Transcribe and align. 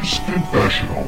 Confessional. 0.00 1.04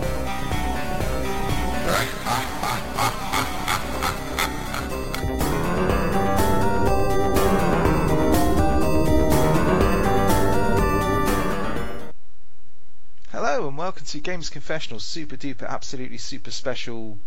Hello 13.31 13.67
and 13.67 13.79
welcome 13.79 14.05
to 14.05 14.21
Gamers 14.21 14.51
Confessional, 14.51 15.01
super 15.01 15.39
duper, 15.39 15.67
absolutely 15.67 16.19
super 16.19 16.51
special 16.51 17.19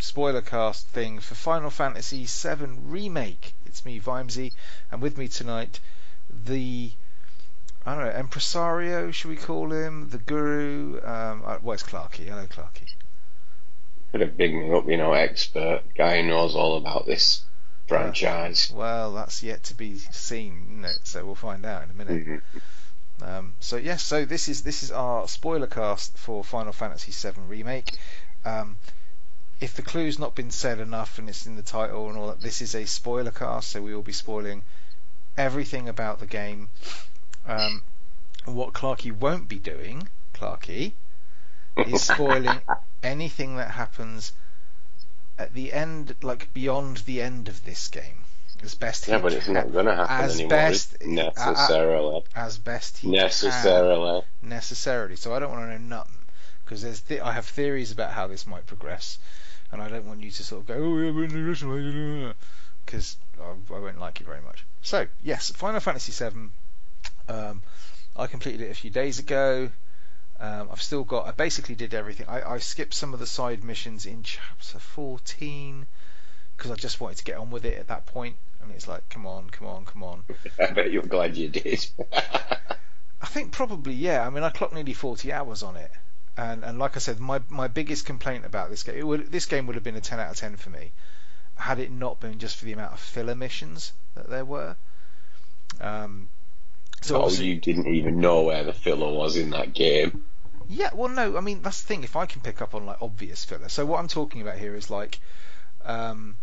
spoiler 0.00 0.42
cast 0.42 0.86
thing 0.88 1.20
for 1.20 1.34
Final 1.34 1.70
Fantasy 1.70 2.26
VII 2.26 2.78
Remake. 2.84 3.54
It's 3.64 3.86
me, 3.86 3.98
Vimesy, 3.98 4.52
and 4.90 5.00
with 5.00 5.16
me 5.16 5.28
tonight, 5.28 5.80
the 6.44 6.92
I 7.84 7.94
don't 7.94 8.04
know, 8.04 8.18
impresario, 8.18 9.10
should 9.10 9.30
we 9.30 9.36
call 9.36 9.72
him? 9.72 10.08
The 10.10 10.18
guru? 10.18 11.00
Um, 11.04 11.42
uh, 11.44 11.58
well, 11.62 11.74
it's 11.74 11.82
Clarky. 11.82 12.26
Hello, 12.26 12.46
Clarky. 12.46 12.94
Could 14.12 14.20
have 14.20 14.36
big 14.36 14.54
me 14.54 14.70
up, 14.72 14.88
you 14.88 14.96
know, 14.96 15.12
expert 15.14 15.82
guy 15.96 16.20
who 16.20 16.28
knows 16.28 16.54
all 16.54 16.76
about 16.76 17.06
this 17.06 17.42
franchise. 17.88 18.70
Well, 18.74 19.12
that's 19.14 19.42
yet 19.42 19.64
to 19.64 19.74
be 19.74 19.98
seen, 19.98 20.66
isn't 20.70 20.84
it? 20.84 20.98
So 21.04 21.24
we'll 21.24 21.34
find 21.34 21.64
out 21.64 21.82
in 21.82 21.90
a 21.90 21.94
minute. 21.94 22.26
Mhm. 22.26 22.42
Um, 23.22 23.54
so 23.60 23.76
yes, 23.76 24.02
so 24.02 24.24
this 24.24 24.48
is 24.48 24.62
this 24.62 24.82
is 24.82 24.90
our 24.90 25.28
spoiler 25.28 25.66
cast 25.66 26.16
for 26.18 26.42
Final 26.42 26.72
Fantasy 26.72 27.12
VII 27.12 27.40
Remake. 27.48 27.96
Um, 28.44 28.76
if 29.60 29.74
the 29.74 29.82
clue's 29.82 30.18
not 30.18 30.34
been 30.34 30.50
said 30.50 30.80
enough 30.80 31.18
and 31.18 31.28
it's 31.28 31.46
in 31.46 31.54
the 31.56 31.62
title 31.62 32.08
and 32.08 32.18
all 32.18 32.28
that, 32.28 32.40
this 32.40 32.60
is 32.60 32.74
a 32.74 32.84
spoiler 32.84 33.30
cast, 33.30 33.70
so 33.70 33.80
we 33.80 33.94
will 33.94 34.02
be 34.02 34.12
spoiling 34.12 34.62
everything 35.36 35.88
about 35.88 36.18
the 36.18 36.26
game. 36.26 36.68
Um, 37.46 37.82
what 38.44 38.72
Clarky 38.72 39.12
won't 39.12 39.48
be 39.48 39.58
doing, 39.58 40.08
Clarky, 40.34 40.92
is 41.86 42.02
spoiling 42.14 42.60
anything 43.02 43.56
that 43.56 43.72
happens 43.72 44.32
at 45.38 45.54
the 45.54 45.72
end, 45.72 46.14
like 46.22 46.52
beyond 46.54 46.98
the 46.98 47.20
end 47.22 47.48
of 47.48 47.64
this 47.64 47.88
game, 47.88 48.18
as 48.62 48.74
best 48.74 49.06
he 49.06 49.12
Yeah, 49.12 49.18
but 49.18 49.32
it's 49.32 49.44
can, 49.46 49.54
not 49.54 49.72
going 49.72 49.86
to 49.86 49.94
happen 49.96 50.24
as 50.24 50.34
anymore 50.34 50.48
best- 50.50 51.04
necessarily. 51.04 52.22
as 52.36 52.58
best 52.58 52.98
he 52.98 53.08
can 53.08 53.16
necessarily. 53.16 54.22
necessarily. 54.42 55.16
So 55.16 55.34
I 55.34 55.38
don't 55.38 55.50
want 55.50 55.64
to 55.70 55.78
know 55.78 55.96
nothing 55.96 56.18
because 56.64 56.82
there's 56.82 57.00
th- 57.00 57.20
I 57.20 57.32
have 57.32 57.46
theories 57.46 57.90
about 57.92 58.12
how 58.12 58.26
this 58.26 58.46
might 58.46 58.66
progress, 58.66 59.18
and 59.72 59.80
I 59.82 59.88
don't 59.88 60.06
want 60.06 60.20
you 60.20 60.30
to 60.30 60.44
sort 60.44 60.62
of 60.62 60.66
go, 60.68 60.74
oh 60.74 60.98
yeah, 60.98 61.10
but 61.10 61.20
in 61.22 61.28
the 61.30 61.48
original, 61.48 62.34
because 62.86 63.16
I, 63.40 63.74
I 63.74 63.78
won't 63.78 63.98
like 64.00 64.20
it 64.20 64.26
very 64.26 64.40
much. 64.42 64.64
So 64.82 65.06
yes, 65.22 65.50
Final 65.50 65.80
Fantasy 65.80 66.12
VII. 66.12 66.50
Um, 67.28 67.62
I 68.16 68.26
completed 68.26 68.62
it 68.62 68.70
a 68.70 68.74
few 68.74 68.90
days 68.90 69.18
ago. 69.18 69.70
Um, 70.38 70.68
I've 70.72 70.82
still 70.82 71.04
got. 71.04 71.26
I 71.26 71.30
basically 71.30 71.74
did 71.74 71.94
everything. 71.94 72.26
I, 72.28 72.54
I 72.54 72.58
skipped 72.58 72.94
some 72.94 73.14
of 73.14 73.20
the 73.20 73.26
side 73.26 73.62
missions 73.62 74.06
in 74.06 74.22
chapter 74.22 74.78
14 74.78 75.86
because 76.56 76.70
I 76.70 76.74
just 76.74 77.00
wanted 77.00 77.18
to 77.18 77.24
get 77.24 77.38
on 77.38 77.50
with 77.50 77.64
it 77.64 77.78
at 77.78 77.88
that 77.88 78.06
point. 78.06 78.36
And 78.62 78.70
it's 78.72 78.86
like, 78.86 79.08
come 79.08 79.26
on, 79.26 79.50
come 79.50 79.66
on, 79.66 79.84
come 79.84 80.02
on. 80.02 80.24
I 80.60 80.72
bet 80.72 80.92
you're 80.92 81.02
glad 81.02 81.36
you 81.36 81.48
did. 81.48 81.86
I 83.22 83.26
think 83.26 83.52
probably 83.52 83.94
yeah. 83.94 84.26
I 84.26 84.30
mean, 84.30 84.42
I 84.42 84.50
clocked 84.50 84.74
nearly 84.74 84.94
40 84.94 85.32
hours 85.32 85.62
on 85.62 85.76
it, 85.76 85.90
and 86.36 86.64
and 86.64 86.78
like 86.78 86.96
I 86.96 86.98
said, 86.98 87.20
my 87.20 87.40
my 87.48 87.68
biggest 87.68 88.04
complaint 88.04 88.44
about 88.44 88.68
this 88.68 88.82
game, 88.82 88.96
it 88.96 89.06
would, 89.06 89.30
this 89.30 89.46
game 89.46 89.66
would 89.66 89.76
have 89.76 89.84
been 89.84 89.96
a 89.96 90.00
10 90.00 90.18
out 90.18 90.32
of 90.32 90.36
10 90.36 90.56
for 90.56 90.70
me, 90.70 90.90
had 91.54 91.78
it 91.78 91.90
not 91.90 92.18
been 92.18 92.38
just 92.40 92.56
for 92.56 92.64
the 92.64 92.72
amount 92.72 92.92
of 92.92 93.00
filler 93.00 93.36
missions 93.36 93.92
that 94.14 94.28
there 94.28 94.44
were. 94.44 94.76
Um, 95.80 96.28
so 97.02 97.22
oh, 97.22 97.28
you 97.28 97.56
didn't 97.56 97.88
even 97.88 98.20
know 98.20 98.42
where 98.42 98.64
the 98.64 98.72
filler 98.72 99.12
was 99.12 99.36
in 99.36 99.50
that 99.50 99.74
game. 99.74 100.24
yeah, 100.68 100.90
well, 100.94 101.08
no, 101.08 101.36
I 101.36 101.40
mean 101.40 101.62
that's 101.62 101.82
the 101.82 101.88
thing. 101.88 102.04
If 102.04 102.16
I 102.16 102.26
can 102.26 102.40
pick 102.40 102.62
up 102.62 102.74
on 102.74 102.86
like 102.86 103.02
obvious 103.02 103.44
filler, 103.44 103.68
so 103.68 103.84
what 103.84 103.98
I'm 103.98 104.08
talking 104.08 104.40
about 104.40 104.58
here 104.58 104.74
is 104.74 104.88
like, 104.88 105.20
um, 105.84 106.36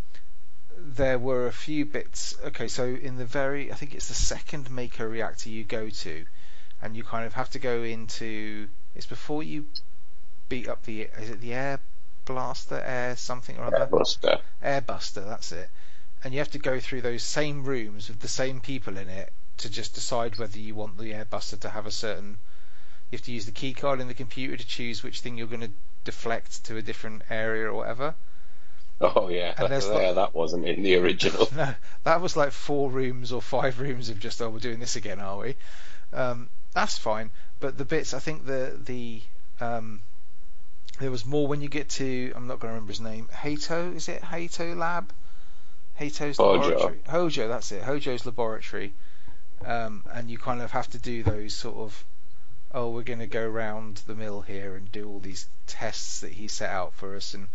there 0.77 1.17
were 1.17 1.47
a 1.47 1.51
few 1.51 1.85
bits. 1.85 2.37
Okay, 2.47 2.67
so 2.67 2.85
in 2.85 3.17
the 3.17 3.25
very, 3.25 3.71
I 3.71 3.75
think 3.75 3.95
it's 3.95 4.09
the 4.09 4.13
second 4.13 4.69
Mako 4.69 5.05
reactor 5.05 5.49
you 5.49 5.63
go 5.63 5.89
to, 5.89 6.25
and 6.81 6.95
you 6.95 7.03
kind 7.03 7.25
of 7.25 7.33
have 7.33 7.49
to 7.51 7.59
go 7.59 7.83
into. 7.83 8.67
It's 8.95 9.05
before 9.05 9.43
you 9.43 9.65
beat 10.49 10.67
up 10.67 10.83
the. 10.83 11.03
Is 11.03 11.29
it 11.29 11.41
the 11.41 11.53
air 11.53 11.79
blaster, 12.25 12.81
air 12.85 13.15
something 13.15 13.57
or 13.57 13.65
other? 13.65 13.77
Air 13.77 13.85
Buster. 13.85 14.37
Airbuster, 14.63 15.25
that's 15.25 15.51
it. 15.51 15.69
And 16.21 16.33
you 16.33 16.39
have 16.39 16.51
to 16.51 16.59
go 16.59 16.81
through 16.81 17.01
those 17.01 17.23
same 17.23 17.63
rooms 17.63 18.09
with 18.09 18.19
the 18.19 18.27
same 18.27 18.59
people 18.59 18.97
in 18.97 19.07
it 19.07 19.31
to 19.59 19.69
just 19.69 19.93
decide 19.93 20.37
whether 20.37 20.57
you 20.59 20.75
want 20.75 20.97
the 20.97 21.11
Airbuster 21.13 21.59
to 21.61 21.69
have 21.69 21.85
a 21.85 21.91
certain. 21.91 22.37
You 23.11 23.17
have 23.17 23.25
to 23.25 23.31
use 23.31 23.45
the 23.45 23.51
key 23.51 23.73
card 23.73 23.99
in 24.01 24.07
the 24.07 24.13
computer 24.13 24.55
to 24.57 24.67
choose 24.67 25.01
which 25.03 25.21
thing 25.21 25.37
you're 25.37 25.47
going 25.47 25.61
to 25.61 25.71
deflect 26.03 26.63
to 26.65 26.77
a 26.77 26.81
different 26.81 27.23
area 27.29 27.67
or 27.67 27.73
whatever. 27.73 28.13
Oh 29.01 29.29
yeah, 29.29 29.53
And 29.57 29.65
that, 29.65 29.69
there's 29.69 29.87
yeah, 29.87 29.93
like- 29.93 30.15
that 30.15 30.35
wasn't 30.35 30.65
in 30.65 30.83
the 30.83 30.95
original. 30.97 31.47
No, 31.55 31.73
that 32.03 32.21
was 32.21 32.35
like 32.35 32.51
four 32.51 32.89
rooms 32.89 33.31
or 33.31 33.41
five 33.41 33.79
rooms 33.79 34.09
of 34.09 34.19
just 34.19 34.41
oh 34.41 34.49
we're 34.49 34.59
doing 34.59 34.79
this 34.79 34.95
again, 34.95 35.19
are 35.19 35.37
we? 35.37 35.55
Um, 36.13 36.49
that's 36.73 36.97
fine. 36.97 37.29
But 37.59 37.77
the 37.77 37.85
bits 37.85 38.13
I 38.13 38.19
think 38.19 38.45
the 38.45 38.77
the 38.85 39.21
um, 39.61 40.01
there 40.99 41.11
was 41.11 41.25
more 41.25 41.47
when 41.47 41.61
you 41.61 41.69
get 41.69 41.89
to 41.91 42.31
I'm 42.35 42.47
not 42.47 42.59
going 42.59 42.69
to 42.71 42.75
remember 42.75 42.91
his 42.91 43.01
name. 43.01 43.27
Hato 43.31 43.91
is 43.93 44.07
it 44.09 44.21
Hato 44.21 44.75
Lab? 44.75 45.11
Hato's 45.95 46.37
Hojo. 46.37 46.59
laboratory. 46.61 46.99
Hojo, 47.09 47.47
that's 47.47 47.71
it. 47.71 47.81
Hojo's 47.83 48.25
laboratory. 48.25 48.93
Um, 49.65 50.03
and 50.13 50.29
you 50.29 50.37
kind 50.37 50.61
of 50.61 50.71
have 50.71 50.89
to 50.91 50.97
do 50.97 51.23
those 51.23 51.53
sort 51.53 51.77
of 51.77 52.05
oh 52.71 52.89
we're 52.89 53.03
going 53.03 53.19
to 53.19 53.27
go 53.27 53.45
round 53.45 53.97
the 54.07 54.15
mill 54.15 54.41
here 54.41 54.75
and 54.75 54.91
do 54.91 55.07
all 55.09 55.19
these 55.19 55.47
tests 55.67 56.21
that 56.21 56.31
he 56.31 56.47
set 56.47 56.69
out 56.69 56.93
for 56.93 57.15
us 57.15 57.33
and 57.33 57.47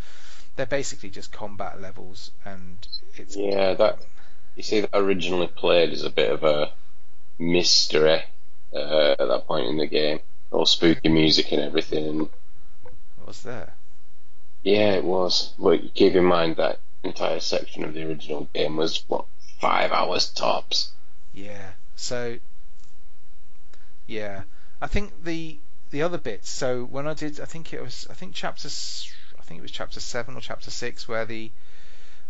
they're 0.57 0.67
basically 0.67 1.09
just 1.09 1.33
combat 1.33 1.81
levels 1.81 2.31
and 2.45 2.87
it's 3.17 3.37
Yeah, 3.37 3.75
that 3.75 3.99
you 4.57 4.63
see 4.63 4.81
that 4.81 4.91
originally 4.93 5.47
played 5.47 5.91
as 5.91 6.05
a 6.05 6.11
bit 6.11 6.31
of 6.31 6.45
a 6.45 6.73
mystery 7.39 8.23
uh, 8.73 9.15
at 9.19 9.29
that 9.29 9.45
point 9.47 9.67
in 9.67 9.79
the 9.79 9.87
game. 9.87 10.21
All 10.51 10.67
spooky 10.67 11.09
music 11.09 11.51
and 11.53 11.63
everything. 11.63 12.29
Was 13.27 13.43
there? 13.43 13.75
yeah, 14.65 14.95
it 14.95 15.05
was. 15.05 15.53
But 15.59 15.83
you 15.83 15.91
keep 15.91 16.15
in 16.15 16.25
mind 16.25 16.57
that 16.57 16.81
entire 17.03 17.41
section 17.41 17.85
of 17.85 17.95
the 17.95 18.03
original 18.05 18.49
game 18.55 18.77
was 18.77 19.05
what 19.09 19.27
five 19.61 19.93
hours 19.93 20.29
tops. 20.29 20.93
Yeah. 21.33 21.73
So 21.97 22.39
yeah, 24.07 24.43
I 24.81 24.87
think 24.87 25.25
the 25.25 25.59
the 25.91 26.03
other 26.03 26.19
bits. 26.19 26.51
So 26.51 26.85
when 26.85 27.07
I 27.07 27.15
did, 27.15 27.41
I 27.41 27.45
think 27.45 27.73
it 27.73 27.81
was, 27.81 28.07
I 28.11 28.15
think 28.15 28.35
chapter, 28.35 28.69
I 29.39 29.43
think 29.43 29.59
it 29.59 29.63
was 29.63 29.71
chapter 29.71 30.01
seven 30.01 30.35
or 30.37 30.41
chapter 30.41 30.71
six, 30.71 31.07
where 31.07 31.25
the 31.25 31.51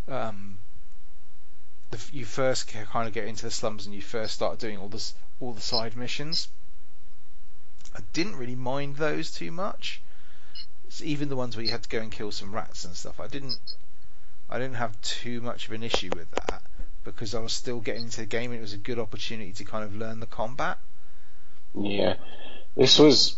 um 0.06 0.58
the 1.90 1.98
you 2.12 2.24
first 2.24 2.68
kind 2.68 3.08
of 3.08 3.14
get 3.14 3.26
into 3.26 3.42
the 3.42 3.50
slums 3.50 3.86
and 3.86 3.94
you 3.94 4.02
first 4.02 4.34
start 4.34 4.58
doing 4.58 4.78
all 4.78 4.88
this 4.88 5.14
all 5.40 5.52
the 5.52 5.60
side 5.60 5.96
missions. 5.96 6.48
I 7.96 8.00
didn't 8.12 8.36
really 8.36 8.56
mind 8.56 8.96
those 8.96 9.30
too 9.30 9.50
much. 9.50 10.00
It's 10.86 11.00
even 11.00 11.28
the 11.28 11.36
ones 11.36 11.56
where 11.56 11.64
you 11.64 11.70
had 11.70 11.84
to 11.84 11.88
go 11.88 12.00
and 12.00 12.12
kill 12.12 12.32
some 12.32 12.54
rats 12.54 12.84
and 12.84 12.94
stuff. 12.94 13.18
I 13.18 13.28
didn't 13.28 13.58
I 14.50 14.58
didn't 14.58 14.76
have 14.76 15.00
too 15.00 15.40
much 15.40 15.66
of 15.66 15.72
an 15.72 15.82
issue 15.82 16.10
with 16.14 16.30
that 16.32 16.62
because 17.04 17.34
I 17.34 17.40
was 17.40 17.52
still 17.52 17.80
getting 17.80 18.04
into 18.04 18.20
the 18.20 18.26
game 18.26 18.52
it 18.52 18.60
was 18.60 18.72
a 18.72 18.78
good 18.78 18.98
opportunity 18.98 19.52
to 19.52 19.64
kind 19.64 19.84
of 19.84 19.94
learn 19.94 20.20
the 20.20 20.26
combat. 20.26 20.78
Yeah, 21.74 22.16
this 22.76 22.98
was 22.98 23.36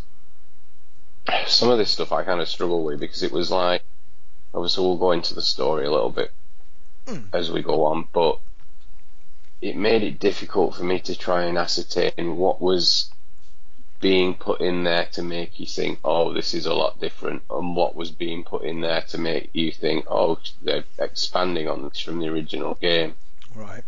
some 1.47 1.71
of 1.71 1.79
this 1.79 1.91
stuff 1.91 2.13
I 2.13 2.23
kind 2.23 2.41
of 2.41 2.49
struggle 2.49 2.85
with 2.85 3.01
because 3.01 3.23
it 3.23 3.33
was 3.33 3.51
like 3.51 3.83
obviously 4.55 4.85
we'll 4.85 4.97
go 4.97 5.13
into 5.13 5.35
the 5.35 5.43
story 5.43 5.85
a 5.87 5.91
little 5.91 6.11
bit 6.11 6.33
Mm. 7.07 7.29
as 7.33 7.53
we 7.53 7.63
go 7.63 7.85
on, 7.85 8.09
but 8.13 8.41
it 9.61 9.77
made 9.77 10.03
it 10.03 10.19
difficult 10.19 10.75
for 10.75 10.83
me 10.83 10.99
to 10.99 11.15
try 11.17 11.45
and 11.45 11.57
ascertain 11.57 12.37
what 12.37 12.61
was 12.61 13.13
being 14.01 14.35
put 14.35 14.61
in 14.61 14.83
there 14.83 15.07
to 15.13 15.23
make 15.23 15.59
you 15.61 15.67
think, 15.67 16.01
oh, 16.05 16.33
this 16.33 16.53
is 16.53 16.67
a 16.67 16.75
lot 16.75 17.01
different, 17.01 17.43
and 17.49 17.77
what 17.77 17.95
was 17.95 18.11
being 18.11 18.43
put 18.43 18.63
in 18.63 18.81
there 18.81 19.03
to 19.03 19.19
make 19.19 19.51
you 19.53 19.71
think, 19.71 20.05
oh, 20.11 20.39
they're 20.63 20.85
expanding 20.99 21.69
on 21.69 21.85
this 21.85 22.01
from 22.01 22.19
the 22.19 22.29
original 22.29 22.75
game. 22.75 23.15
Right. 23.57 23.83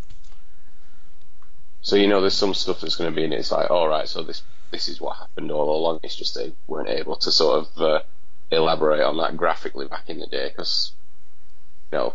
So 1.83 1.97
you 1.97 2.09
know, 2.09 2.21
there's 2.21 2.35
some 2.35 2.55
stuff 2.55 2.81
that's 2.81 2.97
going 2.97 3.11
to 3.11 3.15
be 3.15 3.25
in 3.25 3.33
it. 3.33 3.41
It's 3.41 3.53
like, 3.53 3.71
all 3.71 3.89
right, 3.89 4.09
so 4.09 4.23
this 4.23 4.43
this 4.71 4.89
is 4.89 5.01
what 5.01 5.19
happened 5.19 5.51
all 5.51 5.77
along. 5.77 6.01
It's 6.03 6.17
just 6.17 6.35
they 6.35 6.53
weren't 6.67 6.89
able 6.89 7.17
to 7.17 7.31
sort 7.31 7.61
of 7.61 7.83
uh, 7.83 8.01
elaborate 8.51 9.03
on 9.03 9.19
that 9.19 9.37
graphically 9.37 9.87
back 9.87 10.09
in 10.09 10.19
the 10.19 10.27
day 10.27 10.49
because 10.49 10.93
you 11.93 11.99
know, 11.99 12.15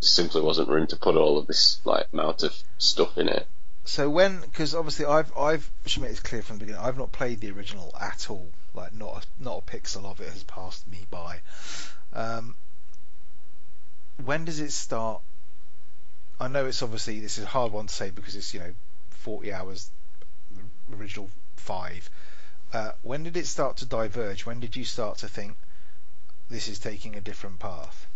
simply 0.00 0.40
wasn't 0.40 0.68
room 0.68 0.86
to 0.88 0.96
put 0.96 1.16
all 1.16 1.38
of 1.38 1.46
this 1.46 1.80
like 1.84 2.06
amount 2.12 2.42
of 2.42 2.54
stuff 2.78 3.18
in 3.18 3.28
it. 3.28 3.46
So 3.84 4.08
when, 4.08 4.40
because 4.40 4.74
obviously 4.74 5.06
I've 5.06 5.36
I've 5.36 5.70
should 5.86 6.02
make 6.02 6.12
this 6.12 6.20
clear 6.20 6.42
from 6.42 6.58
the 6.58 6.66
beginning. 6.66 6.84
I've 6.84 6.98
not 6.98 7.12
played 7.12 7.40
the 7.40 7.50
original 7.50 7.94
at 8.00 8.30
all. 8.30 8.48
Like 8.74 8.94
not 8.94 9.24
a, 9.24 9.42
not 9.42 9.64
a 9.66 9.70
pixel 9.70 10.04
of 10.04 10.20
it 10.20 10.28
has 10.28 10.44
passed 10.44 10.86
me 10.86 11.06
by. 11.10 11.40
Um, 12.12 12.54
when 14.24 14.44
does 14.44 14.60
it 14.60 14.70
start? 14.70 15.22
I 16.40 16.48
know 16.48 16.64
it's 16.64 16.82
obviously 16.82 17.20
this 17.20 17.36
is 17.36 17.44
a 17.44 17.48
hard 17.48 17.70
one 17.70 17.86
to 17.86 17.94
say 17.94 18.08
because 18.08 18.34
it's 18.34 18.54
you 18.54 18.60
know 18.60 18.72
40 19.10 19.52
hours, 19.52 19.90
original 20.98 21.28
five. 21.56 22.08
Uh, 22.72 22.92
when 23.02 23.24
did 23.24 23.36
it 23.36 23.46
start 23.46 23.76
to 23.78 23.86
diverge? 23.86 24.46
When 24.46 24.58
did 24.58 24.74
you 24.74 24.84
start 24.84 25.18
to 25.18 25.28
think 25.28 25.56
this 26.48 26.66
is 26.66 26.78
taking 26.78 27.14
a 27.14 27.20
different 27.20 27.58
path? 27.58 28.06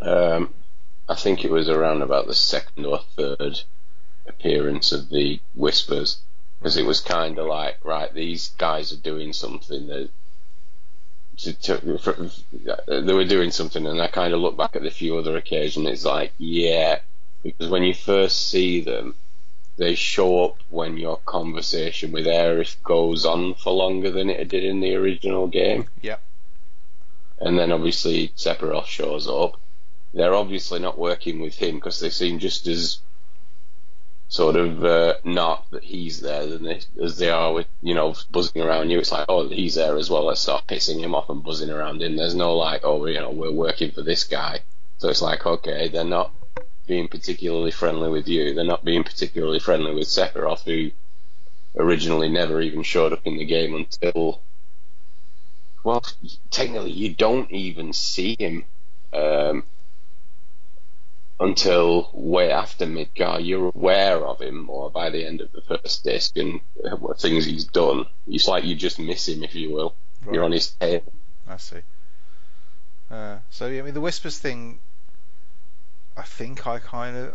Um, 0.00 0.54
I 1.06 1.16
think 1.16 1.44
it 1.44 1.50
was 1.50 1.68
around 1.68 2.00
about 2.00 2.26
the 2.26 2.34
second 2.34 2.86
or 2.86 3.00
third 3.14 3.60
appearance 4.26 4.92
of 4.92 5.10
the 5.10 5.40
Whispers, 5.54 6.22
because 6.58 6.78
it 6.78 6.86
was 6.86 7.00
kind 7.00 7.38
of 7.38 7.46
like, 7.46 7.84
right, 7.84 8.12
these 8.14 8.48
guys 8.56 8.92
are 8.92 8.96
doing 8.96 9.34
something 9.34 9.88
that. 9.88 10.10
To, 11.42 11.52
to, 11.54 11.98
for, 11.98 12.30
they 12.86 13.14
were 13.14 13.24
doing 13.24 13.50
something, 13.50 13.86
and 13.86 14.00
I 14.00 14.08
kind 14.08 14.34
of 14.34 14.40
look 14.40 14.56
back 14.56 14.76
at 14.76 14.82
the 14.82 14.90
few 14.90 15.16
other 15.16 15.36
occasions. 15.36 15.88
It's 15.88 16.04
like, 16.04 16.32
yeah, 16.38 16.98
because 17.42 17.68
when 17.68 17.82
you 17.82 17.94
first 17.94 18.50
see 18.50 18.82
them, 18.82 19.14
they 19.78 19.94
show 19.94 20.44
up 20.44 20.56
when 20.68 20.98
your 20.98 21.16
conversation 21.24 22.12
with 22.12 22.26
Aerith 22.26 22.82
goes 22.82 23.24
on 23.24 23.54
for 23.54 23.72
longer 23.72 24.10
than 24.10 24.28
it 24.28 24.48
did 24.48 24.64
in 24.64 24.80
the 24.80 24.94
original 24.94 25.46
game. 25.46 25.86
Yep. 26.02 26.22
And 27.38 27.58
then 27.58 27.72
obviously 27.72 28.28
Sephiroth 28.36 28.86
shows 28.86 29.26
up. 29.26 29.58
They're 30.12 30.34
obviously 30.34 30.80
not 30.80 30.98
working 30.98 31.40
with 31.40 31.54
him 31.54 31.76
because 31.76 32.00
they 32.00 32.10
seem 32.10 32.40
just 32.40 32.66
as 32.66 32.98
sort 34.30 34.54
of 34.54 34.84
uh, 34.84 35.14
not 35.24 35.68
that 35.72 35.82
he's 35.82 36.20
there 36.20 36.46
than 36.46 36.62
they, 36.62 36.80
as 37.02 37.18
they 37.18 37.28
are 37.28 37.52
with 37.52 37.66
you 37.82 37.94
know 37.94 38.14
buzzing 38.30 38.62
around 38.62 38.88
you. 38.88 39.00
It's 39.00 39.12
like 39.12 39.26
oh 39.28 39.48
he's 39.48 39.74
there 39.74 39.98
as 39.98 40.08
well. 40.08 40.26
Let's 40.26 40.40
start 40.40 40.66
pissing 40.66 41.00
him 41.00 41.14
off 41.14 41.28
and 41.28 41.42
buzzing 41.42 41.68
around 41.68 42.00
him. 42.00 42.16
There's 42.16 42.34
no 42.34 42.56
like 42.56 42.82
oh 42.84 43.04
you 43.06 43.20
know 43.20 43.30
we're 43.30 43.52
working 43.52 43.90
for 43.90 44.02
this 44.02 44.24
guy. 44.24 44.60
So 44.98 45.08
it's 45.08 45.20
like 45.20 45.44
okay 45.44 45.88
they're 45.88 46.04
not 46.04 46.32
being 46.86 47.08
particularly 47.08 47.72
friendly 47.72 48.08
with 48.08 48.28
you. 48.28 48.54
They're 48.54 48.64
not 48.64 48.84
being 48.84 49.04
particularly 49.04 49.58
friendly 49.58 49.94
with 49.94 50.06
Sephiroth, 50.06 50.62
who 50.64 50.92
originally 51.76 52.28
never 52.28 52.60
even 52.60 52.82
showed 52.82 53.12
up 53.12 53.26
in 53.26 53.36
the 53.36 53.44
game 53.44 53.74
until. 53.74 54.40
Well, 55.82 56.04
technically, 56.50 56.92
you 56.92 57.14
don't 57.14 57.50
even 57.50 57.94
see 57.94 58.36
him 58.38 58.64
um, 59.12 59.64
until 61.40 62.10
way 62.12 62.52
after 62.52 62.86
Midgar. 62.86 63.44
You're 63.44 63.72
aware 63.74 64.24
of 64.24 64.40
him, 64.40 64.68
or 64.68 64.90
by 64.90 65.10
the 65.10 65.26
end 65.26 65.40
of 65.40 65.50
the 65.52 65.62
first 65.62 66.04
disc, 66.04 66.36
and 66.36 66.60
what 66.98 67.18
things 67.18 67.46
he's 67.46 67.64
done. 67.64 68.04
It's 68.28 68.46
like 68.46 68.64
you 68.64 68.76
just 68.76 68.98
miss 69.00 69.26
him, 69.26 69.42
if 69.42 69.54
you 69.54 69.72
will. 69.72 69.94
Right. 70.24 70.34
You're 70.34 70.44
on 70.44 70.52
his 70.52 70.68
tail. 70.72 71.02
I 71.48 71.56
see. 71.56 71.78
Uh, 73.10 73.38
so 73.50 73.66
I 73.66 73.82
mean, 73.82 73.94
the 73.94 74.00
whispers 74.00 74.38
thing. 74.38 74.78
I 76.16 76.22
think 76.22 76.66
I 76.66 76.78
kind 76.78 77.16
of. 77.16 77.34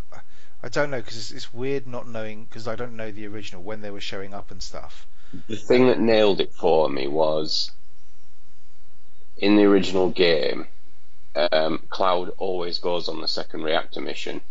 I 0.64 0.70
don't 0.70 0.90
know 0.90 0.98
because 0.98 1.18
it's, 1.18 1.32
it's 1.32 1.54
weird 1.54 1.86
not 1.86 2.08
knowing 2.08 2.46
because 2.46 2.68
I 2.68 2.76
don't 2.76 2.96
know 2.96 3.12
the 3.12 3.28
original 3.28 3.62
when 3.62 3.82
they 3.82 3.92
were 3.92 4.02
showing 4.02 4.34
up 4.34 4.52
and 4.52 4.62
stuff. 4.62 5.06
The 5.48 5.58
thing 5.58 5.88
that 5.88 6.00
nailed 6.00 6.40
it 6.40 6.54
for 6.54 6.90
me 6.90 7.08
was 7.08 7.72
in 9.38 9.58
the 9.58 9.64
original 9.64 10.10
game, 10.10 10.68
um, 11.36 11.80
Cloud 11.90 12.32
always 12.38 12.80
goes 12.80 13.10
on 13.10 13.22
the 13.22 13.28
second 13.28 13.64
reactor 13.64 14.02
mission. 14.02 14.42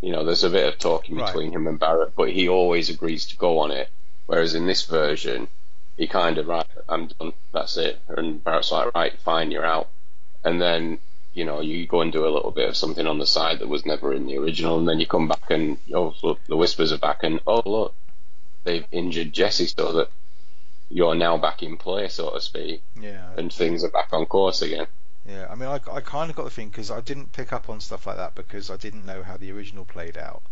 You 0.00 0.12
know, 0.12 0.24
there's 0.24 0.44
a 0.44 0.50
bit 0.50 0.66
of 0.66 0.78
talking 0.78 1.16
Right. 1.16 1.26
between 1.26 1.52
him 1.52 1.66
and 1.66 1.78
Barrett, 1.78 2.14
but 2.16 2.30
he 2.30 2.48
always 2.48 2.88
agrees 2.90 3.26
to 3.26 3.36
go 3.36 3.58
on 3.58 3.70
it. 3.70 3.88
Whereas 4.26 4.54
in 4.54 4.66
this 4.66 4.84
version, 4.84 5.48
he 5.96 6.06
kind 6.06 6.38
of 6.38 6.46
right, 6.46 6.66
I'm 6.88 7.08
done, 7.08 7.32
that's 7.52 7.76
it. 7.76 8.00
And 8.08 8.42
Barrett's 8.42 8.72
like, 8.72 8.94
right, 8.94 9.18
fine, 9.20 9.50
you're 9.50 9.64
out. 9.66 9.88
And 10.44 10.60
then 10.60 10.98
you 11.32 11.44
know, 11.44 11.60
you 11.60 11.86
go 11.86 12.00
and 12.00 12.10
do 12.12 12.26
a 12.26 12.34
little 12.34 12.50
bit 12.50 12.68
of 12.68 12.76
something 12.76 13.06
on 13.06 13.18
the 13.20 13.26
side 13.26 13.60
that 13.60 13.68
was 13.68 13.86
never 13.86 14.12
in 14.12 14.26
the 14.26 14.36
original, 14.36 14.78
and 14.80 14.88
then 14.88 14.98
you 14.98 15.06
come 15.06 15.28
back 15.28 15.48
and 15.50 15.78
oh 15.94 16.12
look, 16.24 16.40
the 16.48 16.56
whispers 16.56 16.92
are 16.92 16.98
back, 16.98 17.22
and 17.22 17.38
oh 17.46 17.62
look, 17.64 17.94
they've 18.64 18.84
injured 18.90 19.32
Jesse 19.32 19.66
so 19.68 19.92
that 19.92 20.08
you're 20.88 21.14
now 21.14 21.36
back 21.38 21.62
in 21.62 21.76
play, 21.76 22.08
so 22.08 22.30
to 22.30 22.40
speak, 22.40 22.82
Yeah. 23.00 23.28
and 23.36 23.52
things 23.52 23.84
are 23.84 23.90
back 23.90 24.08
on 24.12 24.26
course 24.26 24.60
again. 24.62 24.88
Yeah, 25.30 25.46
I 25.48 25.54
mean, 25.54 25.68
I, 25.68 25.78
I 25.92 26.00
kind 26.00 26.28
of 26.28 26.36
got 26.36 26.44
the 26.44 26.50
thing 26.50 26.68
because 26.70 26.90
I 26.90 27.00
didn't 27.00 27.32
pick 27.32 27.52
up 27.52 27.68
on 27.68 27.80
stuff 27.80 28.06
like 28.06 28.16
that 28.16 28.34
because 28.34 28.70
I 28.70 28.76
didn't 28.76 29.06
know 29.06 29.22
how 29.22 29.36
the 29.36 29.52
original 29.52 29.84
played 29.84 30.16
out. 30.18 30.42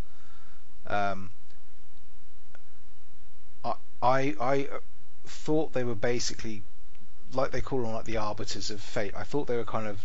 Um, 0.87 1.31
I 3.65 3.75
I, 4.01 4.19
I 4.41 4.69
thought 5.27 5.73
they 5.73 5.85
were 5.85 5.95
basically 5.97 6.63
like 7.33 7.51
they 7.51 7.61
call 7.61 7.83
them 7.83 7.93
like 7.93 8.05
the 8.05 8.19
arbiters 8.19 8.71
of 8.71 8.81
fate. 8.81 9.15
I 9.17 9.25
thought 9.25 9.49
they 9.49 9.57
were 9.57 9.65
kind 9.65 9.87
of 9.87 10.05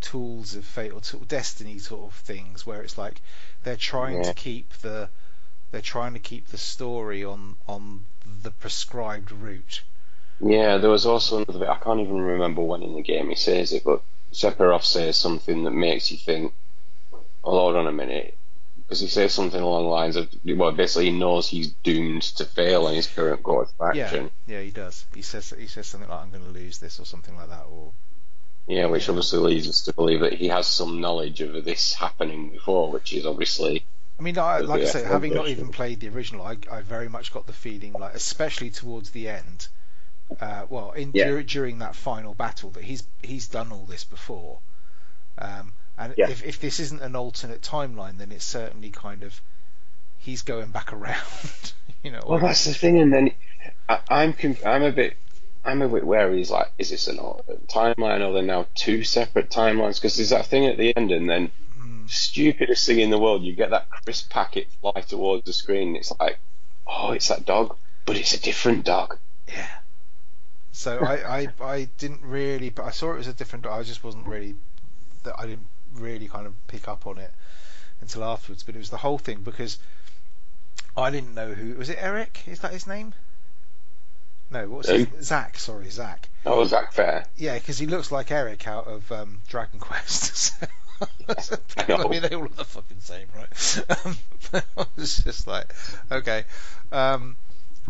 tools 0.00 0.54
of 0.54 0.64
fate 0.64 0.92
or 0.92 0.98
of 0.98 1.28
destiny 1.28 1.78
sort 1.78 2.12
of 2.12 2.14
things 2.14 2.64
where 2.66 2.82
it's 2.82 2.96
like 2.96 3.20
they're 3.64 3.76
trying 3.76 4.18
Yeah. 4.18 4.30
to 4.30 4.34
keep 4.34 4.72
the 4.82 5.08
they're 5.72 5.80
trying 5.80 6.12
to 6.12 6.20
keep 6.20 6.48
the 6.48 6.58
story 6.58 7.24
on 7.24 7.56
on 7.66 8.04
the 8.42 8.52
prescribed 8.52 9.32
route. 9.32 9.82
Yeah, 10.40 10.78
there 10.78 10.90
was 10.90 11.04
also 11.06 11.36
another 11.36 11.58
bit. 11.58 11.68
I 11.68 11.76
can't 11.76 12.00
even 12.00 12.20
remember 12.20 12.62
when 12.62 12.82
in 12.82 12.94
the 12.94 13.02
game 13.02 13.28
he 13.28 13.34
says 13.34 13.72
it, 13.72 13.84
but 13.84 14.02
Sephiroth 14.32 14.84
says 14.84 15.16
something 15.18 15.64
that 15.64 15.72
makes 15.72 16.10
you 16.10 16.16
think, 16.16 16.54
"Oh, 17.44 17.50
hold 17.58 17.76
on 17.76 17.86
a 17.86 17.92
minute," 17.92 18.38
because 18.76 19.00
he 19.00 19.08
says 19.08 19.34
something 19.34 19.60
along 19.60 19.84
the 19.84 19.90
lines 19.90 20.16
of, 20.16 20.28
"Well, 20.44 20.72
basically, 20.72 21.06
he 21.06 21.18
knows 21.18 21.48
he's 21.48 21.72
doomed 21.82 22.22
to 22.22 22.44
fail 22.46 22.88
in 22.88 22.94
his 22.96 23.06
current 23.08 23.42
course 23.42 23.72
of 23.78 23.88
action." 23.88 24.30
Yeah, 24.46 24.56
yeah, 24.58 24.62
he 24.62 24.70
does. 24.70 25.06
He 25.14 25.22
says 25.22 25.50
he 25.56 25.66
says 25.66 25.86
something 25.86 26.08
like 26.08 26.20
I'm 26.20 26.30
going 26.30 26.44
to 26.44 26.50
lose 26.50 26.78
this 26.78 27.00
or 27.00 27.04
something 27.06 27.36
like 27.36 27.48
that 27.48 27.64
or 27.66 27.92
Yeah, 28.68 28.86
which 28.86 29.08
obviously 29.08 29.40
leads 29.40 29.68
us 29.68 29.80
to 29.82 29.92
believe 29.92 30.20
that 30.20 30.34
he 30.34 30.48
has 30.48 30.68
some 30.68 31.00
knowledge 31.00 31.40
of 31.40 31.64
this 31.64 31.94
happening 31.94 32.50
before, 32.50 32.92
which 32.92 33.12
is 33.12 33.26
obviously 33.26 33.84
I 34.18 34.22
mean, 34.22 34.38
I, 34.38 34.60
like 34.60 34.82
I 34.82 34.84
Yeah, 34.84 34.90
say, 34.92 35.04
having 35.04 35.32
not 35.32 35.48
even 35.48 35.70
played 35.70 36.00
the 36.00 36.08
original, 36.08 36.44
I, 36.46 36.58
I 36.70 36.82
very 36.82 37.08
much 37.08 37.32
got 37.32 37.46
the 37.46 37.52
feeling, 37.54 37.98
like 37.98 38.14
especially 38.14 38.70
towards 38.70 39.10
the 39.10 39.28
end, 39.28 39.68
uh, 40.40 40.66
well, 40.68 40.92
in 40.92 41.12
Yeah. 41.14 41.26
dur- 41.26 41.42
during 41.42 41.78
that 41.80 41.94
final 41.94 42.34
battle, 42.34 42.70
that 42.70 42.84
he's 42.84 43.04
he's 43.22 43.46
done 43.48 43.72
all 43.72 43.84
this 43.86 44.04
before. 44.04 44.58
Um, 45.38 45.72
and 45.98 46.14
Yeah. 46.16 46.28
if 46.30 46.44
if 46.44 46.60
this 46.60 46.80
isn't 46.80 47.02
an 47.02 47.16
alternate 47.16 47.62
timeline, 47.62 48.18
then 48.18 48.32
it's 48.32 48.44
certainly 48.44 48.90
kind 48.90 49.22
of 49.22 49.40
he's 50.18 50.42
going 50.42 50.70
back 50.70 50.92
around, 50.92 51.72
you 52.02 52.10
know. 52.10 52.22
Well, 52.26 52.40
that's 52.40 52.64
the 52.64 52.74
thing, 52.74 52.98
and 53.00 53.12
then 53.12 53.30
I, 53.88 53.98
I'm 54.08 54.32
conf- 54.32 54.64
I'm 54.66 54.82
a 54.82 54.92
bit 54.92 55.16
I'm 55.64 55.82
a 55.82 55.88
bit 55.88 56.04
wary. 56.06 56.38
He's 56.38 56.50
like, 56.50 56.70
is 56.78 56.90
this 56.90 57.08
an 57.08 57.18
alternate 57.18 57.66
timeline 57.68 58.26
or 58.26 58.32
they're 58.32 58.42
now 58.42 58.66
two 58.74 59.02
separate 59.04 59.50
timelines? 59.50 59.96
Because 59.96 60.16
there's 60.16 60.30
that 60.30 60.46
thing 60.46 60.66
at 60.66 60.76
the 60.78 60.96
end, 60.96 61.10
and 61.12 61.28
then 61.28 61.50
Mm, 61.78 62.08
stupidest 62.10 62.86
thing 62.86 63.00
in 63.00 63.10
the 63.10 63.18
world, 63.18 63.42
you 63.42 63.52
get 63.54 63.70
that 63.70 63.90
crisp 63.90 64.30
packet 64.30 64.68
fly 64.80 64.92
towards 65.06 65.44
the 65.44 65.52
screen. 65.52 65.88
And 65.88 65.96
it's 65.98 66.12
like, 66.18 66.38
oh, 66.86 67.12
it's 67.12 67.28
that 67.28 67.44
dog, 67.44 67.76
but 68.06 68.16
it's 68.16 68.32
a 68.34 68.40
different 68.40 68.84
dog. 68.84 69.18
yeah. 69.48 69.66
So 70.76 70.98
I, 70.98 71.38
I 71.38 71.48
I 71.58 71.88
didn't 71.96 72.20
really, 72.22 72.68
but 72.68 72.84
I 72.84 72.90
saw 72.90 73.12
it 73.12 73.16
was 73.16 73.26
a 73.26 73.32
different. 73.32 73.66
I 73.66 73.82
just 73.82 74.04
wasn't 74.04 74.26
really 74.26 74.56
that 75.22 75.34
I 75.38 75.46
didn't 75.46 75.68
really 75.94 76.28
kind 76.28 76.46
of 76.46 76.54
pick 76.66 76.86
up 76.86 77.06
on 77.06 77.16
it 77.16 77.32
until 78.02 78.22
afterwards. 78.22 78.62
But 78.62 78.74
it 78.74 78.78
was 78.78 78.90
the 78.90 78.98
whole 78.98 79.16
thing 79.16 79.40
because 79.40 79.78
I 80.94 81.10
didn't 81.10 81.34
know 81.34 81.54
who 81.54 81.76
was 81.76 81.88
it. 81.88 81.96
Eric 81.98 82.42
is 82.46 82.60
that 82.60 82.72
his 82.72 82.86
name? 82.86 83.14
No, 84.50 84.68
what's 84.68 84.90
his, 84.90 85.08
Zack? 85.22 85.58
Sorry, 85.58 85.88
Zack. 85.88 86.28
Oh, 86.44 86.62
Zack 86.66 86.92
Fair. 86.92 87.24
Yeah, 87.38 87.54
because 87.54 87.78
he 87.78 87.86
looks 87.86 88.12
like 88.12 88.30
Eric 88.30 88.68
out 88.68 88.86
of 88.86 89.10
um, 89.10 89.40
Dragon 89.48 89.80
Quest. 89.80 90.62
So, 91.38 91.56
I 91.78 91.92
I 91.92 92.08
mean, 92.08 92.22
they 92.22 92.34
all 92.34 92.44
look 92.44 92.56
the 92.56 92.64
fucking 92.64 93.00
same, 93.00 93.26
right? 93.36 93.84
Um, 94.06 94.16
I 94.78 94.86
was 94.96 95.18
just 95.18 95.46
like, 95.46 95.74
okay. 96.10 96.44
Um, 96.90 97.36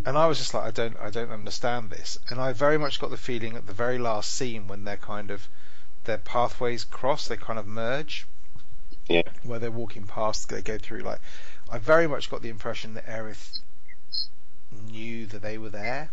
and 0.05 0.17
I 0.19 0.27
was 0.27 0.39
just 0.39 0.53
like, 0.55 0.65
I 0.65 0.71
don't, 0.71 0.97
I 1.01 1.11
don't 1.11 1.31
understand 1.31 1.91
this. 1.91 2.19
And 2.29 2.41
I 2.41 2.53
very 2.53 2.79
much 2.79 3.01
got 3.01 3.11
the 3.11 3.17
feeling 3.17 3.57
at 3.57 3.67
the 3.67 3.73
very 3.73 3.99
last 3.99 4.33
scene 4.33 4.69
when 4.69 4.85
they're 4.85 4.97
kind 4.97 5.31
of 5.31 5.49
their 6.05 6.19
pathways 6.19 6.85
cross, 6.85 7.29
they 7.29 7.37
kind 7.37 7.59
of 7.59 7.67
merge. 7.67 8.27
Yeah. 9.09 9.23
Where 9.43 9.59
they're 9.59 9.71
walking 9.71 10.05
past, 10.07 10.49
they 10.49 10.63
go 10.63 10.79
through. 10.79 11.01
Like, 11.01 11.21
I 11.71 11.79
very 11.79 12.07
much 12.07 12.31
got 12.31 12.43
the 12.43 12.49
impression 12.49 12.95
that 12.95 13.07
Aerith 13.07 13.61
knew 14.91 15.27
that 15.27 15.43
they 15.43 15.59
were 15.59 15.71
there 15.71 16.11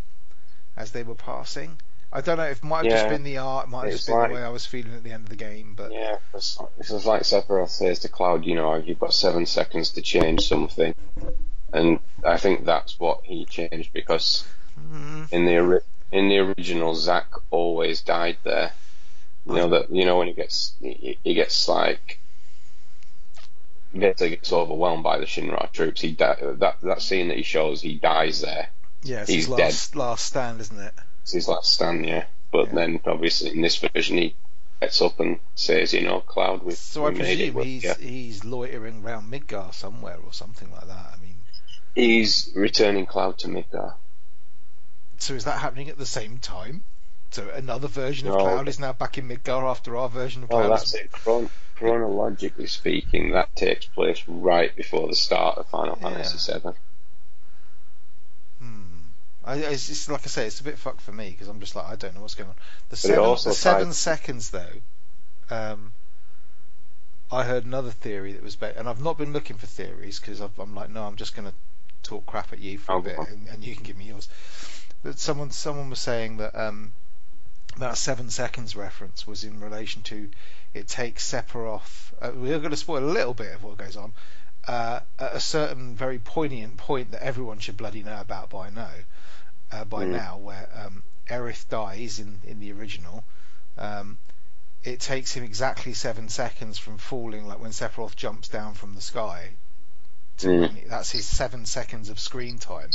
as 0.76 0.92
they 0.92 1.02
were 1.02 1.14
passing. 1.14 1.78
I 2.12 2.20
don't 2.20 2.36
know 2.36 2.44
if 2.44 2.58
it 2.58 2.64
might 2.64 2.84
have 2.84 2.92
just 2.92 3.08
been 3.08 3.24
the 3.24 3.38
art, 3.38 3.66
it 3.66 3.70
might 3.70 3.84
have 3.86 3.92
just 3.92 4.06
been 4.06 4.16
like- 4.16 4.28
the 4.30 4.34
way 4.36 4.42
I 4.42 4.48
was 4.48 4.64
feeling 4.66 4.94
at 4.94 5.02
the 5.02 5.10
end 5.10 5.24
of 5.24 5.30
the 5.30 5.36
game, 5.36 5.74
but 5.76 5.92
Yeah, 5.92 6.18
it's, 6.32 6.58
it's 6.78 6.88
just 6.90 7.06
like 7.06 7.22
Sephiroth 7.22 7.70
says 7.70 7.98
to 8.00 8.08
Cloud, 8.08 8.44
you 8.44 8.54
know, 8.54 8.76
you've 8.76 9.00
got 9.00 9.12
seven 9.12 9.46
seconds 9.46 9.90
to 9.90 10.02
change 10.02 10.46
something. 10.46 10.94
And 11.74 12.00
I 12.24 12.38
think 12.38 12.64
that's 12.64 12.98
what 12.98 13.20
he 13.24 13.44
changed 13.46 13.92
because 13.92 14.48
mm, 14.78 15.28
in 15.32 15.44
the 15.46 15.82
in 16.12 16.28
the 16.28 16.38
original, 16.38 16.94
Zack 16.94 17.32
always 17.50 18.02
died 18.02 18.38
there. 18.44 18.72
You 19.46 19.54
know 19.56 19.68
that 19.70 19.90
you 19.90 20.06
know 20.06 20.18
when 20.18 20.28
he 20.28 20.34
gets 20.34 20.76
he, 20.80 21.18
he 21.24 21.34
gets 21.34 21.68
like 21.68 22.20
basically 23.92 24.30
gets 24.30 24.52
overwhelmed 24.52 25.02
by 25.04 25.18
the 25.18 25.24
Shinra 25.26 25.70
troops. 25.72 26.00
He 26.02 26.12
di- 26.12 26.36
that 26.58 26.80
that 26.82 27.02
scene 27.02 27.28
that 27.28 27.36
he 27.38 27.42
shows, 27.42 27.82
he 27.82 27.98
dies 27.98 28.40
there. 28.42 28.68
yeah, 29.02 29.22
it's 29.22 29.32
He's 29.32 29.46
his 29.46 29.48
last 29.48 29.96
last 29.96 30.24
stand, 30.26 30.60
isn't 30.60 30.80
it? 30.80 30.94
It's 31.22 31.32
his 31.32 31.48
last 31.48 31.72
stand, 31.74 32.06
yeah. 32.06 32.26
But 32.52 32.68
Yeah. 32.68 32.74
then 32.74 33.00
obviously 33.04 33.50
in 33.50 33.62
this 33.62 33.76
version, 33.78 34.18
he 34.18 34.36
gets 34.80 35.02
up 35.02 35.18
and 35.20 35.40
says, 35.54 35.92
you 35.92 36.02
know, 36.02 36.20
Cloud, 36.20 36.62
we 36.62 36.76
So 36.76 37.06
I 37.06 37.10
made 37.10 37.40
it. 37.40 37.54
presume 37.54 37.56
he's 37.58 37.82
Yeah. 37.84 37.96
he's 37.96 38.44
loitering 38.44 39.04
around 39.04 39.30
Midgar 39.32 39.72
somewhere 39.74 40.18
or 40.18 40.32
something 40.32 40.70
like 40.70 40.86
that. 40.86 41.14
I 41.14 41.16
mean, 41.22 41.33
He's 41.94 42.50
returning 42.54 43.06
Cloud 43.06 43.38
to 43.38 43.48
Midgar. 43.48 43.94
So 45.18 45.34
is 45.34 45.44
that 45.44 45.58
happening 45.60 45.88
at 45.88 45.96
the 45.98 46.06
same 46.06 46.38
time? 46.38 46.82
So 47.30 47.48
another 47.50 47.88
version 47.88 48.28
of 48.28 48.34
No. 48.34 48.40
Cloud 48.40 48.68
is 48.68 48.78
now 48.78 48.92
back 48.92 49.16
in 49.18 49.28
Midgar 49.28 49.62
after 49.68 49.96
our 49.96 50.08
version 50.08 50.42
of 50.44 50.50
Well, 50.50 50.64
Oh, 50.66 50.68
that's 50.70 50.94
it. 50.94 51.10
Chron- 51.12 51.50
chronologically 51.76 52.66
speaking, 52.66 53.32
that 53.32 53.54
takes 53.56 53.86
place 53.86 54.22
right 54.28 54.74
before 54.76 55.08
the 55.08 55.16
start 55.16 55.58
of 55.58 55.66
Final 55.68 55.98
Yeah. 56.00 56.10
Fantasy 56.10 56.52
VII. 56.52 56.70
Hmm. 58.60 58.82
I, 59.44 59.56
it's, 59.56 59.88
it's 59.90 60.08
like 60.08 60.22
I 60.24 60.28
say, 60.28 60.46
it's 60.46 60.60
a 60.60 60.64
bit 60.64 60.78
fucked 60.78 61.00
for 61.00 61.12
me 61.12 61.30
because 61.30 61.48
I'm 61.48 61.60
just 61.60 61.74
like 61.76 61.86
I 61.86 61.96
don't 61.96 62.14
know 62.14 62.20
what's 62.22 62.34
going 62.34 62.50
on. 62.50 62.56
The 62.90 62.96
seven, 62.96 63.24
the 63.24 63.36
seven 63.36 63.86
ties- 63.88 63.98
seconds 63.98 64.50
though. 64.50 64.80
Um, 65.50 65.92
I 67.30 67.42
heard 67.44 67.64
another 67.64 67.90
theory 67.90 68.32
that 68.32 68.42
was 68.42 68.56
better, 68.56 68.78
and 68.78 68.88
I've 68.88 69.02
not 69.02 69.18
been 69.18 69.32
looking 69.32 69.56
for 69.56 69.66
theories 69.66 70.20
because 70.20 70.40
I'm 70.40 70.74
like, 70.74 70.90
no, 70.90 71.02
I'm 71.04 71.16
just 71.16 71.34
going 71.34 71.48
to 71.48 71.54
talk 72.04 72.26
crap 72.26 72.52
at 72.52 72.60
you 72.60 72.78
for 72.78 72.92
a 72.92 72.96
Oh, 72.96 73.00
bit, 73.02 73.18
and, 73.18 73.48
and 73.48 73.64
you 73.64 73.74
can 73.74 73.84
give 73.84 73.96
me 73.96 74.06
yours. 74.06 74.28
But 75.02 75.18
someone, 75.18 75.50
someone 75.50 75.90
was 75.90 75.98
saying 76.00 76.36
that 76.38 76.54
um, 76.54 76.92
that 77.78 77.96
seven 77.98 78.30
seconds 78.30 78.76
reference 78.76 79.26
was 79.26 79.44
in 79.44 79.60
relation 79.60 80.02
to 80.02 80.28
it 80.72 80.88
takes 80.88 81.30
Sephiroth. 81.30 82.12
Uh, 82.20 82.30
we're 82.34 82.58
going 82.58 82.70
to 82.70 82.76
spoil 82.76 83.04
a 83.04 83.12
little 83.12 83.34
bit 83.34 83.54
of 83.54 83.62
what 83.64 83.76
goes 83.78 83.96
on. 83.96 84.12
Uh, 84.66 85.00
at 85.18 85.34
a 85.34 85.40
certain 85.40 85.94
very 85.94 86.18
poignant 86.18 86.76
point 86.78 87.10
that 87.10 87.22
everyone 87.22 87.58
should 87.58 87.76
bloody 87.76 88.02
know 88.02 88.18
about 88.18 88.48
by 88.48 88.70
now, 88.70 88.88
uh, 89.72 89.84
by 89.84 90.04
Mm. 90.04 90.12
now, 90.12 90.38
where 90.38 90.68
um, 90.74 91.02
Aerith 91.28 91.68
dies 91.68 92.18
in 92.18 92.38
in 92.44 92.60
the 92.60 92.72
original. 92.72 93.24
Um, 93.76 94.16
it 94.82 95.00
takes 95.00 95.32
him 95.34 95.44
exactly 95.44 95.92
seven 95.94 96.28
seconds 96.28 96.78
from 96.78 96.96
falling, 96.98 97.46
like 97.46 97.60
when 97.60 97.72
Sephiroth 97.72 98.16
jumps 98.16 98.48
down 98.48 98.74
from 98.74 98.94
the 98.94 99.00
sky. 99.00 99.50
To 100.38 100.48
Mm. 100.48 100.88
that's 100.88 101.10
his 101.12 101.26
seven 101.26 101.64
seconds 101.64 102.08
of 102.08 102.18
screen 102.18 102.58
time, 102.58 102.90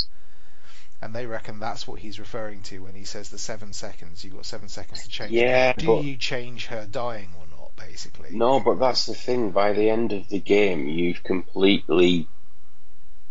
and 1.00 1.14
they 1.14 1.24
reckon 1.26 1.58
that's 1.58 1.86
what 1.86 2.00
he's 2.00 2.18
referring 2.20 2.62
to 2.64 2.80
when 2.80 2.94
he 2.94 3.04
says 3.04 3.30
the 3.30 3.38
seven 3.38 3.72
seconds. 3.72 4.22
You've 4.24 4.34
got 4.36 4.44
seven 4.46 4.68
seconds 4.68 5.02
to 5.04 5.08
change. 5.08 5.32
Yeah, 5.32 5.72
Do 5.72 5.86
but 5.86 6.04
you 6.04 6.16
change 6.16 6.66
her 6.66 6.86
dying 6.86 7.30
or 7.38 7.44
not? 7.56 7.70
Basically. 7.76 8.28
no, 8.32 8.60
but 8.60 8.78
that's 8.78 9.06
the 9.06 9.14
thing. 9.14 9.52
By 9.52 9.72
the 9.72 9.88
end 9.88 10.12
of 10.12 10.28
the 10.28 10.38
game, 10.38 10.86
you've 10.86 11.22
completely, 11.22 12.28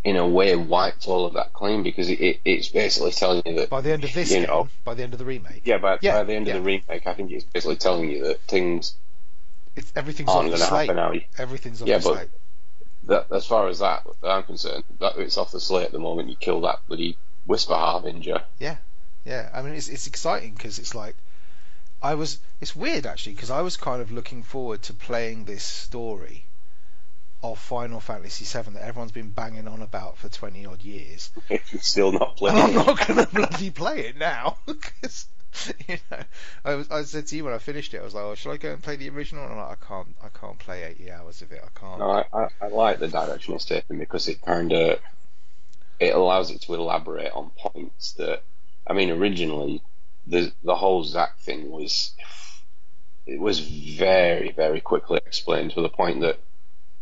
in 0.04 0.16
a 0.16 0.28
way, 0.28 0.56
wiped 0.56 1.08
all 1.08 1.28
of 1.28 1.34
that 1.36 1.54
clean 1.54 1.84
because 1.84 2.10
it, 2.10 2.20
it, 2.20 2.40
it's 2.44 2.70
basically 2.70 3.12
telling 3.12 3.44
you 3.46 3.54
that. 3.58 3.70
By 3.70 3.82
the 3.82 3.92
end 3.92 4.04
of 4.06 4.12
this 4.14 4.32
you 4.32 4.38
game, 4.40 4.48
know, 4.48 4.68
by 4.84 4.96
the 4.96 5.04
end 5.04 5.14
of 5.14 5.20
the 5.20 5.26
remake, 5.26 5.62
yeah, 5.66 5.78
by, 5.78 6.00
Yeah, 6.02 6.14
by 6.14 6.24
the 6.24 6.34
end 6.34 6.48
yeah. 6.48 6.56
of 6.56 6.64
the 6.64 6.66
remake, 6.68 7.06
I 7.06 7.14
think 7.14 7.30
it's 7.32 7.44
basically 7.44 7.76
telling 7.76 8.10
you 8.10 8.24
that 8.24 8.42
things 8.48 8.96
it's, 9.76 9.94
everything's 9.96 10.30
aren't 10.30 10.52
off 10.52 10.60
the 10.60 10.66
going 10.86 10.98
to 10.98 11.10
slate. 11.14 11.26
Everything's 11.38 11.82
off 11.84 11.88
Yeah, 11.88 12.00
the 12.00 12.10
but- 12.10 12.16
slate. 12.16 12.30
That, 13.04 13.32
as 13.32 13.46
far 13.46 13.68
as 13.68 13.80
that 13.80 14.06
I'm 14.24 14.44
concerned, 14.44 14.84
that 15.00 15.18
it's 15.18 15.38
off 15.38 15.52
the 15.52 15.60
slate 15.60 15.86
at 15.86 15.92
the 15.92 16.00
moment. 16.00 16.30
You 16.30 16.36
kill 16.36 16.62
that 16.62 16.80
bloody 16.88 17.18
Whisper 17.46 17.74
Harbinger. 17.74 18.44
Yeah, 18.60 18.78
yeah. 19.26 19.50
I 19.54 19.62
mean 19.62 19.74
it's 19.74 19.88
it's 19.88 20.08
exciting 20.08 20.54
because 20.54 20.80
it's 20.80 20.94
like 20.94 21.16
I 22.02 22.16
was. 22.16 22.40
It's 22.62 22.76
weird 22.76 23.06
actually 23.06 23.34
because 23.34 23.52
I 23.52 23.62
was 23.62 23.78
kind 23.78 24.02
of 24.02 24.12
looking 24.12 24.44
forward 24.44 24.84
to 24.84 24.94
playing 24.94 25.46
this 25.46 25.64
story 25.64 26.46
of 27.42 27.58
Final 27.58 28.00
Fantasy 28.00 28.46
VII 28.46 28.74
that 28.74 28.84
everyone's 28.84 29.14
been 29.14 29.30
banging 29.30 29.68
on 29.68 29.82
about 29.82 30.18
for 30.18 30.30
twenty 30.30 30.66
odd 30.66 30.82
years, 30.82 31.32
If 31.50 31.74
you're 31.74 31.82
still 31.82 32.12
not 32.12 32.30
and 32.30 32.38
playing, 32.38 32.58
I'm 32.58 32.74
not 32.74 33.08
going 33.08 33.26
to 33.26 33.34
bloody 33.34 33.70
play 33.72 34.02
it 34.08 34.18
now 34.18 34.58
because 34.66 35.26
you 35.88 35.98
know 36.12 36.20
I 36.64 36.76
was 36.76 36.90
I 36.92 37.04
said 37.04 37.28
to 37.28 37.36
you 37.36 37.46
when 37.46 37.54
I 37.54 37.58
finished 37.58 37.94
it 37.94 38.02
I 38.02 38.04
was 38.04 38.14
like, 38.14 38.24
oh, 38.24 38.36
should 38.36 38.52
I 38.52 38.58
go 38.58 38.72
and 38.72 38.84
play 38.84 38.96
the 38.96 39.10
original? 39.10 39.44
And 39.44 39.54
I'm 39.54 39.60
like, 39.60 39.80
I 39.82 39.86
can't 39.86 40.16
I 40.24 40.30
can't 40.30 40.60
play 40.60 40.84
eighty 40.84 41.12
hours 41.12 41.42
of 41.42 41.52
it. 41.52 41.62
I 41.64 41.80
can't. 41.80 42.00
No, 42.00 42.12
I, 42.12 42.26
I, 42.34 42.48
I 42.62 42.68
like 42.68 43.00
the 43.00 43.08
direction 43.08 43.56
it's 43.56 43.66
taken 43.66 43.98
because 43.98 44.28
it 44.28 44.42
kind 44.42 44.72
of 44.72 45.00
it 46.00 46.16
allows 46.16 46.52
it 46.52 46.62
to 46.62 46.74
elaborate 46.76 47.32
on 47.34 47.52
points 47.58 48.14
that 48.14 48.44
I 48.88 48.94
mean 48.94 49.10
originally 49.10 49.82
the 50.28 50.52
the 50.64 50.76
whole 50.76 51.04
Zack 51.04 51.40
thing 51.40 51.70
was 51.70 52.14
it 53.26 53.40
was 53.40 53.60
very 53.60 54.52
very 54.52 54.82
quickly 54.82 55.20
explained 55.26 55.72
to 55.72 55.82
the 55.82 55.90
point 55.90 56.22
that 56.22 56.40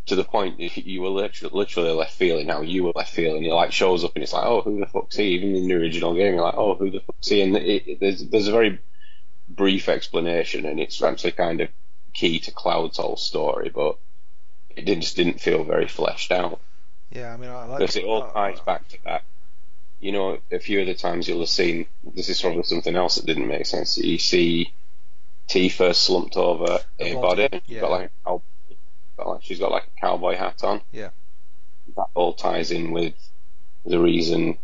to 0.07 0.15
the 0.15 0.23
point 0.23 0.55
if 0.59 0.77
you 0.77 1.01
were 1.01 1.09
literally, 1.09 1.53
literally 1.55 1.91
left 1.91 2.13
feeling 2.13 2.47
how 2.47 2.61
you 2.61 2.83
were 2.83 2.93
left 2.95 3.13
feeling 3.13 3.43
it 3.43 3.53
like 3.53 3.71
shows 3.71 4.03
up 4.03 4.13
and 4.15 4.23
it's 4.23 4.33
like 4.33 4.45
oh 4.45 4.61
who 4.61 4.79
the 4.79 4.85
fuck's 4.85 5.15
he 5.15 5.25
even 5.35 5.55
in 5.55 5.67
the 5.67 5.73
original 5.75 6.13
game 6.15 6.33
you're 6.35 6.43
like 6.43 6.55
oh 6.57 6.75
who 6.75 6.89
the 6.89 6.99
fuck's 7.01 7.27
he 7.27 7.41
and 7.41 7.55
it, 7.55 7.87
it, 7.87 7.99
there's 7.99 8.25
there's 8.27 8.47
a 8.47 8.51
very 8.51 8.79
brief 9.49 9.87
explanation 9.89 10.65
and 10.65 10.79
it's 10.79 11.01
actually 11.01 11.31
kind 11.31 11.61
of 11.61 11.69
key 12.13 12.39
to 12.39 12.51
Cloud's 12.51 12.97
whole 12.97 13.17
story 13.17 13.69
but 13.73 13.97
it 14.75 14.85
did- 14.85 15.01
just 15.01 15.15
didn't 15.15 15.39
feel 15.41 15.63
very 15.63 15.87
fleshed 15.87 16.31
out 16.31 16.59
Yeah, 17.11 17.33
I 17.33 17.37
mean 17.37 17.49
I 17.49 17.65
like 17.65 17.79
because 17.79 17.95
it 17.95 18.03
all 18.05 18.29
ties 18.31 18.59
back 18.61 18.87
to 18.89 18.97
that. 19.05 19.23
You 19.99 20.11
know, 20.11 20.37
a 20.51 20.59
few 20.59 20.81
of 20.81 20.85
the 20.87 20.93
times 20.93 21.27
you'll 21.27 21.39
have 21.39 21.49
seen 21.49 21.87
this 22.13 22.29
is 22.29 22.39
probably 22.39 22.61
something 22.63 22.95
else 22.95 23.15
that 23.15 23.25
didn't 23.25 23.47
make 23.47 23.65
sense. 23.65 23.97
You 23.97 24.19
see 24.19 24.71
Tifa 25.49 25.95
slumped 25.95 26.37
over 26.37 26.79
a 26.99 27.13
body, 27.15 27.47
body. 27.47 27.61
Yeah. 27.65 27.81
got 27.81 27.91
like 27.91 28.11
like, 29.25 29.41
she's 29.43 29.59
got 29.59 29.71
like 29.71 29.87
a 29.97 29.99
cowboy 30.01 30.35
hat 30.35 30.63
on. 30.63 30.81
Yeah. 30.91 31.09
That 31.95 32.07
all 32.13 32.33
ties 32.33 32.71
in 32.71 32.91
with 32.91 33.13
the 33.85 33.99
reason 33.99 34.57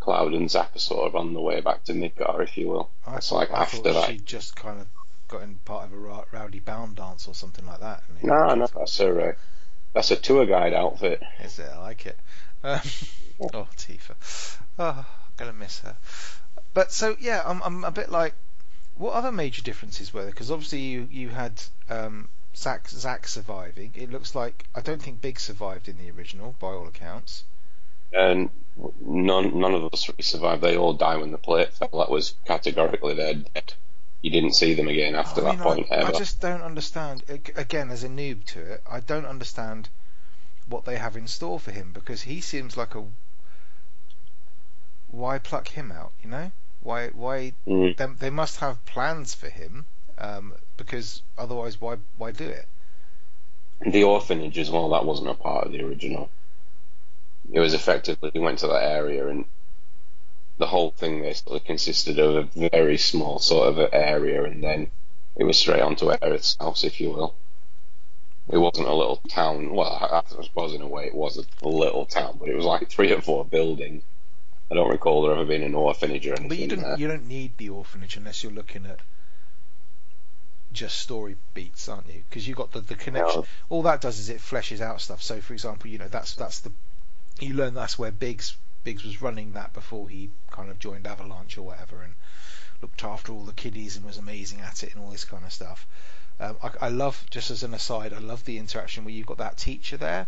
Cloud 0.00 0.34
and 0.34 0.54
are 0.54 0.68
sort 0.76 1.06
of 1.06 1.16
on 1.16 1.32
the 1.32 1.40
way 1.40 1.62
back 1.62 1.84
to 1.84 1.94
Midgar, 1.94 2.42
if 2.42 2.58
you 2.58 2.68
will. 2.68 2.90
I 3.06 3.16
It's 3.16 3.30
thought, 3.30 3.36
like 3.36 3.50
I 3.52 3.62
after 3.62 3.92
that. 3.94 4.10
she 4.10 4.18
just 4.18 4.54
kind 4.54 4.78
of 4.80 4.86
got 5.28 5.42
in 5.42 5.54
part 5.64 5.86
of 5.86 5.94
a 5.94 5.96
rowdy 5.96 6.60
bound 6.60 6.96
dance 6.96 7.26
or 7.26 7.34
something 7.34 7.64
like 7.66 7.80
that. 7.80 8.02
No, 8.22 8.54
no, 8.54 8.66
that's 8.66 9.00
a 9.00 9.28
uh, 9.28 9.32
that's 9.94 10.10
a 10.10 10.16
tour 10.16 10.44
guide 10.44 10.74
outfit. 10.74 11.22
Is 11.42 11.58
it? 11.58 11.70
I 11.72 11.78
like 11.78 12.04
it. 12.04 12.18
Um, 12.62 12.80
oh, 13.54 13.66
Tifa. 13.78 14.14
Oh, 14.78 15.06
I'm 15.06 15.32
gonna 15.38 15.52
miss 15.54 15.80
her. 15.80 15.96
But 16.74 16.92
so 16.92 17.16
yeah, 17.18 17.42
I'm 17.46 17.62
I'm 17.62 17.84
a 17.84 17.90
bit 17.90 18.10
like, 18.10 18.34
what 18.96 19.14
other 19.14 19.32
major 19.32 19.62
differences 19.62 20.12
were 20.12 20.22
there? 20.22 20.30
Because 20.32 20.50
obviously 20.50 20.80
you 20.80 21.08
you 21.10 21.28
had 21.30 21.62
um, 21.88 22.28
Zack 22.56 22.88
Zack 22.88 23.26
surviving. 23.26 23.92
It 23.94 24.10
looks 24.10 24.34
like 24.34 24.66
I 24.74 24.80
don't 24.80 25.02
think 25.02 25.20
Big 25.20 25.38
survived 25.40 25.88
in 25.88 25.98
the 25.98 26.10
original, 26.10 26.54
by 26.60 26.68
all 26.68 26.86
accounts. 26.86 27.44
and 28.12 28.50
none 29.00 29.58
none 29.58 29.74
of 29.74 29.82
those 29.82 30.04
three 30.04 30.22
survived. 30.22 30.62
They 30.62 30.76
all 30.76 30.92
die 30.94 31.16
when 31.16 31.30
the 31.32 31.38
plate 31.38 31.72
fell. 31.72 31.88
That 31.92 32.10
was 32.10 32.34
categorically 32.44 33.14
they're 33.14 33.34
dead. 33.34 33.74
You 34.22 34.30
didn't 34.30 34.54
see 34.54 34.72
them 34.74 34.88
again 34.88 35.14
after 35.14 35.46
I 35.46 35.54
that 35.56 35.62
point 35.62 35.88
I, 35.92 36.04
I 36.04 36.12
just 36.12 36.40
don't 36.40 36.62
understand. 36.62 37.22
Again, 37.56 37.90
as 37.90 38.04
a 38.04 38.08
noob 38.08 38.44
to 38.46 38.60
it, 38.60 38.82
I 38.90 39.00
don't 39.00 39.26
understand 39.26 39.88
what 40.66 40.84
they 40.86 40.96
have 40.96 41.16
in 41.16 41.26
store 41.26 41.60
for 41.60 41.72
him 41.72 41.90
because 41.92 42.22
he 42.22 42.40
seems 42.40 42.76
like 42.76 42.94
a. 42.94 43.04
Why 45.10 45.38
pluck 45.38 45.68
him 45.68 45.92
out? 45.92 46.12
You 46.22 46.30
know, 46.30 46.52
why 46.80 47.08
why 47.08 47.52
Mm. 47.66 47.96
they, 47.96 48.06
they 48.06 48.30
must 48.30 48.60
have 48.60 48.84
plans 48.86 49.34
for 49.34 49.48
him 49.48 49.86
um, 50.18 50.54
because 50.76 51.22
otherwise 51.38 51.80
why 51.80 51.96
why 52.18 52.30
do 52.32 52.44
it? 52.44 52.66
The 53.86 54.04
orphanage 54.04 54.58
as 54.58 54.70
well. 54.70 54.90
That 54.90 55.04
wasn't 55.04 55.28
a 55.30 55.34
part 55.34 55.66
of 55.66 55.72
the 55.72 55.82
original. 55.82 56.30
It 57.52 57.60
was 57.60 57.74
effectively 57.74 58.30
he 58.32 58.38
went 58.38 58.60
to 58.60 58.66
that 58.68 58.82
area 58.82 59.28
and 59.28 59.44
the 60.58 60.66
whole 60.66 60.92
thing 60.92 61.20
basically 61.20 61.60
consisted 61.60 62.18
of 62.18 62.36
a 62.56 62.68
very 62.70 62.96
small 62.96 63.38
sort 63.38 63.68
of 63.68 63.90
area 63.92 64.44
and 64.44 64.62
then 64.62 64.88
it 65.36 65.44
was 65.44 65.58
straight 65.58 65.82
onto 65.82 66.06
Aerith's 66.06 66.56
house, 66.60 66.84
if 66.84 67.00
you 67.00 67.10
will. 67.10 67.34
It 68.50 68.58
wasn't 68.58 68.88
a 68.88 68.94
little 68.94 69.16
town. 69.28 69.74
Well, 69.74 69.88
I, 69.88 70.18
I 70.38 70.42
suppose 70.44 70.74
in 70.74 70.80
a 70.80 70.86
way 70.86 71.06
it 71.06 71.14
was 71.14 71.44
a 71.62 71.68
little 71.68 72.06
town, 72.06 72.36
but 72.38 72.48
it 72.48 72.54
was 72.54 72.64
like 72.64 72.88
three 72.88 73.12
or 73.12 73.20
four 73.20 73.44
buildings. 73.44 74.02
I 74.70 74.74
don't 74.74 74.90
recall 74.90 75.22
there 75.22 75.32
ever 75.32 75.44
being 75.44 75.62
an 75.62 75.74
orphanage 75.74 76.26
or 76.26 76.30
anything 76.30 76.48
But 76.48 76.58
you 76.58 76.68
don't 76.68 76.80
there. 76.80 76.98
you 76.98 77.08
don't 77.08 77.26
need 77.26 77.56
the 77.58 77.68
orphanage 77.70 78.16
unless 78.16 78.42
you're 78.42 78.52
looking 78.52 78.86
at 78.86 79.00
just 80.74 80.98
story 80.98 81.36
beats, 81.54 81.88
aren't 81.88 82.08
you? 82.08 82.22
Because 82.28 82.46
you 82.46 82.54
got 82.54 82.72
the, 82.72 82.80
the 82.80 82.94
connection. 82.94 83.40
No. 83.42 83.46
All 83.70 83.82
that 83.82 84.00
does 84.00 84.18
is 84.18 84.28
it 84.28 84.38
fleshes 84.38 84.80
out 84.80 85.00
stuff. 85.00 85.22
So, 85.22 85.40
for 85.40 85.52
example, 85.54 85.90
you 85.90 85.98
know 85.98 86.08
that's 86.08 86.34
that's 86.34 86.60
the 86.60 86.72
you 87.40 87.54
learn 87.54 87.74
that's 87.74 87.98
where 87.98 88.12
Biggs 88.12 88.56
Biggs 88.84 89.04
was 89.04 89.22
running 89.22 89.52
that 89.52 89.72
before 89.72 90.08
he 90.08 90.30
kind 90.50 90.70
of 90.70 90.78
joined 90.78 91.06
Avalanche 91.06 91.56
or 91.58 91.62
whatever 91.62 92.02
and 92.02 92.14
looked 92.82 93.02
after 93.04 93.32
all 93.32 93.44
the 93.44 93.52
kiddies 93.52 93.96
and 93.96 94.04
was 94.04 94.18
amazing 94.18 94.60
at 94.60 94.82
it 94.82 94.94
and 94.94 95.02
all 95.02 95.10
this 95.10 95.24
kind 95.24 95.44
of 95.44 95.52
stuff. 95.52 95.86
Um, 96.38 96.56
I, 96.62 96.70
I 96.82 96.88
love 96.88 97.24
just 97.30 97.50
as 97.50 97.62
an 97.62 97.72
aside, 97.74 98.12
I 98.12 98.18
love 98.18 98.44
the 98.44 98.58
interaction 98.58 99.04
where 99.04 99.14
you've 99.14 99.26
got 99.26 99.38
that 99.38 99.56
teacher 99.56 99.96
there. 99.96 100.26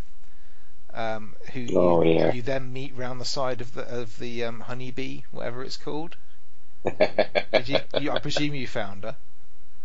Um, 0.94 1.34
who 1.52 1.66
Oh, 1.74 2.02
you, 2.02 2.14
yeah. 2.14 2.32
you 2.32 2.40
then 2.42 2.72
meet 2.72 2.94
round 2.96 3.20
the 3.20 3.24
side 3.26 3.60
of 3.60 3.74
the 3.74 3.82
of 3.82 4.18
the 4.18 4.44
um, 4.44 4.60
honeybee, 4.60 5.22
whatever 5.30 5.62
it's 5.62 5.76
called. 5.76 6.16
Did 7.52 7.68
you, 7.68 7.78
you, 8.00 8.10
I 8.12 8.18
presume 8.20 8.54
you 8.54 8.66
found 8.66 9.04
her. 9.04 9.16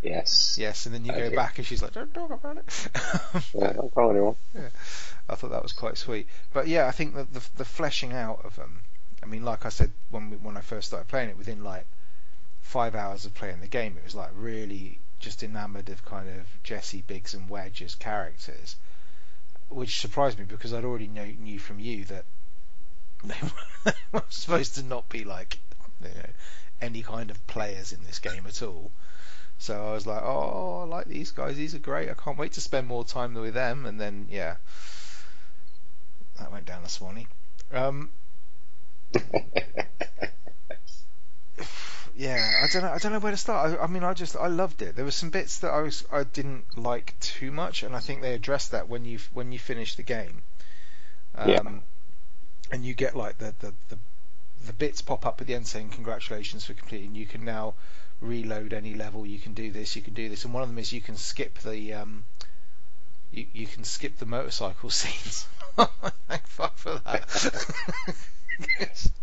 Yes. 0.01 0.57
Yes, 0.59 0.85
and 0.85 0.95
then 0.95 1.05
you 1.05 1.13
I 1.13 1.29
go 1.29 1.35
back 1.35 1.57
and 1.57 1.65
she's 1.65 1.81
like, 1.81 1.93
"Don't 1.93 2.13
talk 2.13 2.31
about 2.31 2.57
it." 2.57 2.87
Yeah, 3.53 3.73
don't 3.73 3.93
call 3.93 4.11
anyone. 4.11 4.35
I 5.29 5.35
thought 5.35 5.51
that 5.51 5.63
was 5.63 5.73
quite 5.73 5.97
sweet. 5.97 6.27
But 6.53 6.67
yeah, 6.67 6.87
I 6.87 6.91
think 6.91 7.15
that 7.15 7.33
the 7.33 7.43
the 7.57 7.65
fleshing 7.65 8.13
out 8.13 8.41
of 8.43 8.55
them. 8.55 8.81
I 9.23 9.25
mean, 9.27 9.45
like 9.45 9.65
I 9.65 9.69
said 9.69 9.91
when 10.09 10.31
we, 10.31 10.37
when 10.37 10.57
I 10.57 10.61
first 10.61 10.87
started 10.87 11.07
playing 11.07 11.29
it, 11.29 11.37
within 11.37 11.63
like 11.63 11.85
five 12.61 12.95
hours 12.95 13.25
of 13.25 13.33
playing 13.33 13.59
the 13.59 13.67
game, 13.67 13.97
it 13.97 14.03
was 14.03 14.15
like 14.15 14.31
really 14.35 14.99
just 15.19 15.43
enamoured 15.43 15.89
of 15.89 16.03
kind 16.03 16.27
of 16.29 16.47
Jesse 16.63 17.03
Biggs 17.05 17.33
and 17.33 17.47
Wedge 17.49 17.81
as 17.81 17.95
characters, 17.95 18.75
which 19.69 20.01
surprised 20.01 20.39
me 20.39 20.45
because 20.45 20.73
I'd 20.73 20.83
already 20.83 21.07
know, 21.07 21.25
knew 21.25 21.59
from 21.59 21.79
you 21.79 22.05
that 22.05 22.25
they 23.23 23.35
were, 23.43 23.51
they 23.85 23.93
were 24.11 24.23
supposed 24.29 24.75
to 24.75 24.83
not 24.83 25.07
be 25.09 25.23
like 25.23 25.59
you 26.01 26.09
know, 26.09 26.29
any 26.81 27.03
kind 27.03 27.29
of 27.29 27.45
players 27.47 27.93
in 27.93 28.03
this 28.03 28.19
game 28.19 28.45
at 28.47 28.63
all. 28.63 28.91
So 29.61 29.75
I 29.75 29.93
was 29.93 30.07
like, 30.07 30.23
oh, 30.23 30.79
I 30.81 30.85
like 30.85 31.05
these 31.05 31.29
guys. 31.29 31.55
These 31.55 31.75
are 31.75 31.79
great. 31.79 32.09
I 32.09 32.15
can't 32.15 32.35
wait 32.35 32.53
to 32.53 32.61
spend 32.61 32.87
more 32.87 33.05
time 33.05 33.35
with 33.35 33.53
them. 33.53 33.85
And 33.85 34.01
then, 34.01 34.25
yeah, 34.27 34.55
that 36.39 36.51
went 36.51 36.65
down 36.65 36.81
the 36.81 36.89
Swanee. 36.89 37.27
Um, 37.71 38.09
yeah, 42.15 42.61
I 42.63 42.67
don't 42.73 42.81
know. 42.81 42.89
I 42.89 42.97
don't 42.97 43.11
know 43.11 43.19
where 43.19 43.31
to 43.31 43.37
start. 43.37 43.77
I, 43.79 43.83
I, 43.83 43.87
mean, 43.87 44.03
I 44.03 44.15
just 44.15 44.35
I 44.35 44.47
loved 44.47 44.81
it. 44.81 44.95
There 44.95 45.05
were 45.05 45.11
some 45.11 45.29
bits 45.29 45.59
that 45.59 45.69
I 45.69 45.81
was 45.81 46.05
I 46.11 46.23
didn't 46.23 46.75
like 46.75 47.13
too 47.19 47.51
much, 47.51 47.83
and 47.83 47.95
I 47.95 47.99
think 47.99 48.23
they 48.23 48.33
addressed 48.33 48.71
that 48.71 48.89
when 48.89 49.05
you 49.05 49.19
when 49.31 49.51
you 49.51 49.59
finish 49.59 49.93
the 49.93 50.01
game. 50.01 50.41
Um, 51.35 51.49
yeah. 51.49 51.61
And 52.71 52.83
you 52.83 52.95
get 52.95 53.15
like 53.15 53.37
the, 53.37 53.53
the 53.59 53.75
the 53.89 53.99
the 54.65 54.73
bits 54.73 55.03
pop 55.03 55.23
up 55.23 55.39
at 55.39 55.45
the 55.45 55.53
end 55.53 55.67
saying 55.67 55.89
congratulations 55.89 56.65
for 56.65 56.73
completing. 56.73 57.13
You 57.13 57.27
can 57.27 57.45
now 57.45 57.75
reload 58.21 58.73
any 58.73 58.93
level. 58.93 59.25
You 59.25 59.39
can 59.39 59.53
do 59.53 59.71
this. 59.71 59.95
You 59.95 60.01
can 60.01 60.13
do 60.13 60.29
this. 60.29 60.45
And 60.45 60.53
one 60.53 60.63
of 60.63 60.69
them 60.69 60.77
is 60.77 60.93
you 60.93 61.01
can 61.01 61.17
skip 61.17 61.59
the 61.59 61.93
um, 61.93 62.25
you 63.31 63.45
you 63.53 63.67
can 63.67 63.83
skip 63.83 64.17
the 64.17 64.25
motorcycle 64.25 64.89
scenes. 64.91 65.47
Thank 66.27 66.47
fuck 66.47 66.77
for 66.77 67.01
that. 67.05 67.65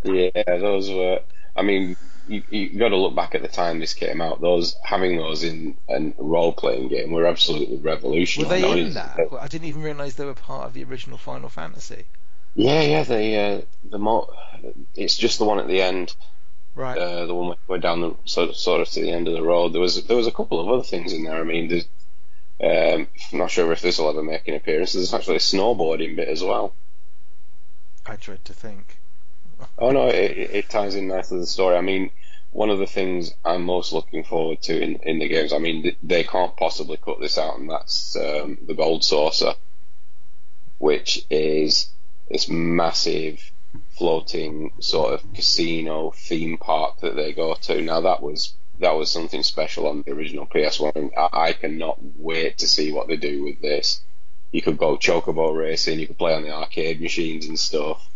yeah, 0.04 0.58
those 0.58 0.90
were. 0.90 1.20
I 1.56 1.62
mean, 1.62 1.96
you, 2.28 2.42
you 2.50 2.78
got 2.78 2.90
to 2.90 2.96
look 2.96 3.14
back 3.14 3.34
at 3.34 3.42
the 3.42 3.48
time 3.48 3.80
this 3.80 3.94
came 3.94 4.20
out. 4.20 4.40
Those 4.40 4.76
having 4.82 5.16
those 5.16 5.42
in 5.42 5.76
a 5.88 6.12
role 6.18 6.52
playing 6.52 6.88
game 6.88 7.10
were 7.10 7.26
absolutely 7.26 7.78
revolutionary. 7.78 8.62
Were 8.62 8.68
they 8.68 8.80
in 8.82 8.94
that? 8.94 9.18
I 9.40 9.48
didn't 9.48 9.66
even 9.66 9.82
realise 9.82 10.14
they 10.14 10.24
were 10.24 10.34
part 10.34 10.66
of 10.66 10.74
the 10.74 10.84
original 10.84 11.18
Final 11.18 11.48
Fantasy. 11.48 12.04
Yeah, 12.54 12.80
yeah. 12.82 13.02
They 13.02 13.56
uh, 13.56 13.60
the 13.88 13.98
mo- 13.98 14.32
it's 14.94 15.16
just 15.16 15.38
the 15.38 15.44
one 15.44 15.58
at 15.58 15.68
the 15.68 15.82
end. 15.82 16.14
Right. 16.74 16.96
Uh, 16.96 17.26
the 17.26 17.34
one 17.34 17.56
went 17.66 17.82
down 17.82 18.00
the 18.00 18.14
sort 18.24 18.50
of, 18.50 18.56
sort 18.56 18.80
of 18.80 18.88
to 18.90 19.00
the 19.00 19.10
end 19.10 19.26
of 19.26 19.34
the 19.34 19.42
road. 19.42 19.72
There 19.72 19.80
was 19.80 20.04
there 20.04 20.16
was 20.16 20.26
a 20.26 20.32
couple 20.32 20.60
of 20.60 20.68
other 20.68 20.84
things 20.84 21.12
in 21.12 21.24
there. 21.24 21.40
I 21.40 21.42
mean, 21.42 21.72
um, 22.62 23.08
I'm 23.32 23.38
not 23.38 23.50
sure 23.50 23.72
if 23.72 23.80
this 23.80 23.98
will 23.98 24.10
ever 24.10 24.22
make 24.22 24.46
an 24.46 24.54
appearance. 24.54 24.92
There's 24.92 25.14
actually 25.14 25.36
a 25.36 25.40
snowboarding 25.40 26.16
bit 26.16 26.28
as 26.28 26.42
well. 26.42 26.74
I 28.06 28.16
dread 28.16 28.44
to 28.44 28.52
think. 28.52 28.98
oh 29.78 29.90
no, 29.90 30.06
it, 30.08 30.50
it 30.52 30.70
ties 30.70 30.94
in 30.94 31.08
nicely 31.08 31.36
to 31.36 31.40
the 31.40 31.46
story. 31.46 31.76
I 31.76 31.80
mean, 31.80 32.10
one 32.52 32.70
of 32.70 32.78
the 32.78 32.86
things 32.86 33.32
I'm 33.44 33.64
most 33.64 33.92
looking 33.92 34.24
forward 34.24 34.62
to 34.62 34.80
in, 34.80 34.96
in 34.96 35.18
the 35.18 35.28
games. 35.28 35.52
I 35.52 35.58
mean, 35.58 35.96
they 36.02 36.24
can't 36.24 36.56
possibly 36.56 36.96
cut 36.96 37.20
this 37.20 37.38
out, 37.38 37.58
and 37.58 37.70
that's 37.70 38.16
um, 38.16 38.58
the 38.66 38.74
Gold 38.74 39.04
Saucer, 39.04 39.54
which 40.78 41.24
is 41.30 41.88
this 42.28 42.48
massive 42.48 43.52
floating 43.98 44.72
sort 44.80 45.12
of 45.12 45.34
casino 45.34 46.12
theme 46.12 46.56
park 46.56 47.00
that 47.00 47.16
they 47.16 47.32
go 47.32 47.54
to. 47.54 47.82
Now 47.82 48.00
that 48.02 48.22
was 48.22 48.54
that 48.78 48.94
was 48.94 49.10
something 49.10 49.42
special 49.42 49.88
on 49.88 50.02
the 50.02 50.12
original 50.12 50.46
PS1. 50.46 51.10
I, 51.16 51.52
cannot 51.52 51.98
wait 52.16 52.58
to 52.58 52.68
see 52.68 52.92
what 52.92 53.08
they 53.08 53.16
do 53.16 53.42
with 53.42 53.60
this. 53.60 54.00
You 54.52 54.62
could 54.62 54.78
go 54.78 54.96
chocobo 54.96 55.54
racing, 55.54 55.98
you 55.98 56.06
could 56.06 56.18
play 56.18 56.32
on 56.32 56.44
the 56.44 56.52
arcade 56.52 57.00
machines 57.00 57.46
and 57.46 57.58
stuff. 57.58 58.08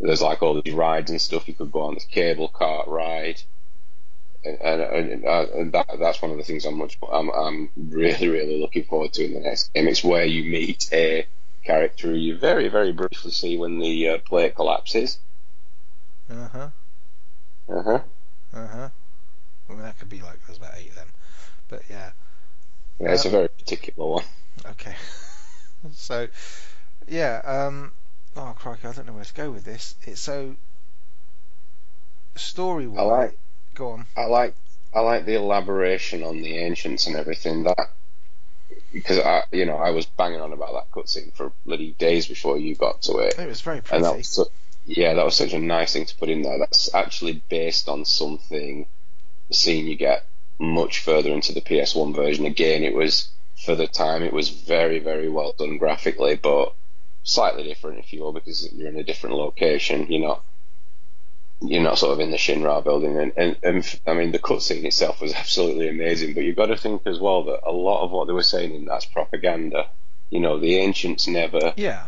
There's 0.00 0.22
like 0.22 0.42
all 0.42 0.60
these 0.60 0.74
rides 0.74 1.10
and 1.10 1.20
stuff. 1.20 1.46
You 1.46 1.54
could 1.54 1.72
go 1.72 1.82
on 1.82 1.94
the 1.94 2.00
cable 2.00 2.48
cart 2.48 2.88
ride, 2.88 3.40
and, 4.44 4.58
and, 4.60 4.80
and 4.80 5.24
uh, 5.24 5.46
that, 5.72 5.96
that's 5.98 6.22
one 6.22 6.30
of 6.30 6.38
the 6.38 6.44
things 6.44 6.64
I'm 6.64 6.78
much 6.78 6.98
I'm, 7.10 7.30
I'm 7.30 7.70
really 7.76 8.28
really 8.28 8.60
looking 8.60 8.84
forward 8.84 9.12
to 9.14 9.24
in 9.24 9.34
the 9.34 9.40
next 9.40 9.72
game. 9.72 9.88
It's 9.88 10.04
where 10.04 10.24
you 10.24 10.44
meet 10.44 10.88
a 10.92 11.26
character 11.68 12.08
who 12.08 12.14
you 12.14 12.34
very 12.34 12.68
very 12.68 12.92
briefly 12.92 13.30
see 13.30 13.58
when 13.58 13.78
the 13.78 14.08
uh, 14.08 14.18
plate 14.18 14.54
collapses. 14.54 15.18
Uh 16.30 16.48
huh. 16.48 16.68
Uh 17.68 17.82
huh. 17.82 18.00
Uh 18.54 18.66
huh. 18.66 18.88
I 19.68 19.72
mean 19.72 19.82
that 19.82 19.98
could 19.98 20.08
be 20.08 20.22
like 20.22 20.38
there's 20.46 20.56
about 20.56 20.72
eight 20.78 20.88
of 20.88 20.94
them, 20.96 21.08
but 21.68 21.82
yeah. 21.90 22.12
Yeah, 22.98 23.12
it's 23.12 23.26
a 23.26 23.30
very 23.30 23.48
particular 23.48 24.08
one. 24.08 24.24
Okay. 24.64 24.94
so, 25.92 26.28
yeah. 27.06 27.42
Um, 27.44 27.92
oh 28.34 28.54
crikey, 28.58 28.88
I 28.88 28.92
don't 28.92 29.06
know 29.06 29.12
where 29.12 29.24
to 29.24 29.34
go 29.34 29.50
with 29.50 29.64
this. 29.64 29.94
It's 30.02 30.20
so 30.20 30.56
story 32.34 32.86
wise. 32.86 32.98
I 32.98 33.02
like. 33.02 33.38
Go 33.74 33.90
on. 33.90 34.06
I 34.16 34.24
like. 34.24 34.54
I 34.94 35.00
like 35.00 35.26
the 35.26 35.34
elaboration 35.34 36.22
on 36.22 36.40
the 36.40 36.56
ancients 36.56 37.06
and 37.06 37.14
everything. 37.14 37.64
That 37.64 37.90
because 38.92 39.18
I, 39.18 39.44
you 39.52 39.66
know, 39.66 39.76
I 39.76 39.90
was 39.90 40.06
banging 40.06 40.40
on 40.40 40.52
about 40.52 40.72
that 40.72 40.90
cutscene 40.90 41.32
for 41.34 41.52
bloody 41.66 41.92
days 41.92 42.26
before 42.26 42.58
you 42.58 42.74
got 42.74 43.02
to 43.02 43.18
it. 43.18 43.38
It 43.38 43.48
was 43.48 43.60
very 43.60 43.80
pretty. 43.80 43.96
And 43.96 44.04
that 44.04 44.16
was, 44.16 44.48
yeah, 44.86 45.14
that 45.14 45.24
was 45.24 45.36
such 45.36 45.52
a 45.52 45.58
nice 45.58 45.92
thing 45.92 46.06
to 46.06 46.16
put 46.16 46.28
in 46.28 46.42
there. 46.42 46.58
That's 46.58 46.92
actually 46.94 47.42
based 47.48 47.88
on 47.88 48.04
something, 48.04 48.86
the 49.48 49.54
scene 49.54 49.86
you 49.86 49.96
get 49.96 50.26
much 50.58 51.00
further 51.00 51.30
into 51.30 51.52
the 51.52 51.60
PS1 51.60 52.14
version. 52.14 52.46
Again, 52.46 52.82
it 52.82 52.94
was 52.94 53.28
for 53.64 53.74
the 53.74 53.86
time, 53.86 54.22
it 54.22 54.32
was 54.32 54.48
very, 54.48 54.98
very 54.98 55.28
well 55.28 55.54
done 55.58 55.78
graphically, 55.78 56.36
but 56.36 56.74
slightly 57.24 57.64
different, 57.64 57.98
if 57.98 58.12
you 58.12 58.22
will, 58.22 58.32
because 58.32 58.72
you're 58.72 58.88
in 58.88 58.96
a 58.96 59.04
different 59.04 59.36
location. 59.36 60.06
You're 60.10 60.26
not 60.26 60.42
you're 61.60 61.82
not 61.82 61.98
sort 61.98 62.12
of 62.12 62.20
in 62.20 62.30
the 62.30 62.36
Shinra 62.36 62.82
building, 62.84 63.18
and, 63.18 63.32
and, 63.36 63.56
and 63.62 64.00
I 64.06 64.14
mean 64.14 64.32
the 64.32 64.38
cutscene 64.38 64.84
itself 64.84 65.20
was 65.20 65.32
absolutely 65.34 65.88
amazing. 65.88 66.34
But 66.34 66.44
you've 66.44 66.56
got 66.56 66.66
to 66.66 66.76
think 66.76 67.02
as 67.06 67.18
well 67.18 67.44
that 67.44 67.60
a 67.64 67.72
lot 67.72 68.04
of 68.04 68.10
what 68.10 68.26
they 68.26 68.32
were 68.32 68.42
saying 68.42 68.74
in 68.74 68.84
that's 68.84 69.06
propaganda. 69.06 69.88
You 70.30 70.40
know, 70.40 70.58
the 70.58 70.76
ancients 70.76 71.26
never 71.26 71.72
yeah 71.76 72.06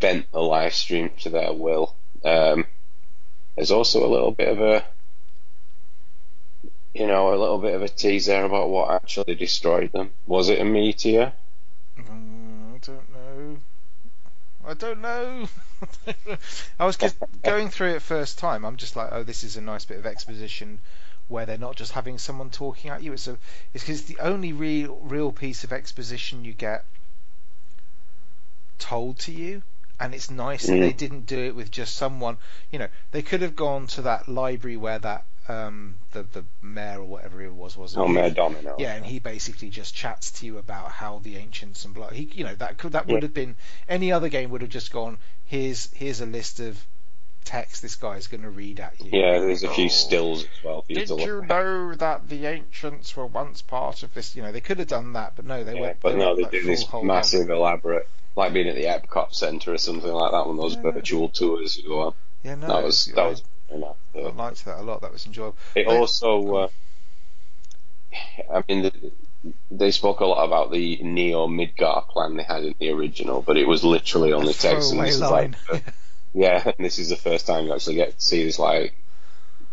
bent 0.00 0.30
the 0.32 0.38
Lifestream 0.38 1.16
to 1.22 1.30
their 1.30 1.52
will. 1.52 1.94
Um, 2.24 2.66
there's 3.56 3.70
also 3.70 4.04
a 4.04 4.10
little 4.10 4.32
bit 4.32 4.48
of 4.48 4.60
a 4.60 4.84
you 6.92 7.06
know 7.06 7.30
a 7.34 7.36
little 7.36 7.58
bit 7.58 7.74
of 7.74 7.82
a 7.82 7.88
tease 7.88 8.26
there 8.26 8.44
about 8.44 8.68
what 8.68 8.90
actually 8.90 9.34
destroyed 9.34 9.92
them. 9.92 10.10
Was 10.26 10.48
it 10.48 10.60
a 10.60 10.64
meteor? 10.64 11.32
I 14.66 14.74
don't 14.74 15.00
know. 15.00 15.48
I 16.80 16.86
was 16.86 16.96
just 16.96 17.16
going 17.42 17.68
through 17.68 17.94
it 17.94 18.02
first 18.02 18.38
time. 18.38 18.64
I'm 18.64 18.76
just 18.76 18.96
like, 18.96 19.10
oh, 19.12 19.22
this 19.22 19.44
is 19.44 19.56
a 19.56 19.60
nice 19.60 19.84
bit 19.84 19.98
of 19.98 20.06
exposition 20.06 20.78
where 21.28 21.46
they're 21.46 21.58
not 21.58 21.76
just 21.76 21.92
having 21.92 22.18
someone 22.18 22.50
talking 22.50 22.90
at 22.90 23.02
you. 23.02 23.12
It's 23.12 23.28
a, 23.28 23.36
it's 23.72 23.84
because 23.84 24.02
the 24.02 24.18
only 24.20 24.52
real 24.52 24.96
real 25.02 25.32
piece 25.32 25.64
of 25.64 25.72
exposition 25.72 26.44
you 26.44 26.52
get 26.52 26.84
told 28.78 29.18
to 29.20 29.32
you, 29.32 29.62
and 30.00 30.14
it's 30.14 30.30
nice 30.30 30.64
mm. 30.64 30.68
that 30.68 30.80
they 30.80 30.92
mm. 30.92 30.96
didn't 30.96 31.26
do 31.26 31.38
it 31.38 31.54
with 31.54 31.70
just 31.70 31.96
someone. 31.96 32.38
You 32.70 32.78
know, 32.78 32.88
they 33.12 33.22
could 33.22 33.42
have 33.42 33.56
gone 33.56 33.86
to 33.88 34.02
that 34.02 34.28
library 34.28 34.76
where 34.76 34.98
that 34.98 35.24
um, 35.48 35.96
the 36.12 36.22
the 36.22 36.44
mayor 36.62 37.00
or 37.00 37.04
whatever 37.04 37.42
it 37.42 37.52
was 37.52 37.76
was. 37.76 37.94
It? 37.94 37.98
Oh, 37.98 38.08
Mayor 38.08 38.30
Domino. 38.30 38.76
Yeah, 38.78 38.94
and 38.94 39.04
he 39.04 39.18
basically 39.18 39.70
just 39.70 39.94
chats 39.94 40.30
to 40.32 40.46
you 40.46 40.58
about 40.58 40.90
how 40.90 41.18
the 41.18 41.36
ancients 41.36 41.84
and 41.84 41.94
blah. 41.94 42.10
He, 42.10 42.30
you 42.32 42.44
know, 42.44 42.54
that 42.56 42.78
could 42.78 42.92
that 42.92 43.06
would 43.06 43.16
yeah. 43.16 43.22
have 43.22 43.34
been 43.34 43.56
any 43.88 44.12
other 44.12 44.28
game 44.28 44.50
would 44.50 44.62
have 44.62 44.70
just 44.70 44.92
gone. 44.92 45.18
Here's 45.44 45.92
here's 45.92 46.20
a 46.20 46.26
list 46.26 46.60
of 46.60 46.84
text 47.44 47.82
this 47.82 47.96
guy 47.96 48.16
is 48.16 48.26
going 48.26 48.42
to 48.42 48.50
read 48.50 48.80
at 48.80 48.98
you. 49.00 49.10
Yeah, 49.12 49.38
there's 49.38 49.62
a 49.62 49.68
few 49.68 49.88
stills 49.88 50.44
as 50.44 50.64
well. 50.64 50.84
Did 50.88 51.10
you, 51.10 51.20
you 51.20 51.42
know 51.42 51.94
that 51.94 52.28
the 52.28 52.46
ancients 52.46 53.16
were 53.16 53.26
once 53.26 53.62
part 53.62 54.02
of 54.02 54.14
this? 54.14 54.34
You 54.34 54.42
know, 54.42 54.52
they 54.52 54.60
could 54.60 54.78
have 54.78 54.88
done 54.88 55.12
that, 55.12 55.34
but 55.36 55.44
no, 55.44 55.62
they 55.62 55.74
yeah, 55.74 55.80
went. 55.80 56.00
But 56.00 56.12
they 56.12 56.18
no, 56.18 56.34
they 56.34 56.42
like 56.42 56.52
do 56.52 56.62
this 56.62 56.86
massive, 57.02 57.50
elaborate, 57.50 58.08
like 58.34 58.52
being 58.52 58.68
at 58.68 58.76
the 58.76 58.84
Epcot 58.84 59.34
Centre 59.34 59.74
or 59.74 59.78
something 59.78 60.10
like 60.10 60.32
that. 60.32 60.46
One 60.46 60.56
of 60.56 60.62
those 60.62 60.76
yeah. 60.76 60.90
virtual 60.90 61.28
tours 61.28 61.76
you 61.76 61.88
go 61.88 62.00
on. 62.00 62.14
Yeah, 62.42 62.54
no, 62.56 62.66
that 62.68 62.82
was 62.82 63.06
that 63.14 63.26
was 63.26 63.42
enough. 63.74 63.96
I 64.14 64.30
liked 64.30 64.64
that 64.64 64.78
a 64.78 64.82
lot. 64.82 65.02
That 65.02 65.12
was 65.12 65.26
enjoyable. 65.26 65.56
It 65.74 65.86
also, 65.86 66.54
uh, 66.54 66.68
I 68.52 68.62
mean, 68.68 68.82
the, 68.82 69.12
they 69.70 69.90
spoke 69.90 70.20
a 70.20 70.26
lot 70.26 70.44
about 70.44 70.72
the 70.72 70.96
Neo 71.02 71.46
Midgar 71.46 72.08
plan 72.08 72.36
they 72.36 72.42
had 72.42 72.64
in 72.64 72.74
the 72.78 72.90
original, 72.90 73.42
but 73.42 73.56
it 73.56 73.66
was 73.66 73.84
literally 73.84 74.32
only 74.32 74.54
text. 74.54 74.92
And 74.92 75.02
this 75.02 75.20
line. 75.20 75.56
Is 75.70 75.70
like, 75.70 75.84
yeah, 76.34 76.62
and 76.64 76.84
this 76.84 76.98
is 76.98 77.08
the 77.08 77.16
first 77.16 77.46
time 77.46 77.66
you 77.66 77.74
actually 77.74 77.96
get 77.96 78.18
to 78.18 78.24
see 78.24 78.44
this 78.44 78.58
like 78.58 78.94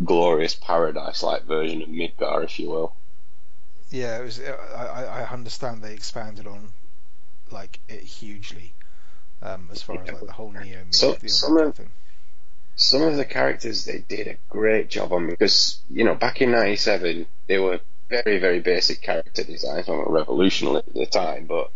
glorious 0.03 0.55
paradise-like 0.55 1.43
version 1.43 1.81
of 1.81 1.89
Midgar, 1.89 2.43
if 2.43 2.59
you 2.59 2.69
will. 2.69 2.95
Yeah, 3.91 4.19
it 4.19 4.23
was. 4.23 4.39
I, 4.39 5.23
I 5.25 5.29
understand 5.31 5.83
they 5.83 5.93
expanded 5.93 6.47
on 6.47 6.69
like 7.51 7.79
it 7.89 8.03
hugely 8.03 8.73
um, 9.41 9.67
as 9.71 9.81
far 9.81 9.97
yeah. 9.97 10.03
as 10.03 10.13
like 10.13 10.27
the 10.27 10.33
whole 10.33 10.51
Neo 10.51 10.83
Midgar 10.89 11.29
so, 11.29 11.71
thing 11.71 11.89
some 12.81 13.03
of 13.03 13.15
the 13.15 13.25
characters 13.25 13.85
they 13.85 14.03
did 14.07 14.27
a 14.27 14.37
great 14.49 14.89
job 14.89 15.13
on 15.13 15.27
because 15.27 15.79
you 15.89 16.03
know 16.03 16.15
back 16.15 16.41
in 16.41 16.51
'97 16.51 17.27
they 17.47 17.59
were 17.59 17.79
very 18.09 18.39
very 18.39 18.59
basic 18.59 19.01
character 19.01 19.43
designs, 19.43 19.87
not 19.87 20.11
revolutionary 20.11 20.77
at 20.77 20.93
the 20.93 21.05
time, 21.05 21.45
but 21.45 21.71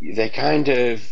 they 0.00 0.28
kind 0.28 0.68
of 0.68 1.02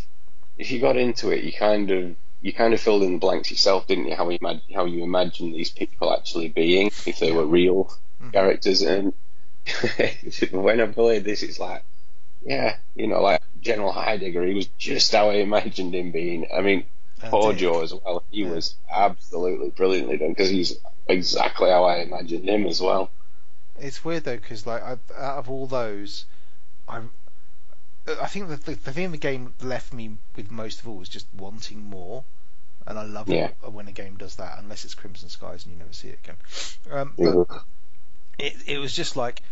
if 0.59 0.70
you 0.70 0.81
got 0.81 0.96
into 0.96 1.31
it, 1.31 1.44
you 1.44 1.53
kind 1.53 1.90
of 1.90 2.14
you 2.42 2.53
kind 2.53 2.75
of 2.75 2.81
filled 2.81 3.03
in 3.03 3.14
the 3.14 3.18
blanks 3.18 3.51
yourself, 3.51 3.87
didn't 3.87 4.07
you? 4.07 4.14
How 4.14 4.29
you 4.29 4.38
imag- 4.38 4.75
how 4.75 4.85
you 4.85 5.03
imagine 5.03 5.53
these 5.53 5.70
people 5.70 6.12
actually 6.12 6.49
being 6.49 6.88
if 7.07 7.18
they 7.18 7.33
were 7.33 7.46
real 7.46 7.85
mm-hmm. 8.20 8.31
characters, 8.31 8.83
and 8.83 9.14
when 10.53 10.81
I 10.81 10.87
played 10.87 11.25
this, 11.25 11.42
it's 11.42 11.59
like, 11.59 11.83
yeah, 12.44 12.77
you 12.94 13.07
know, 13.09 13.20
like 13.20 13.42
General 13.61 13.92
Heidegger, 13.92 14.44
he 14.46 14.55
was 14.55 14.66
just 14.79 15.12
how 15.12 15.31
I 15.31 15.37
imagined 15.37 15.94
him 15.94 16.12
being. 16.12 16.46
I 16.55 16.61
mean, 16.61 16.85
Dick. 17.31 17.83
as 17.83 17.95
well. 17.95 18.25
He 18.31 18.43
Yeah. 18.43 18.51
was 18.51 18.75
absolutely 18.91 19.71
brilliantly 19.71 20.17
done 20.19 20.31
because 20.31 20.51
he's 20.51 20.79
exactly 21.09 21.71
how 21.71 21.85
I 21.85 21.99
imagined 21.99 22.49
him 22.49 22.67
as 22.67 22.81
well. 22.81 23.11
It's 23.79 24.05
weird 24.05 24.25
though 24.25 24.37
because 24.37 24.67
like 24.67 24.83
I, 24.83 24.93
out 25.17 25.39
of 25.39 25.51
all 25.51 25.67
those, 25.67 26.25
I 26.89 27.03
I 28.09 28.27
think 28.27 28.49
the, 28.49 28.57
the 28.57 28.75
the 28.75 28.93
thing 28.93 29.11
the 29.11 29.19
game 29.19 29.53
left 29.62 29.93
me 29.93 30.17
with 30.37 30.51
most 30.51 30.81
of 30.81 30.89
all 30.89 30.97
was 30.97 31.09
just 31.09 31.27
wanting 31.37 31.83
more, 31.91 32.25
and 32.87 32.99
I 32.99 33.03
love 33.05 33.29
Yeah. 33.29 33.49
it 33.62 33.73
when 33.73 33.89
a 33.89 33.93
game 33.93 34.17
does 34.17 34.37
that 34.37 34.59
unless 34.59 34.85
it's 34.85 34.95
Crimson 34.95 35.29
Skies 35.29 35.65
and 35.65 35.75
you 35.75 35.79
never 35.79 35.93
see 35.93 36.09
it 36.09 36.19
again. 36.23 36.37
Um, 36.91 37.47
it 38.39 38.55
it 38.67 38.79
was 38.79 38.95
just 38.95 39.17
like 39.17 39.43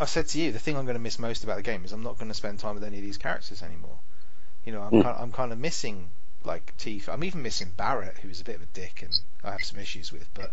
I 0.00 0.06
said 0.06 0.26
to 0.28 0.40
you, 0.40 0.50
the 0.52 0.58
thing 0.58 0.76
I'm 0.76 0.86
going 0.86 0.96
to 0.96 1.00
miss 1.02 1.18
most 1.18 1.44
about 1.44 1.56
the 1.56 1.62
game 1.62 1.84
is 1.84 1.92
I'm 1.92 2.02
not 2.02 2.18
going 2.18 2.28
to 2.28 2.34
spend 2.34 2.58
time 2.58 2.74
with 2.74 2.84
any 2.84 2.96
of 2.98 3.02
these 3.04 3.16
characters 3.18 3.62
anymore. 3.62 3.98
You 4.64 4.72
know, 4.72 4.82
I'm 4.82 4.92
Mm. 4.92 5.02
kind 5.02 5.16
I'm 5.20 5.32
kind 5.32 5.52
of 5.52 5.58
missing 5.58 6.08
like 6.44 6.76
Tifa. 6.78 7.08
I'm 7.08 7.24
even 7.24 7.42
missing 7.42 7.72
Barrett, 7.76 8.18
who 8.18 8.28
is 8.28 8.40
a 8.40 8.44
bit 8.44 8.56
of 8.56 8.62
a 8.62 8.66
dick 8.66 9.02
and 9.02 9.18
I 9.42 9.52
have 9.52 9.64
some 9.64 9.80
issues 9.80 10.12
with, 10.12 10.28
but 10.34 10.52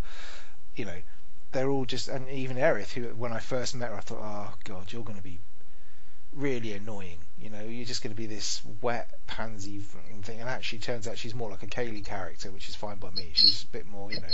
you 0.75 0.85
know, 0.85 0.97
they're 1.51 1.69
all 1.69 1.85
just 1.85 2.07
and 2.07 2.29
even 2.29 2.57
Aerith, 2.57 2.91
who 2.93 3.03
when 3.15 3.33
I 3.33 3.39
first 3.39 3.75
met 3.75 3.89
her, 3.89 3.95
I 3.95 4.01
thought, 4.01 4.21
oh 4.21 4.53
god, 4.63 4.91
you're 4.91 5.03
going 5.03 5.17
to 5.17 5.23
be 5.23 5.39
really 6.33 6.73
annoying. 6.73 7.17
You 7.41 7.49
know, 7.49 7.61
you're 7.63 7.85
just 7.85 8.03
going 8.03 8.15
to 8.15 8.21
be 8.21 8.27
this 8.27 8.61
wet 8.81 9.09
pansy 9.27 9.79
thing, 9.79 10.39
and 10.39 10.49
actually 10.49 10.79
turns 10.79 11.07
out 11.07 11.17
she's 11.17 11.35
more 11.35 11.49
like 11.49 11.63
a 11.63 11.67
Kaylee 11.67 12.05
character, 12.05 12.51
which 12.51 12.69
is 12.69 12.75
fine 12.75 12.97
by 12.97 13.09
me. 13.11 13.31
She's 13.33 13.63
a 13.63 13.67
bit 13.67 13.87
more, 13.87 14.11
you 14.11 14.21
know, 14.21 14.27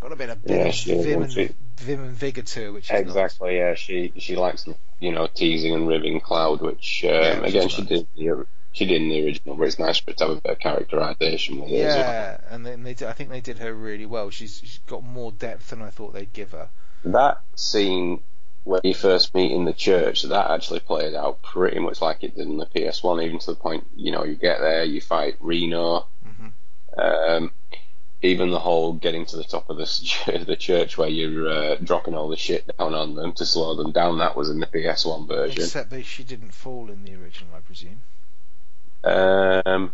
got 0.00 0.12
a 0.12 0.16
bit 0.16 0.30
of, 0.30 0.44
bit 0.44 0.56
Yeah, 0.56 0.68
of 0.68 0.74
she 0.74 0.94
vim, 1.02 1.22
and, 1.22 1.32
she? 1.32 1.50
vim 1.76 2.00
and 2.00 2.12
vigor 2.12 2.42
to 2.42 2.60
her, 2.64 2.72
which 2.72 2.84
is 2.86 2.90
nice. 2.90 3.00
Exactly, 3.00 3.58
yeah. 3.58 3.74
She 3.74 4.12
she 4.16 4.36
likes 4.36 4.66
you 4.98 5.12
know 5.12 5.26
teasing 5.26 5.74
and 5.74 5.86
ribbing 5.86 6.20
Cloud, 6.20 6.62
which 6.62 7.04
um, 7.04 7.10
Yeah, 7.10 7.44
again 7.44 7.68
she 7.68 7.82
did 7.82 8.06
the, 8.16 8.46
she 8.72 8.86
did 8.86 9.02
in 9.02 9.08
the 9.08 9.24
original, 9.24 9.56
but 9.56 9.64
it's 9.64 9.78
nice 9.78 9.98
for 9.98 10.10
it 10.10 10.18
to 10.18 10.28
have 10.28 10.36
a 10.36 10.40
bit 10.40 10.52
of 10.52 10.58
characterization 10.58 11.62
as 11.62 11.70
well. 11.70 11.80
Yeah, 11.80 12.40
and 12.48 12.64
then 12.64 12.82
they 12.82 12.94
did, 12.94 13.08
I 13.08 13.12
think 13.12 13.30
they 13.30 13.40
did 13.40 13.58
her 13.58 13.74
really 13.74 14.06
well. 14.06 14.30
She's, 14.30 14.58
she's 14.58 14.80
got 14.86 15.02
more 15.02 15.32
depth 15.32 15.70
than 15.70 15.82
I 15.82 15.90
thought 15.90 16.12
they'd 16.14 16.32
give 16.32 16.52
her. 16.52 16.68
That 17.04 17.40
scene 17.56 18.20
where 18.64 18.80
you 18.84 18.94
first 18.94 19.34
meet 19.34 19.52
in 19.52 19.64
the 19.64 19.72
church, 19.72 20.22
that 20.22 20.50
actually 20.50 20.80
played 20.80 21.14
out 21.14 21.42
pretty 21.42 21.78
much 21.78 22.00
like 22.00 22.22
it 22.22 22.36
did 22.36 22.46
in 22.46 22.58
the 22.58 22.66
PS1, 22.66 23.24
even 23.24 23.38
to 23.40 23.46
the 23.52 23.56
point 23.56 23.86
you 23.96 24.12
know 24.12 24.24
you 24.24 24.34
get 24.36 24.60
there, 24.60 24.84
you 24.84 25.00
fight 25.00 25.36
Reno. 25.40 26.06
hmm 26.24 26.48
Um, 27.00 27.50
even 28.22 28.50
the 28.50 28.58
whole 28.58 28.92
getting 28.92 29.24
to 29.24 29.36
the 29.36 29.44
top 29.44 29.70
of 29.70 29.78
this 29.78 30.00
the 30.26 30.56
church 30.56 30.98
where 30.98 31.08
you're 31.08 31.48
uh, 31.50 31.76
dropping 31.76 32.14
all 32.14 32.28
the 32.28 32.36
shit 32.36 32.70
down 32.76 32.94
on 32.94 33.14
them 33.14 33.32
to 33.32 33.46
slow 33.46 33.74
them 33.74 33.92
down. 33.92 34.18
That 34.18 34.36
was 34.36 34.50
in 34.50 34.60
the 34.60 34.66
PS1 34.66 35.26
version. 35.26 35.62
Except 35.64 35.90
that 35.90 36.04
she 36.04 36.22
didn't 36.22 36.52
fall 36.52 36.90
in 36.90 37.04
the 37.04 37.14
original, 37.14 37.54
I 37.56 37.60
presume. 37.60 38.02
Um, 39.04 39.92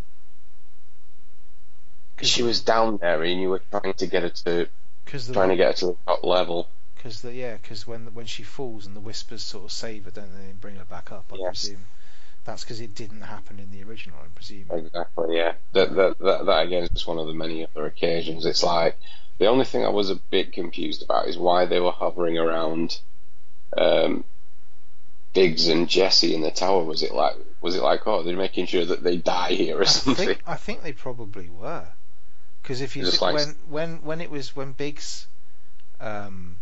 'Cause- 2.16 2.28
she 2.28 2.42
was 2.42 2.60
down 2.60 2.96
there, 2.98 3.22
and 3.22 3.40
you 3.40 3.50
were 3.50 3.62
trying 3.70 3.94
to 3.94 4.06
get 4.06 4.22
her 4.22 4.30
to 4.30 4.68
Cause 5.06 5.26
the, 5.28 5.34
trying 5.34 5.50
to 5.50 5.56
get 5.56 5.66
her 5.68 5.72
to 5.74 5.86
the 5.86 5.96
top 6.06 6.24
level. 6.24 6.68
Because 6.96 7.22
the 7.22 7.32
yeah, 7.32 7.56
because 7.60 7.86
when 7.86 8.06
when 8.14 8.26
she 8.26 8.42
falls 8.42 8.86
and 8.86 8.96
the 8.96 9.00
whispers 9.00 9.42
sort 9.42 9.64
of 9.64 9.72
save 9.72 10.04
her, 10.06 10.10
don't 10.10 10.34
they, 10.36 10.46
and 10.50 10.60
bring 10.60 10.76
her 10.76 10.84
back 10.84 11.12
up? 11.12 11.26
I 11.32 11.36
Yes. 11.36 11.60
presume 11.62 11.84
that's 12.44 12.64
because 12.64 12.80
it 12.80 12.94
didn't 12.94 13.20
happen 13.22 13.58
in 13.58 13.70
the 13.70 13.82
original. 13.84 14.18
I 14.22 14.26
presume. 14.34 14.66
Exactly, 14.70 15.36
yeah. 15.36 15.54
That, 15.72 15.94
that 15.94 16.18
that 16.18 16.46
that 16.46 16.66
again 16.66 16.84
is 16.84 16.90
just 16.90 17.06
one 17.06 17.18
of 17.18 17.26
the 17.26 17.34
many 17.34 17.64
other 17.64 17.86
occasions. 17.86 18.46
It's 18.46 18.62
like 18.64 18.96
the 19.38 19.46
only 19.46 19.64
thing 19.66 19.84
I 19.84 19.90
was 19.90 20.10
a 20.10 20.16
bit 20.16 20.52
confused 20.52 21.02
about 21.02 21.28
is 21.28 21.36
why 21.38 21.66
they 21.66 21.80
were 21.80 21.92
hovering 21.92 22.38
around 22.38 22.98
um, 23.76 24.24
Biggs 25.34 25.68
and 25.68 25.88
Jesse 25.88 26.34
in 26.34 26.40
the 26.40 26.50
tower. 26.50 26.82
Was 26.82 27.02
it 27.02 27.12
like 27.12 27.34
was 27.66 27.74
it 27.76 27.82
like 27.82 28.06
oh 28.06 28.22
they're 28.22 28.36
making 28.36 28.66
sure 28.66 28.84
that 28.84 29.02
they 29.02 29.16
die 29.16 29.50
here 29.52 29.78
or 29.78 29.82
I 29.82 29.86
something? 29.86 30.26
think 30.26 30.42
I 30.46 30.54
think 30.56 30.82
they 30.82 30.92
probably 30.92 31.48
were. 31.48 31.86
Because 32.62 32.80
if 32.80 32.96
you 32.96 33.04
Just 33.04 33.20
like- 33.22 33.34
when 33.34 33.56
when 33.68 34.02
when 34.02 34.20
it 34.20 34.30
was 34.30 34.56
when 34.56 34.72
Biggs, 34.72 35.26
um, 36.00 36.56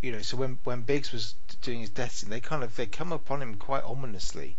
you 0.00 0.12
know, 0.12 0.22
so 0.22 0.36
when 0.36 0.58
when 0.64 0.82
Biggs 0.82 1.12
was 1.12 1.34
doing 1.62 1.80
his 1.80 1.90
death 1.90 2.12
scene, 2.12 2.30
they 2.30 2.40
kind 2.40 2.62
of 2.62 2.74
they 2.76 2.86
come 2.86 3.12
upon 3.12 3.42
him 3.42 3.56
quite 3.56 3.84
ominously. 3.84 4.56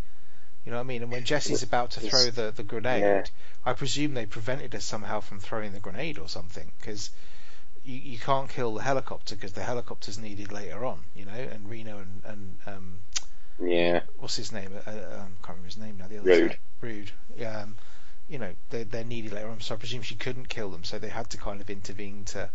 You 0.65 0.71
know 0.71 0.78
what 0.78 0.84
I 0.84 0.88
mean? 0.88 1.02
And 1.04 1.12
when 1.12 1.23
Jesse's 1.23 1.63
about 1.63 1.91
to 1.91 2.02
throw 2.02 2.30
the 2.30 2.52
the 2.56 2.63
grenade, 2.63 3.02
yeah. 3.02 3.23
I 3.65 3.73
presume 3.73 4.13
they 4.13 4.25
prevented 4.25 4.75
us 4.75 4.84
somehow 4.84 5.21
from 5.21 5.39
throwing 5.39 5.71
the 5.71 5.80
grenade 5.80 6.17
or 6.19 6.28
something 6.28 6.71
because. 6.80 7.12
You, 7.86 7.95
you 7.95 8.19
can't 8.19 8.49
kill 8.49 8.73
the 8.75 8.84
helicopter 8.84 9.36
because 9.36 9.54
the 9.54 9.63
helicopter's 9.63 10.19
needed 10.19 10.52
later 10.52 10.84
on, 10.84 10.99
you 11.15 11.23
know. 11.25 11.32
And 11.32 11.69
Reno 11.69 11.97
and, 11.99 12.21
and 12.25 12.58
um, 12.67 12.99
Yeah, 13.62 14.02
what's 14.19 14.36
his 14.36 14.52
name? 14.52 14.72
I, 14.86 14.91
um, 14.91 15.38
can't 15.43 15.58
remember 15.58 15.65
his 15.65 15.78
name 15.78 15.98
now. 15.98 16.08
The 16.08 16.19
other 16.19 16.30
Rude. 16.30 16.52
side. 16.52 16.60
Rude. 16.82 17.12
Yeah, 17.38 17.62
um, 17.62 17.76
you 18.30 18.39
know, 18.39 18.52
they're, 18.69 18.86
they're 18.86 19.04
needed 19.04 19.34
later 19.34 19.50
on, 19.50 19.60
so 19.60 19.76
I 19.76 19.78
presume 19.78 20.02
she 20.02 20.15
couldn't 20.15 20.50
kill 20.50 20.69
them, 20.69 20.84
so 20.84 21.00
they 21.00 21.10
had 21.10 21.30
to 21.32 21.38
kind 21.38 21.60
of 21.60 21.69
intervene 21.69 22.24
to 22.26 22.50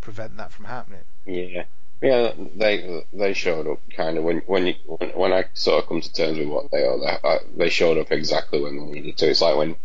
prevent 0.00 0.36
that 0.36 0.52
from 0.52 0.66
happening. 0.66 1.00
yeah, 1.24 1.64
yeah. 2.00 2.32
They 2.54 3.04
they 3.12 3.32
showed 3.34 3.66
up 3.66 3.80
kind 3.90 4.18
of 4.18 4.24
when 4.24 4.38
when 4.46 4.66
you 4.68 4.74
when, 4.86 5.10
when 5.10 5.32
I 5.32 5.46
sort 5.54 5.82
of 5.82 5.88
come 5.88 6.00
to 6.00 6.12
terms 6.12 6.38
with 6.38 6.48
what 6.48 6.70
they 6.70 6.84
are. 6.84 6.98
They, 6.98 7.28
uh, 7.28 7.38
they 7.56 7.70
showed 7.70 7.98
up 7.98 8.12
exactly 8.12 8.60
when 8.62 8.76
they 8.76 9.00
needed 9.00 9.16
to. 9.18 9.30
It's 9.30 9.40
like 9.40 9.56
when 9.56 9.76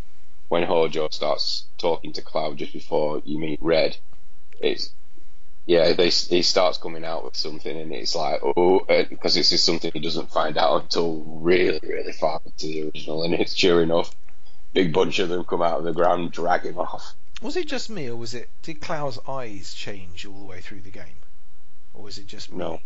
when 0.50 0.64
Hojo 0.64 1.08
starts 1.10 1.66
talking 1.78 2.14
to 2.14 2.22
Cloud 2.22 2.58
just 2.58 2.74
before 2.74 3.22
you 3.26 3.40
meet 3.40 3.60
Red. 3.62 3.98
It's 4.60 4.94
yeah, 5.72 5.94
they, 5.94 6.10
he 6.10 6.42
starts 6.42 6.78
coming 6.78 7.06
out 7.06 7.24
with 7.24 7.38
something, 7.38 7.80
and 7.80 7.94
it's 7.94 8.14
like, 8.14 8.42
oh, 8.44 8.80
uh, 8.90 9.06
because 9.10 9.36
this 9.36 9.54
is 9.54 9.64
something 9.64 9.90
he 9.94 10.02
doesn't 10.02 10.30
find 10.30 10.58
out 10.58 10.82
until 10.82 11.22
really, 11.22 11.80
really 11.82 12.12
far 12.12 12.42
into 12.44 12.68
the 12.68 12.84
original, 12.84 13.24
and 13.24 13.34
it's 13.34 13.54
sure 13.56 13.82
enough, 13.82 14.14
big 14.74 14.92
bunch 14.92 15.20
of 15.20 15.30
them 15.30 15.46
come 15.46 15.62
out 15.62 15.80
of 15.80 15.86
the 15.86 15.94
ground, 15.94 16.34
drag 16.34 16.64
him 16.64 16.78
off. 16.78 17.14
Was 17.42 17.56
it 17.56 17.70
just 17.70 17.90
me, 17.90 18.10
or 18.10 18.18
was 18.18 18.34
it 18.34 18.50
did 18.64 18.82
Cloud's 18.82 19.18
eyes 19.26 19.74
change 19.74 20.26
all 20.26 20.40
the 20.40 20.46
way 20.46 20.60
through 20.60 20.82
the 20.82 20.90
game, 20.90 21.22
or 21.94 22.04
was 22.04 22.18
it 22.18 22.28
just 22.28 22.52
me? 22.52 22.58
No. 22.58 22.82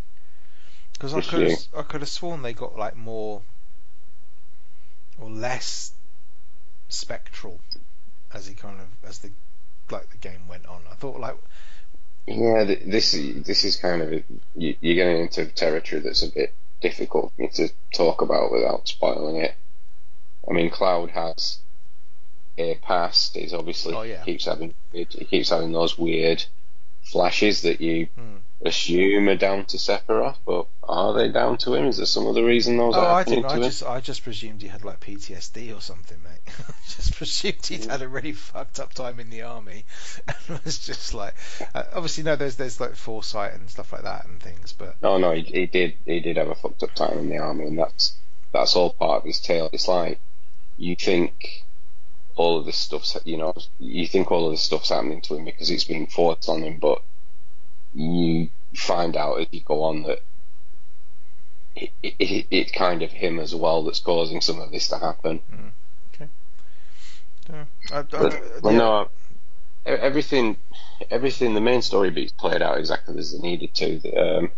Because 0.93 1.15
I 1.15 1.21
could 1.21 1.50
have, 1.50 1.60
I 1.76 1.82
could 1.82 2.02
have 2.02 2.10
sworn 2.10 2.43
they 2.43 2.54
got 2.54 2.78
like 2.78 2.95
more 2.95 3.41
or 5.19 5.32
less 5.32 5.91
spectral 6.89 7.60
as 8.32 8.45
he 8.45 8.54
kind 8.54 8.80
of 8.80 9.10
as 9.10 9.17
the 9.19 9.32
like 9.89 10.12
the 10.12 10.17
game 10.17 10.48
went 10.48 10.67
on. 10.67 10.84
I 10.91 10.93
thought 10.93 11.19
like 11.19 11.36
Yeah, 12.27 12.63
this 12.63 13.13
is 13.13 13.43
this 13.43 13.63
is 13.63 13.75
kind 13.75 14.01
of 14.01 14.13
a, 14.13 14.23
you, 14.55 14.75
you're 14.81 14.95
getting 14.95 15.21
into 15.21 15.45
territory 15.45 16.01
that's 16.01 16.23
a 16.23 16.31
bit 16.31 16.53
difficult 16.81 17.31
for 17.35 17.41
me 17.43 17.49
to 17.49 17.69
talk 17.93 18.21
about 18.21 18.51
without 18.51 18.88
spoiling 18.88 19.38
it. 19.38 19.55
I 20.49 20.53
mean, 20.53 20.69
Cloud 20.69 21.11
has 21.11 21.59
a 22.57 22.75
past. 22.75 23.35
He's 23.35 23.53
obviously 23.53 23.93
Oh, 23.93 24.01
yeah. 24.01 24.23
keeps 24.23 24.45
having 24.45 24.73
he 24.91 25.05
keeps 25.05 25.49
having 25.49 25.71
those 25.71 25.97
weird 25.97 26.43
flashes 27.03 27.61
that 27.61 27.79
you 27.81 28.07
Hmm. 28.15 28.38
Assume 28.63 29.28
are 29.30 29.36
down 29.36 29.65
to 29.65 29.78
Sephiroth, 29.78 30.38
but 30.46 30.68
are 30.84 31.13
they 31.13 31.30
down 31.30 31.58
to 31.60 31.74
him? 31.74 31.86
Is 31.86 31.98
there 31.98 32.06
some 32.06 32.28
other 32.28 32.44
reason 32.44 32.78
those 32.78 32.96
Oh, 32.96 33.00
are 33.00 33.15
I 33.15 33.18
happening 33.20 33.44
to 33.44 33.50
I 33.50 33.56
him? 33.58 33.63
just, 33.63 33.84
I 33.84 34.00
just 34.00 34.24
presumed 34.24 34.62
he 34.62 34.68
had 34.68 34.84
like 34.86 35.00
PTSD 35.00 35.76
or 35.76 35.82
something, 35.82 36.18
mate. 36.24 36.54
just 36.88 37.15
presumed 37.15 37.65
he'd 37.65 37.86
had 37.86 38.02
a 38.02 38.08
really 38.08 38.32
fucked 38.32 38.80
up 38.80 38.94
time 38.94 39.20
in 39.20 39.30
the 39.30 39.41
army, 39.41 39.84
and 40.50 40.60
was 40.63 40.80
just 40.80 41.13
like, 41.13 41.36
uh, 41.74 41.84
obviously, 41.94 42.24
no, 42.24 42.36
there's, 42.36 42.56
there's 42.56 42.80
like 42.80 42.96
foresight 42.96 43.54
and 43.54 43.70
stuff 43.70 43.91
like 43.91 44.04
that 44.04 44.26
and 44.26 44.41
things, 44.41 44.74
but 44.74 44.96
No, 45.02 45.18
no, 45.18 45.32
he, 45.34 45.41
he 45.41 45.65
did. 45.65 45.96
He 46.06 46.20
did 46.20 46.38
have 46.38 46.50
a 46.50 46.56
fucked 46.56 46.84
up 46.84 46.94
time 46.96 47.18
in 47.20 47.30
the 47.30 47.38
army, 47.39 47.65
and 47.65 47.78
that's 47.78 48.15
that's 48.54 48.76
all 48.76 48.94
part 48.94 49.20
of 49.22 49.24
his 49.26 49.39
tale. 49.39 49.70
It's 49.74 49.88
like 49.88 50.20
you 50.78 50.96
think 50.96 51.63
all 52.36 52.58
of 52.60 52.65
this 52.65 52.78
stuff's, 52.78 53.18
you 53.26 53.38
know, 53.38 53.54
you 53.80 54.08
think 54.08 54.32
all 54.32 54.46
of 54.48 54.52
this 54.52 54.62
stuff's 54.63 54.89
happening 54.89 55.22
to 55.22 55.36
him 55.36 55.46
because 55.46 55.70
it's 55.70 55.84
being 55.86 56.08
forced 56.08 56.50
on 56.50 56.62
him, 56.63 56.78
but 56.80 57.02
you 57.95 58.49
find 58.75 59.15
out 59.15 59.39
as 59.39 59.47
you 59.51 59.62
go 59.62 59.84
on 59.84 60.03
that 60.03 60.21
it, 61.75 61.91
it, 62.03 62.15
it, 62.19 62.47
it's 62.51 62.71
kind 62.71 63.01
of 63.01 63.12
him 63.12 63.39
as 63.39 63.53
well 63.53 63.84
that's 63.84 63.99
causing 63.99 64.41
some 64.41 64.60
of 64.60 64.71
this 64.71 64.88
to 64.89 64.97
happen. 64.97 65.41
uh, 67.49 67.65
I, 67.91 67.99
I, 67.99 68.01
But, 68.03 68.63
well, 68.63 68.73
yeah. 68.73 68.79
no, 68.79 69.10
everything, 69.86 70.58
everything, 71.12 71.53
the 71.53 71.62
main 71.62 71.81
story 71.81 72.12
beats 72.12 72.31
played 72.31 72.62
out 72.62 72.77
exactly 72.77 73.17
as 73.17 73.34
they 73.34 73.39
needed 73.39 73.73
to. 73.75 73.99
The, 73.99 74.38
um, 74.38 74.51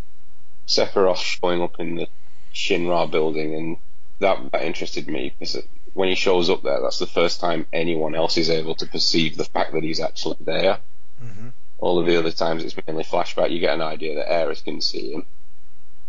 Sephiroth 0.67 1.17
showing 1.17 1.61
up 1.61 1.79
in 1.79 1.95
the 1.95 2.07
Shinra 2.53 3.09
building, 3.09 3.55
and 3.55 3.77
that, 4.19 4.51
that 4.51 4.63
interested 4.63 5.07
me 5.07 5.33
because 5.37 5.57
when 5.93 6.09
he 6.09 6.15
shows 6.15 6.49
up 6.49 6.61
there, 6.61 6.81
that's 6.81 6.99
the 6.99 7.07
first 7.07 7.39
time 7.39 7.65
anyone 7.73 8.13
else 8.15 8.37
is 8.37 8.49
able 8.49 8.75
to 8.75 8.85
perceive 8.85 9.37
the 9.37 9.45
fact 9.45 9.73
that 9.73 9.83
he's 9.83 9.99
actually 9.99 10.37
there. 10.41 10.79
Mhm. 11.23 11.51
All 11.79 11.99
of 11.99 12.05
the 12.07 12.17
other 12.17 12.31
times 12.31 12.63
it's 12.63 12.75
mainly 12.87 13.03
flashback. 13.03 13.51
You 13.51 13.59
get 13.59 13.75
an 13.75 13.81
idea 13.81 14.15
that 14.15 14.27
Aerith 14.29 14.63
can 14.63 14.81
see 14.81 15.13
him, 15.13 15.25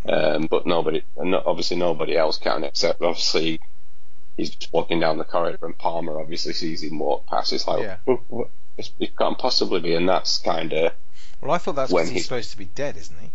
um, 0.09 0.47
but 0.51 0.67
nobody, 0.67 1.03
obviously 1.17 1.77
nobody 1.77 2.17
else 2.17 2.39
can, 2.39 2.65
except 2.65 3.03
obviously 3.03 3.61
he's 4.37 4.51
just 4.51 4.73
walking 4.73 4.99
down 5.01 5.19
the 5.19 5.25
corridor, 5.25 5.59
and 5.67 5.77
Palmer 5.77 6.19
obviously 6.19 6.53
sees 6.55 6.83
him 6.83 6.99
walk 6.99 7.27
past. 7.27 7.53
It's 7.53 7.67
like, 7.69 7.83
Yeah. 7.83 7.97
"Wh- 8.07 8.33
wh- 8.35 8.79
it's- 8.79 8.93
it 8.99 9.17
can't 9.17 9.37
possibly 9.39 9.81
be, 9.81 9.95
and 9.95 10.09
that's 10.09 10.39
kind 10.39 10.73
of 10.73 10.93
Well, 11.43 11.51
I 11.53 11.59
thought 11.59 11.75
that's 11.77 11.93
when 11.93 12.05
because 12.05 12.13
he's 12.13 12.23
he- 12.23 12.25
supposed 12.25 12.51
to 12.53 12.59
be 12.59 12.65
dead, 12.67 12.97
isn't 12.97 13.19
he? 13.21 13.31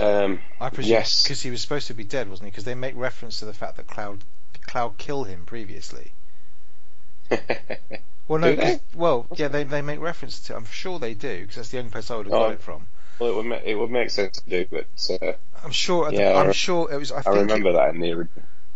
um, 0.00 0.40
I 0.60 0.68
presume 0.70 0.92
Yes. 0.92 1.22
because 1.22 1.40
he 1.42 1.50
was 1.50 1.60
supposed 1.62 1.86
to 1.88 1.94
be 1.94 2.04
dead, 2.04 2.28
wasn't 2.28 2.46
he? 2.46 2.50
Because 2.50 2.64
they 2.64 2.74
make 2.74 2.94
reference 2.96 3.38
to 3.40 3.46
the 3.46 3.54
fact 3.54 3.76
that 3.78 3.86
Cloud 3.86 4.22
Cloud 4.66 4.98
killed 4.98 5.28
him 5.28 5.44
previously. 5.46 6.12
Well, 8.28 8.38
no, 8.40 8.50
Do 8.50 8.56
they? 8.56 8.70
'cause- 8.72 8.80
well, 8.94 9.26
yeah, 9.36 9.48
they 9.48 9.64
they 9.64 9.82
make 9.82 10.00
reference 10.00 10.40
to. 10.40 10.52
It, 10.52 10.56
I'm 10.56 10.66
sure 10.66 10.98
they 10.98 11.14
do 11.14 11.40
because 11.40 11.56
that's 11.56 11.70
the 11.70 11.78
only 11.78 11.90
place 11.90 12.10
I 12.10 12.16
would 12.16 12.26
have 12.26 12.32
got 12.32 12.48
Oh. 12.48 12.50
it 12.52 12.60
from. 12.62 12.86
well, 13.18 13.30
it 13.30 13.34
would 13.34 13.46
ma- 13.46 13.60
it 13.64 13.74
would 13.74 13.90
make 13.90 14.10
sense 14.10 14.40
to 14.40 14.50
do, 14.50 14.66
but 14.70 14.86
uh, 15.22 15.32
I'm 15.64 15.72
sure. 15.72 16.12
Yeah, 16.12 16.32
I 16.32 16.40
I'm 16.42 16.46
re- 16.48 16.52
sure 16.52 16.92
it 16.92 16.96
was. 16.98 17.10
I, 17.10 17.18
I 17.18 17.22
think 17.22 17.36
remember 17.36 17.70
it, 17.70 17.72
that 17.72 17.94
in 17.94 18.00
the 18.00 18.12
ori- 18.14 18.28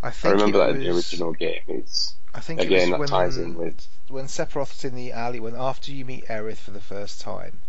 I 0.03 0.09
I 0.25 0.31
remember 0.31 0.59
that 0.59 0.71
in 0.71 0.81
the 0.81 0.89
original 0.91 1.33
game. 1.33 1.61
It's 1.69 2.15
I 2.35 2.41
think 2.41 2.61
again 2.61 2.89
it 2.89 2.91
that 2.93 3.01
was 3.01 3.11
ties 3.11 3.37
when 3.37 3.47
in 3.47 3.55
with 3.59 3.87
when 4.09 4.25
Sephiroth's 4.25 4.85
in 4.85 4.95
the 4.95 5.13
alley. 5.13 5.39
When 5.39 5.55
after 5.55 5.93
you 5.93 6.05
meet 6.05 6.27
Aerith 6.29 6.57
for 6.57 6.71
the 6.73 6.81
first 6.81 7.21
time 7.21 7.61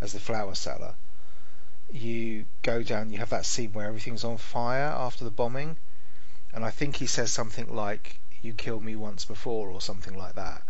as 0.00 0.12
the 0.12 0.20
flower 0.20 0.54
seller, 0.54 0.94
you 1.92 2.44
go 2.62 2.82
down. 2.82 3.10
You 3.10 3.18
have 3.18 3.30
that 3.30 3.44
scene 3.44 3.72
where 3.72 3.86
everything's 3.88 4.22
on 4.24 4.36
fire 4.38 4.94
after 4.96 5.24
the 5.24 5.30
bombing, 5.30 5.76
and 6.54 6.64
I 6.64 6.70
think 6.70 6.96
he 6.96 7.06
says 7.06 7.32
something 7.32 7.74
like 7.74 8.20
"You 8.40 8.52
killed 8.52 8.84
me 8.84 8.94
once 8.96 9.24
before" 9.24 9.68
or 9.68 9.80
something 9.80 10.16
like 10.16 10.34
that. 10.36 10.62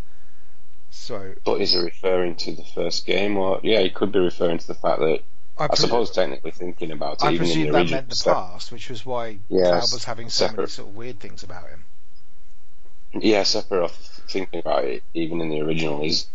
So 0.91 1.35
But 1.45 1.61
is 1.61 1.73
he 1.73 1.79
referring 1.79 2.37
to 2.37 2.55
the 2.55 2.65
first 2.65 3.07
game, 3.07 3.37
or 3.37 3.61
yeah, 3.63 3.81
he 3.81 3.91
could 3.91 4.13
be 4.13 4.19
referring 4.19 4.59
to 4.59 4.67
the 4.67 4.75
fact 4.75 5.01
that 5.01 5.21
I, 5.59 5.69
I 5.71 5.75
suppose 5.75 6.11
technically 6.11 6.53
thinking 6.53 6.93
about 6.93 7.15
it, 7.15 7.25
I 7.25 7.33
even 7.33 7.47
in 7.47 7.53
presume 7.53 7.67
the 7.67 7.73
that 7.73 7.91
meant 7.91 8.11
the 8.11 8.23
past, 8.25 8.73
which 8.73 8.89
was 8.91 9.05
why 9.05 9.39
Yes, 9.49 9.69
Cloud 9.69 9.93
was 9.93 10.05
having 10.05 10.29
so 10.29 10.47
many 10.47 10.67
sort 10.69 10.89
of 10.89 10.97
weird 10.97 11.19
things 11.21 11.43
about 11.43 11.69
him. 11.69 11.85
Yeah, 13.13 13.43
Sephiroth, 13.43 14.23
thinking 14.29 14.61
about 14.61 14.85
it, 14.85 15.03
even 15.15 15.41
in 15.41 15.49
the 15.49 15.61
original, 15.63 16.05
is 16.05 16.27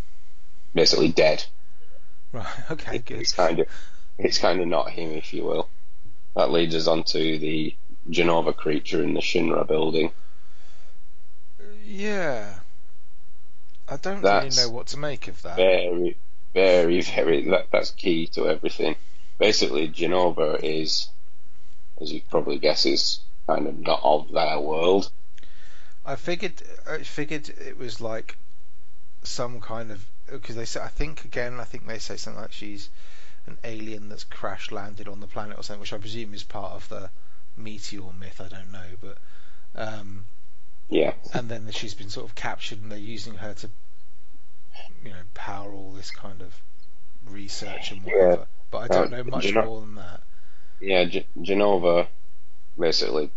basically 0.73 1.09
dead. 1.09 1.45
Right. 2.31 2.45
Okay. 2.71 2.97
Good. 2.97 3.21
It's 3.21 3.33
kind 3.33 3.59
of, 3.59 3.67
it's 4.17 4.39
kind 4.39 4.59
of 4.59 4.67
not 4.67 4.89
him, 4.89 5.11
if 5.11 5.33
you 5.33 5.43
will. 5.43 5.69
That 6.35 6.51
leads 6.51 6.73
us 6.75 6.87
on 6.87 7.03
to 7.03 7.37
the 7.37 7.75
Jenova 8.09 8.55
creature 8.55 9.03
in 9.03 9.13
the 9.13 9.21
Shinra 9.21 9.67
building. 9.67 10.11
Yeah. 11.85 12.55
I 13.87 13.97
don't 13.97 14.21
That's 14.21 14.57
really 14.57 14.67
know 14.67 14.73
what 14.75 14.87
to 14.87 14.97
make 14.97 15.27
of 15.27 15.41
that. 15.41 15.57
Very, 15.57 16.15
very, 16.53 17.01
very. 17.01 17.49
That, 17.49 17.67
that's 17.71 17.91
key 17.91 18.27
to 18.27 18.47
everything. 18.47 18.95
Basically, 19.39 19.89
Jenova 19.89 20.63
is, 20.63 21.09
as 21.99 22.11
you 22.11 22.21
probably 22.29 22.59
guess, 22.59 22.85
is 22.85 23.19
kind 23.47 23.67
of 23.67 23.77
not 23.79 23.99
of 24.03 24.31
their 24.31 24.59
world. 24.59 25.11
I 26.05 26.15
figured 26.15 26.61
I 26.87 26.99
figured 26.99 27.49
it 27.49 27.77
was 27.77 28.01
like 28.01 28.37
some 29.23 29.61
kind 29.61 29.91
of 29.91 30.05
because 30.29 30.55
they 30.55 30.65
say 30.65 30.81
I 30.81 30.87
think 30.87 31.25
again 31.25 31.59
I 31.59 31.63
think 31.63 31.87
they 31.87 31.99
say 31.99 32.17
something 32.17 32.41
like 32.41 32.51
she's 32.51 32.89
an 33.47 33.57
alien 33.63 34.09
that's 34.09 34.23
crash 34.23 34.71
landed 34.71 35.07
on 35.07 35.19
the 35.19 35.27
planet 35.27 35.57
or 35.57 35.63
something, 35.63 35.81
which 35.81 35.93
I 35.93 35.97
presume 35.97 36.33
is 36.33 36.43
part 36.43 36.73
of 36.73 36.87
the 36.89 37.09
meteor 37.57 38.13
myth. 38.17 38.39
I 38.39 38.47
don't 38.47 38.71
know, 38.71 38.85
but 39.01 39.17
um, 39.75 40.25
Yeah, 40.89 41.13
and 41.33 41.49
then 41.49 41.69
she's 41.71 41.93
been 41.93 42.09
sort 42.09 42.27
of 42.29 42.35
captured 42.35 42.81
and 42.81 42.91
they're 42.91 42.99
using 42.99 43.35
her 43.35 43.53
to 43.55 43.69
you 45.03 45.09
know 45.11 45.21
power 45.33 45.71
all 45.71 45.91
this 45.93 46.11
kind 46.11 46.41
of 46.41 46.53
research 47.27 47.91
and 47.91 48.01
Yeah. 48.05 48.13
whatever. 48.13 48.47
But 48.71 48.77
I 48.79 48.87
don't 48.87 49.13
Uh, 49.13 49.17
know 49.17 49.23
much 49.23 49.51
know- 49.53 49.65
more 49.65 49.81
than 49.81 49.95
that. 49.95 50.21
yeah. 50.79 51.05
G- 51.05 51.25
Jenova 51.39 52.07
basically 52.77 53.31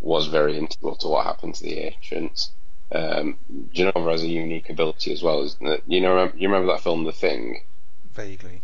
was 0.00 0.26
very 0.28 0.56
integral 0.56 0.96
to 0.96 1.08
what 1.08 1.26
happened 1.26 1.54
to 1.56 1.62
the 1.64 1.78
ancients. 1.78 2.52
Um, 2.90 3.36
Jenova 3.74 4.12
has 4.12 4.22
a 4.22 4.28
unique 4.28 4.70
ability 4.70 5.12
as 5.12 5.22
well, 5.22 5.42
isn't 5.42 5.66
it? 5.66 5.82
You 5.86 6.00
know, 6.00 6.32
you 6.34 6.48
remember 6.48 6.72
that 6.72 6.82
film, 6.82 7.04
The 7.04 7.12
Thing? 7.12 7.62
Vaguely. 8.14 8.62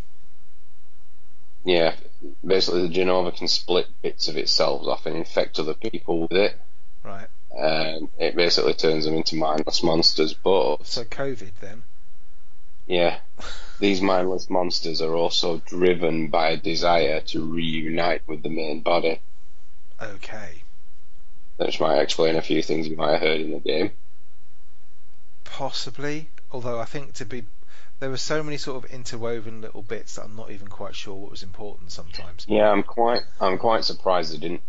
Yeah, 1.64 1.96
basically 2.46 2.86
the 2.86 2.94
Jenova 2.94 3.34
can 3.36 3.48
split 3.48 3.88
bits 4.02 4.28
of 4.28 4.36
itself 4.36 4.86
off 4.86 5.06
and 5.06 5.16
infect 5.16 5.58
other 5.58 5.74
people 5.74 6.20
with 6.20 6.32
it. 6.32 6.58
Right. 7.02 7.28
And 7.56 8.08
it 8.18 8.36
basically 8.36 8.74
turns 8.74 9.04
them 9.04 9.14
into 9.14 9.36
mindless 9.36 9.82
monsters. 9.82 10.34
But 10.34 10.86
So 10.86 11.04
COVID 11.04 11.52
then. 11.60 11.82
yeah, 12.86 13.18
these 13.80 14.00
mindless 14.00 14.48
monsters 14.50 15.00
are 15.00 15.14
also 15.14 15.58
driven 15.66 16.28
by 16.28 16.50
a 16.50 16.56
desire 16.56 17.20
to 17.20 17.44
reunite 17.44 18.22
with 18.26 18.42
the 18.42 18.50
main 18.50 18.80
body. 18.80 19.20
Okay. 20.02 20.62
Which 21.56 21.80
might 21.80 22.00
explain 22.00 22.36
a 22.36 22.42
few 22.42 22.62
things 22.62 22.88
you 22.88 22.96
might 22.96 23.12
have 23.12 23.20
heard 23.20 23.40
in 23.40 23.52
the 23.52 23.60
game. 23.60 23.92
Possibly, 25.44 26.28
although 26.50 26.80
I 26.80 26.84
think 26.84 27.14
to 27.14 27.24
be 27.24 27.44
there 28.00 28.10
were 28.10 28.16
so 28.16 28.42
many 28.42 28.56
sort 28.56 28.84
of 28.84 28.90
interwoven 28.90 29.60
little 29.60 29.82
bits 29.82 30.16
that 30.16 30.24
I'm 30.24 30.34
not 30.34 30.50
even 30.50 30.66
quite 30.66 30.96
sure 30.96 31.14
what 31.14 31.30
was 31.30 31.44
important 31.44 31.92
sometimes. 31.92 32.44
Yeah, 32.48 32.68
I'm 32.70 32.82
quite 32.82 33.22
I'm 33.40 33.56
quite 33.56 33.84
surprised 33.84 34.32
they 34.34 34.38
didn't. 34.38 34.62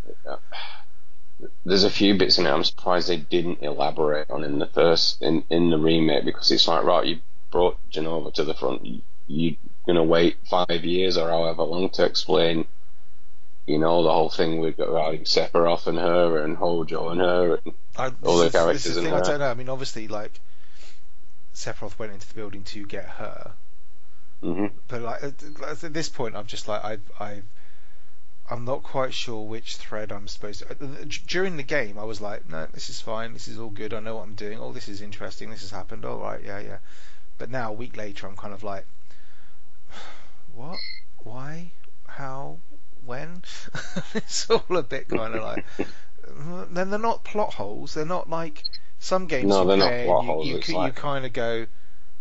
Uh, 1.43 1.47
there's 1.65 1.83
a 1.83 1.89
few 1.89 2.17
bits 2.17 2.37
in 2.37 2.45
it 2.45 2.49
I'm 2.51 2.63
surprised 2.63 3.07
they 3.09 3.17
didn't 3.17 3.61
elaborate 3.61 4.29
on 4.29 4.43
in 4.43 4.59
the 4.59 4.67
first 4.67 5.21
in 5.21 5.43
in 5.49 5.69
the 5.69 5.77
remake 5.77 6.25
because 6.25 6.51
it's 6.51 6.67
like 6.67 6.83
right 6.83 7.05
you 7.05 7.19
brought 7.51 7.77
Jenova 7.91 8.33
to 8.35 8.43
the 8.43 8.53
front 8.53 8.85
you, 8.85 9.01
you're 9.27 9.55
gonna 9.85 10.03
wait 10.03 10.37
five 10.49 10.83
years 10.85 11.17
or 11.17 11.29
however 11.29 11.63
long 11.63 11.89
to 11.91 12.05
explain 12.05 12.65
you 13.65 13.79
know 13.79 14.03
the 14.03 14.11
whole 14.11 14.29
thing 14.29 14.59
with 14.59 14.77
regarding 14.77 15.21
Sephiroth 15.23 15.87
and 15.87 15.97
her 15.97 16.43
and 16.43 16.55
Hojo 16.55 17.09
and 17.09 17.19
her 17.19 17.55
and 17.55 17.73
I, 17.97 18.11
All 18.23 18.37
the 18.37 18.43
this 18.43 18.45
is- 18.45 18.51
this 18.51 18.51
characters 18.51 18.85
is 18.85 18.95
the 18.95 19.01
thing 19.01 19.13
I 19.13 19.21
don't 19.21 19.39
know. 19.39 19.49
I 19.49 19.53
mean, 19.55 19.69
obviously, 19.69 20.07
like 20.07 20.39
Sephiroth 21.53 21.97
went 21.97 22.11
into 22.13 22.27
the 22.27 22.33
building 22.35 22.63
to 22.63 22.85
get 22.85 23.05
her, 23.05 23.53
mhm. 24.43 24.71
but 24.87 25.01
like 25.01 25.23
at, 25.23 25.83
at 25.83 25.93
this 25.93 26.09
point, 26.09 26.35
I'm 26.35 26.45
just 26.45 26.67
like 26.67 26.83
I 26.83 26.97
I 27.19 27.41
I'm 28.49 28.63
not 28.65 28.83
quite 28.83 29.13
sure 29.13 29.41
which 29.45 29.77
thread 29.77 30.11
I'm 30.11 30.27
supposed 30.27 30.59
to. 30.61 30.71
uh, 30.71 31.05
During 31.27 31.57
the 31.57 31.63
game, 31.63 31.97
I 31.97 32.03
was 32.03 32.21
like, 32.21 32.47
no, 32.49 32.67
this 32.71 32.89
is 32.89 33.01
fine. 33.01 33.33
This 33.33 33.47
is 33.47 33.57
all 33.57 33.69
good. 33.71 33.93
I 33.93 33.99
know 33.99 34.17
what 34.17 34.23
I'm 34.23 34.35
doing. 34.35 34.59
Oh, 34.59 34.71
this 34.71 34.87
is 34.87 35.01
interesting. 35.01 35.49
This 35.49 35.61
has 35.61 35.71
happened. 35.71 36.05
All 36.05 36.19
right, 36.19 36.41
yeah, 36.43 36.59
yeah. 36.59 36.77
But 37.39 37.49
now, 37.49 37.69
a 37.71 37.73
week 37.73 37.97
later, 37.97 38.27
I'm 38.27 38.35
kind 38.35 38.53
of 38.53 38.61
like, 38.63 38.85
what? 40.53 40.77
Why? 41.23 41.71
How? 42.07 42.57
When? 43.05 43.41
it's 44.13 44.49
all 44.49 44.63
a 44.69 44.83
bit 44.83 45.07
kind 45.09 45.35
of 45.35 45.43
like. 45.43 45.65
Then 46.71 46.89
they're 46.89 46.99
not 46.99 47.23
plot 47.23 47.53
holes. 47.53 47.93
They're 47.93 48.05
not 48.05 48.29
like 48.29 48.63
some 48.99 49.27
games. 49.27 49.47
No, 49.49 49.61
you 49.61 49.67
they're 49.69 49.77
not 49.77 50.05
plot 50.05 50.23
you, 50.23 50.31
holes, 50.31 50.47
You, 50.47 50.61
you 50.67 50.75
like- 50.79 50.95
kind 50.95 51.25
of 51.25 51.33
go, 51.33 51.65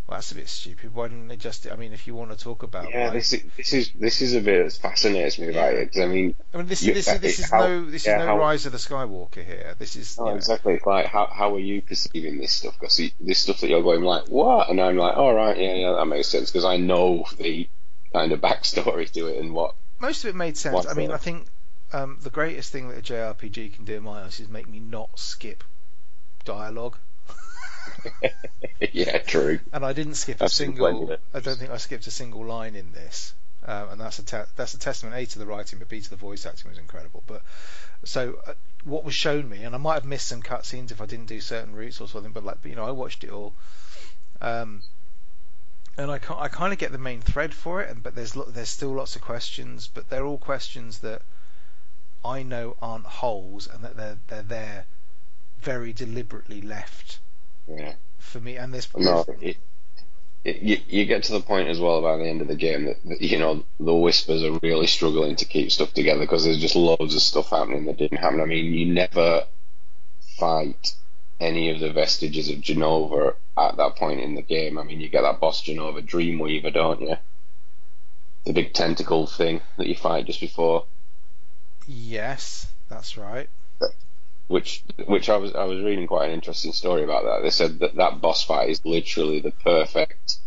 well, 0.06 0.18
that's 0.18 0.32
a 0.32 0.34
bit 0.34 0.48
stupid. 0.48 0.94
Why 0.94 1.08
didn't 1.08 1.28
they 1.28 1.36
just? 1.36 1.66
I 1.70 1.76
mean, 1.76 1.94
if 1.94 2.06
you 2.06 2.14
want 2.14 2.30
to 2.30 2.36
talk 2.36 2.62
about, 2.62 2.90
yeah 2.90 3.04
like, 3.04 3.14
this 3.14 3.32
is 3.32 3.42
this 3.56 3.72
is 3.72 3.90
this 3.98 4.20
is 4.20 4.34
a 4.34 4.40
bit 4.40 4.64
that 4.64 4.72
fascinates 4.74 5.38
me 5.38 5.48
about 5.48 5.72
it 5.74 5.88
because 5.88 6.02
I 6.02 6.06
mean 6.06 6.34
I 6.52 6.58
mean, 6.58 6.66
this, 6.66 6.82
You- 6.82 6.92
this, 6.92 7.08
is 7.08 7.20
this 7.20 7.38
is 7.38 7.50
how- 7.50 7.66
no 7.66 7.90
this 7.90 8.04
yeah, 8.06 8.16
is 8.16 8.18
no 8.20 8.26
how- 8.26 8.38
Rise 8.38 8.66
of 8.66 8.72
the 8.72 8.78
Skywalker 8.78 9.44
here. 9.44 9.74
This 9.78 9.96
is 9.96 10.18
No, 10.18 10.28
exactly. 10.28 10.78
Like, 10.84 11.06
how 11.06 11.26
how 11.26 11.54
are 11.54 11.58
you 11.58 11.80
perceiving 11.80 12.38
this 12.38 12.52
stuff? 12.52 12.74
Because 12.78 13.00
this 13.18 13.38
stuff 13.38 13.60
that 13.60 13.68
you're 13.70 13.82
going 13.82 14.02
like, 14.02 14.28
what? 14.28 14.68
And 14.68 14.78
I'm 14.80 14.96
like, 14.96 15.16
all 15.16 15.32
right, 15.34 15.56
yeah, 15.56 15.74
yeah, 15.74 15.92
that 15.92 16.04
makes 16.06 16.28
sense 16.28 16.50
because 16.50 16.64
I 16.66 16.76
know 16.76 17.24
the 17.38 17.66
kind 18.12 18.30
of 18.32 18.40
backstory 18.40 19.10
to 19.10 19.26
it 19.28 19.40
and 19.42 19.52
what. 19.54 19.74
most 19.98 20.22
of 20.24 20.30
it 20.30 20.36
made 20.36 20.56
sense. 20.56 20.86
I 20.86 20.92
mean, 20.94 21.08
that? 21.08 21.14
I 21.14 21.18
think 21.18 21.46
um, 21.94 22.18
the 22.20 22.30
greatest 22.30 22.70
thing 22.72 22.88
that 22.90 22.98
a 22.98 23.02
JRPG 23.12 23.74
can 23.74 23.84
do 23.86 23.94
in 23.94 24.02
my 24.02 24.22
eyes 24.24 24.38
is 24.38 24.48
make 24.48 24.68
me 24.68 24.80
not 24.80 25.18
skip 25.18 25.64
dialogue. 26.44 26.98
yeah, 28.92 29.18
true. 29.18 29.60
And 29.72 29.84
I 29.84 29.92
didn't 29.92 30.14
skip 30.14 30.40
a 30.40 30.48
seen 30.48 30.76
plenty 30.76 30.98
single. 30.98 31.16
I 31.32 31.40
don't 31.40 31.58
think 31.58 31.70
I 31.70 31.76
skipped 31.76 32.06
a 32.06 32.10
single 32.10 32.44
line 32.44 32.74
in 32.74 32.92
this, 32.92 33.34
um, 33.66 33.90
and 33.90 34.00
that's 34.00 34.18
a 34.18 34.22
te- 34.22 34.50
that's 34.56 34.74
a 34.74 34.78
testament 34.78 35.16
a 35.16 35.26
to 35.26 35.38
the 35.38 35.46
writing, 35.46 35.78
but 35.78 35.88
b 35.88 36.00
to 36.00 36.10
the 36.10 36.16
voice 36.16 36.46
acting 36.46 36.70
was 36.70 36.78
incredible. 36.78 37.22
But 37.26 37.42
so 38.04 38.38
uh, 38.46 38.54
what 38.84 39.04
was 39.04 39.14
shown 39.14 39.48
me, 39.48 39.62
and 39.64 39.74
I 39.74 39.78
might 39.78 39.94
have 39.94 40.04
missed 40.04 40.28
some 40.28 40.42
cutscenes 40.42 40.90
if 40.90 41.00
I 41.00 41.06
didn't 41.06 41.26
do 41.26 41.40
certain 41.40 41.74
routes 41.74 42.00
or 42.00 42.08
something, 42.08 42.32
but 42.32 42.44
like 42.44 42.62
but, 42.62 42.70
you 42.70 42.76
know 42.76 42.84
I 42.84 42.90
watched 42.90 43.24
it 43.24 43.30
all, 43.30 43.54
um, 44.40 44.82
and 45.96 46.10
I 46.10 46.20
I 46.36 46.48
kind 46.48 46.72
of 46.72 46.78
get 46.78 46.92
the 46.92 46.98
main 46.98 47.20
thread 47.20 47.54
for 47.54 47.82
it, 47.82 47.90
and 47.90 48.02
but 48.02 48.14
there's 48.14 48.36
lo- 48.36 48.48
there's 48.48 48.68
still 48.68 48.94
lots 48.94 49.16
of 49.16 49.22
questions, 49.22 49.88
but 49.92 50.10
they're 50.10 50.26
all 50.26 50.38
questions 50.38 50.98
that 51.00 51.22
I 52.24 52.42
know 52.42 52.76
aren't 52.80 53.06
holes, 53.06 53.66
and 53.66 53.82
that 53.84 53.96
they're 53.96 54.18
they're 54.28 54.42
there 54.42 54.86
very 55.60 55.94
deliberately 55.94 56.60
left 56.60 57.18
Yeah. 57.68 57.94
for 58.18 58.40
me. 58.40 58.56
And 58.56 58.72
this, 58.72 58.88
No, 58.96 59.24
it, 59.40 59.56
it, 60.44 60.56
you, 60.56 60.78
you 60.86 61.04
get 61.06 61.24
to 61.24 61.32
the 61.32 61.40
point 61.40 61.68
as 61.68 61.80
well 61.80 62.02
by 62.02 62.16
the 62.16 62.28
end 62.28 62.40
of 62.40 62.48
the 62.48 62.56
game 62.56 62.84
that, 62.84 62.96
that 63.04 63.20
you 63.20 63.38
know 63.38 63.64
the 63.80 63.94
whispers 63.94 64.42
are 64.42 64.58
really 64.62 64.86
struggling 64.86 65.36
to 65.36 65.44
keep 65.44 65.72
stuff 65.72 65.92
together 65.94 66.20
because 66.20 66.44
there's 66.44 66.60
just 66.60 66.76
loads 66.76 67.14
of 67.14 67.22
stuff 67.22 67.50
happening 67.50 67.86
that 67.86 67.96
didn't 67.96 68.18
happen. 68.18 68.40
I 68.40 68.44
mean, 68.44 68.72
you 68.72 68.86
never 68.86 69.44
fight 70.38 70.94
any 71.40 71.70
of 71.70 71.80
the 71.80 71.92
vestiges 71.92 72.48
of 72.48 72.58
Jenova 72.58 73.34
at 73.58 73.76
that 73.76 73.96
point 73.96 74.20
in 74.20 74.34
the 74.34 74.42
game. 74.42 74.78
I 74.78 74.84
mean, 74.84 75.00
you 75.00 75.08
get 75.08 75.22
that 75.22 75.40
boss 75.40 75.62
Jenova 75.62 76.06
Dreamweaver, 76.06 76.72
don't 76.72 77.00
you? 77.00 77.16
The 78.44 78.52
big 78.52 78.74
tentacle 78.74 79.26
thing 79.26 79.62
that 79.78 79.86
you 79.86 79.94
fight 79.94 80.26
just 80.26 80.40
before, 80.40 80.84
Yes, 81.86 82.66
that's 82.88 83.18
right. 83.18 83.48
Which 84.48 84.82
which 85.06 85.28
I 85.28 85.36
was 85.36 85.54
I 85.54 85.64
was 85.64 85.82
reading 85.82 86.06
quite 86.06 86.28
an 86.28 86.34
interesting 86.34 86.72
story 86.72 87.02
about 87.04 87.24
that. 87.24 87.42
They 87.42 87.50
said 87.50 87.78
that 87.80 87.96
that 87.96 88.20
boss 88.20 88.44
fight 88.44 88.68
is 88.70 88.84
literally 88.84 89.40
the 89.40 89.50
perfect 89.50 90.38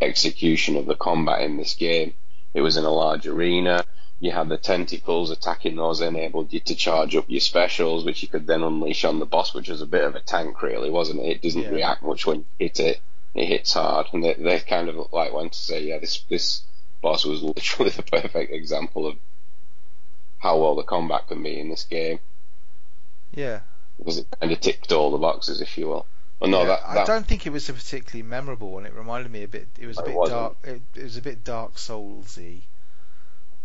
execution 0.00 0.76
of 0.76 0.86
the 0.86 0.94
combat 0.94 1.42
in 1.42 1.56
this 1.56 1.74
game. 1.74 2.14
It 2.54 2.60
was 2.60 2.76
in 2.76 2.84
a 2.84 2.90
large 2.90 3.26
arena. 3.26 3.84
you 4.20 4.30
had 4.32 4.48
the 4.48 4.56
tentacles 4.56 5.30
attacking 5.30 5.76
those 5.76 6.00
enabled 6.00 6.52
you 6.52 6.58
to 6.60 6.74
charge 6.74 7.14
up 7.14 7.24
your 7.28 7.40
specials, 7.40 8.04
which 8.04 8.22
you 8.22 8.28
could 8.28 8.46
then 8.46 8.62
unleash 8.62 9.04
on 9.04 9.18
the 9.20 9.26
boss, 9.26 9.54
which 9.54 9.68
was 9.68 9.80
a 9.80 9.86
bit 9.86 10.04
of 10.04 10.14
a 10.16 10.20
tank, 10.20 10.60
really, 10.62 10.90
wasn't 10.90 11.20
it? 11.20 11.36
It 11.36 11.42
doesn't 11.42 11.62
Yeah. 11.62 11.70
react 11.70 12.02
much 12.02 12.26
when 12.26 12.38
you 12.38 12.44
hit 12.58 12.80
it. 12.80 13.00
It 13.34 13.46
hits 13.46 13.72
hard, 13.74 14.06
and 14.12 14.24
they, 14.24 14.34
they 14.34 14.58
kind 14.60 14.88
of 14.88 15.12
like 15.12 15.32
went 15.32 15.52
to 15.52 15.58
say, 15.58 15.84
yeah, 15.84 15.98
this 15.98 16.22
this 16.28 16.62
boss 17.02 17.24
was 17.24 17.42
literally 17.54 17.90
the 17.90 18.02
perfect 18.02 18.52
example 18.52 19.06
of 19.06 19.16
how 20.38 20.58
well 20.58 20.74
the 20.76 20.82
combat 20.82 21.28
can 21.28 21.42
be 21.42 21.58
in 21.60 21.68
this 21.68 21.84
game 21.84 22.18
Yeah. 23.34 23.60
because 23.98 24.18
it 24.18 24.26
kind 24.40 24.52
of 24.52 24.60
ticked 24.60 24.92
all 24.92 25.10
the 25.10 25.18
boxes, 25.18 25.60
if 25.60 25.76
you 25.78 25.88
will. 25.88 26.06
Well, 26.40 26.50
no, 26.50 26.60
Yeah, 26.62 26.66
that, 26.68 26.86
I 26.86 27.04
don't 27.04 27.26
think 27.26 27.46
it 27.46 27.50
was 27.50 27.68
a 27.68 27.72
particularly 27.72 28.22
memorable 28.28 28.70
one. 28.70 28.86
It 28.86 28.94
reminded 28.94 29.30
me 29.32 29.42
a 29.42 29.48
bit. 29.48 29.66
It 29.78 29.86
was 29.86 29.98
a 29.98 30.02
It 30.02 30.06
bit 30.06 30.14
wasn't. 30.14 30.38
dark. 30.40 30.56
It, 30.64 30.82
it 30.94 31.02
was 31.02 31.16
a 31.16 31.22
bit 31.22 31.42
Dark 31.44 31.74
Soulsy. 31.74 32.60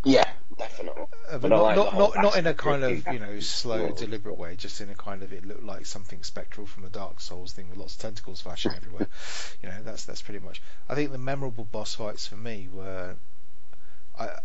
yeah, 0.03 0.27
definitely. 0.57 1.03
Uh, 1.31 1.37
but 1.37 1.49
not 1.49 1.61
like 1.61 1.75
not, 1.75 1.93
not, 1.97 2.15
not 2.15 2.35
in 2.37 2.47
a 2.47 2.53
kind 2.53 2.83
of 2.83 3.07
you 3.13 3.19
know 3.19 3.39
slow, 3.39 3.91
deliberate 3.91 4.37
way. 4.37 4.55
Just 4.55 4.81
in 4.81 4.89
a 4.89 4.95
kind 4.95 5.21
of 5.23 5.31
it 5.31 5.45
looked 5.47 5.63
like 5.63 5.85
something 5.85 6.23
spectral 6.23 6.65
from 6.65 6.83
a 6.83 6.89
Dark 6.89 7.21
Souls 7.21 7.53
thing 7.53 7.69
with 7.69 7.77
lots 7.77 7.95
of 7.95 8.01
tentacles 8.01 8.41
flashing 8.41 8.73
everywhere. 8.75 9.07
You 9.63 9.69
know, 9.69 9.75
that's 9.83 10.03
that's 10.05 10.21
pretty 10.21 10.43
much. 10.43 10.61
I 10.89 10.95
think 10.95 11.11
the 11.11 11.17
memorable 11.17 11.63
boss 11.63 11.95
fights 11.95 12.27
for 12.27 12.35
me 12.35 12.67
were, 12.73 13.15
I 14.19 14.39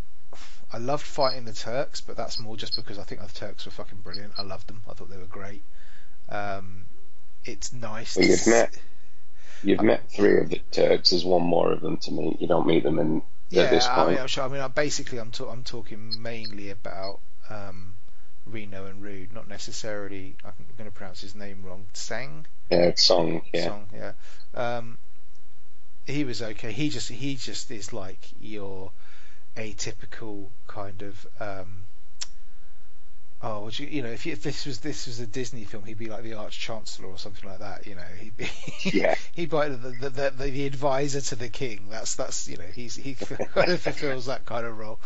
I 0.72 0.78
loved 0.78 1.04
fighting 1.04 1.44
the 1.46 1.52
Turks, 1.52 2.00
but 2.00 2.16
that's 2.16 2.38
more 2.38 2.56
just 2.56 2.76
because 2.76 2.98
I 2.98 3.04
think 3.04 3.20
the 3.22 3.28
Turks 3.28 3.64
were 3.64 3.72
fucking 3.72 3.98
brilliant. 4.02 4.32
I 4.36 4.42
loved 4.42 4.66
them. 4.68 4.82
I 4.88 4.92
thought 4.94 5.08
they 5.10 5.16
were 5.16 5.24
great. 5.24 5.62
Um, 6.28 6.84
it's 7.44 7.72
nice. 7.72 8.16
Well, 8.16 8.26
you've 8.26 8.46
met- 8.46 8.78
You've 9.64 9.82
met 9.82 10.08
three 10.08 10.38
of 10.38 10.50
the 10.50 10.60
Turks. 10.70 11.10
There's 11.10 11.24
one 11.24 11.42
more 11.42 11.72
of 11.72 11.80
them 11.80 11.96
to 11.98 12.12
meet. 12.12 12.40
You 12.40 12.46
don't 12.46 12.66
meet 12.66 12.84
them 12.84 12.98
in 13.00 13.22
Yeah, 13.50 13.62
at 13.62 13.70
this 13.70 13.86
I 13.86 13.94
point. 13.96 14.10
mean, 14.10 14.18
I'm 14.20 14.26
sure, 14.28 14.44
I 14.44 14.48
mean, 14.48 14.60
I- 14.60 14.68
basically, 14.68 15.18
I'm 15.18 15.32
ta- 15.32 15.48
I'm 15.50 15.64
talking 15.64 16.22
mainly 16.22 16.70
about 16.70 17.18
um, 17.50 17.94
Reno 18.46 18.86
and 18.86 19.02
Rude, 19.02 19.32
not 19.32 19.48
necessarily. 19.48 20.36
I'm 20.44 20.52
going 20.76 20.88
to 20.88 20.94
pronounce 20.94 21.22
his 21.22 21.34
name 21.34 21.64
wrong. 21.64 21.86
Sang, 21.94 22.46
yeah, 22.70 22.92
song. 22.94 23.42
Yeah, 23.52 23.64
Song, 23.64 23.88
yeah. 23.92 24.12
Um, 24.54 24.98
he 26.06 26.22
was 26.24 26.40
okay. 26.40 26.70
He 26.72 26.88
just 26.90 27.08
he 27.08 27.34
just 27.34 27.70
is 27.72 27.92
like 27.92 28.18
your 28.40 28.92
atypical 29.58 30.46
kind 30.66 31.02
of. 31.02 31.26
Um, 31.40 31.84
Oh, 33.40 33.60
would 33.60 33.78
you, 33.78 33.86
you 33.86 34.02
know, 34.02 34.08
if, 34.08 34.26
you, 34.26 34.32
if 34.32 34.42
this 34.42 34.66
was 34.66 34.80
this 34.80 35.06
was 35.06 35.20
a 35.20 35.26
Disney 35.26 35.62
film, 35.62 35.84
he'd 35.84 35.96
be 35.96 36.08
like 36.08 36.24
the 36.24 36.34
Arch 36.34 36.58
Chancellor 36.58 37.06
or 37.06 37.18
something 37.18 37.48
like 37.48 37.60
that. 37.60 37.86
You 37.86 37.94
know, 37.94 38.02
he'd 38.18 38.36
be 38.36 38.50
Yeah. 38.82 39.14
he'd 39.32 39.50
be 39.50 39.56
like 39.56 39.80
the, 39.80 39.90
the, 39.90 40.30
the, 40.30 40.30
the 40.50 40.66
advisor 40.66 41.20
to 41.20 41.36
the 41.36 41.48
king. 41.48 41.86
That's 41.88 42.16
that's 42.16 42.48
you 42.48 42.56
know 42.56 42.64
he's 42.74 42.96
he 42.96 43.14
kind 43.54 43.70
of 43.70 43.80
fulfills 43.80 44.26
that 44.26 44.44
kind 44.44 44.66
of 44.66 44.76
role. 44.76 44.98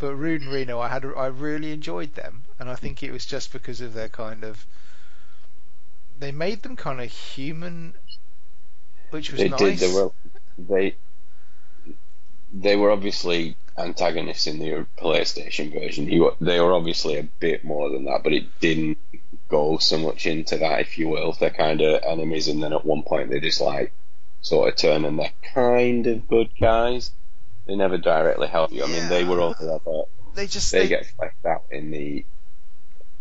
But 0.00 0.16
Rude 0.16 0.42
and 0.42 0.50
Reno, 0.50 0.80
I 0.80 0.88
had 0.88 1.04
I 1.04 1.26
really 1.26 1.70
enjoyed 1.70 2.12
them, 2.14 2.42
and 2.58 2.68
I 2.68 2.74
think 2.74 3.04
it 3.04 3.12
was 3.12 3.24
just 3.24 3.52
because 3.52 3.80
of 3.80 3.94
their 3.94 4.08
kind 4.08 4.42
of 4.42 4.66
they 6.18 6.32
made 6.32 6.62
them 6.62 6.74
kind 6.74 7.00
of 7.00 7.12
human, 7.12 7.94
which 9.10 9.30
was 9.30 9.40
they 9.40 9.48
nice. 9.48 9.60
did. 9.60 9.78
They 9.78 9.94
were 9.94 10.10
they 10.58 10.96
they 12.52 12.74
were 12.74 12.90
obviously 12.90 13.54
antagonists 13.78 14.46
in 14.46 14.58
the 14.58 14.86
PlayStation 14.98 15.72
version. 15.72 16.08
You, 16.08 16.32
they 16.40 16.60
were 16.60 16.72
obviously 16.72 17.18
a 17.18 17.22
bit 17.22 17.64
more 17.64 17.90
than 17.90 18.04
that, 18.04 18.22
but 18.22 18.32
it 18.32 18.60
didn't 18.60 18.98
go 19.48 19.78
so 19.78 19.98
much 19.98 20.26
into 20.26 20.58
that, 20.58 20.80
if 20.80 20.98
you 20.98 21.08
will. 21.08 21.32
They're 21.32 21.50
kind 21.50 21.80
of 21.80 22.02
enemies, 22.02 22.48
and 22.48 22.62
then 22.62 22.72
at 22.72 22.84
one 22.84 23.02
point 23.02 23.30
they 23.30 23.40
just 23.40 23.60
like 23.60 23.92
sort 24.40 24.68
of 24.68 24.76
turn 24.76 25.04
and 25.04 25.18
they're 25.18 25.32
kind 25.54 26.06
of 26.06 26.28
good 26.28 26.50
guys. 26.60 27.10
They 27.66 27.74
never 27.74 27.98
directly 27.98 28.46
help 28.46 28.72
you. 28.72 28.84
I 28.84 28.86
mean, 28.86 29.08
they 29.08 29.24
were 29.24 29.40
only 29.40 29.68
ever 29.68 30.04
they 30.36 30.46
just 30.46 30.70
they 30.70 30.80
they, 30.80 30.88
get 30.88 31.06
fleshed 31.06 31.44
out 31.44 31.64
in 31.70 31.90
the 31.90 32.24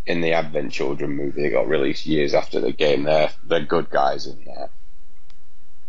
in 0.06 0.22
the 0.22 0.34
Advent 0.34 0.72
Children 0.72 1.12
movie 1.12 1.44
that 1.44 1.52
got 1.52 1.68
released 1.68 2.06
years 2.06 2.36
after 2.36 2.60
the 2.60 2.72
game. 2.72 3.04
They're 3.04 3.32
they're 3.44 3.62
good 3.62 3.90
guys 3.90 4.28
in 4.28 4.44
there. 4.46 4.70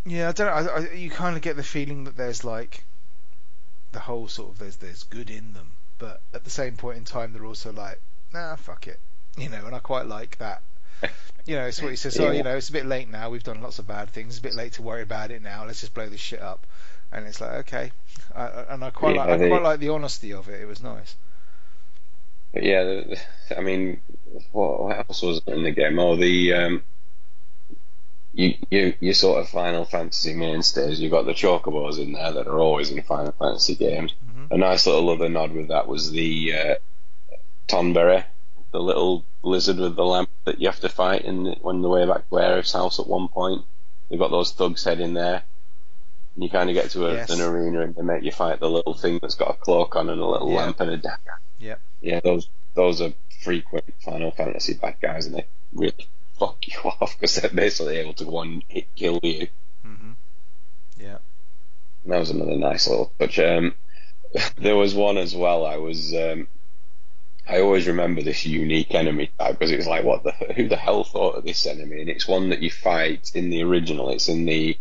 Yeah, 0.05 0.29
I 0.29 0.31
don't 0.31 0.47
know. 0.47 0.71
I, 0.71 0.79
I, 0.79 0.93
you 0.93 1.09
kind 1.11 1.35
of 1.35 1.41
get 1.41 1.55
the 1.57 1.63
feeling 1.63 2.05
that 2.05 2.15
there's 2.15 2.43
like 2.43 2.83
the 3.91 3.99
whole 3.99 4.27
sort 4.27 4.51
of 4.51 4.59
there's 4.59 4.75
there's 4.77 5.03
good 5.03 5.29
in 5.29 5.53
them, 5.53 5.71
but 5.97 6.21
at 6.33 6.43
the 6.43 6.49
same 6.49 6.75
point 6.75 6.97
in 6.97 7.05
time 7.05 7.33
they're 7.33 7.45
also 7.45 7.71
like, 7.71 7.99
nah, 8.33 8.55
fuck 8.55 8.87
it, 8.87 8.99
you 9.37 9.49
know. 9.49 9.65
And 9.65 9.75
I 9.75 9.79
quite 9.79 10.05
like 10.05 10.37
that. 10.39 10.61
You 11.45 11.55
know, 11.55 11.65
it's 11.67 11.81
what 11.81 11.91
he 11.91 11.95
says. 11.95 12.19
Oh, 12.19 12.31
you 12.31 12.43
know, 12.43 12.57
it's 12.57 12.69
a 12.69 12.73
bit 12.73 12.85
late 12.85 13.09
now. 13.09 13.29
We've 13.29 13.43
done 13.43 13.61
lots 13.61 13.79
of 13.79 13.87
bad 13.87 14.09
things. 14.09 14.33
It's 14.33 14.39
a 14.39 14.41
bit 14.41 14.55
late 14.55 14.73
to 14.73 14.81
worry 14.81 15.03
about 15.03 15.31
it 15.31 15.41
now. 15.41 15.65
Let's 15.65 15.79
just 15.79 15.93
blow 15.93 16.09
this 16.09 16.19
shit 16.19 16.41
up. 16.41 16.65
And 17.11 17.25
it's 17.25 17.39
like, 17.39 17.51
okay. 17.67 17.91
I, 18.35 18.41
I- 18.47 18.73
and 18.73 18.83
I 18.83 18.89
quite 18.89 19.15
Yeah, 19.15 19.21
like 19.21 19.29
I 19.29 19.37
they- 19.37 19.47
quite 19.47 19.61
like 19.61 19.79
the 19.79 19.89
honesty 19.89 20.33
of 20.33 20.49
it. 20.49 20.59
It 20.59 20.65
was 20.65 20.83
nice. 20.83 21.15
But 22.53 22.63
yeah, 22.63 23.01
I 23.55 23.61
mean, 23.61 23.99
what, 24.51 24.81
what 24.81 24.97
else 24.97 25.21
was 25.21 25.41
in 25.47 25.63
the 25.63 25.71
game? 25.71 25.99
Oh, 25.99 26.15
the 26.17 26.53
um, 26.53 26.83
you 28.37 28.53
you 28.71 28.93
you 28.99 29.13
sort 29.13 29.39
of 29.41 29.49
Final 29.49 29.83
Fantasy 29.83 30.33
mainstays. 30.33 30.99
You've 30.99 31.11
got 31.11 31.25
the 31.25 31.33
chocobos 31.33 31.97
in 31.99 32.13
there 32.13 32.31
that 32.31 32.47
are 32.47 32.59
always 32.59 32.91
in 32.91 33.01
Final 33.03 33.31
Fantasy 33.33 33.75
games. 33.75 34.13
Mhm. 34.29 34.51
A 34.51 34.57
nice 34.57 34.85
little 34.85 35.09
other 35.09 35.27
nod 35.27 35.51
with 35.53 35.67
that 35.69 35.87
was 35.87 36.11
the 36.11 36.53
uh, 36.53 36.75
Tonberry, 37.67 38.23
the 38.71 38.79
little 38.79 39.25
lizard 39.43 39.77
with 39.77 39.95
the 39.95 40.05
lamp 40.05 40.29
that 40.45 40.61
you 40.61 40.67
have 40.67 40.79
to 40.81 40.89
fight 40.89 41.23
in 41.25 41.47
on 41.63 41.81
the 41.81 41.89
way 41.89 42.05
back 42.05 42.29
to 42.29 42.35
Aerith's 42.35 42.73
house 42.73 42.99
at 42.99 43.07
one 43.07 43.27
point. 43.27 43.63
You've 44.09 44.19
got 44.19 44.31
those 44.31 44.53
thugs 44.53 44.83
head 44.83 44.99
in 44.99 45.13
there. 45.13 45.43
And 46.35 46.43
you 46.43 46.49
kind 46.49 46.69
of 46.69 46.75
get 46.75 46.91
to 46.91 47.07
a, 47.07 47.13
Yes. 47.15 47.29
an 47.31 47.41
arena 47.41 47.81
and 47.81 47.95
they 47.95 48.03
make 48.03 48.23
you 48.23 48.31
fight 48.31 48.59
the 48.59 48.69
little 48.69 48.93
thing 48.93 49.17
that's 49.21 49.35
got 49.35 49.49
a 49.49 49.53
cloak 49.53 49.95
on 49.95 50.09
and 50.09 50.21
a 50.21 50.25
little 50.25 50.49
Yeah. 50.51 50.57
lamp 50.57 50.79
and 50.79 50.91
a 50.91 50.97
dagger. 50.97 51.39
Yep. 51.59 51.81
Yeah, 52.01 52.19
those 52.21 52.47
those 52.75 53.01
are 53.01 53.11
frequent 53.41 53.85
Final 54.05 54.29
Fantasy 54.31 54.75
bad 54.75 54.97
guys, 55.01 55.25
and 55.25 55.35
they 55.35 55.45
really 55.73 56.07
fuck 56.37 56.57
you 56.67 56.79
off 56.83 57.15
because 57.15 57.35
they're 57.35 57.49
basically 57.49 57.97
able 57.97 58.13
to 58.13 58.25
go 58.25 58.41
and 58.41 58.63
hit 58.67 58.93
kill 58.95 59.19
you. 59.23 59.47
hmm 59.83 60.11
Yeah. 60.99 61.17
And 62.03 62.13
that 62.13 62.19
was 62.19 62.29
another 62.29 62.55
nice 62.55 62.87
little 62.87 63.11
touch. 63.19 63.39
Um, 63.39 63.73
there 64.57 64.75
was 64.75 64.95
one 64.95 65.17
as 65.17 65.35
well. 65.35 65.65
I 65.65 65.77
was. 65.77 66.13
Um, 66.13 66.47
I 67.49 67.61
always 67.61 67.87
remember 67.87 68.21
this 68.21 68.45
unique 68.45 68.93
enemy 68.93 69.31
type 69.39 69.57
because 69.57 69.71
it's 69.71 69.87
like, 69.87 70.03
what 70.03 70.23
the 70.23 70.31
who 70.53 70.67
the 70.67 70.75
hell 70.75 71.03
thought 71.05 71.35
of 71.35 71.45
this 71.45 71.65
enemy? 71.65 72.01
And 72.01 72.09
it's 72.09 72.27
one 72.27 72.49
that 72.49 72.61
you 72.61 72.69
fight 72.69 73.31
in 73.33 73.49
the 73.49 73.63
original. 73.63 74.09
It's 74.09 74.27
in 74.27 74.45
the, 74.45 74.77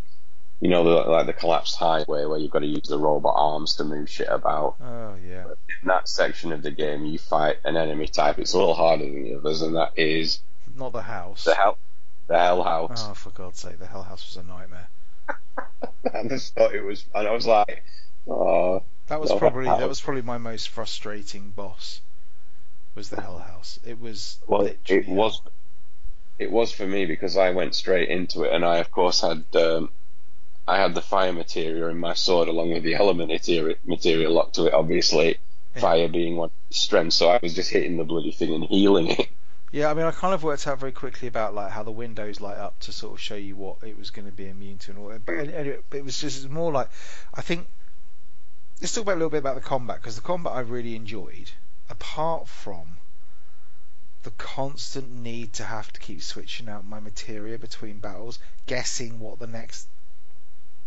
you 0.60 0.68
know, 0.68 0.82
the, 0.82 1.08
like 1.08 1.26
the 1.26 1.32
collapsed 1.32 1.76
highway 1.76 2.24
where 2.24 2.38
you've 2.38 2.50
got 2.50 2.60
to 2.60 2.66
use 2.66 2.88
the 2.88 2.98
robot 2.98 3.34
arms 3.36 3.76
to 3.76 3.84
move 3.84 4.10
shit 4.10 4.26
about. 4.28 4.76
Oh 4.82 5.14
yeah. 5.24 5.44
In 5.82 5.88
that 5.88 6.08
section 6.08 6.52
of 6.52 6.62
the 6.62 6.72
game, 6.72 7.04
you 7.04 7.18
fight 7.18 7.58
an 7.64 7.76
enemy 7.76 8.08
type. 8.08 8.40
It's 8.40 8.52
a 8.54 8.58
little 8.58 8.74
harder 8.74 9.04
than 9.04 9.22
the 9.22 9.36
others, 9.36 9.62
and 9.62 9.76
that 9.76 9.92
is 9.96 10.40
Not 10.76 10.92
the 10.92 11.02
house. 11.02 11.44
the 11.44 11.54
hell, 11.54 11.78
the 12.26 12.38
Hell 12.38 12.62
House. 12.62 13.06
Oh, 13.08 13.14
for 13.14 13.30
God's 13.30 13.58
sake, 13.60 13.78
the 13.78 13.86
Hell 13.86 14.02
House 14.02 14.26
was 14.28 14.36
a 14.44 14.46
nightmare. 14.46 14.88
I 15.28 16.28
just 16.28 16.54
thought 16.54 16.74
it 16.74 16.84
was, 16.84 17.04
and 17.14 17.26
I 17.26 17.32
was 17.32 17.46
like, 17.46 17.82
oh, 18.28 18.82
That 19.06 19.20
was 19.20 19.32
probably 19.32 19.64
that 19.64 19.88
was- 19.88 20.00
probably 20.00 20.22
my 20.22 20.38
most 20.38 20.68
frustrating 20.68 21.50
boss. 21.50 22.00
Was 22.94 23.10
the 23.10 23.20
Hell 23.20 23.38
House? 23.38 23.78
It 23.84 24.00
was. 24.00 24.38
Well, 24.46 24.70
it 24.86 25.08
was. 25.08 25.40
It 26.38 26.50
was 26.50 26.72
for 26.72 26.86
me 26.86 27.06
because 27.06 27.36
I 27.36 27.50
went 27.50 27.74
straight 27.74 28.08
into 28.08 28.42
it, 28.44 28.52
and 28.52 28.64
I 28.64 28.76
of 28.78 28.90
course 28.90 29.20
had 29.22 29.44
um, 29.54 29.90
I 30.68 30.78
had 30.78 30.94
the 30.94 31.02
fire 31.02 31.32
materia 31.32 31.86
in 31.88 31.98
my 31.98 32.14
sword 32.14 32.48
along 32.48 32.72
with 32.72 32.82
the 32.82 32.94
element 32.94 33.28
materia, 33.84 34.30
locked 34.30 34.54
to 34.56 34.66
it. 34.66 34.74
Obviously, 34.74 35.38
fire 35.76 36.08
being 36.08 36.36
one 36.36 36.50
strengths, 36.70 37.16
so 37.16 37.28
I 37.30 37.38
was 37.42 37.54
just 37.54 37.70
hitting 37.70 37.96
the 37.96 38.04
bloody 38.04 38.32
thing 38.32 38.54
and 38.54 38.64
healing 38.64 39.08
it. 39.08 39.28
Yeah, 39.72 39.90
I 39.90 39.94
mean, 39.94 40.06
I 40.06 40.10
kind 40.12 40.32
of 40.32 40.42
worked 40.42 40.66
out 40.66 40.78
very 40.78 40.92
quickly 40.92 41.28
about 41.28 41.54
like 41.54 41.70
how 41.72 41.82
the 41.82 41.90
windows 41.90 42.40
light 42.40 42.56
up 42.56 42.78
to 42.80 42.92
sort 42.92 43.14
of 43.14 43.20
show 43.20 43.34
you 43.34 43.56
what 43.56 43.76
it 43.82 43.98
was 43.98 44.10
going 44.10 44.26
to 44.26 44.32
be 44.32 44.48
immune 44.48 44.78
to 44.78 44.92
and 44.92 45.00
all. 45.00 45.18
But 45.24 45.32
anyway, 45.32 45.78
it 45.92 46.04
was 46.04 46.18
just 46.18 46.38
it 46.38 46.48
was 46.48 46.50
more 46.52 46.72
like 46.72 46.88
I 47.34 47.42
think. 47.42 47.66
Let's 48.80 48.94
talk 48.94 49.02
about 49.02 49.14
a 49.14 49.16
little 49.16 49.30
bit 49.30 49.38
about 49.38 49.54
the 49.54 49.62
combat 49.62 49.96
because 49.96 50.16
the 50.16 50.22
combat 50.22 50.52
I 50.52 50.60
really 50.60 50.94
enjoyed, 50.96 51.50
apart 51.88 52.46
from 52.46 52.98
the 54.22 54.30
constant 54.32 55.10
need 55.10 55.52
to 55.54 55.64
have 55.64 55.92
to 55.92 56.00
keep 56.00 56.20
switching 56.22 56.68
out 56.68 56.84
my 56.84 57.00
materia 57.00 57.58
between 57.58 57.98
battles, 58.00 58.38
guessing 58.66 59.18
what 59.18 59.38
the 59.38 59.46
next 59.46 59.88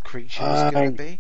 creature 0.04 0.44
was 0.44 0.60
I- 0.60 0.72
going 0.72 0.92
to 0.96 1.04
be. 1.04 1.20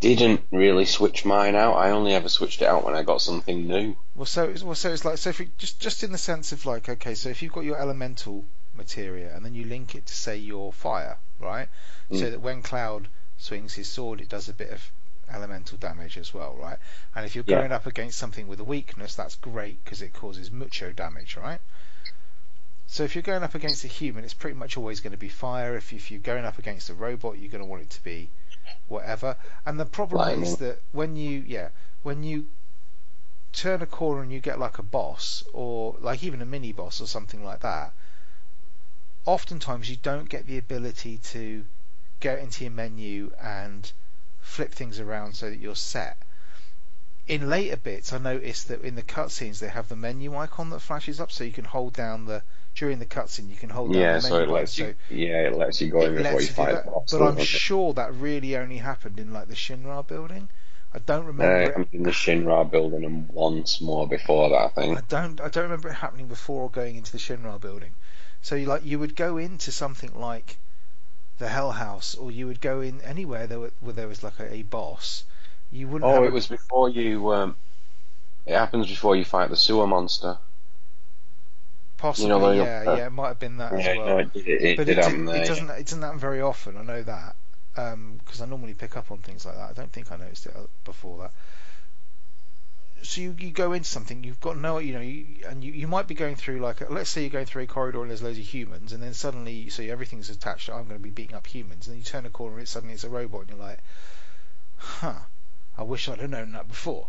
Didn't 0.00 0.42
really 0.52 0.84
switch 0.84 1.24
mine 1.24 1.56
out. 1.56 1.74
I 1.74 1.90
only 1.90 2.14
ever 2.14 2.28
switched 2.28 2.62
it 2.62 2.66
out 2.68 2.84
when 2.84 2.94
I 2.94 3.02
got 3.02 3.20
something 3.20 3.66
new. 3.66 3.96
Well, 4.14 4.26
so 4.26 4.44
it's, 4.44 4.62
well, 4.62 4.74
so 4.76 4.92
it's 4.92 5.04
like 5.04 5.18
so 5.18 5.30
if 5.30 5.40
you, 5.40 5.48
just 5.58 5.80
just 5.80 6.04
in 6.04 6.12
the 6.12 6.18
sense 6.18 6.52
of 6.52 6.64
like 6.66 6.88
okay, 6.88 7.14
so 7.14 7.28
if 7.28 7.42
you've 7.42 7.52
got 7.52 7.64
your 7.64 7.78
elemental 7.78 8.44
materia 8.76 9.34
and 9.34 9.44
then 9.44 9.54
you 9.54 9.64
link 9.64 9.94
it 9.96 10.06
to 10.06 10.14
say 10.14 10.36
your 10.36 10.72
fire, 10.72 11.18
right? 11.40 11.68
So 12.12 12.26
Mm. 12.26 12.30
that 12.30 12.40
when 12.40 12.62
Cloud 12.62 13.08
swings 13.38 13.74
his 13.74 13.88
sword, 13.88 14.20
it 14.20 14.28
does 14.28 14.48
a 14.48 14.52
bit 14.52 14.70
of 14.70 14.90
elemental 15.28 15.76
damage 15.78 16.16
as 16.16 16.32
well, 16.32 16.54
right? 16.54 16.78
And 17.14 17.26
if 17.26 17.34
you're 17.34 17.44
Yeah. 17.44 17.58
going 17.58 17.72
up 17.72 17.86
against 17.86 18.18
something 18.18 18.46
with 18.46 18.60
a 18.60 18.64
weakness, 18.64 19.14
that's 19.16 19.36
great 19.36 19.82
because 19.84 20.00
it 20.00 20.12
causes 20.14 20.50
mucho 20.50 20.92
damage, 20.92 21.36
right? 21.36 21.60
So 22.86 23.02
if 23.04 23.14
you're 23.14 23.22
going 23.22 23.42
up 23.42 23.54
against 23.54 23.84
a 23.84 23.88
human, 23.88 24.24
it's 24.24 24.32
pretty 24.34 24.56
much 24.56 24.76
always 24.76 25.00
going 25.00 25.12
to 25.12 25.18
be 25.18 25.28
fire. 25.28 25.76
If 25.76 25.92
if 25.92 26.10
you're 26.10 26.20
going 26.20 26.44
up 26.44 26.58
against 26.58 26.88
a 26.88 26.94
robot, 26.94 27.38
you're 27.38 27.50
going 27.50 27.62
to 27.64 27.68
want 27.68 27.82
it 27.82 27.90
to 27.90 28.02
be 28.02 28.30
whatever. 28.88 29.36
And 29.66 29.78
the 29.78 29.86
problem 29.86 30.42
is 30.42 30.56
that 30.58 30.80
when 30.92 31.16
you 31.16 31.44
yeah 31.46 31.68
when 32.02 32.22
you 32.22 32.46
turn 33.52 33.82
a 33.82 33.86
corner 33.86 34.22
and 34.22 34.32
you 34.32 34.40
get 34.40 34.58
like 34.58 34.78
a 34.78 34.82
boss 34.82 35.42
or 35.52 35.96
like 36.00 36.22
even 36.22 36.42
a 36.42 36.46
mini 36.46 36.72
boss 36.72 37.00
or 37.00 37.06
something 37.06 37.44
like 37.44 37.60
that, 37.60 37.92
oftentimes 39.24 39.90
you 39.90 39.96
don't 39.96 40.28
get 40.28 40.46
the 40.46 40.58
ability 40.58 41.18
to 41.18 41.64
go 42.20 42.34
into 42.36 42.64
your 42.64 42.72
menu 42.72 43.32
and 43.40 43.92
flip 44.40 44.72
things 44.72 44.98
around 45.00 45.34
so 45.34 45.50
that 45.50 45.58
you're 45.58 45.76
set. 45.76 46.16
In 47.26 47.50
later 47.50 47.76
bits, 47.76 48.12
I 48.12 48.18
noticed 48.18 48.68
that 48.68 48.80
in 48.80 48.94
the 48.94 49.02
cutscenes 49.02 49.58
they 49.58 49.68
have 49.68 49.88
the 49.88 49.96
menu 49.96 50.34
icon 50.34 50.70
that 50.70 50.80
flashes 50.80 51.20
up, 51.20 51.30
so 51.30 51.44
you 51.44 51.52
can 51.52 51.66
hold 51.66 51.92
down 51.92 52.24
the 52.24 52.42
during 52.78 52.98
the 53.00 53.06
cutscene 53.06 53.50
you 53.50 53.56
can 53.56 53.70
hold 53.70 53.92
down 53.92 54.02
Yeah, 54.02 54.14
the 54.14 54.20
so 54.20 54.38
it 54.40 54.48
lets 54.48 54.74
so 54.74 54.86
you. 54.86 54.94
Yeah, 55.10 55.48
it 55.48 55.56
lets 55.56 55.80
you 55.80 55.90
go 55.90 56.02
in 56.02 56.14
before 56.14 56.40
you 56.40 56.46
fight 56.46 56.84
the 56.84 56.90
boss. 56.90 57.10
But 57.12 57.22
I'm 57.22 57.38
sure 57.38 57.92
that 57.94 58.14
really 58.14 58.56
only 58.56 58.78
happened 58.78 59.18
in 59.18 59.32
like 59.32 59.48
the 59.48 59.54
Shinra 59.54 60.06
building. 60.06 60.48
I 60.94 61.00
don't 61.00 61.26
remember 61.26 61.80
Uh, 61.80 61.84
in 61.92 62.02
the 62.04 62.10
Shinra 62.10 62.70
building 62.70 63.04
and 63.04 63.28
once 63.30 63.80
more 63.80 64.06
before 64.06 64.48
that, 64.50 64.56
I 64.56 64.68
think. 64.68 64.98
I 64.98 65.02
don't 65.08 65.40
I 65.40 65.48
don't 65.48 65.64
remember 65.64 65.88
it 65.88 65.94
happening 65.94 66.28
before 66.28 66.62
or 66.62 66.70
going 66.70 66.96
into 66.96 67.12
the 67.12 67.18
Shinra 67.18 67.60
building. 67.60 67.90
So 68.42 68.54
you 68.54 68.66
like 68.66 68.84
you 68.84 68.98
would 68.98 69.16
go 69.16 69.36
into 69.36 69.72
something 69.72 70.12
like 70.18 70.56
the 71.38 71.48
Hell 71.48 71.72
House, 71.72 72.14
or 72.14 72.30
you 72.30 72.46
would 72.46 72.60
go 72.60 72.80
in 72.80 73.00
anywhere 73.02 73.46
there 73.46 73.60
were, 73.60 73.72
where 73.80 73.92
there 73.92 74.08
was 74.08 74.22
like 74.22 74.38
a, 74.40 74.52
a 74.54 74.62
boss. 74.62 75.24
You 75.72 75.88
wouldn't. 75.88 76.10
Oh, 76.10 76.22
it 76.24 76.28
a- 76.28 76.30
was 76.32 76.46
before 76.46 76.88
you. 76.88 77.32
Um, 77.32 77.56
it 78.46 78.54
happens 78.54 78.86
before 78.88 79.14
you 79.16 79.24
fight 79.24 79.50
the 79.50 79.56
sewer 79.56 79.86
monster. 79.86 80.38
Possibly 81.98 82.28
you 82.32 82.38
know, 82.38 82.50
they- 82.50 82.56
yeah 82.58 82.96
yeah 82.96 83.06
it 83.06 83.12
might 83.12 83.28
have 83.28 83.38
been 83.38 83.58
that 83.58 83.72
as 83.72 83.86
well. 83.96 84.06
no, 84.06 84.18
it 84.18 84.30
it, 84.34 84.46
it 84.62 84.76
but 84.78 84.86
did 84.86 84.98
it, 84.98 85.04
happen 85.04 85.26
did, 85.26 85.34
there. 85.34 85.42
it 85.42 85.46
doesn't 85.48 85.70
it 85.70 85.84
doesn't 85.86 86.02
happen 86.02 86.18
very 86.18 86.40
often. 86.40 86.76
I 86.78 86.82
know 86.82 87.02
that 87.02 87.36
because 87.74 88.40
I 88.40 88.46
normally 88.46 88.74
pick 88.74 88.96
up 88.96 89.10
on 89.12 89.18
things 89.18 89.46
like 89.46 89.54
that. 89.54 89.70
I 89.70 89.72
don't 89.72 89.92
think 89.92 90.10
I 90.10 90.16
noticed 90.16 90.46
it 90.46 90.54
uh, 90.56 90.62
before 90.84 91.18
that. 91.18 91.30
So 93.02 93.20
you, 93.20 93.36
you 93.38 93.50
go 93.52 93.72
into 93.72 93.88
something 93.88 94.24
you've 94.24 94.40
got 94.40 94.58
no 94.58 94.78
you 94.78 94.92
know 94.92 95.00
you, 95.00 95.26
and 95.48 95.62
you, 95.62 95.72
you 95.72 95.86
might 95.86 96.08
be 96.08 96.14
going 96.16 96.34
through 96.34 96.58
like 96.58 96.80
a, 96.80 96.92
let's 96.92 97.08
say 97.10 97.20
you're 97.20 97.30
going 97.30 97.46
through 97.46 97.62
a 97.62 97.66
corridor 97.66 98.00
and 98.00 98.10
there's 98.10 98.22
loads 98.22 98.38
of 98.38 98.44
humans 98.44 98.92
and 98.92 99.00
then 99.00 99.14
suddenly 99.14 99.68
so 99.68 99.84
everything's 99.84 100.30
attached 100.30 100.68
I'm 100.68 100.84
going 100.88 100.96
to 100.96 101.02
be 101.02 101.10
beating 101.10 101.36
up 101.36 101.46
humans 101.46 101.86
and 101.86 101.94
then 101.94 101.98
you 101.98 102.04
turn 102.04 102.26
a 102.26 102.30
corner 102.30 102.54
and 102.56 102.64
it, 102.64 102.68
suddenly 102.68 102.94
it's 102.94 103.04
a 103.04 103.08
robot 103.08 103.42
and 103.42 103.50
you're 103.50 103.58
like 103.58 103.78
huh 104.78 105.14
I 105.76 105.82
wish 105.84 106.08
I'd 106.08 106.18
have 106.18 106.30
known 106.30 106.50
that 106.52 106.66
before 106.66 107.06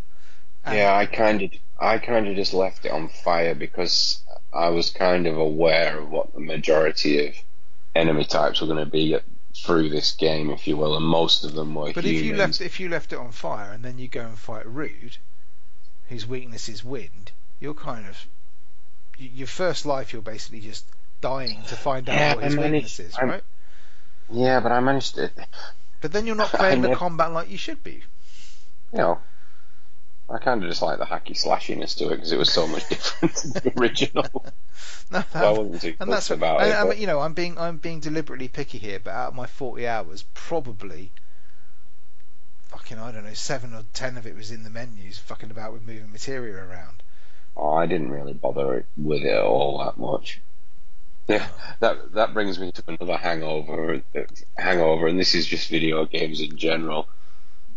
And- 0.64 0.76
Yeah, 0.76 0.94
I 0.94 1.06
kind 1.06 1.42
of, 1.42 1.50
I 1.80 1.98
kind 1.98 2.28
of 2.28 2.36
just 2.36 2.54
left 2.54 2.84
it 2.86 2.92
on 2.92 3.08
fire 3.08 3.56
because 3.56 4.22
I 4.52 4.68
was 4.70 4.90
kind 4.90 5.26
of 5.26 5.38
aware 5.38 5.98
of 6.00 6.10
what 6.10 6.32
the 6.34 6.40
majority 6.40 7.28
of 7.28 7.34
enemy 7.94 8.24
types 8.24 8.60
were 8.60 8.66
going 8.66 8.84
to 8.84 8.90
be 8.90 9.16
through 9.54 9.88
this 9.90 10.12
game, 10.12 10.50
if 10.50 10.66
you 10.66 10.76
will, 10.76 10.96
and 10.96 11.04
most 11.04 11.44
of 11.44 11.54
them 11.54 11.74
were 11.74 11.92
But 11.92 12.04
humans. 12.04 12.20
if 12.20 12.24
you 12.26 12.36
left 12.36 12.60
if 12.60 12.80
you 12.80 12.88
left 12.88 13.12
it 13.12 13.18
on 13.18 13.32
fire 13.32 13.72
and 13.72 13.84
then 13.84 13.98
you 13.98 14.08
go 14.08 14.22
and 14.22 14.38
fight 14.38 14.66
Rude, 14.66 15.16
whose 16.08 16.26
weakness 16.26 16.68
is 16.68 16.84
wind, 16.84 17.32
you're 17.60 17.74
kind 17.74 18.06
of 18.08 18.26
y- 19.18 19.30
your 19.34 19.46
first 19.46 19.86
life. 19.86 20.12
You're 20.12 20.22
basically 20.22 20.60
just 20.60 20.84
dying 21.20 21.62
to 21.68 21.76
find 21.76 22.08
out 22.08 22.14
Yeah, 22.14 22.34
what 22.36 22.44
his 22.44 22.54
managed- 22.56 22.72
weakness 22.72 23.00
is, 23.00 23.14
I'm- 23.18 23.28
right? 23.30 23.42
yeah, 24.30 24.60
but 24.60 24.72
I 24.72 24.80
managed 24.80 25.18
it. 25.18 25.32
But 26.00 26.12
then 26.12 26.26
you're 26.26 26.36
not 26.36 26.48
playing 26.60 26.82
the 26.82 26.88
never- 26.88 26.98
combat 26.98 27.32
like 27.32 27.50
you 27.50 27.58
should 27.58 27.82
be. 27.84 28.02
you 28.92 28.98
know, 28.98 29.20
I 30.30 30.38
kind 30.38 30.62
of 30.62 30.68
just 30.68 30.80
like 30.80 30.98
the 30.98 31.06
hacky 31.06 31.36
slashiness 31.36 31.96
to 31.96 32.06
it 32.06 32.16
because 32.16 32.30
it 32.32 32.38
was 32.38 32.52
so 32.52 32.66
much 32.66 32.88
different 32.88 33.34
to 33.36 33.48
the 33.48 33.72
original. 33.78 34.44
No, 35.12 35.24
So 35.32 35.38
I 35.40 35.46
um, 35.46 35.56
wasn't 35.56 35.82
too 35.82 35.94
and 35.98 36.12
that's 36.12 36.30
what, 36.30 36.36
about 36.36 36.62
and, 36.62 36.70
it. 36.70 36.86
But- 36.86 36.98
you 36.98 37.08
know, 37.08 37.18
I'm 37.18 37.34
being 37.34 37.58
I'm 37.58 37.78
being 37.78 37.98
deliberately 37.98 38.46
picky 38.46 38.78
here, 38.78 39.00
but 39.02 39.10
out 39.10 39.30
of 39.30 39.34
my 39.34 39.46
40 39.46 39.84
hours, 39.88 40.24
probably 40.34 41.10
fucking 42.68 42.96
I 42.96 43.10
don't 43.10 43.24
know, 43.24 43.34
seven 43.34 43.74
or 43.74 43.82
ten 43.92 44.16
of 44.16 44.26
it 44.26 44.36
was 44.36 44.52
in 44.52 44.62
the 44.62 44.70
menus, 44.70 45.18
fucking 45.18 45.50
about 45.50 45.72
with 45.72 45.82
moving 45.82 46.12
materia 46.12 46.54
around. 46.54 47.02
Oh, 47.56 47.72
I 47.74 47.86
didn't 47.86 48.12
really 48.12 48.32
bother 48.32 48.84
with 48.96 49.22
it 49.22 49.42
all 49.42 49.78
that 49.84 49.98
much. 49.98 50.40
Yeah, 51.26 51.48
that 51.80 52.12
that 52.14 52.32
brings 52.32 52.58
me 52.60 52.70
to 52.72 52.82
another 52.86 53.16
hangover. 53.16 54.02
Hangover, 54.56 55.08
and 55.08 55.18
this 55.18 55.34
is 55.34 55.46
just 55.46 55.68
video 55.68 56.04
games 56.04 56.40
in 56.40 56.56
general. 56.56 57.08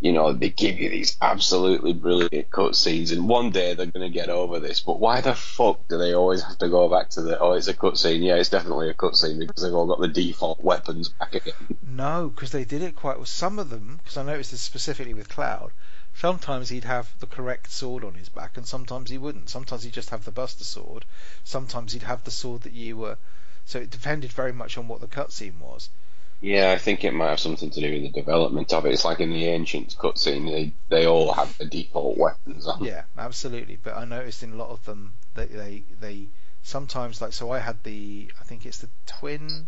You 0.03 0.11
know, 0.11 0.33
they 0.33 0.49
give 0.49 0.81
you 0.81 0.89
these 0.89 1.15
absolutely 1.21 1.93
brilliant 1.93 2.49
cutscenes, 2.49 3.13
and 3.13 3.29
one 3.29 3.51
day 3.51 3.73
they're 3.73 3.85
going 3.85 4.05
to 4.05 4.13
get 4.13 4.27
over 4.27 4.59
this. 4.59 4.81
But 4.81 4.99
why 4.99 5.21
the 5.21 5.33
fuck 5.33 5.87
do 5.87 5.97
they 5.97 6.13
always 6.13 6.43
have 6.43 6.57
to 6.57 6.67
go 6.67 6.89
back 6.89 7.11
to 7.11 7.21
the? 7.21 7.39
Oh, 7.39 7.53
it's 7.53 7.69
a 7.69 7.73
cutscene. 7.73 8.21
Yeah, 8.21 8.35
it's 8.35 8.49
definitely 8.49 8.89
a 8.89 8.93
cutscene 8.93 9.39
because 9.39 9.63
they've 9.63 9.73
all 9.73 9.87
got 9.87 10.01
the 10.01 10.09
default 10.09 10.61
weapons 10.61 11.07
back 11.07 11.35
again. 11.35 11.53
No, 11.87 12.27
because 12.27 12.51
they 12.51 12.65
did 12.65 12.81
it 12.81 12.97
quite 12.97 13.15
well. 13.15 13.25
Some 13.25 13.57
of 13.57 13.69
them, 13.69 14.01
because 14.03 14.17
I 14.17 14.23
noticed 14.23 14.51
this 14.51 14.59
specifically 14.59 15.13
with 15.13 15.29
Cloud, 15.29 15.71
sometimes 16.13 16.67
he'd 16.67 16.83
have 16.83 17.13
the 17.21 17.25
correct 17.25 17.71
sword 17.71 18.03
on 18.03 18.15
his 18.15 18.27
back, 18.27 18.57
and 18.57 18.67
sometimes 18.67 19.09
he 19.09 19.17
wouldn't. 19.17 19.49
Sometimes 19.49 19.83
he'd 19.83 19.93
just 19.93 20.09
have 20.09 20.25
the 20.25 20.31
Buster 20.31 20.65
sword. 20.65 21.05
Sometimes 21.45 21.93
he'd 21.93 22.03
have 22.03 22.25
the 22.25 22.31
sword 22.31 22.63
that 22.63 22.73
you 22.73 22.97
were. 22.97 23.17
So 23.63 23.79
it 23.79 23.89
depended 23.89 24.33
very 24.33 24.51
much 24.51 24.77
on 24.77 24.89
what 24.89 24.99
the 24.99 25.07
cutscene 25.07 25.59
was. 25.61 25.87
Yeah, 26.43 26.71
I 26.73 26.77
think 26.77 27.05
it 27.05 27.13
might 27.13 27.29
have 27.29 27.39
something 27.39 27.69
to 27.69 27.79
do 27.79 27.89
with 27.89 28.01
the 28.01 28.09
development 28.09 28.73
of 28.73 28.85
it. 28.85 28.91
It's 28.91 29.05
like 29.05 29.21
in 29.21 29.29
the 29.31 29.45
ancient 29.45 29.95
cutscene, 29.97 30.51
they 30.51 30.73
they 30.89 31.07
all 31.07 31.31
have 31.31 31.57
the 31.57 31.63
default 31.63 32.17
weapons 32.17 32.67
on. 32.67 32.83
Yeah, 32.83 33.03
absolutely. 33.17 33.77
But 33.81 33.95
I 33.95 34.03
noticed 34.03 34.43
in 34.43 34.51
a 34.51 34.55
lot 34.57 34.69
of 34.69 34.83
them 34.83 35.13
that 35.35 35.53
they 35.53 35.83
they 36.01 36.25
sometimes 36.61 37.21
like 37.21 37.31
so 37.31 37.51
I 37.51 37.59
had 37.59 37.81
the 37.83 38.29
I 38.41 38.43
think 38.43 38.65
it's 38.65 38.79
the 38.79 38.89
twin. 39.05 39.67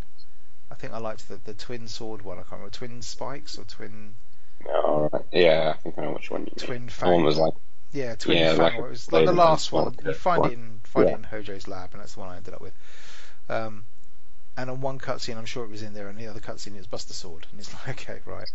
I 0.70 0.76
think 0.76 0.92
I 0.92 0.98
liked 0.98 1.30
the 1.30 1.40
the 1.46 1.54
twin 1.54 1.88
sword 1.88 2.24
one. 2.24 2.38
I 2.40 2.42
can't 2.42 2.52
remember 2.52 2.72
twin 2.72 3.02
spikes 3.02 3.58
or 3.58 3.64
twin 3.64 4.14
All 4.68 5.10
right. 5.14 5.24
Yeah, 5.32 5.72
I 5.74 5.78
think 5.82 5.98
I 5.98 6.02
know 6.02 6.12
which 6.12 6.30
one 6.30 6.46
twin 6.58 6.90
One 7.02 7.24
was 7.24 7.38
like 7.38 7.54
Yeah, 7.94 8.16
Twin 8.16 8.38
Yeah, 8.38 8.50
Fang. 8.56 8.60
like 8.60 8.74
it 8.74 8.82
was 8.90 9.10
like 9.14 9.26
the 9.26 9.32
last 9.32 9.72
one. 9.72 9.86
one, 9.86 9.96
You 10.04 10.14
find 10.14 10.42
one. 10.42 10.50
it 10.52 10.54
in 10.56 10.82
find 10.84 11.08
Yeah. 11.08 11.14
it 11.14 11.18
in 11.20 11.24
Hojo's 11.24 11.70
lab, 11.70 11.92
and 11.94 12.02
that's 12.02 12.16
the 12.16 12.20
one 12.20 12.30
I 12.32 12.36
ended 12.36 12.54
up 12.54 12.60
with. 12.60 12.74
Um, 13.48 13.86
and 14.58 14.70
on 14.70 14.82
one 14.82 15.00
cutscene, 15.00 15.38
I'm 15.38 15.46
sure 15.46 15.66
it 15.66 15.70
was 15.70 15.82
in 15.82 15.94
there, 15.94 16.08
and 16.08 16.18
the 16.18 16.28
other 16.28 16.40
cutscene 16.40 16.78
is 16.78 16.88
Buster 16.88 17.14
Sword, 17.14 17.46
and 17.52 17.60
it's 17.60 17.74
like, 17.88 18.02
okay, 18.02 18.20
right. 18.26 18.50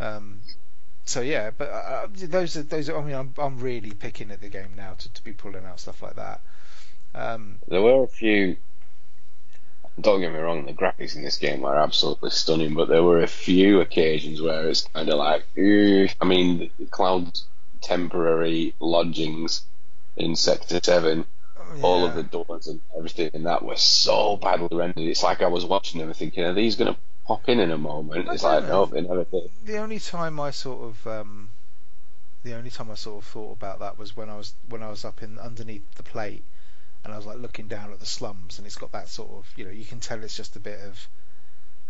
Um, 0.00 0.40
so 1.04 1.20
yeah, 1.20 1.50
but 1.56 1.68
uh, 1.68 2.08
those 2.12 2.56
are 2.56 2.62
those. 2.62 2.88
Are, 2.88 2.98
I 2.98 3.04
mean, 3.04 3.14
I'm 3.14 3.32
I'm 3.38 3.60
really 3.60 3.92
picking 3.92 4.30
at 4.30 4.40
the 4.40 4.48
game 4.48 4.72
now 4.76 4.94
to, 4.98 5.12
to 5.12 5.24
be 5.24 5.32
pulling 5.32 5.64
out 5.64 5.80
stuff 5.80 6.02
like 6.02 6.16
that. 6.16 6.40
Um, 7.14 7.56
there 7.68 7.80
were 7.80 8.02
a 8.02 8.08
few. 8.08 8.56
Don't 9.98 10.20
get 10.20 10.32
me 10.32 10.38
wrong, 10.38 10.66
the 10.66 10.74
graphics 10.74 11.16
in 11.16 11.22
this 11.22 11.38
game 11.38 11.64
are 11.64 11.76
absolutely 11.76 12.28
stunning, 12.28 12.74
but 12.74 12.88
there 12.88 13.02
were 13.02 13.22
a 13.22 13.26
few 13.26 13.80
occasions 13.80 14.42
where 14.42 14.68
it's 14.68 14.82
kind 14.82 15.08
of 15.08 15.16
like, 15.18 15.46
"Ugh." 15.56 16.10
I 16.20 16.24
mean, 16.24 16.70
Cloud's 16.90 17.46
temporary 17.80 18.74
lodgings 18.80 19.62
in 20.16 20.34
Sector 20.36 20.80
Seven 20.82 21.24
all 21.84 22.04
of 22.06 22.14
the 22.14 22.22
doors 22.22 22.66
and 22.66 22.80
everything, 22.96 23.30
and 23.34 23.46
that 23.46 23.62
was 23.62 23.80
so 23.82 24.36
badly 24.36 24.68
rendered. 24.76 24.98
It's 25.04 25.22
like 25.22 25.42
I 25.42 25.46
was 25.48 25.64
watching 25.64 26.00
them 26.00 26.08
and 26.08 26.16
thinking, 26.16 26.44
are 26.44 26.52
these 26.52 26.76
going 26.76 26.94
to 26.94 27.00
pop 27.26 27.48
in 27.48 27.60
in 27.60 27.70
a 27.70 27.78
moment? 27.78 28.28
I 28.28 28.34
It's 28.34 28.42
like, 28.42 28.62
know. 28.64 28.84
no, 28.84 28.86
they 28.86 29.00
never 29.02 29.24
did. 29.24 29.50
the 29.64 29.78
only 29.78 29.98
time 29.98 30.38
I 30.40 30.50
sort 30.50 30.82
of 30.82 31.06
um, 31.06 31.50
the 32.44 32.54
only 32.54 32.70
time 32.70 32.90
I 32.90 32.94
sort 32.94 33.22
of 33.22 33.28
thought 33.28 33.52
about 33.52 33.80
that 33.80 33.98
was 33.98 34.16
when 34.16 34.30
I 34.30 34.36
was 34.36 34.54
when 34.68 34.82
I 34.82 34.90
was 34.90 35.04
up 35.04 35.22
in 35.22 35.38
underneath 35.38 35.94
the 35.96 36.02
plate 36.02 36.44
and 37.04 37.12
I 37.12 37.16
was 37.16 37.26
like 37.26 37.38
looking 37.38 37.66
down 37.68 37.92
at 37.92 38.00
the 38.00 38.06
slums 38.06 38.58
and 38.58 38.66
it's 38.66 38.76
got 38.76 38.92
that 38.92 39.08
sort 39.08 39.30
of 39.30 39.46
you 39.56 39.64
know 39.64 39.70
you 39.70 39.84
can 39.84 40.00
tell 40.00 40.22
it's 40.22 40.36
just 40.36 40.54
a 40.56 40.60
bit 40.60 40.80
of 40.80 41.08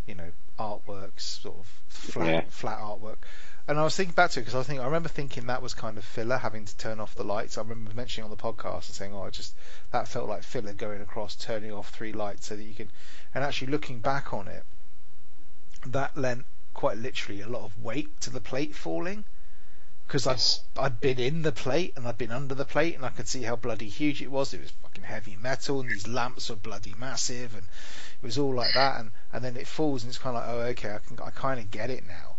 you 0.07 0.15
know 0.15 0.31
artwork 0.59 1.19
sort 1.19 1.57
of 1.59 1.67
flat 1.89 2.27
Yeah. 2.27 2.41
flat 2.49 2.79
artwork 2.79 3.17
and 3.69 3.79
I 3.79 3.83
was 3.83 3.97
thinking 3.97 4.15
back 4.15 4.31
to 4.31 4.41
it 4.41 4.45
because 4.45 4.55
I 4.55 4.63
think 4.63 4.81
I 4.81 4.85
remember 4.85 5.09
thinking 5.09 5.47
that 5.47 5.63
was 5.63 5.75
kind 5.75 5.99
of 5.99 6.05
filler 6.05 6.39
having 6.39 6.65
to 6.65 6.77
turn 6.77 7.01
off 7.01 7.15
the 7.15 7.25
lights 7.25 7.59
I 7.59 7.63
remember 7.63 7.93
mentioning 7.95 8.25
on 8.25 8.31
the 8.31 8.43
podcast 8.43 8.87
and 8.87 8.95
saying 8.95 9.13
oh 9.15 9.23
I 9.23 9.31
just 9.31 9.55
that 9.91 10.09
felt 10.09 10.29
like 10.29 10.43
filler 10.43 10.73
going 10.73 11.01
across 11.01 11.35
turning 11.35 11.73
off 11.73 11.91
three 11.91 12.13
lights 12.13 12.47
so 12.47 12.57
that 12.57 12.63
you 12.63 12.75
can 12.75 12.91
and 13.35 13.43
actually 13.43 13.73
looking 13.73 13.99
back 13.99 14.33
on 14.33 14.49
it 14.49 14.65
that 15.87 16.17
lent 16.17 16.45
quite 16.75 16.99
literally 16.99 17.41
a 17.41 17.49
lot 17.49 17.65
of 17.65 17.83
weight 17.83 18.21
to 18.21 18.31
the 18.31 18.41
plate 18.41 18.75
falling 18.75 19.25
because 20.07 20.27
Yes. 20.27 20.61
I'd, 20.77 20.85
I'd 20.85 21.01
been 21.01 21.19
in 21.19 21.43
the 21.43 21.51
plate 21.51 21.95
and 21.97 22.07
I'd 22.07 22.19
been 22.19 22.31
under 22.31 22.55
the 22.55 22.65
plate 22.65 22.95
and 22.95 23.05
I 23.05 23.09
could 23.09 23.27
see 23.27 23.43
how 23.43 23.57
bloody 23.57 23.89
huge 23.89 24.23
it 24.23 24.31
was. 24.31 24.55
It 24.55 24.61
was 24.61 24.71
fucking 24.71 25.03
heavy 25.03 25.37
metal 25.41 25.81
and 25.81 25.91
these 25.91 26.07
lamps 26.07 26.49
were 26.49 26.57
bloody 26.57 26.95
massive 26.97 27.55
and 27.55 27.65
it 27.65 28.27
was 28.27 28.39
all 28.39 28.55
like 28.55 28.75
that 28.75 29.01
and, 29.01 29.11
and 29.33 29.45
then 29.45 29.57
it 29.57 29.67
falls 29.67 30.05
and 30.05 30.11
it's 30.11 30.19
kind 30.19 30.37
of 30.37 30.43
like 30.45 30.55
oh 30.55 30.61
okay 30.71 30.95
I 30.95 30.99
can 30.99 31.19
I 31.19 31.31
kind 31.31 31.59
of 31.59 31.73
get 31.73 31.91
it 31.91 32.07
now. 32.07 32.36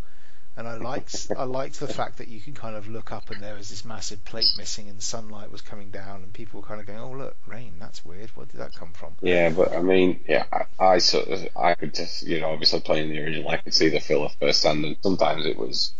And 0.57 0.67
I 0.67 0.77
liked 0.77 1.31
I 1.37 1.43
liked 1.43 1.79
the 1.79 1.87
fact 1.87 2.17
that 2.17 2.27
you 2.27 2.41
can 2.41 2.53
kind 2.53 2.75
of 2.75 2.87
look 2.87 3.11
up 3.11 3.29
and 3.29 3.41
there 3.41 3.53
was 3.53 3.69
this 3.69 3.85
massive 3.85 4.25
plate 4.25 4.51
missing 4.57 4.89
and 4.89 4.99
sunlight 5.01 5.51
was 5.51 5.61
coming 5.61 5.91
down 5.91 6.23
and 6.23 6.33
people 6.33 6.61
were 6.61 6.67
kind 6.67 6.81
of 6.81 6.87
going 6.87 6.99
oh 6.99 7.11
look 7.11 7.37
rain 7.45 7.75
that's 7.79 8.03
weird 8.03 8.31
where 8.31 8.47
did 8.47 8.59
that 8.59 8.73
come 8.73 8.91
from? 8.91 9.13
Yeah, 9.21 9.49
but 9.49 9.71
I 9.71 9.81
mean, 9.81 10.19
yeah, 10.27 10.45
I, 10.51 10.83
I 10.83 10.97
sort 10.97 11.27
of, 11.27 11.47
I 11.55 11.75
could 11.75 11.93
just, 11.93 12.25
you 12.25 12.39
know, 12.39 12.49
obviously 12.49 12.79
playing 12.79 13.09
the 13.09 13.19
original, 13.23 13.49
I 13.49 13.57
could 13.57 13.73
see 13.73 13.89
the 13.89 13.99
filler 13.99 14.29
firsthand, 14.39 14.83
and 14.85 14.97
sometimes 15.01 15.45
it 15.45 15.57
was, 15.57 15.93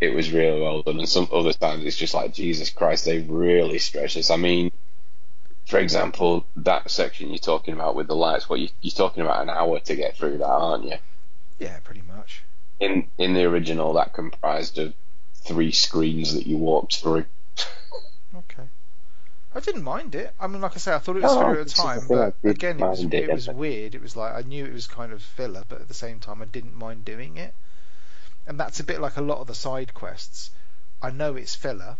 it 0.00 0.14
was 0.14 0.30
really 0.30 0.60
well 0.60 0.82
done, 0.82 0.98
and 0.98 1.08
some 1.08 1.28
other 1.32 1.52
times 1.52 1.84
it's 1.84 1.96
just 1.96 2.14
like, 2.14 2.32
Jesus 2.34 2.70
Christ, 2.70 3.04
they 3.04 3.20
really 3.20 3.78
stretch 3.78 4.14
this. 4.14 4.30
I 4.30 4.36
mean, 4.36 4.70
for 5.66 5.78
example, 5.78 6.46
that 6.56 6.90
section 6.90 7.30
you're 7.30 7.38
talking 7.38 7.74
about 7.74 7.96
with 7.96 8.06
the 8.06 8.16
lights, 8.16 8.48
what 8.48 8.60
you, 8.60 8.68
you're 8.80 8.92
talking 8.92 9.22
about 9.22 9.42
an 9.42 9.50
hour 9.50 9.80
to 9.80 9.96
get 9.96 10.16
through 10.16 10.38
that, 10.38 10.46
aren't 10.46 10.84
you? 10.84 10.96
Yeah, 11.58 11.78
pretty 11.80 12.02
much. 12.02 12.43
In 12.80 13.08
in 13.18 13.34
the 13.34 13.44
original, 13.44 13.92
that 13.94 14.12
comprised 14.12 14.78
of 14.78 14.94
three 15.34 15.72
screens 15.72 16.34
that 16.34 16.46
you 16.46 16.56
walked 16.56 16.96
through. 16.96 17.24
Okay. 18.34 18.64
I 19.54 19.60
didn't 19.60 19.84
mind 19.84 20.16
it. 20.16 20.32
I 20.40 20.48
mean, 20.48 20.60
like 20.60 20.74
I 20.74 20.78
say, 20.78 20.92
I 20.92 20.98
thought 20.98 21.16
it 21.16 21.22
was 21.22 21.32
filler 21.32 21.60
at 21.60 21.68
the 21.68 21.72
time, 21.72 22.00
but 22.08 22.34
again, 22.42 22.80
it 22.80 22.84
was 22.84 23.04
it, 23.04 23.14
it 23.14 23.32
was 23.32 23.48
weird. 23.48 23.94
It 23.94 24.02
was 24.02 24.16
like 24.16 24.34
I 24.34 24.42
knew 24.42 24.64
it 24.64 24.72
was 24.72 24.88
kind 24.88 25.12
of 25.12 25.22
filler, 25.22 25.62
but 25.68 25.80
at 25.80 25.88
the 25.88 25.94
same 25.94 26.18
time, 26.18 26.42
I 26.42 26.46
didn't 26.46 26.74
mind 26.76 27.04
doing 27.04 27.36
it. 27.36 27.54
And 28.46 28.58
that's 28.58 28.80
a 28.80 28.84
bit 28.84 29.00
like 29.00 29.16
a 29.16 29.22
lot 29.22 29.38
of 29.38 29.46
the 29.46 29.54
side 29.54 29.94
quests. 29.94 30.50
I 31.00 31.10
know 31.10 31.36
it's 31.36 31.54
filler. 31.54 31.96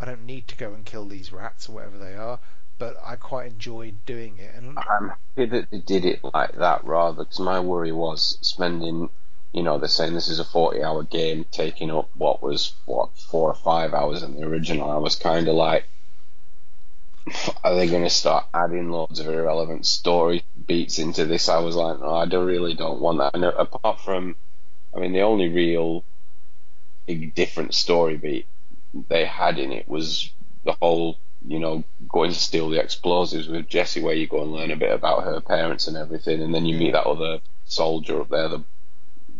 I 0.00 0.06
don't 0.06 0.26
need 0.26 0.48
to 0.48 0.56
go 0.56 0.72
and 0.72 0.84
kill 0.84 1.06
these 1.06 1.32
rats 1.32 1.68
or 1.68 1.72
whatever 1.72 1.98
they 1.98 2.14
are, 2.14 2.38
but 2.78 2.96
I 3.04 3.16
quite 3.16 3.52
enjoyed 3.52 3.94
doing 4.06 4.38
it. 4.38 4.54
And 4.56 4.78
I'm 4.78 5.10
happy 5.10 5.46
that 5.46 5.70
they 5.70 5.78
did 5.78 6.04
it 6.04 6.24
like 6.24 6.56
that 6.56 6.84
rather, 6.84 7.24
because 7.24 7.40
my 7.40 7.60
worry 7.60 7.92
was 7.92 8.38
spending, 8.40 9.10
you 9.54 9.62
know, 9.62 9.78
they're 9.78 9.88
saying 9.88 10.14
this 10.14 10.28
is 10.28 10.40
a 10.40 10.44
40 10.44 10.82
hour 10.82 11.04
game 11.04 11.46
taking 11.52 11.88
up 11.88 12.10
what 12.16 12.42
was, 12.42 12.72
what, 12.86 13.16
four 13.16 13.48
or 13.48 13.54
five 13.54 13.94
hours 13.94 14.24
in 14.24 14.34
the 14.34 14.44
original. 14.44 14.90
I 14.90 14.96
was 14.96 15.14
kind 15.14 15.46
of 15.46 15.54
like, 15.54 15.86
are 17.62 17.76
they 17.76 17.86
going 17.86 18.02
to 18.02 18.10
start 18.10 18.46
adding 18.52 18.90
loads 18.90 19.20
of 19.20 19.28
irrelevant 19.28 19.86
story 19.86 20.42
beats 20.66 20.98
into 20.98 21.24
this? 21.24 21.48
I 21.48 21.60
was 21.60 21.76
like, 21.76 22.00
no, 22.00 22.10
I 22.16 22.26
don't 22.26 22.46
really 22.46 22.74
don't 22.74 23.00
want 23.00 23.18
that. 23.18 23.34
And 23.34 23.44
apart 23.44 24.00
from, 24.00 24.34
I 24.92 24.98
mean, 24.98 25.12
the 25.12 25.22
only 25.22 25.48
real 25.48 26.02
big 27.06 27.32
different 27.36 27.74
story 27.74 28.16
beat 28.16 28.46
they 29.08 29.24
had 29.24 29.60
in 29.60 29.70
it 29.70 29.88
was 29.88 30.32
the 30.64 30.72
whole, 30.72 31.16
you 31.46 31.60
know, 31.60 31.84
going 32.08 32.32
to 32.32 32.38
steal 32.38 32.70
the 32.70 32.80
explosives 32.80 33.46
with 33.46 33.68
Jessie, 33.68 34.02
where 34.02 34.14
you 34.14 34.26
go 34.26 34.42
and 34.42 34.52
learn 34.52 34.72
a 34.72 34.76
bit 34.76 34.92
about 34.92 35.22
her 35.22 35.40
parents 35.40 35.86
and 35.86 35.96
everything, 35.96 36.42
and 36.42 36.52
then 36.52 36.66
you 36.66 36.76
meet 36.76 36.92
that 36.92 37.06
other 37.06 37.38
soldier 37.66 38.20
up 38.20 38.28
there, 38.30 38.48
the 38.48 38.64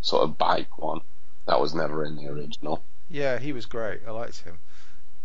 sort 0.05 0.23
of 0.23 0.39
bike 0.39 0.79
one. 0.79 1.01
That 1.47 1.61
was 1.61 1.75
never 1.75 2.05
in 2.05 2.17
the 2.17 2.29
original. 2.29 2.83
yeah, 3.11 3.39
he 3.39 3.53
was 3.53 3.67
great. 3.67 4.01
I 4.07 4.11
liked 4.11 4.41
him. 4.41 4.59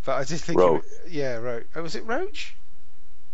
But 0.05 0.15
I 0.15 0.23
just 0.23 0.45
think, 0.45 0.59
Roach. 0.59 0.83
yeah, 1.09 1.35
Roach. 1.35 1.65
Oh, 1.75 1.83
was 1.83 1.95
it 1.95 2.05
Roach? 2.05 2.55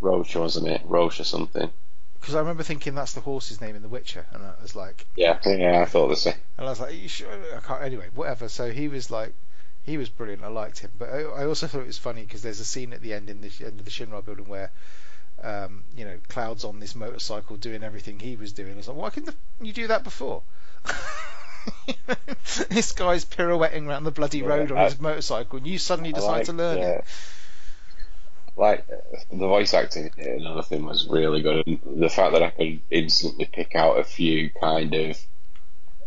Roach 0.01 0.35
wasn't 0.35 0.67
it? 0.67 0.81
Roach 0.85 1.19
or 1.19 1.23
something. 1.23 1.71
Because 2.19 2.35
I 2.35 2.39
remember 2.39 2.63
thinking 2.63 2.95
that's 2.95 3.13
the 3.13 3.21
horse's 3.21 3.61
name 3.61 3.75
in 3.75 3.83
The 3.83 3.87
Witcher, 3.87 4.25
and 4.31 4.43
I 4.43 4.53
was 4.61 4.75
like, 4.75 5.05
Yeah, 5.15 5.37
yeah, 5.45 5.81
I 5.81 5.85
thought 5.85 6.07
the 6.07 6.15
same. 6.15 6.33
And 6.57 6.65
I 6.65 6.69
was 6.71 6.79
like, 6.79 6.91
Are 6.91 6.95
you 6.95 7.07
sure? 7.07 7.29
I 7.55 7.59
can't. 7.59 7.83
Anyway, 7.83 8.07
whatever. 8.15 8.49
So 8.49 8.71
he 8.71 8.87
was 8.87 9.11
like, 9.11 9.33
he 9.83 9.97
was 9.97 10.09
brilliant. 10.09 10.43
I 10.43 10.47
liked 10.47 10.79
him. 10.79 10.91
But 10.97 11.09
I, 11.09 11.21
I 11.21 11.45
also 11.45 11.67
thought 11.67 11.81
it 11.81 11.87
was 11.87 11.99
funny 11.99 12.23
because 12.23 12.41
there's 12.41 12.59
a 12.59 12.65
scene 12.65 12.93
at 12.93 13.01
the 13.01 13.13
end 13.13 13.29
in 13.29 13.41
the 13.41 13.51
end 13.63 13.79
of 13.79 13.85
the 13.85 13.91
Shinra 13.91 14.25
building 14.25 14.47
where, 14.47 14.71
um, 15.43 15.83
you 15.95 16.05
know, 16.05 16.17
Cloud's 16.27 16.65
on 16.65 16.79
this 16.79 16.95
motorcycle 16.95 17.57
doing 17.57 17.83
everything 17.83 18.19
he 18.19 18.35
was 18.35 18.51
doing. 18.53 18.73
I 18.73 18.77
was 18.77 18.87
like, 18.87 18.97
why 18.97 19.09
couldn't 19.11 19.35
the, 19.59 19.65
you 19.65 19.73
do 19.73 19.87
that 19.87 20.03
before? 20.03 20.41
this 22.70 22.91
guy's 22.91 23.26
pirouetting 23.26 23.88
around 23.88 24.03
the 24.03 24.11
bloody 24.11 24.39
Yeah, 24.39 24.45
road 24.47 24.72
on 24.72 24.78
I- 24.78 24.84
his 24.86 24.99
motorcycle, 24.99 25.57
and 25.57 25.68
you 25.68 25.78
suddenly 25.78 26.13
decide 26.13 26.45
to 26.45 26.53
learn 26.53 26.78
uh, 26.80 26.82
it. 26.88 27.05
Like 28.57 28.88
the 28.88 29.36
voice 29.36 29.74
acting, 29.74 30.11
another 30.18 30.61
thing 30.61 30.86
was 30.86 31.07
really 31.09 31.41
good. 31.41 31.68
And 31.68 31.80
the 32.01 32.09
fact 32.09 32.32
that 32.34 32.41
I 32.41 32.51
could 32.51 32.80
instantly 32.89 33.45
pick 33.45 33.76
out 33.76 33.99
a 33.99 34.03
few 34.03 34.49
kind 34.49 34.93
of. 34.93 35.20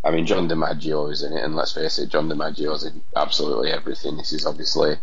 I 0.03 0.13
mean, 0.13 0.27
John 0.27 0.49
DiMaggio 0.49 1.11
is 1.13 1.23
in 1.23 1.33
it, 1.33 1.45
and 1.45 1.55
let's 1.57 1.73
face 1.75 1.99
it, 1.99 2.09
John 2.09 2.29
DiMaggio's 2.29 2.87
in 2.87 3.03
absolutely 3.15 3.71
everything. 3.71 4.17
This 4.17 4.33
is 4.33 4.47
obviously 4.47 4.97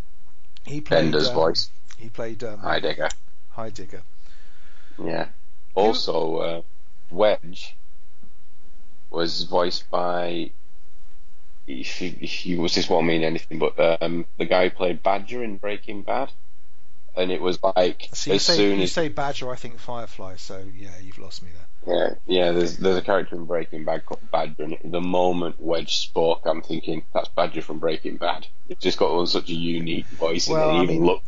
He 0.66 0.82
played 0.82 1.02
Bender's 1.02 1.28
um, 1.28 1.36
voice, 1.36 1.70
He 1.98 2.10
played 2.10 2.44
um, 2.44 2.60
Heidegger. 2.60 3.10
Heidegger. 3.52 4.02
Yeah. 5.04 5.28
Also, 5.76 6.36
uh, 6.38 6.62
Wedge 7.12 7.76
was 9.16 9.44
voiced 9.44 9.90
by. 9.90 10.52
He, 11.66 11.82
he 11.82 12.56
was 12.58 12.76
this 12.76 12.88
won't 12.88 13.08
mean 13.08 13.24
anything, 13.24 13.58
but 13.58 14.02
um, 14.04 14.26
the 14.38 14.46
guy 14.46 14.66
who 14.66 14.76
played 14.76 15.02
Badger 15.02 15.44
in 15.44 15.58
Breaking 15.58 16.04
Bad, 16.04 16.32
and 17.18 17.32
it 17.32 17.42
was 17.42 17.58
like 17.64 18.10
So 18.14 18.32
you 18.32 18.36
as 18.36 18.44
say 18.44 18.56
soon 18.56 18.78
you 18.78 18.84
as 18.84 18.92
say 18.92 19.08
Badger, 19.08 19.50
I 19.52 19.56
think 19.56 19.80
Firefly. 19.80 20.36
So 20.36 20.64
yeah, 20.78 20.92
you've 21.02 21.18
lost 21.18 21.42
me 21.42 21.50
there. 21.86 22.20
yeah 22.28 22.36
yeah 22.36 22.52
there's 22.52 22.78
there's 22.78 22.98
a 22.98 23.02
character 23.02 23.36
in 23.36 23.46
Breaking 23.46 23.84
Bad 23.84 24.06
called 24.06 24.22
Badger, 24.32 24.64
and 24.64 24.78
the 24.92 25.02
moment 25.02 25.60
Wedge 25.60 25.98
spoke, 25.98 26.42
I'm 26.46 26.62
thinking 26.62 27.04
that's 27.16 27.30
Badger 27.30 27.64
from 27.64 27.80
Breaking 27.80 28.18
Bad. 28.18 28.46
It's 28.70 28.84
just 28.84 29.00
got 29.00 29.26
such 29.28 29.50
a 29.50 29.54
unique 29.56 30.06
voice, 30.08 30.48
Well, 30.48 30.70
and 30.70 30.78
I 30.78 30.84
even 30.84 30.96
mean- 30.98 31.06
look 31.06 31.24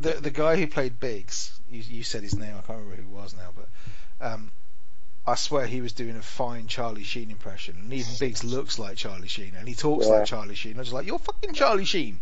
the 0.00 0.12
the 0.14 0.30
guy 0.30 0.56
who 0.56 0.66
played 0.66 0.98
Biggs, 1.00 1.58
you, 1.70 1.82
you 1.88 2.02
said 2.02 2.22
his 2.22 2.34
name. 2.34 2.50
I 2.58 2.60
can't 2.66 2.80
remember 2.80 2.96
who 2.96 3.02
it 3.02 3.08
was 3.22 3.34
now, 3.34 3.50
but 3.56 3.68
um, 4.26 4.50
I 5.26 5.34
swear 5.34 5.66
he 5.66 5.80
was 5.80 5.92
doing 5.92 6.16
a 6.16 6.22
fine 6.22 6.68
Charlie 6.68 7.02
Sheen 7.02 7.30
impression, 7.30 7.76
and 7.76 7.92
even 7.92 8.12
Biggs 8.20 8.44
looks 8.44 8.78
like 8.78 8.96
Charlie 8.96 9.26
Sheen, 9.28 9.54
and 9.58 9.66
he 9.66 9.74
talks 9.74 10.06
Yeah. 10.06 10.12
like 10.12 10.26
Charlie 10.26 10.54
Sheen. 10.54 10.76
I 10.76 10.78
was 10.80 10.92
like, 10.92 11.06
"You're 11.06 11.18
fucking 11.18 11.52
Charlie 11.54 11.84
Sheen." 11.84 12.20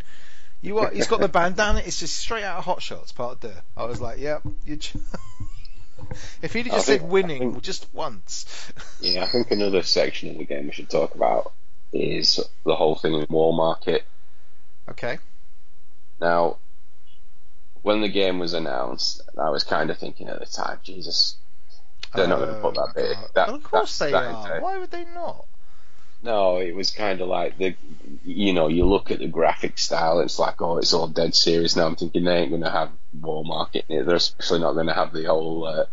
You 0.63 0.79
are. 0.79 0.91
He's 0.91 1.07
got 1.09 1.21
the 1.21 1.29
bandana. 1.29 1.83
It's 1.85 2.01
just 2.01 2.17
straight 2.17 2.45
out 2.45 2.57
of 2.59 2.65
Hot 2.65 2.81
Shots, 2.81 3.13
part 3.13 3.41
deux. 3.41 3.53
I 3.77 3.85
was 3.85 4.01
like, 4.01 4.19
"Yep." 4.19 4.43
You 4.65 4.77
ch- 4.79 4.95
if 6.43 6.55
he'd 6.55 6.67
have 6.67 6.77
just 6.77 6.87
think- 6.87 7.03
said 7.03 7.11
winning 7.11 7.53
think- 7.53 7.63
just 7.63 7.87
once, 7.93 8.47
Yeah, 9.01 9.25
I 9.25 9.27
think 9.27 9.51
another 9.51 9.83
section 9.83 10.31
of 10.31 10.39
the 10.39 10.45
game 10.45 10.65
we 10.67 10.73
should 10.73 10.89
talk 10.89 11.15
about 11.15 11.53
is 11.93 12.41
the 12.65 12.75
whole 12.75 12.95
thing 12.95 13.13
in 13.15 13.27
Wall 13.29 13.53
Market. 13.53 14.05
okay. 14.89 15.19
Now, 16.21 16.57
when 17.83 18.01
the 18.01 18.09
game 18.09 18.39
was 18.39 18.55
announced, 18.55 19.21
I 19.39 19.51
was 19.51 19.63
kind 19.65 19.91
of 19.91 19.99
thinking 19.99 20.29
at 20.29 20.41
the 20.41 20.47
time, 20.47 20.79
Jesus, 20.83 21.37
they're 22.15 22.29
not 22.29 22.39
going 22.39 22.55
to 22.55 22.61
put 22.61 22.75
that 22.75 22.89
Oh, 22.89 22.93
bit. 22.95 23.17
That, 23.35 23.47
Well, 23.49 23.57
of 23.57 23.63
course 23.63 23.99
they 23.99 24.13
are. 24.13 24.61
Why 24.61 24.79
would 24.79 24.91
they 24.91 25.05
not? 25.05 25.47
No, 26.23 26.57
it 26.57 26.75
was 26.75 26.91
kind 26.91 27.21
of 27.21 27.29
like 27.29 27.59
the, 27.59 27.77
you 28.25 28.55
know, 28.55 28.69
you 28.69 28.87
look 28.87 29.11
at 29.11 29.19
the 29.19 29.29
graphic 29.29 29.79
style, 29.79 30.21
it's 30.21 30.39
like, 30.39 30.63
oh, 30.63 30.79
it's 30.79 30.95
all 30.95 31.07
dead 31.07 31.35
serious. 31.35 31.77
Now 31.77 31.87
I'm 31.87 31.97
thinking 31.97 32.25
they 32.25 32.39
ain't 32.39 32.51
going 32.51 32.63
to 32.63 32.71
have 32.71 32.91
Wall 33.21 33.45
Market 33.45 33.85
in 33.89 34.01
it. 34.01 34.07
They're 34.07 34.17
especially 34.17 34.61
not 34.61 34.73
going 34.73 34.87
to 34.87 34.95
have 34.95 35.13
the 35.13 35.25
whole, 35.25 35.67
uh, 35.67 35.85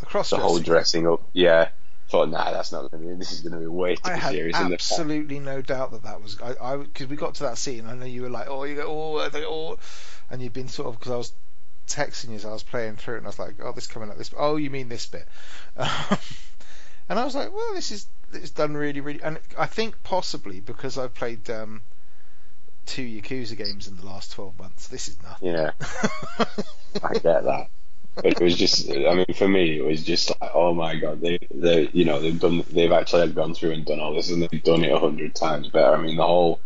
The 0.00 0.06
cross 0.06 0.30
the 0.30 0.38
whole 0.38 0.58
dressing 0.58 1.06
up. 1.06 1.28
Yeah, 1.34 1.68
thought, 2.08 2.30
nah, 2.30 2.52
that's 2.52 2.72
not 2.72 2.90
going 2.90 3.02
to 3.02 3.08
be. 3.08 3.14
This 3.16 3.32
is 3.32 3.40
going 3.40 3.52
to 3.52 3.58
be 3.60 3.66
way 3.66 3.96
too 3.96 4.02
I 4.04 4.16
had 4.16 4.32
serious. 4.32 4.56
And 4.56 4.70
the 4.70 4.74
absolutely 4.74 5.40
no 5.40 5.60
doubt 5.60 5.92
that 5.92 6.04
that 6.04 6.22
was 6.22 6.40
I 6.40 6.76
because 6.76 7.08
we 7.08 7.16
got 7.16 7.34
to 7.36 7.42
that 7.44 7.58
scene. 7.58 7.86
I 7.86 7.94
know 7.94 8.06
you 8.06 8.22
were 8.22 8.30
like, 8.30 8.48
oh, 8.48 8.64
you 8.64 8.76
go, 8.76 8.86
oh, 8.86 9.18
I 9.18 9.30
oh, 9.44 9.78
and 10.30 10.40
you've 10.40 10.52
been 10.52 10.68
sort 10.68 10.88
of 10.88 10.98
because 10.98 11.12
I 11.12 11.16
was 11.16 11.32
texting 11.88 12.30
you 12.30 12.36
as 12.36 12.44
I 12.44 12.52
was 12.52 12.62
playing 12.62 12.96
through 12.96 13.14
it, 13.14 13.18
and 13.18 13.26
I 13.26 13.30
was 13.30 13.38
like, 13.38 13.56
oh, 13.62 13.72
this 13.72 13.86
coming 13.86 14.10
up 14.10 14.18
this. 14.18 14.30
Oh, 14.36 14.56
you 14.56 14.70
mean 14.70 14.88
this 14.88 15.06
bit? 15.06 15.26
and 15.76 17.18
I 17.18 17.24
was 17.24 17.34
like, 17.34 17.52
well, 17.52 17.74
this 17.74 17.90
is 17.90 18.06
it's 18.32 18.50
done 18.50 18.74
really, 18.74 19.00
really, 19.00 19.22
and 19.22 19.38
I 19.58 19.66
think 19.66 20.02
possibly 20.02 20.60
because 20.60 20.98
I've 20.98 21.14
played 21.14 21.48
um, 21.50 21.82
two 22.86 23.02
Yakuza 23.02 23.56
games 23.56 23.88
in 23.88 23.96
the 23.96 24.06
last 24.06 24.32
twelve 24.32 24.58
months, 24.58 24.88
this 24.88 25.08
is 25.08 25.22
nothing. 25.22 25.54
Yeah, 25.54 25.70
I 27.02 27.12
get 27.14 27.44
that. 27.44 27.68
But 28.22 28.26
it 28.26 28.40
was 28.40 28.56
just, 28.56 28.90
I 28.90 29.14
mean, 29.14 29.26
for 29.34 29.46
me, 29.46 29.78
it 29.78 29.84
was 29.84 30.02
just 30.02 30.32
like, 30.40 30.50
oh 30.52 30.74
my 30.74 30.96
god, 30.96 31.20
they, 31.20 31.38
they, 31.54 31.88
you 31.92 32.04
know, 32.04 32.20
they've 32.20 32.38
done, 32.38 32.64
they've 32.70 32.90
actually 32.90 33.30
gone 33.30 33.54
through 33.54 33.72
and 33.72 33.86
done 33.86 34.00
all 34.00 34.12
this, 34.12 34.30
and 34.30 34.42
they've 34.42 34.62
done 34.62 34.82
it 34.82 34.90
a 34.90 34.98
hundred 34.98 35.36
times 35.36 35.68
better. 35.68 35.94
I 35.94 36.02
mean, 36.02 36.16
the 36.16 36.26
whole, 36.26 36.58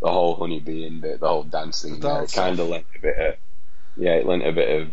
the 0.00 0.10
whole 0.10 0.34
honeybee 0.34 0.86
and 0.86 1.02
bit, 1.02 1.20
the 1.20 1.28
whole 1.28 1.42
dancing, 1.42 2.00
The 2.00 2.08
there, 2.08 2.16
it 2.16 2.18
dance 2.20 2.34
kind 2.34 2.58
of 2.58 2.68
lent 2.68 2.86
a 2.96 3.00
bit 3.00 3.18
of, 3.18 3.34
yeah, 3.96 4.12
it 4.14 4.26
lent 4.26 4.46
a 4.46 4.52
bit 4.52 4.80
of 4.82 4.90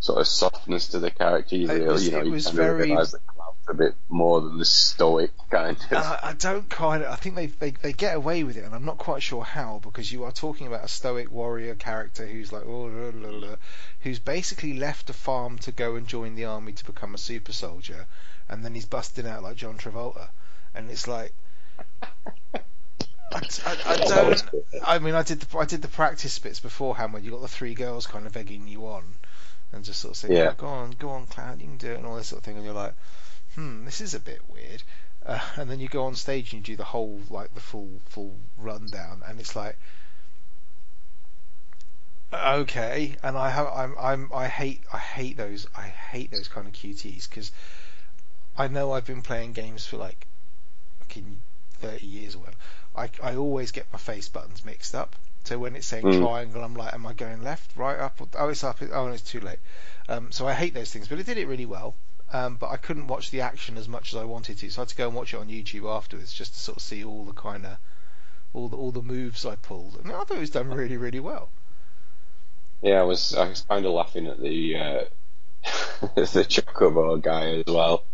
sort 0.00 0.20
of 0.20 0.26
softness 0.26 0.88
to 0.88 0.98
the 0.98 1.10
character. 1.10 1.56
You, 1.56 1.70
It 1.70 1.86
was- 1.86 2.04
you 2.06 2.12
know, 2.12 2.20
it 2.20 2.26
you 2.26 2.32
was 2.32 2.48
very- 2.48 2.82
of 2.82 2.88
realise 2.88 3.12
that 3.12 3.26
Cloud's 3.26 3.56
a 3.68 3.74
bit 3.74 3.94
more 4.08 4.40
than 4.40 4.58
the 4.58 4.64
stoic 4.64 5.30
kind 5.50 5.76
of. 5.90 5.92
I, 5.92 6.20
I 6.22 6.32
don't 6.34 6.68
kind 6.68 7.02
of. 7.02 7.10
I 7.10 7.16
think 7.16 7.34
they, 7.34 7.46
they 7.46 7.70
they 7.70 7.92
get 7.92 8.14
away 8.14 8.44
with 8.44 8.56
it, 8.56 8.64
and 8.64 8.74
I'm 8.74 8.84
not 8.84 8.98
quite 8.98 9.22
sure 9.22 9.42
how 9.42 9.80
because 9.82 10.12
you 10.12 10.22
are 10.24 10.32
talking 10.32 10.66
about 10.66 10.84
a 10.84 10.88
stoic 10.88 11.30
warrior 11.32 11.74
character 11.74 12.26
who's 12.26 12.52
like, 12.52 12.64
oh, 12.66 13.56
who's 14.00 14.18
basically 14.20 14.74
left 14.74 15.10
a 15.10 15.12
farm 15.12 15.58
to 15.60 15.72
go 15.72 15.96
and 15.96 16.06
join 16.06 16.36
the 16.36 16.44
army 16.44 16.72
to 16.72 16.84
become 16.84 17.14
a 17.14 17.18
super 17.18 17.52
soldier, 17.52 18.06
and 18.48 18.64
then 18.64 18.74
he's 18.74 18.86
busting 18.86 19.26
out 19.26 19.42
like 19.42 19.56
John 19.56 19.78
Travolta, 19.78 20.28
and 20.74 20.90
it's 20.90 21.08
like. 21.08 21.32
I, 23.32 23.40
I, 23.66 23.76
I 23.86 23.96
don't. 23.96 24.42
I 24.84 24.98
mean, 24.98 25.14
I 25.14 25.22
did 25.22 25.40
the 25.40 25.58
I 25.58 25.64
did 25.64 25.82
the 25.82 25.88
practice 25.88 26.38
bits 26.38 26.60
beforehand 26.60 27.12
when 27.12 27.24
you 27.24 27.32
got 27.32 27.42
the 27.42 27.48
three 27.48 27.74
girls 27.74 28.06
kind 28.06 28.26
of 28.26 28.36
egging 28.36 28.68
you 28.68 28.86
on, 28.86 29.04
and 29.72 29.84
just 29.84 30.00
sort 30.00 30.12
of 30.12 30.16
saying, 30.16 30.36
Yeah. 30.36 30.50
"Oh, 30.50 30.54
"Go 30.54 30.66
on, 30.66 30.90
go 30.92 31.10
on, 31.10 31.26
Cloud, 31.26 31.60
you 31.60 31.66
can 31.66 31.76
do 31.76 31.92
it," 31.92 31.96
and 31.98 32.06
all 32.06 32.16
this 32.16 32.28
sort 32.28 32.40
of 32.40 32.44
thing, 32.44 32.56
and 32.56 32.64
you're 32.64 32.74
like, 32.74 32.94
"Hmm, 33.54 33.84
this 33.84 34.00
is 34.00 34.14
a 34.14 34.20
bit 34.20 34.48
weird." 34.48 34.82
Uh, 35.24 35.40
and 35.56 35.68
then 35.68 35.80
you 35.80 35.88
go 35.88 36.04
on 36.04 36.14
stage 36.14 36.52
and 36.52 36.60
you 36.66 36.74
do 36.74 36.76
the 36.76 36.84
whole 36.84 37.20
like 37.30 37.52
the 37.54 37.60
full 37.60 38.00
full 38.06 38.36
rundown, 38.58 39.22
and 39.26 39.40
it's 39.40 39.56
like, 39.56 39.76
okay. 42.32 43.16
And 43.22 43.36
I 43.36 43.50
have 43.50 43.66
I'm 43.66 43.94
I'm 43.98 44.30
I 44.32 44.46
hate 44.48 44.82
I 44.92 44.98
hate 44.98 45.36
those 45.36 45.66
I 45.76 45.88
hate 45.88 46.30
those 46.30 46.48
kind 46.48 46.66
of 46.66 46.72
QTs 46.72 47.28
because 47.28 47.50
I 48.56 48.68
know 48.68 48.92
I've 48.92 49.04
been 49.06 49.22
playing 49.22 49.52
games 49.52 49.84
for 49.84 49.96
like 49.96 50.26
fucking 51.00 51.40
thirty 51.80 52.06
years 52.06 52.34
or 52.34 52.38
whatever. 52.38 52.56
I 52.96 53.10
I 53.22 53.36
always 53.36 53.72
get 53.72 53.86
my 53.92 53.98
face 53.98 54.28
buttons 54.28 54.64
mixed 54.64 54.94
up. 54.94 55.14
So 55.44 55.58
when 55.58 55.76
it's 55.76 55.86
saying 55.86 56.06
Mm. 56.06 56.18
triangle, 56.18 56.64
I'm 56.64 56.74
like, 56.74 56.92
am 56.92 57.06
I 57.06 57.12
going 57.12 57.42
left, 57.42 57.76
right, 57.76 57.98
up? 57.98 58.20
Or, 58.20 58.28
oh, 58.36 58.48
it's 58.48 58.64
up. 58.64 58.78
Oh, 58.92 59.06
it's 59.08 59.22
too 59.22 59.40
late. 59.40 59.60
Um, 60.08 60.32
so 60.32 60.46
I 60.46 60.54
hate 60.54 60.74
those 60.74 60.90
things, 60.90 61.06
but 61.08 61.18
it 61.20 61.26
did 61.26 61.38
it 61.38 61.46
really 61.46 61.66
well. 61.66 61.94
Um, 62.32 62.56
but 62.56 62.70
I 62.70 62.76
couldn't 62.76 63.06
watch 63.06 63.30
the 63.30 63.42
action 63.42 63.78
as 63.78 63.86
much 63.88 64.12
as 64.12 64.18
I 64.20 64.24
wanted 64.24 64.58
to, 64.58 64.70
so 64.70 64.80
I 64.80 64.82
had 64.82 64.88
to 64.88 64.96
go 64.96 65.06
and 65.06 65.16
watch 65.16 65.32
it 65.34 65.38
on 65.38 65.48
YouTube 65.48 65.88
afterwards 65.88 66.32
just 66.32 66.54
to 66.54 66.58
sort 66.58 66.78
of 66.78 66.82
see 66.82 67.04
all 67.04 67.24
the 67.24 67.32
kind 67.32 67.64
of 67.64 67.76
all 68.52 68.68
the 68.68 68.76
all 68.76 68.90
the 68.90 69.02
moves 69.02 69.46
I 69.46 69.54
pulled, 69.56 69.96
and 70.00 70.10
I 70.10 70.24
thought 70.24 70.32
it 70.36 70.40
was 70.40 70.50
done 70.50 70.72
really 70.72 70.96
really 70.96 71.20
well. 71.20 71.50
Yeah, 72.82 73.00
I 73.00 73.04
was 73.04 73.34
I 73.34 73.48
was 73.48 73.62
kind 73.62 73.84
of 73.86 73.92
laughing 73.92 74.26
at 74.26 74.40
the 74.40 74.76
uh, 74.76 75.04
the 76.14 76.44
Chocobo 76.48 77.20
guy 77.20 77.50
as 77.58 77.64
well. 77.66 78.04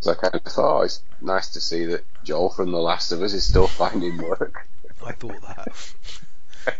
So 0.00 0.12
I 0.12 0.14
kind 0.14 0.34
of 0.34 0.42
thought 0.42 0.80
oh, 0.80 0.82
it's 0.82 1.02
nice 1.20 1.50
to 1.50 1.60
see 1.60 1.84
that 1.86 2.04
Joel 2.24 2.50
from 2.50 2.72
The 2.72 2.78
Last 2.78 3.12
of 3.12 3.22
Us 3.22 3.32
is 3.34 3.44
still 3.44 3.66
finding 3.82 4.16
work. 4.18 4.66
I 5.04 5.12
thought 5.12 5.40
that. 5.42 5.94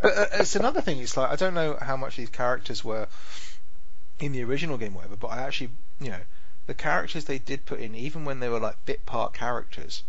but 0.03 0.18
uh, 0.18 0.27
it's 0.35 0.57
another 0.57 0.81
thing. 0.81 0.99
It's 0.99 1.16
like 1.16 1.31
I 1.31 1.37
don't 1.37 1.55
know 1.55 1.79
how 1.81 1.97
much 1.97 2.16
these 2.16 2.31
characters 2.31 2.85
were 2.85 3.09
in 4.18 4.33
the 4.33 4.43
original 4.45 4.77
game, 4.79 4.95
whatever. 4.95 5.16
But 5.16 5.29
I 5.29 5.39
actually, 5.43 5.71
you 6.01 6.11
know, 6.11 6.21
the 6.66 6.75
characters 6.75 7.25
they 7.25 7.39
did 7.39 7.66
put 7.66 7.81
in, 7.81 7.95
even 7.95 8.25
when 8.25 8.41
they 8.41 8.49
were 8.49 8.61
like 8.61 8.85
bit 8.85 9.05
part 9.07 9.35
characters. 9.35 10.03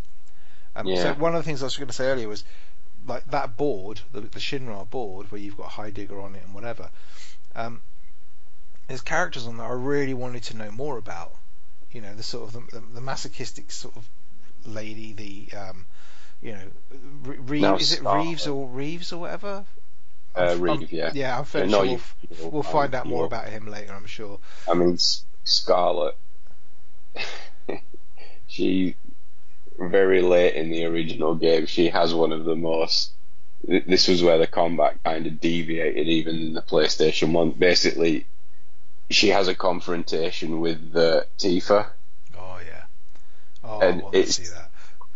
Um, 0.76 0.88
Yeah. 0.88 1.04
So 1.04 1.14
one 1.16 1.36
of 1.36 1.44
the 1.44 1.46
things 1.46 1.62
I 1.62 1.66
was 1.66 1.78
going 1.78 1.88
to 1.88 1.94
say 1.94 2.08
earlier 2.08 2.28
was 2.28 2.44
like 3.06 3.26
that 3.32 3.58
board, 3.58 4.02
the, 4.12 4.22
the 4.22 4.40
Shinra 4.40 4.90
board, 4.90 5.32
where 5.32 5.42
you've 5.42 5.58
got 5.58 5.70
Heidegger 5.70 6.22
on 6.22 6.36
it 6.36 6.44
and 6.46 6.54
whatever. 6.54 6.90
Um, 7.56 7.82
there's 8.88 9.02
characters 9.02 9.48
on 9.48 9.58
that 9.58 9.64
I 9.64 9.74
really 9.74 10.14
wanted 10.14 10.44
to 10.44 10.58
know 10.58 10.72
more 10.72 10.98
about. 10.98 11.34
You 11.92 12.02
know, 12.02 12.14
the 12.16 12.24
sort 12.24 12.48
of 12.48 12.54
the, 12.54 12.80
the, 12.80 12.86
the 12.96 13.02
masochistic 13.02 13.72
sort 13.72 13.96
of 13.98 14.08
lady, 14.66 15.14
the 15.14 15.58
um, 15.58 15.86
you 16.42 16.54
know, 16.54 16.64
Re- 17.24 17.38
Reeve, 17.38 17.62
Now 17.62 17.76
is 17.76 17.94
it 17.94 18.04
Reeves 18.04 18.48
or 18.48 18.68
Reeves 18.68 19.12
or 19.14 19.20
whatever? 19.22 19.66
Uh, 20.36 20.40
I'm- 20.40 20.70
I'm- 20.70 20.88
yeah. 20.90 21.12
Yeah, 21.14 21.40
I'm 21.40 21.46
fairly 21.46 21.72
no, 21.72 21.86
sure 21.86 22.00
we'll, 22.40 22.52
we'll 22.52 22.64
find 22.64 22.96
out 22.96 23.06
more 23.06 23.26
about 23.26 23.50
him 23.50 23.68
later. 23.68 23.94
I'm 23.94 24.06
sure. 24.06 24.40
I 24.70 24.74
mean, 24.74 24.98
Scarlet, 25.44 26.16
she 28.48 28.96
very 29.78 30.22
late 30.22 30.56
in 30.56 30.70
the 30.70 30.86
original 30.86 31.36
game, 31.36 31.66
she 31.66 31.90
has 31.90 32.14
one 32.14 32.32
of 32.32 32.46
the 32.46 32.56
most. 32.56 33.12
This 33.64 34.08
was 34.08 34.24
where 34.24 34.38
the 34.38 34.48
combat 34.48 35.04
kind 35.04 35.28
of 35.28 35.40
deviated, 35.40 36.08
even 36.08 36.36
in 36.38 36.54
the 36.54 36.62
PlayStation 36.62 37.32
One. 37.32 37.52
Basically, 37.52 38.26
she 39.14 39.30
has 39.30 39.48
a 39.48 39.56
confrontation 39.56 40.60
with 40.60 40.96
uh, 40.96 41.22
Tifa. 41.38 41.88
Oh 42.38 42.60
yeah. 42.66 42.84
Oh, 43.64 43.80
And 43.82 44.00
I 44.02 44.04
want 44.04 44.14
to 44.14 44.20
it's- 44.20 44.36
see 44.36 44.44
that. 44.54 44.68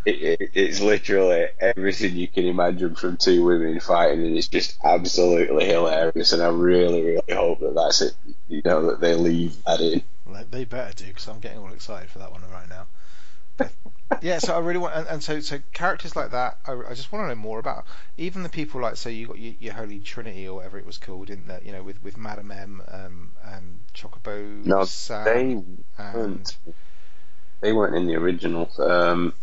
It, 0.08 0.40
it, 0.40 0.52
it's 0.54 0.82
literally 0.82 1.48
everything 1.60 2.16
you 2.16 2.28
can 2.28 2.46
imagine 2.46 2.94
from 2.94 3.18
two 3.18 3.44
women 3.44 3.80
fighting, 3.80 4.24
and 4.24 4.38
it's 4.38 4.48
just 4.50 4.78
absolutely 4.84 5.66
hilarious. 5.66 6.32
And 6.32 6.44
I 6.44 6.50
really, 6.50 7.02
really 7.02 7.34
hope 7.34 7.60
that 7.62 7.74
that's 7.74 8.02
it. 8.02 8.14
You 8.48 8.62
know 8.64 8.92
that 8.92 9.02
they 9.02 9.16
leave 9.16 9.64
that 9.64 9.82
in. 9.82 10.04
They 10.52 10.64
better 10.66 10.94
do 10.94 11.06
because 11.08 11.28
I'm 11.28 11.40
getting 11.40 11.58
all 11.58 11.74
excited 11.74 12.12
for 12.12 12.20
that 12.20 12.32
one 12.32 12.44
right 12.52 12.70
now. 12.70 12.86
Yeah, 14.22 14.38
so 14.38 14.56
I 14.56 14.60
really 14.60 14.78
want, 14.78 14.96
and, 14.96 15.08
and 15.08 15.24
so 15.24 15.40
so 15.40 15.60
characters 15.74 16.16
like 16.16 16.32
that, 16.32 16.60
I, 16.66 16.74
I 16.74 16.94
just 16.94 17.12
want 17.12 17.26
to 17.26 17.30
know 17.30 17.36
more 17.36 17.58
about. 17.58 17.86
Even 18.18 18.44
the 18.44 18.50
people 18.50 18.80
like, 18.80 18.98
so 18.98 19.10
you 19.10 19.28
got 19.28 19.40
your, 19.40 19.56
your 19.60 19.74
Holy 19.74 20.00
Trinity 20.00 20.48
or 20.48 20.58
whatever 20.58 20.78
it 20.78 20.86
was 20.86 21.00
called, 21.00 21.32
in 21.32 21.48
that 21.48 21.66
you 21.66 21.72
know 21.72 21.82
with 21.82 22.02
with 22.04 22.16
Madame 22.16 22.52
M 22.52 22.84
um, 22.88 23.32
and 23.44 23.80
Chocobo 23.96 24.64
No, 24.64 24.86
Sam 24.86 25.26
they 25.26 26.14
weren't. 26.14 26.58
They 27.62 27.74
weren't 27.74 27.96
in 27.96 28.06
the 28.06 28.16
original. 28.16 28.70
Um, 28.80 29.34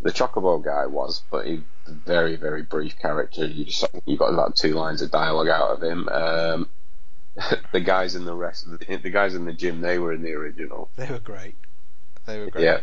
the 0.00 0.12
Chocobo 0.12 0.64
guy 0.64 0.86
was, 0.86 1.22
but 1.30 1.46
he 1.46 1.62
a 1.86 1.90
very, 1.90 2.36
very 2.36 2.62
brief 2.62 2.98
character. 2.98 3.46
You 3.46 3.64
just 3.64 3.84
you 4.06 4.16
got 4.16 4.32
about 4.32 4.56
two 4.56 4.74
lines 4.74 5.02
of 5.02 5.10
dialogue 5.10 5.48
out 5.48 5.70
of 5.70 5.82
him. 5.82 6.08
Um, 6.08 6.68
the 7.72 7.80
guys 7.80 8.14
in 8.14 8.24
the 8.24 8.34
rest, 8.34 8.66
the 8.70 9.10
guys 9.10 9.34
in 9.34 9.44
the 9.44 9.52
gym, 9.52 9.80
they 9.80 9.98
were 9.98 10.12
in 10.12 10.22
the 10.22 10.32
original. 10.32 10.90
they 10.96 11.06
were 11.06 11.18
great. 11.18 11.56
They 12.26 12.38
were 12.38 12.50
great. 12.50 12.64
Yeah, 12.64 12.80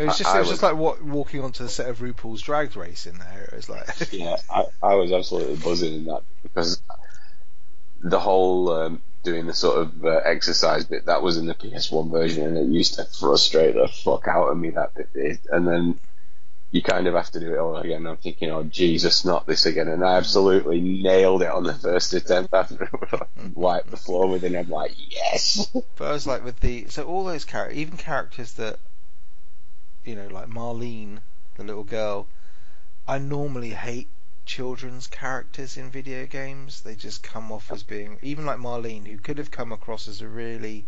It 0.00 0.06
was 0.06 0.18
just 0.18 0.30
I 0.30 0.36
it 0.36 0.40
was 0.40 0.48
just 0.48 0.62
like 0.62 0.76
what 0.76 1.02
walking 1.04 1.42
onto 1.42 1.62
the 1.62 1.68
set 1.68 1.88
of 1.90 1.98
RuPaul's 1.98 2.40
Drag 2.40 2.74
Race 2.74 3.06
in 3.06 3.18
there. 3.18 3.48
It 3.52 3.54
was 3.54 3.68
like 3.68 3.86
yeah. 4.12 4.36
I, 4.50 4.64
I 4.82 4.94
was 4.94 5.12
absolutely 5.12 5.56
buzzing 5.56 5.94
in 5.94 6.04
that 6.06 6.22
because 6.42 6.80
the 8.00 8.18
whole 8.18 8.70
um, 8.70 9.02
doing 9.22 9.46
the 9.46 9.52
sort 9.52 9.78
of 9.78 10.04
uh, 10.04 10.20
exercise 10.24 10.84
bit 10.84 11.04
that 11.04 11.22
was 11.22 11.36
in 11.36 11.44
the 11.44 11.54
PS1 11.54 12.10
version, 12.10 12.46
and 12.46 12.56
it 12.56 12.74
used 12.74 12.94
to 12.94 13.04
frustrate 13.04 13.74
the 13.74 13.88
fuck 13.88 14.26
out 14.26 14.48
of 14.48 14.56
me 14.56 14.70
that 14.70 14.94
bit 14.94 15.12
did. 15.12 15.38
And 15.50 15.68
then 15.68 15.98
you 16.70 16.82
kind 16.82 17.06
of 17.06 17.14
have 17.14 17.30
to 17.32 17.40
do 17.40 17.52
it 17.52 17.58
all 17.58 17.76
again. 17.76 18.06
I'm 18.06 18.16
thinking, 18.16 18.50
oh 18.50 18.62
Jesus, 18.62 19.24
not 19.26 19.46
this 19.46 19.66
again. 19.66 19.88
And 19.88 20.02
I 20.02 20.16
absolutely 20.16 20.80
nailed 20.80 21.42
it 21.42 21.50
on 21.50 21.64
the 21.64 21.74
first 21.74 22.14
attempt 22.14 22.54
after 22.54 22.88
wipe 23.54 23.90
the 23.90 23.98
floor 23.98 24.28
with 24.28 24.44
it. 24.44 24.56
I'm 24.56 24.70
like, 24.70 24.92
yes. 24.96 25.70
But 25.96 26.08
I 26.08 26.12
was 26.12 26.26
like 26.26 26.42
with 26.42 26.60
the 26.60 26.86
so 26.88 27.04
all 27.04 27.24
those 27.24 27.44
characters, 27.44 27.76
even 27.76 27.98
characters 27.98 28.52
that 28.54 28.78
you 30.04 30.14
know, 30.14 30.28
like 30.28 30.48
Marlene, 30.48 31.18
the 31.56 31.64
little 31.64 31.84
girl. 31.84 32.26
I 33.06 33.18
normally 33.18 33.70
hate 33.70 34.08
children's 34.46 35.06
characters 35.06 35.76
in 35.76 35.90
video 35.90 36.26
games. 36.26 36.80
They 36.80 36.94
just 36.94 37.22
come 37.22 37.52
off 37.52 37.70
as 37.70 37.82
being 37.82 38.18
even 38.22 38.46
like 38.46 38.58
Marlene, 38.58 39.06
who 39.06 39.18
could 39.18 39.38
have 39.38 39.50
come 39.50 39.72
across 39.72 40.08
as 40.08 40.20
a 40.20 40.28
really 40.28 40.84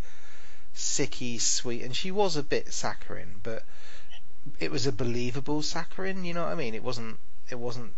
sicky, 0.74 1.40
sweet, 1.40 1.82
and 1.82 1.94
she 1.94 2.10
was 2.10 2.36
a 2.36 2.42
bit 2.42 2.72
saccharine, 2.72 3.40
but 3.42 3.64
it 4.58 4.70
was 4.70 4.86
a 4.86 4.92
believable 4.92 5.62
saccharine. 5.62 6.24
You 6.24 6.34
know 6.34 6.42
what 6.42 6.52
I 6.52 6.56
mean? 6.56 6.74
It 6.74 6.82
wasn't. 6.82 7.18
It 7.50 7.58
wasn't. 7.58 7.92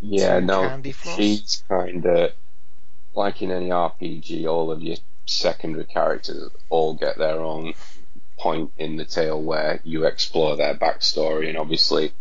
Yeah, 0.00 0.40
no, 0.40 0.68
candy 0.68 0.92
floss? 0.92 1.16
she's 1.16 1.62
kind 1.68 2.04
of 2.04 2.32
like 3.14 3.42
in 3.42 3.52
any 3.52 3.68
RPG. 3.68 4.46
All 4.46 4.70
of 4.70 4.82
your 4.82 4.96
secondary 5.26 5.84
characters 5.84 6.50
all 6.68 6.94
get 6.94 7.18
their 7.18 7.38
own 7.38 7.74
point 8.42 8.72
in 8.76 8.96
the 8.96 9.04
tale 9.04 9.40
where 9.40 9.80
you 9.84 10.04
explore 10.04 10.56
their 10.56 10.74
backstory, 10.74 11.48
and 11.48 11.56
obviously 11.56 12.12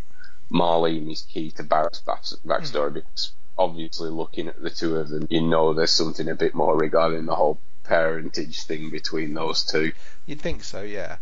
Marlene 0.52 1.12
is 1.12 1.24
key 1.24 1.50
to 1.52 1.64
Barrett's 1.64 2.02
back- 2.02 2.24
backstory 2.46 2.94
because 2.94 3.32
obviously 3.58 4.10
looking 4.12 4.48
at 4.48 4.62
the 4.62 4.70
two 4.70 4.98
of 4.98 5.10
them, 5.10 5.26
you 5.32 5.42
know 5.42 5.74
there's 5.74 5.92
something 5.92 6.30
a 6.30 6.36
bit 6.36 6.54
more 6.54 6.78
regarding 6.78 7.26
the 7.26 7.36
whole 7.36 7.58
parentage 7.84 8.62
thing 8.64 8.92
between 8.92 9.34
those 9.34 9.64
two. 9.64 9.92
You'd 10.28 10.42
think 10.42 10.64
so, 10.64 10.84
yeah. 10.84 11.18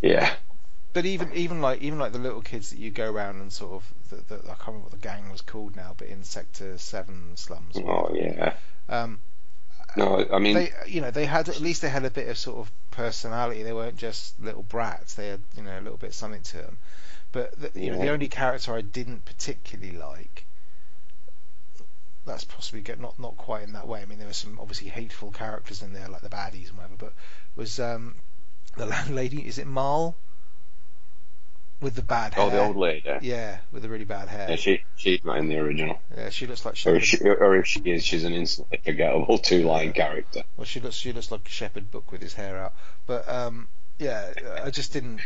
Yeah, 0.00 0.32
But 0.92 1.06
even 1.06 1.32
even 1.34 1.60
like 1.60 1.82
even 1.82 1.98
like 1.98 2.12
the 2.12 2.18
little 2.18 2.40
kids 2.40 2.70
that 2.70 2.78
you 2.78 2.90
go 2.90 3.10
around 3.10 3.40
and 3.40 3.52
sort 3.52 3.72
of 3.72 3.94
the, 4.10 4.16
the, 4.28 4.42
I 4.44 4.54
can't 4.54 4.68
remember 4.68 4.84
what 4.84 4.92
the 4.92 5.08
gang 5.08 5.30
was 5.30 5.40
called 5.40 5.74
now, 5.74 5.94
but 5.98 6.06
in 6.06 6.22
Sector 6.24 6.78
Seven 6.78 7.36
slums. 7.36 7.76
oh 7.76 8.14
yeah. 8.14 8.54
Um, 8.88 9.18
No, 9.96 10.26
I 10.32 10.38
mean, 10.38 10.54
they 10.54 10.72
you 10.86 11.00
know 11.00 11.10
they 11.10 11.26
had 11.26 11.48
at 11.48 11.60
least 11.60 11.82
they 11.82 11.88
had 11.88 12.04
a 12.04 12.10
bit 12.10 12.28
of 12.28 12.38
sort 12.38 12.58
of 12.58 12.72
personality. 12.90 13.62
They 13.62 13.72
weren't 13.72 13.96
just 13.96 14.40
little 14.40 14.62
brats. 14.62 15.14
They 15.14 15.28
had 15.28 15.40
you 15.56 15.62
know 15.62 15.78
a 15.78 15.80
little 15.80 15.98
bit 15.98 16.10
of 16.10 16.14
something 16.14 16.42
to 16.42 16.56
them. 16.58 16.78
But 17.32 17.60
the, 17.60 17.80
you 17.80 17.90
know 17.90 17.98
the 17.98 18.10
only 18.10 18.28
character 18.28 18.74
I 18.74 18.82
didn't 18.82 19.24
particularly 19.24 19.96
like. 19.96 20.44
That's 22.26 22.44
possibly 22.44 22.82
get 22.82 23.00
not 23.00 23.18
not 23.18 23.36
quite 23.36 23.62
in 23.64 23.72
that 23.72 23.88
way. 23.88 24.02
I 24.02 24.04
mean, 24.04 24.18
there 24.18 24.28
were 24.28 24.32
some 24.32 24.58
obviously 24.60 24.88
hateful 24.88 25.30
characters 25.30 25.82
in 25.82 25.92
there, 25.92 26.08
like 26.08 26.22
the 26.22 26.28
baddies 26.28 26.68
and 26.68 26.76
whatever. 26.76 26.96
But 26.98 27.12
was 27.56 27.80
um, 27.80 28.14
the 28.76 28.86
landlady? 28.94 29.46
Is 29.46 29.58
it 29.58 29.66
Marle? 29.66 30.16
With 31.80 31.94
the 31.94 32.02
bad 32.02 32.34
hair. 32.34 32.44
oh, 32.44 32.50
the 32.50 32.60
old 32.62 32.76
lady. 32.76 33.08
Yeah, 33.22 33.58
with 33.72 33.82
the 33.82 33.88
really 33.88 34.04
bad 34.04 34.28
hair. 34.28 34.50
Yeah, 34.50 34.56
she 34.56 34.82
she's 34.96 35.24
not 35.24 35.38
in 35.38 35.48
the 35.48 35.58
original. 35.58 35.98
Yeah, 36.14 36.28
she 36.28 36.46
looks 36.46 36.64
like 36.66 36.74
Or 36.74 36.76
Shepherd. 36.76 36.96
if, 36.98 37.04
she, 37.04 37.18
or 37.24 37.56
if 37.56 37.66
she 37.66 37.80
is, 37.80 38.04
she's 38.04 38.24
an 38.24 38.34
instantly 38.34 38.80
forgettable 38.84 39.38
two-line 39.38 39.92
character. 39.94 40.42
Well, 40.56 40.66
she 40.66 40.80
looks 40.80 40.96
she 40.96 41.12
looks 41.14 41.30
like 41.30 41.48
Shepherd 41.48 41.90
Book 41.90 42.12
with 42.12 42.20
his 42.20 42.34
hair 42.34 42.58
out. 42.58 42.74
But 43.06 43.26
um, 43.28 43.68
yeah, 43.98 44.32
I 44.62 44.70
just 44.70 44.92
didn't. 44.92 45.20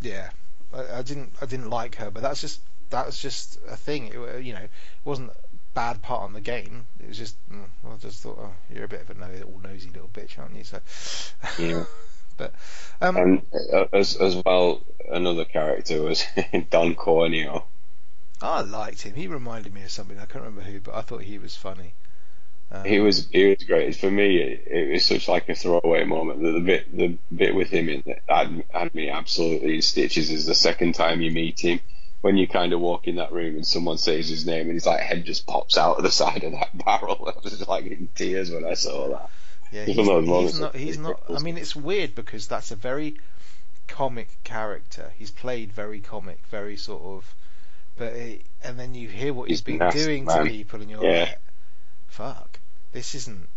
Yeah, 0.00 0.30
I, 0.72 0.98
I 0.98 1.02
didn't 1.02 1.32
I 1.42 1.46
didn't 1.46 1.70
like 1.70 1.96
her. 1.96 2.10
But 2.10 2.22
that's 2.22 2.40
just 2.40 2.60
that 2.90 3.06
was 3.06 3.18
just 3.18 3.58
a 3.68 3.76
thing. 3.76 4.06
It, 4.14 4.44
you 4.44 4.52
know, 4.54 4.60
it 4.60 4.70
wasn't 5.04 5.30
a 5.30 5.34
bad 5.74 6.02
part 6.02 6.22
on 6.22 6.34
the 6.34 6.40
game. 6.40 6.86
It 7.00 7.08
was 7.08 7.18
just 7.18 7.36
mm, 7.50 7.64
I 7.84 7.96
just 7.96 8.22
thought, 8.22 8.38
oh, 8.40 8.52
you're 8.72 8.84
a 8.84 8.88
bit 8.88 9.00
of 9.00 9.10
a 9.10 9.14
no, 9.14 9.26
all 9.42 9.60
nosy 9.62 9.90
little 9.90 10.10
bitch, 10.14 10.38
aren't 10.38 10.54
you? 10.54 10.62
So. 10.62 10.80
Yeah. 11.58 11.84
but 12.38 12.54
um, 13.02 13.16
And 13.16 13.42
uh, 13.72 13.84
as 13.92 14.16
as 14.16 14.36
well, 14.44 14.80
another 15.10 15.44
character 15.44 16.02
was 16.02 16.24
Don 16.70 16.94
Corneo. 16.94 17.64
I 18.40 18.60
liked 18.62 19.02
him. 19.02 19.14
He 19.14 19.26
reminded 19.26 19.74
me 19.74 19.82
of 19.82 19.90
something. 19.90 20.18
I 20.18 20.26
can't 20.26 20.44
remember 20.44 20.62
who, 20.62 20.80
but 20.80 20.94
I 20.94 21.02
thought 21.02 21.22
he 21.22 21.38
was 21.38 21.56
funny. 21.56 21.92
Um, 22.70 22.84
He 22.84 23.00
was 23.00 23.28
he 23.32 23.46
was 23.46 23.64
great. 23.64 23.96
For 23.96 24.10
me, 24.10 24.36
it, 24.38 24.66
it 24.66 24.92
was 24.92 25.04
such 25.04 25.28
like 25.28 25.48
a 25.48 25.54
throwaway 25.54 26.04
moment. 26.04 26.42
The, 26.42 26.52
the 26.52 26.60
bit 26.60 26.96
the 26.96 27.18
bit 27.34 27.54
with 27.54 27.70
him 27.70 27.88
in 27.88 28.02
it 28.06 28.22
had, 28.28 28.64
had 28.70 28.94
me 28.94 29.10
absolutely 29.10 29.76
in 29.76 29.82
stitches. 29.82 30.30
Is 30.30 30.46
the 30.46 30.54
second 30.54 30.94
time 30.94 31.20
you 31.20 31.30
meet 31.30 31.60
him. 31.60 31.80
When 32.20 32.36
you 32.36 32.48
kind 32.48 32.72
of 32.72 32.80
walk 32.80 33.06
in 33.06 33.16
that 33.16 33.32
room 33.32 33.54
and 33.54 33.66
someone 33.66 33.96
says 33.96 34.28
his 34.28 34.44
name 34.44 34.66
and 34.66 34.74
his 34.74 34.86
like 34.86 35.00
head 35.00 35.24
just 35.24 35.46
pops 35.46 35.78
out 35.78 35.98
of 35.98 36.02
the 36.02 36.10
side 36.10 36.42
of 36.42 36.52
that 36.52 36.76
barrel, 36.84 37.28
I 37.28 37.40
was 37.42 37.56
just 37.56 37.68
like 37.68 37.86
in 37.86 38.08
tears 38.14 38.50
when 38.50 38.64
I 38.64 38.74
saw 38.74 39.08
that. 39.10 39.30
Yeah, 39.72 39.84
he's, 39.84 39.96
though 39.96 40.40
he's 40.40 40.58
not. 40.60 40.74
He's 40.74 40.98
not. 40.98 41.22
I 41.28 41.38
mean, 41.40 41.58
it's 41.58 41.76
weird 41.76 42.14
because 42.14 42.46
that's 42.48 42.70
a 42.70 42.76
very 42.76 43.16
comic 43.86 44.28
character. 44.44 45.12
He's 45.18 45.30
played 45.30 45.72
very 45.72 46.00
comic, 46.00 46.38
very 46.50 46.76
sort 46.76 47.02
of. 47.02 47.34
But 47.96 48.14
he, 48.14 48.40
and 48.62 48.78
then 48.78 48.94
you 48.94 49.08
hear 49.08 49.32
what 49.34 49.48
he's 49.48 49.58
He's 49.58 49.64
been 49.64 49.78
nasty, 49.78 50.04
doing 50.04 50.26
to 50.26 50.44
people, 50.44 50.80
and 50.80 50.90
you're 50.90 51.04
Yeah. 51.04 51.20
like, 51.20 51.38
"Fuck, 52.08 52.60
this 52.92 53.14
isn't." 53.14 53.48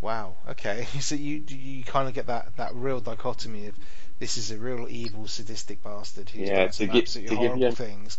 Wow. 0.00 0.34
Okay. 0.50 0.86
So 1.00 1.14
you 1.14 1.42
you 1.48 1.84
kind 1.84 2.08
of 2.08 2.14
get 2.14 2.26
that 2.26 2.56
that 2.56 2.74
real 2.74 3.00
dichotomy 3.00 3.66
of 3.66 3.74
this 4.18 4.36
is 4.38 4.50
a 4.50 4.56
real 4.56 4.86
evil, 4.88 5.26
sadistic 5.26 5.82
bastard 5.82 6.30
who's 6.30 6.48
Yeah, 6.48 6.56
done 6.56 6.66
to 6.68 6.72
some 6.72 6.90
absolutely 6.90 7.36
horrible 7.36 7.58
you- 7.60 7.72
things. 7.72 8.18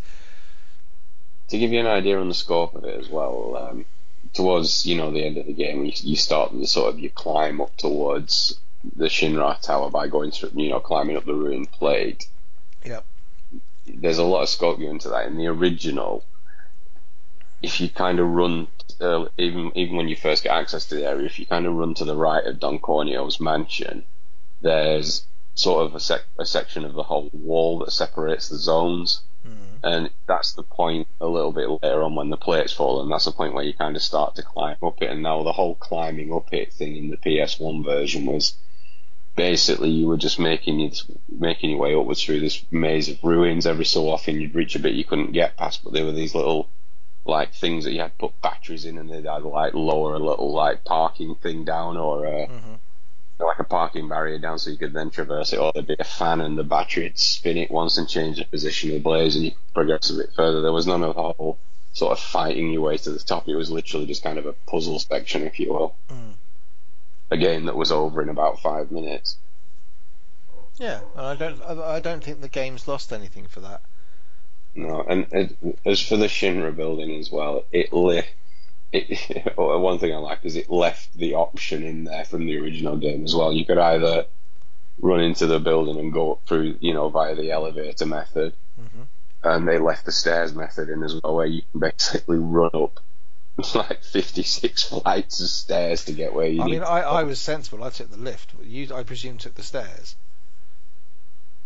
To 1.49 1.57
give 1.57 1.71
you 1.71 1.79
an 1.79 1.87
idea 1.87 2.19
on 2.19 2.27
the 2.29 2.33
scope 2.33 2.73
of 2.75 2.83
it 2.85 2.99
as 2.99 3.09
well, 3.09 3.57
um, 3.69 3.85
towards 4.33 4.85
you 4.85 4.95
know 4.95 5.11
the 5.11 5.25
end 5.25 5.37
of 5.37 5.45
the 5.45 5.53
game, 5.53 5.85
you, 5.85 5.91
you 5.95 6.15
start 6.15 6.51
the 6.51 6.67
sort 6.67 6.93
of 6.93 6.99
you 6.99 7.09
climb 7.09 7.59
up 7.61 7.75
towards 7.77 8.59
the 8.95 9.05
Shinra 9.05 9.59
Tower 9.61 9.89
by 9.89 10.07
going 10.07 10.31
through, 10.31 10.51
you 10.55 10.69
know, 10.69 10.79
climbing 10.79 11.15
up 11.15 11.25
the 11.25 11.33
ruined 11.33 11.71
plate. 11.71 12.27
Yep. 12.85 13.05
There's 13.85 14.17
a 14.17 14.23
lot 14.23 14.43
of 14.43 14.49
scope 14.49 14.77
going 14.77 14.91
into 14.91 15.09
that. 15.09 15.27
In 15.27 15.37
the 15.37 15.47
original, 15.47 16.23
if 17.61 17.79
you 17.79 17.89
kind 17.89 18.19
of 18.19 18.27
run, 18.27 18.67
uh, 18.99 19.25
even 19.37 19.71
even 19.75 19.95
when 19.95 20.07
you 20.07 20.15
first 20.15 20.43
get 20.43 20.55
access 20.55 20.85
to 20.87 20.95
the 20.95 21.07
area, 21.07 21.25
if 21.25 21.39
you 21.39 21.45
kind 21.45 21.65
of 21.65 21.73
run 21.73 21.93
to 21.95 22.05
the 22.05 22.15
right 22.15 22.45
of 22.45 22.59
Don 22.59 22.79
Corneo's 22.79 23.39
mansion, 23.39 24.03
there's 24.61 25.25
sort 25.55 25.85
of 25.85 25.95
a, 25.95 25.99
sec- 25.99 26.25
a 26.39 26.45
section 26.45 26.83
of 26.83 26.93
the 26.93 27.03
whole 27.03 27.29
wall 27.31 27.79
that 27.79 27.91
separates 27.91 28.49
the 28.49 28.57
zones. 28.57 29.21
And 29.83 30.09
that's 30.27 30.53
the 30.53 30.63
point 30.63 31.07
a 31.19 31.27
little 31.27 31.51
bit 31.51 31.67
later 31.69 32.03
on 32.03 32.15
when 32.15 32.29
the 32.29 32.37
plates 32.37 32.71
fall, 32.71 33.01
and 33.01 33.11
that's 33.11 33.25
the 33.25 33.31
point 33.31 33.53
where 33.53 33.65
you 33.65 33.73
kind 33.73 33.95
of 33.95 34.01
start 34.01 34.35
to 34.35 34.43
climb 34.43 34.77
up 34.81 35.01
it. 35.01 35.09
And 35.09 35.21
now 35.21 35.43
the 35.43 35.51
whole 35.51 35.75
climbing 35.75 36.33
up 36.33 36.53
it 36.53 36.71
thing 36.71 36.95
in 36.95 37.09
the 37.09 37.17
PS1 37.17 37.83
version 37.83 38.25
was 38.25 38.55
basically 39.35 39.89
you 39.89 40.07
were 40.07 40.17
just 40.17 40.39
making 40.39 40.79
you 40.79 40.91
making 41.29 41.71
your 41.71 41.79
way 41.79 41.95
upwards 41.95 42.23
through 42.23 42.39
this 42.39 42.63
maze 42.71 43.09
of 43.09 43.23
ruins. 43.23 43.65
Every 43.65 43.85
so 43.85 44.09
often 44.09 44.39
you'd 44.39 44.55
reach 44.55 44.75
a 44.75 44.79
bit 44.79 44.93
you 44.93 45.03
couldn't 45.03 45.33
get 45.33 45.57
past, 45.57 45.83
but 45.83 45.93
there 45.93 46.05
were 46.05 46.11
these 46.11 46.35
little 46.35 46.69
like 47.25 47.53
things 47.53 47.85
that 47.85 47.91
you 47.93 47.99
had 47.99 48.11
to 48.11 48.27
put 48.27 48.41
batteries 48.41 48.85
in, 48.85 48.97
and 48.97 49.09
they'd 49.09 49.25
either 49.27 49.47
like 49.47 49.73
lower 49.73 50.13
a 50.13 50.19
little 50.19 50.53
like 50.53 50.83
parking 50.83 51.35
thing 51.35 51.63
down 51.65 51.97
or 51.97 52.25
uh, 52.25 52.47
Mhm. 52.47 52.79
Like 53.39 53.59
a 53.59 53.63
parking 53.63 54.07
barrier 54.07 54.39
down 54.39 54.59
so 54.59 54.69
you 54.69 54.77
could 54.77 54.93
then 54.93 55.09
traverse 55.09 55.53
it, 55.53 55.59
or 55.59 55.71
there'd 55.73 55.87
be 55.87 55.95
a 55.99 56.03
fan 56.03 56.41
and 56.41 56.57
the 56.57 56.63
battery 56.63 57.03
would 57.03 57.17
spin 57.17 57.57
it 57.57 57.71
once 57.71 57.97
and 57.97 58.07
change 58.07 58.37
the 58.37 58.45
position 58.45 58.89
of 58.89 58.95
the 58.95 59.01
blaze, 59.01 59.35
and 59.35 59.45
you 59.45 59.51
progress 59.73 60.09
a 60.09 60.15
bit 60.15 60.29
further. 60.35 60.61
There 60.61 60.71
was 60.71 60.87
none 60.87 61.03
of 61.03 61.15
the 61.15 61.21
whole 61.21 61.57
sort 61.93 62.11
of 62.11 62.19
fighting 62.19 62.71
your 62.71 62.81
way 62.81 62.97
to 62.97 63.11
the 63.11 63.19
top. 63.19 63.47
It 63.47 63.55
was 63.55 63.71
literally 63.71 64.05
just 64.05 64.23
kind 64.23 64.37
of 64.37 64.45
a 64.45 64.53
puzzle 64.53 64.99
section, 64.99 65.43
if 65.43 65.59
you 65.59 65.73
will. 65.73 65.95
Mm. 66.09 66.33
A 67.31 67.37
game 67.37 67.65
that 67.65 67.75
was 67.75 67.91
over 67.91 68.21
in 68.21 68.29
about 68.29 68.61
five 68.61 68.91
minutes. 68.91 69.37
Yeah, 70.77 71.01
and 71.15 71.25
I 71.25 71.35
don't 71.35 71.61
I 71.61 71.95
I 71.95 71.99
don't 71.99 72.23
think 72.23 72.41
the 72.41 72.49
game's 72.49 72.87
lost 72.87 73.13
anything 73.13 73.47
for 73.47 73.59
that. 73.61 73.81
No, 74.75 75.03
and 75.07 75.27
as 75.85 76.01
for 76.01 76.17
the 76.17 76.25
Shinra 76.25 76.75
building 76.75 77.19
as 77.19 77.31
well, 77.31 77.65
it 77.71 77.93
li- 77.93 78.23
it, 78.99 79.57
one 79.57 79.97
thing 79.99 80.13
I 80.13 80.17
like 80.17 80.39
is 80.43 80.55
it 80.55 80.69
left 80.69 81.17
the 81.17 81.33
option 81.35 81.83
in 81.83 82.03
there 82.03 82.25
from 82.25 82.45
the 82.45 82.57
original 82.59 82.95
game 82.97 83.23
as 83.23 83.35
well. 83.35 83.51
You 83.51 83.65
could 83.65 83.77
either 83.79 84.25
run 84.99 85.19
into 85.21 85.47
the 85.47 85.59
building 85.59 85.97
and 85.99 86.13
go 86.13 86.33
up 86.33 86.41
through, 86.45 86.77
you 86.79 86.93
know, 86.93 87.09
via 87.09 87.35
the 87.35 87.51
elevator 87.51 88.05
method, 88.05 88.53
Mhm. 88.79 89.07
and 89.43 89.67
they 89.67 89.79
left 89.79 90.05
the 90.05 90.11
stairs 90.11 90.53
method 90.53 90.89
in 90.89 91.03
as 91.03 91.19
well, 91.21 91.35
where 91.35 91.45
you 91.47 91.63
can 91.71 91.79
basically 91.79 92.37
run 92.37 92.69
up 92.73 92.99
like 93.75 94.03
56 94.03 94.83
flights 94.83 95.39
of 95.41 95.47
stairs 95.47 96.05
to 96.05 96.11
get 96.13 96.33
where 96.33 96.47
you 96.47 96.61
I 96.61 96.65
need. 96.65 96.71
mean, 96.71 96.83
I. 96.83 97.01
I 97.01 97.23
was 97.23 97.39
sensible. 97.39 97.83
I 97.83 97.89
took 97.89 98.09
the 98.11 98.17
lift. 98.17 98.53
You, 98.63 98.93
I 98.95 99.03
presume, 99.03 99.37
took 99.37 99.55
the 99.55 99.63
stairs. 99.63 100.15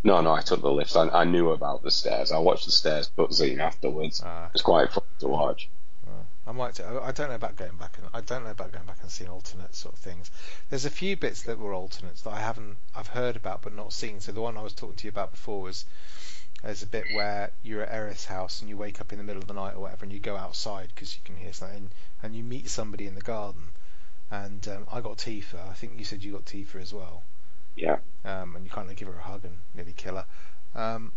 No, 0.03 0.21
no, 0.21 0.31
I 0.33 0.41
took 0.41 0.61
the 0.61 0.71
lift. 0.71 0.95
I, 0.95 1.09
I 1.09 1.23
knew 1.23 1.49
about 1.51 1.83
the 1.83 1.91
stairs. 1.91 2.31
I 2.31 2.39
watched 2.39 2.65
the 2.65 2.71
stairs 2.71 3.09
cutscene 3.17 3.59
afterwards. 3.59 4.21
Ah. 4.25 4.49
It's 4.53 4.61
quite 4.61 4.91
fun 4.91 5.03
to 5.19 5.27
watch. 5.27 5.69
I 6.47 6.53
might. 6.53 6.75
Do, 6.75 6.83
I 7.03 7.11
don't 7.11 7.27
know 7.27 7.35
about 7.35 7.57
going 7.57 7.75
back 7.75 7.97
and 7.97 8.07
I 8.13 8.21
don't 8.21 8.45
know 8.45 8.51
about 8.51 8.71
going 8.71 8.85
back 8.85 8.99
and 9.01 9.11
seeing 9.11 9.29
alternate 9.29 9.75
sort 9.75 9.95
of 9.95 9.99
things. 9.99 10.31
There's 10.69 10.85
a 10.85 10.89
few 10.89 11.17
bits 11.17 11.41
that 11.43 11.59
were 11.59 11.73
alternates 11.73 12.21
that 12.21 12.33
I 12.33 12.39
haven't. 12.39 12.77
I've 12.95 13.07
heard 13.07 13.35
about 13.35 13.61
but 13.61 13.75
not 13.75 13.91
seen. 13.91 14.21
So 14.21 14.31
the 14.31 14.39
one 14.41 14.55
I 14.57 14.61
was 14.61 14.73
talking 14.73 14.95
to 14.95 15.03
you 15.03 15.09
about 15.09 15.31
before 15.31 15.61
was 15.61 15.85
there's 16.63 16.83
a 16.83 16.87
bit 16.87 17.03
where 17.13 17.51
you're 17.63 17.83
at 17.83 17.91
Aerith's 17.91 18.25
house 18.25 18.61
and 18.61 18.69
you 18.69 18.77
wake 18.77 19.01
up 19.01 19.11
in 19.11 19.17
the 19.17 19.25
middle 19.25 19.41
of 19.41 19.47
the 19.49 19.53
night 19.53 19.75
or 19.75 19.81
whatever 19.81 20.05
and 20.05 20.13
you 20.13 20.19
go 20.19 20.37
outside 20.37 20.87
because 20.95 21.15
you 21.15 21.21
can 21.25 21.35
hear 21.35 21.51
something 21.51 21.91
and 22.23 22.33
you 22.33 22.43
meet 22.43 22.69
somebody 22.69 23.07
in 23.07 23.15
the 23.15 23.21
garden. 23.21 23.63
And 24.31 24.65
um, 24.69 24.87
I 24.91 25.01
got 25.01 25.17
Tifa. 25.17 25.69
I 25.69 25.73
think 25.73 25.99
you 25.99 26.05
said 26.05 26.23
you 26.23 26.31
got 26.31 26.45
Tifa 26.45 26.81
as 26.81 26.93
well. 26.93 27.23
Yeah. 27.75 27.97
um, 28.25 28.55
and 28.55 28.65
you 28.65 28.71
kind 28.71 28.89
of 28.89 28.95
give 28.95 29.07
her 29.09 29.19
a 29.19 29.21
hug 29.21 29.43
and 29.43 29.57
nearly 29.75 29.93
kill 29.93 30.15
her. 30.15 30.25
Um, 30.73 31.11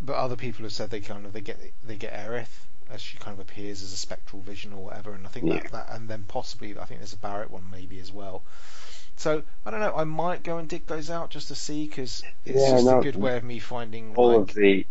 but 0.00 0.14
other 0.14 0.36
people 0.36 0.62
have 0.64 0.72
said 0.72 0.90
they 0.90 1.00
kind 1.00 1.26
of 1.26 1.32
they 1.32 1.40
get 1.40 1.58
they 1.84 1.96
get 1.96 2.12
Aerith 2.12 2.67
as 2.90 3.00
she 3.00 3.18
kind 3.18 3.34
of 3.34 3.40
appears 3.40 3.82
as 3.82 3.92
a 3.92 3.96
spectral 3.96 4.40
vision 4.42 4.72
or 4.72 4.84
whatever, 4.84 5.12
and 5.12 5.26
I 5.26 5.30
think 5.30 5.46
Yeah. 5.46 5.60
that, 5.60 5.72
that 5.72 5.86
and 5.90 6.08
then 6.08 6.24
possibly 6.28 6.78
I 6.78 6.84
think 6.84 7.00
there's 7.00 7.12
a 7.12 7.16
Barrett 7.18 7.50
one 7.50 7.64
maybe 7.70 7.98
as 8.00 8.12
well. 8.12 8.42
So 9.16 9.42
I 9.66 9.70
don't 9.70 9.80
know. 9.80 9.94
I 9.96 10.04
might 10.04 10.42
go 10.44 10.58
and 10.58 10.68
dig 10.68 10.86
those 10.86 11.10
out 11.10 11.30
just 11.30 11.48
to 11.48 11.54
see 11.54 11.86
because 11.86 12.22
it's 12.44 12.60
Yeah, 12.62 12.70
just 12.70 12.84
no, 12.86 13.00
a 13.00 13.02
good 13.02 13.16
way 13.16 13.36
of 13.36 13.44
me 13.44 13.58
finding 13.58 14.14
all 14.14 14.38
like 14.40 14.50
of 14.50 14.54
the 14.54 14.86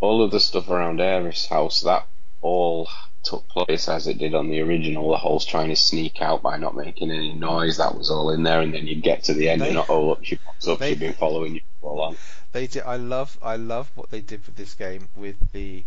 all 0.00 0.22
of 0.22 0.30
the 0.30 0.40
stuff 0.40 0.70
around 0.70 0.98
Aerith's 1.00 1.46
house 1.46 1.80
that 1.82 2.06
all 2.42 2.88
took 3.22 3.46
place 3.48 3.86
as 3.88 4.06
it 4.06 4.16
did 4.16 4.34
on 4.34 4.48
the 4.48 4.60
original. 4.62 5.10
The 5.10 5.18
whole 5.18 5.40
trying 5.40 5.68
to 5.68 5.76
sneak 5.76 6.22
out 6.22 6.42
by 6.42 6.56
not 6.56 6.74
making 6.74 7.10
any 7.10 7.34
noise. 7.34 7.76
That 7.76 7.94
was 7.96 8.10
all 8.10 8.30
in 8.30 8.44
there, 8.44 8.60
and 8.62 8.72
then 8.72 8.86
you 8.86 8.94
get 8.96 9.24
to 9.24 9.34
the 9.34 9.50
end 9.50 9.60
They- 9.60 9.70
and 9.70 9.84
oh 9.88 10.06
look, 10.06 10.24
she 10.24 10.36
pops 10.36 10.66
up. 10.68 10.78
they- 10.78 10.90
She's 10.92 11.00
been 11.00 11.12
following 11.12 11.56
you 11.56 11.60
all 11.82 11.96
along. 11.98 12.16
They 12.52 12.66
did. 12.66 12.82
I 12.84 12.96
love. 12.96 13.36
I 13.42 13.56
love 13.56 13.90
what 13.94 14.10
they 14.10 14.20
did 14.20 14.46
with 14.46 14.56
this 14.56 14.74
game 14.74 15.08
with 15.16 15.36
the 15.52 15.84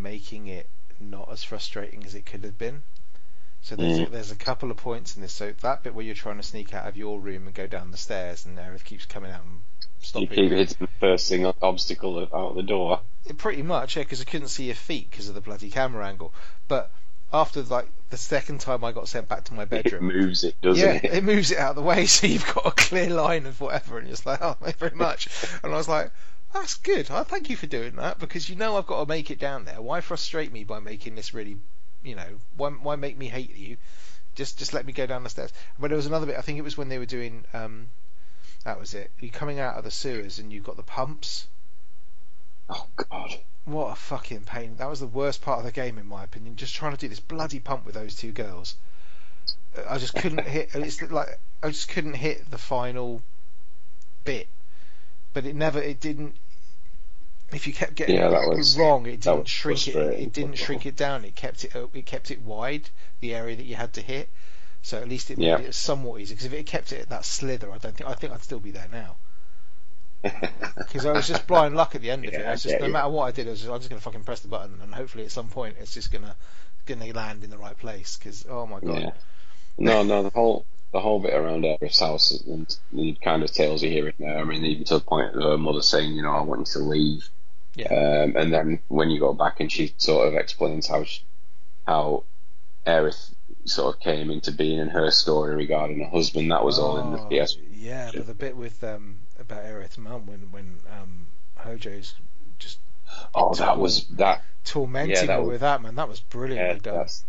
making 0.00 0.46
it 0.46 0.68
not 1.00 1.28
as 1.32 1.42
frustrating 1.44 2.04
as 2.04 2.14
it 2.14 2.24
could 2.26 2.44
have 2.44 2.58
been. 2.58 2.82
So 3.62 3.76
there's 3.76 3.98
a, 3.98 4.06
Mm. 4.06 4.10
there's 4.10 4.30
a 4.32 4.36
couple 4.36 4.70
of 4.70 4.76
points 4.76 5.14
in 5.16 5.22
this. 5.22 5.32
So 5.32 5.52
that 5.60 5.82
bit 5.84 5.94
where 5.94 6.04
you're 6.04 6.14
trying 6.16 6.38
to 6.38 6.42
sneak 6.42 6.74
out 6.74 6.88
of 6.88 6.96
your 6.96 7.20
room 7.20 7.46
and 7.46 7.54
go 7.54 7.66
down 7.66 7.90
the 7.92 7.96
stairs, 7.96 8.44
and 8.44 8.58
Aerith 8.58 8.82
keeps 8.84 9.06
coming 9.06 9.30
out 9.30 9.42
and 9.44 9.60
stopping. 10.00 10.28
You 10.30 10.34
keep 10.34 10.50
hitting 10.50 10.76
the 10.80 10.88
first 10.98 11.28
thing 11.28 11.46
obstacle 11.62 12.28
out 12.34 12.56
the 12.56 12.62
door. 12.64 13.00
Pretty 13.36 13.62
much, 13.62 13.96
yeah, 13.96 14.02
because 14.02 14.20
I 14.20 14.24
couldn't 14.24 14.48
see 14.48 14.64
your 14.64 14.74
feet 14.74 15.10
because 15.10 15.28
of 15.28 15.34
the 15.36 15.40
bloody 15.40 15.70
camera 15.70 16.06
angle. 16.08 16.32
But 16.66 16.90
after 17.32 17.62
like 17.62 17.88
the 18.10 18.16
second 18.16 18.60
time 18.60 18.82
I 18.84 18.90
got 18.90 19.06
sent 19.08 19.28
back 19.28 19.44
to 19.44 19.54
my 19.54 19.64
bedroom, 19.64 20.10
It 20.10 20.14
moves 20.14 20.42
it, 20.44 20.60
doesn't 20.60 20.84
yeah, 20.84 20.94
it? 20.94 21.04
it 21.04 21.24
moves 21.24 21.52
it 21.52 21.58
out 21.58 21.70
of 21.70 21.76
the 21.76 21.82
way, 21.82 22.06
so 22.06 22.26
you've 22.26 22.52
got 22.52 22.66
a 22.66 22.72
clear 22.72 23.10
line 23.10 23.46
of 23.46 23.60
whatever, 23.60 23.98
and 23.98 24.08
it's 24.08 24.26
like, 24.26 24.40
oh, 24.42 24.54
thank 24.60 24.74
you 24.74 24.88
very 24.88 24.96
much. 24.96 25.28
And 25.62 25.72
I 25.72 25.76
was 25.76 25.88
like, 25.88 26.10
that's 26.52 26.74
good. 26.74 27.10
I 27.10 27.22
thank 27.22 27.50
you 27.50 27.56
for 27.56 27.66
doing 27.66 27.96
that 27.96 28.18
because 28.18 28.48
you 28.48 28.56
know 28.56 28.76
I've 28.76 28.86
got 28.86 29.00
to 29.00 29.08
make 29.08 29.30
it 29.30 29.38
down 29.38 29.64
there. 29.64 29.80
Why 29.80 30.00
frustrate 30.00 30.52
me 30.52 30.64
by 30.64 30.80
making 30.80 31.14
this 31.14 31.34
really, 31.34 31.56
you 32.02 32.14
know, 32.14 32.38
why, 32.56 32.70
why 32.70 32.96
make 32.96 33.16
me 33.16 33.28
hate 33.28 33.56
you? 33.56 33.76
Just 34.34 34.58
just 34.58 34.72
let 34.72 34.86
me 34.86 34.92
go 34.92 35.06
down 35.06 35.24
the 35.24 35.30
stairs. 35.30 35.52
But 35.78 35.88
there 35.88 35.96
was 35.96 36.06
another 36.06 36.26
bit. 36.26 36.36
I 36.36 36.42
think 36.42 36.58
it 36.58 36.62
was 36.62 36.76
when 36.76 36.88
they 36.88 36.98
were 36.98 37.06
doing. 37.06 37.44
Um, 37.52 37.88
that 38.64 38.78
was 38.78 38.94
it. 38.94 39.10
You're 39.20 39.30
coming 39.30 39.58
out 39.58 39.76
of 39.76 39.84
the 39.84 39.90
sewers 39.90 40.38
and 40.38 40.52
you've 40.52 40.64
got 40.64 40.76
the 40.76 40.82
pumps. 40.82 41.46
Oh 42.68 42.86
God. 42.96 43.40
What 43.64 43.92
a 43.92 43.94
fucking 43.94 44.42
pain. 44.42 44.76
That 44.76 44.88
was 44.88 45.00
the 45.00 45.06
worst 45.06 45.42
part 45.42 45.58
of 45.58 45.64
the 45.64 45.72
game, 45.72 45.98
in 45.98 46.06
my 46.06 46.24
opinion. 46.24 46.56
Just 46.56 46.74
trying 46.74 46.92
to 46.92 46.98
do 46.98 47.08
this 47.08 47.20
bloody 47.20 47.60
pump 47.60 47.84
with 47.84 47.94
those 47.94 48.16
two 48.16 48.32
girls. 48.32 48.76
I 49.88 49.98
just 49.98 50.14
couldn't 50.14 50.46
hit. 50.46 50.70
It's 50.74 51.00
like 51.02 51.38
I 51.62 51.68
just 51.68 51.88
couldn't 51.88 52.14
hit 52.14 52.50
the 52.50 52.58
final 52.58 53.22
bit. 54.24 54.48
But 55.32 55.46
it 55.46 55.54
never. 55.54 55.80
It 55.80 56.00
didn't. 56.00 56.36
If 57.52 57.66
you 57.66 57.72
kept 57.72 57.94
getting 57.94 58.16
Yeah, 58.16 58.28
that 58.28 58.42
it 58.44 58.56
was- 58.56 58.76
wrong, 58.78 59.06
it 59.06 59.20
didn't 59.20 59.48
shrink 59.48 59.88
it. 59.88 59.96
It 59.96 60.32
didn't 60.32 60.56
shrink 60.56 60.86
it 60.86 60.96
down. 60.96 61.24
It 61.24 61.34
kept 61.36 61.64
it. 61.64 61.72
It 61.92 62.06
kept 62.06 62.30
it 62.30 62.40
wide. 62.42 62.88
The 63.20 63.34
area 63.34 63.56
that 63.56 63.64
you 63.66 63.76
had 63.76 63.92
to 63.94 64.00
hit. 64.00 64.28
So 64.82 64.98
at 64.98 65.08
least 65.08 65.30
it 65.30 65.38
made 65.38 65.46
Yeah. 65.46 65.58
it 65.58 65.74
somewhat 65.74 66.20
easy. 66.20 66.34
Because 66.34 66.46
if 66.46 66.52
it 66.52 66.66
kept 66.66 66.92
it 66.92 67.02
at 67.02 67.08
that 67.10 67.24
slither, 67.24 67.70
I 67.70 67.78
don't 67.78 67.96
think. 67.96 68.08
I 68.08 68.14
think 68.14 68.32
I'd 68.32 68.42
still 68.42 68.58
be 68.60 68.70
there 68.72 68.88
now. 68.90 69.16
Because 70.76 71.06
I 71.06 71.12
was 71.12 71.26
just 71.26 71.46
blind 71.46 71.74
luck 71.76 71.94
at 71.94 72.00
the 72.00 72.10
end 72.10 72.24
of 72.24 72.32
it. 72.32 72.44
I 72.46 72.52
was 72.52 72.62
just, 72.62 72.80
no 72.80 72.88
matter 72.88 73.08
what 73.08 73.24
I 73.24 73.30
did, 73.32 73.46
I 73.46 73.50
was 73.50 73.60
just, 73.60 73.70
I'm 73.70 73.78
just 73.78 73.90
going 73.90 73.98
to 73.98 74.04
fucking 74.04 74.24
press 74.24 74.40
the 74.40 74.48
button, 74.48 74.78
and 74.82 74.94
hopefully 74.94 75.24
at 75.24 75.30
some 75.32 75.48
point 75.48 75.76
it's 75.80 75.94
just 75.94 76.12
gonna 76.12 76.34
gonna 76.86 77.12
land 77.12 77.44
in 77.44 77.50
the 77.50 77.58
right 77.58 77.76
place. 77.78 78.16
Because 78.16 78.44
oh 78.48 78.66
my 78.66 78.80
god, 78.80 79.00
Yeah. 79.00 79.10
No, 79.78 80.02
no, 80.02 80.22
the 80.22 80.30
whole 80.30 80.64
the 80.92 81.00
whole 81.00 81.18
bit 81.20 81.32
around 81.34 81.64
Aerith's 81.64 82.00
house 82.00 82.30
and 82.46 82.76
the 82.92 83.14
kind 83.22 83.42
of 83.42 83.50
tales 83.52 83.82
you 83.82 83.88
hear 83.90 84.08
in 84.08 84.14
there. 84.18 84.38
I 84.38 84.44
mean, 84.44 84.64
even 84.64 84.84
to 84.84 84.94
the 84.94 85.00
point 85.04 85.34
of 85.34 85.42
her 85.42 85.58
mother 85.58 85.82
saying, 85.82 86.12
you 86.12 86.22
know, 86.22 86.32
I 86.32 86.40
want 86.42 86.60
you 86.60 86.72
to 86.74 86.78
leave. 86.80 87.28
Yeah. 87.74 87.88
Um, 87.88 88.36
and 88.36 88.52
then 88.52 88.80
when 88.88 89.10
you 89.10 89.18
go 89.20 89.32
back 89.32 89.60
and 89.60 89.70
she 89.72 89.94
sort 89.96 90.28
of 90.28 90.34
explains 90.34 90.86
how 90.88 91.04
she, 91.04 91.22
how 91.86 92.24
Aerith 92.86 93.32
sort 93.64 93.94
of 93.94 94.00
came 94.00 94.30
into 94.30 94.52
being 94.52 94.78
in 94.78 94.88
her 94.88 95.10
story 95.10 95.54
regarding 95.54 96.00
her 96.00 96.10
husband, 96.10 96.50
that 96.50 96.64
was 96.64 96.78
all 96.78 96.98
in 96.98 97.12
the 97.12 97.18
Oh, 97.20 97.44
PS. 97.44 97.56
Yeah, 97.74 98.10
but 98.14 98.26
the 98.26 98.34
bit 98.34 98.56
with 98.56 98.82
um 98.84 99.18
about 99.40 99.64
Aerith's 99.64 99.98
mum 99.98 100.26
when 100.26 100.40
when 100.50 100.76
um 100.90 101.26
Hojo's 101.58 102.14
just 102.58 102.78
Oh, 103.34 103.54
that 103.54 103.78
was 103.78 104.06
that. 104.16 104.42
tormenting 104.64 105.14
Yeah, 105.14 105.26
that 105.26 105.32
her 105.34 105.40
was- 105.42 105.48
with 105.52 105.60
that 105.62 105.82
man. 105.82 105.94
That 105.94 106.08
was 106.08 106.20
brilliantly 106.20 106.74
Yeah, 106.76 106.78
done. 106.82 106.94
that's, 106.98 107.24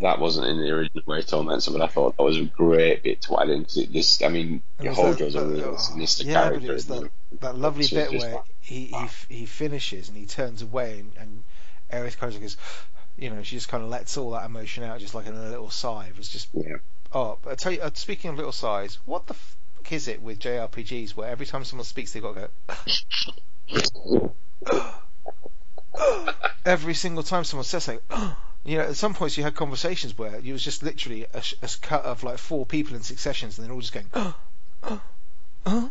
that 0.00 0.18
wasn't 0.18 0.46
in 0.46 0.58
the 0.58 0.70
original 0.70 1.02
way 1.06 1.22
Tormentor, 1.22 1.70
but 1.72 1.80
I 1.80 1.86
thought 1.86 2.16
that 2.16 2.22
was 2.22 2.36
a 2.36 2.44
great 2.44 3.02
bit 3.02 3.22
to 3.22 3.40
add 3.40 3.48
into 3.48 3.86
this. 3.86 4.22
I 4.22 4.28
mean, 4.28 4.62
And 4.78 4.88
it 4.88 4.90
was 4.90 4.98
Hojo's 4.98 5.34
a 5.34 5.46
real 5.46 5.74
oh, 5.74 5.76
sinister 5.76 6.24
yeah, 6.24 6.34
character. 6.34 6.60
but 6.60 6.70
it 6.70 6.72
was 6.74 6.86
that, 6.86 7.10
that 7.40 7.58
lovely 7.58 7.86
bit 7.90 8.10
where 8.10 8.34
like, 8.34 8.44
he, 8.60 8.86
he 8.86 9.34
he 9.34 9.46
finishes 9.46 10.08
and 10.08 10.16
he 10.16 10.26
turns 10.26 10.62
away 10.62 11.00
and, 11.00 11.12
and 11.18 11.42
Aerith 11.92 12.18
kind 12.18 12.34
of 12.34 12.40
goes, 12.40 12.56
you 13.16 13.30
know, 13.30 13.42
she 13.42 13.56
just 13.56 13.68
kind 13.68 13.82
of 13.82 13.88
lets 13.88 14.16
all 14.16 14.32
that 14.32 14.44
emotion 14.44 14.84
out 14.84 15.00
just 15.00 15.14
like 15.14 15.26
in 15.26 15.34
a 15.34 15.48
little 15.48 15.70
sigh. 15.70 16.06
It 16.08 16.18
was 16.18 16.28
just 16.28 16.48
Yeah. 16.52 16.76
oh, 17.12 17.38
but 17.42 17.52
I 17.52 17.54
tell 17.54 17.72
you, 17.72 17.80
uh, 17.80 17.90
speaking 17.94 18.30
of 18.30 18.36
little 18.36 18.52
sighs, 18.52 18.98
what 19.06 19.26
the 19.26 19.34
fuck 19.34 19.92
is 19.92 20.08
it 20.08 20.20
with 20.20 20.40
JRPGs 20.40 21.16
where 21.16 21.28
every 21.28 21.46
time 21.46 21.64
someone 21.64 21.84
speaks 21.84 22.12
they've 22.12 22.22
got 22.22 22.34
to 22.34 22.48
go 23.70 24.32
every 26.66 26.94
single 26.94 27.22
time 27.22 27.44
someone 27.44 27.64
says 27.64 27.84
something, 27.84 28.36
You 28.66 28.78
know, 28.78 28.84
at 28.84 28.96
some 28.96 29.14
points 29.14 29.36
you 29.36 29.44
had 29.44 29.54
conversations 29.54 30.18
where 30.18 30.34
it 30.34 30.52
was 30.52 30.64
just 30.64 30.82
literally 30.82 31.24
a, 31.32 31.42
a 31.62 31.68
cut 31.80 32.04
of 32.04 32.24
like 32.24 32.38
four 32.38 32.66
people 32.66 32.96
in 32.96 33.02
successions, 33.02 33.58
and 33.58 33.66
then 33.66 33.72
all 33.72 33.80
just 33.80 33.92
going, 33.92 34.10
oh, 34.12 34.34
oh, 34.82 35.00
oh. 35.66 35.90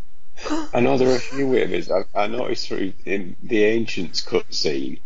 I 0.74 0.82
know 0.82 0.98
there 0.98 1.10
are 1.10 1.16
a 1.16 1.20
few 1.20 1.48
weird 1.48 1.70
bits. 1.70 1.90
I, 1.90 2.04
I 2.14 2.28
noticed 2.28 2.68
through 2.68 2.92
in 3.06 3.38
the 3.42 3.64
Ancients 3.64 4.22
cutscene, 4.22 5.00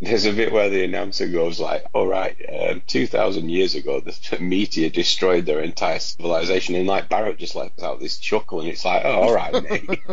there's 0.00 0.24
a 0.24 0.32
bit 0.32 0.50
where 0.50 0.70
the 0.70 0.82
announcer 0.82 1.28
goes 1.28 1.60
like, 1.60 1.84
"All 1.92 2.06
right, 2.06 2.36
um, 2.48 2.82
two 2.86 3.06
thousand 3.06 3.50
years 3.50 3.74
ago, 3.74 4.00
the 4.00 4.38
meteor 4.40 4.88
destroyed 4.88 5.44
their 5.44 5.60
entire 5.60 5.98
civilization," 5.98 6.74
and 6.74 6.86
like 6.86 7.08
Barrett 7.08 7.38
just 7.38 7.54
lets 7.54 7.82
out 7.82 8.00
this 8.00 8.16
chuckle, 8.16 8.60
and 8.60 8.68
it's 8.70 8.84
like, 8.84 9.04
"Oh, 9.04 9.12
all 9.12 9.34
right, 9.34 9.52
mate." 9.62 10.00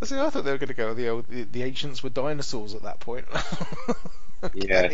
I 0.00 0.04
see. 0.04 0.18
I 0.18 0.30
thought 0.30 0.44
they 0.44 0.50
were 0.50 0.58
going 0.58 0.68
to 0.68 0.74
go 0.74 0.94
the 0.94 1.08
old 1.08 1.28
the, 1.28 1.42
the 1.44 1.62
ancients 1.62 2.02
were 2.02 2.10
dinosaurs 2.10 2.74
at 2.74 2.82
that 2.82 2.98
point. 2.98 3.26
Yeah, 4.54 4.92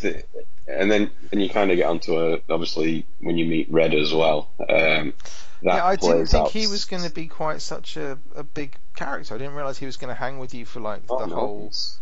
and 0.67 0.91
then 0.91 1.11
and 1.33 1.43
you 1.43 1.49
kind 1.49 1.71
of 1.71 1.77
get 1.77 1.87
onto 1.87 2.19
a 2.19 2.41
obviously 2.51 3.07
when 3.21 3.39
you 3.39 3.47
meet 3.47 3.71
Red 3.71 3.95
as 3.95 4.13
well. 4.13 4.51
Um, 4.61 5.15
that 5.63 5.75
yeah, 5.77 5.85
I 5.87 5.97
didn't 5.97 6.27
think 6.27 6.45
out- 6.47 6.51
he 6.53 6.67
was 6.67 6.85
going 6.85 7.03
to 7.03 7.11
be 7.11 7.27
quite 7.27 7.63
such 7.63 7.97
a, 7.97 8.19
a 8.37 8.43
big 8.45 8.77
character. 8.95 9.35
I 9.35 9.39
didn't 9.39 9.55
realize 9.55 9.79
he 9.79 9.87
was 9.87 9.97
going 9.97 10.15
to 10.15 10.21
hang 10.21 10.39
with 10.39 10.55
you 10.55 10.65
for 10.65 10.81
like 10.81 11.03
Oh, 11.09 11.19
the 11.21 11.27
no, 11.27 11.35
whole. 11.35 11.61
he's- 11.65 11.99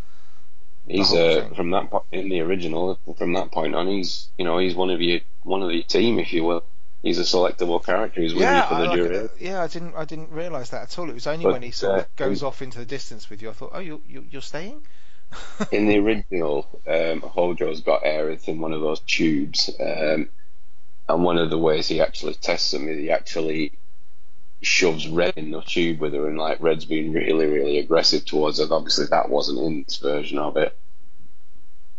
whole 1.11 1.19
uh, 1.19 1.55
from 1.55 1.71
that 1.71 1.91
po- 1.91 2.05
in 2.13 2.29
the 2.29 2.41
original. 2.41 2.99
From 3.19 3.33
that 3.35 3.51
point 3.51 3.75
on, 3.75 3.87
he's 3.89 4.29
you 4.39 4.45
know 4.45 4.59
he's 4.59 4.75
one 4.75 4.91
of 4.91 5.01
your 5.01 5.21
one 5.43 5.63
of 5.63 5.73
your 5.73 5.83
team, 5.83 6.19
if 6.19 6.33
you 6.33 6.45
will. 6.45 6.65
He's 7.03 7.19
a 7.19 7.23
selectable 7.23 7.85
character. 7.85 8.21
He's 8.21 8.35
with 8.35 8.43
Yeah, 8.43 8.63
you 8.63 8.69
for 8.69 8.83
the 8.83 8.89
like, 8.89 8.97
duration. 8.97 9.31
yeah, 9.39 9.63
I 9.63 9.69
didn't 9.69 9.95
I 9.95 10.05
didn't 10.05 10.31
realize 10.31 10.71
that 10.71 10.83
at 10.83 10.99
all. 10.99 11.09
It 11.09 11.15
was 11.15 11.27
only 11.27 11.45
But, 11.45 11.53
when 11.53 11.63
he 11.63 11.71
sort 11.71 11.93
uh, 11.93 12.03
of 12.03 12.17
goes 12.17 12.43
off 12.43 12.63
into 12.63 12.79
the 12.79 12.85
distance 12.85 13.31
with 13.31 13.43
you. 13.43 13.51
I 13.51 13.53
thought, 13.53 13.71
oh, 13.75 13.79
you 13.81 14.03
you 14.09 14.27
you're 14.31 14.43
staying. 14.43 14.83
In 15.73 15.87
the 15.87 15.99
original, 15.99 16.69
um, 16.87 17.21
Hojo's 17.21 17.81
got 17.81 18.05
Aerith 18.05 18.49
in 18.49 18.61
one 18.61 18.73
of 18.73 18.81
those 18.81 19.01
tubes, 19.01 19.71
um, 19.81 20.29
and 21.09 21.25
one 21.25 21.39
of 21.39 21.51
the 21.51 21.59
ways 21.59 21.89
he 21.89 22.01
actually 22.01 22.35
tests 22.35 22.71
them 22.71 22.89
is 22.89 22.99
he 22.99 23.11
actually 23.11 23.73
shoves 24.63 25.09
Red 25.09 25.35
in 25.37 25.51
the 25.51 25.63
tube 25.63 26.01
with 26.01 26.15
her, 26.15 26.29
and 26.29 26.39
like 26.39 26.61
Red's 26.61 26.85
being 26.85 27.13
really, 27.13 27.47
really 27.47 27.79
aggressive 27.79 28.25
towards 28.25 28.59
her. 28.59 28.67
Obviously, 28.73 29.07
that 29.07 29.29
wasn't 29.29 29.61
in 29.61 29.85
this 29.85 29.99
version 29.99 30.39
of 30.39 30.57
it. 30.57 30.77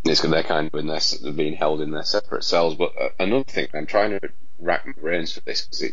It's 0.05 0.21
'cause 0.21 0.31
they're 0.31 0.43
kind 0.43 0.67
of 0.71 0.79
in 0.79 0.87
their, 0.87 1.01
they're 1.21 1.33
being 1.33 1.55
held 1.55 1.81
in 1.81 1.91
their 1.91 2.03
separate 2.03 2.43
cells. 2.43 2.75
But 2.75 2.93
uh, 2.99 3.09
another 3.19 3.43
thing, 3.43 3.67
I'm 3.73 3.85
trying 3.85 4.11
to 4.11 4.29
rack 4.59 4.85
my 4.85 4.93
brains 4.93 5.33
for 5.33 5.41
this 5.41 5.65
because 5.65 5.91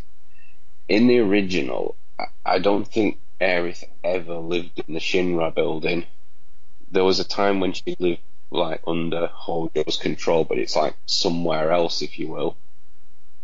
in 0.89 1.07
the 1.07 1.18
original, 1.18 1.97
I, 2.18 2.24
I 2.45 2.59
don't 2.59 2.87
think 2.87 3.18
Aerith 3.41 3.85
ever 4.03 4.37
lived 4.37 4.82
in 4.87 4.95
the 4.95 5.01
Shinra 5.01 5.55
building 5.55 6.07
there 6.95 7.05
was 7.05 7.20
a 7.20 7.24
time 7.24 7.61
when 7.61 7.72
she 7.72 7.97
lived 7.99 8.20
like 8.51 8.80
under 8.86 9.26
Hojo's 9.26 9.97
control, 9.97 10.45
but 10.45 10.59
it's 10.59 10.76
like 10.76 10.95
somewhere 11.07 11.72
else, 11.72 12.03
if 12.03 12.18
you 12.18 12.28
will. 12.28 12.57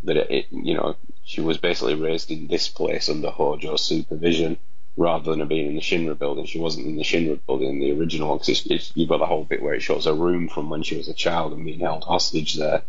That 0.05 0.17
it, 0.17 0.31
it 0.31 0.47
you 0.51 0.75
know, 0.75 0.97
she 1.25 1.41
was 1.41 1.59
basically 1.59 1.95
raised 1.95 2.31
in 2.31 2.47
this 2.47 2.69
place 2.69 3.09
under 3.09 3.31
Hojo's 3.31 3.85
supervision, 3.85 4.57
rather 4.97 5.31
than 5.31 5.41
her 5.41 5.47
being 5.47 5.67
in 5.67 5.75
the 5.75 5.81
Shinra 5.81 6.17
building. 6.17 6.47
She 6.47 6.61
wasn't 6.61 6.87
in 6.87 6.97
the 6.97 7.03
Shinra 7.03 7.39
building 7.47 7.71
in 7.71 7.81
the 7.81 7.93
original 7.93 8.31
one, 8.31 8.39
because 8.39 8.93
you've 8.95 9.09
got 9.09 9.19
the 9.19 9.27
whole 9.27 9.45
bit 9.45 9.63
where 9.63 9.75
it 9.75 9.83
shows 9.83 10.07
a 10.07 10.15
room 10.15 10.49
from 10.49 10.71
when 10.71 10.83
she 10.83 10.97
was 10.97 11.09
a 11.09 11.15
child 11.15 11.53
and 11.53 11.65
being 11.65 11.81
held 11.81 12.05
hostage 12.05 12.55
there. 12.55 12.83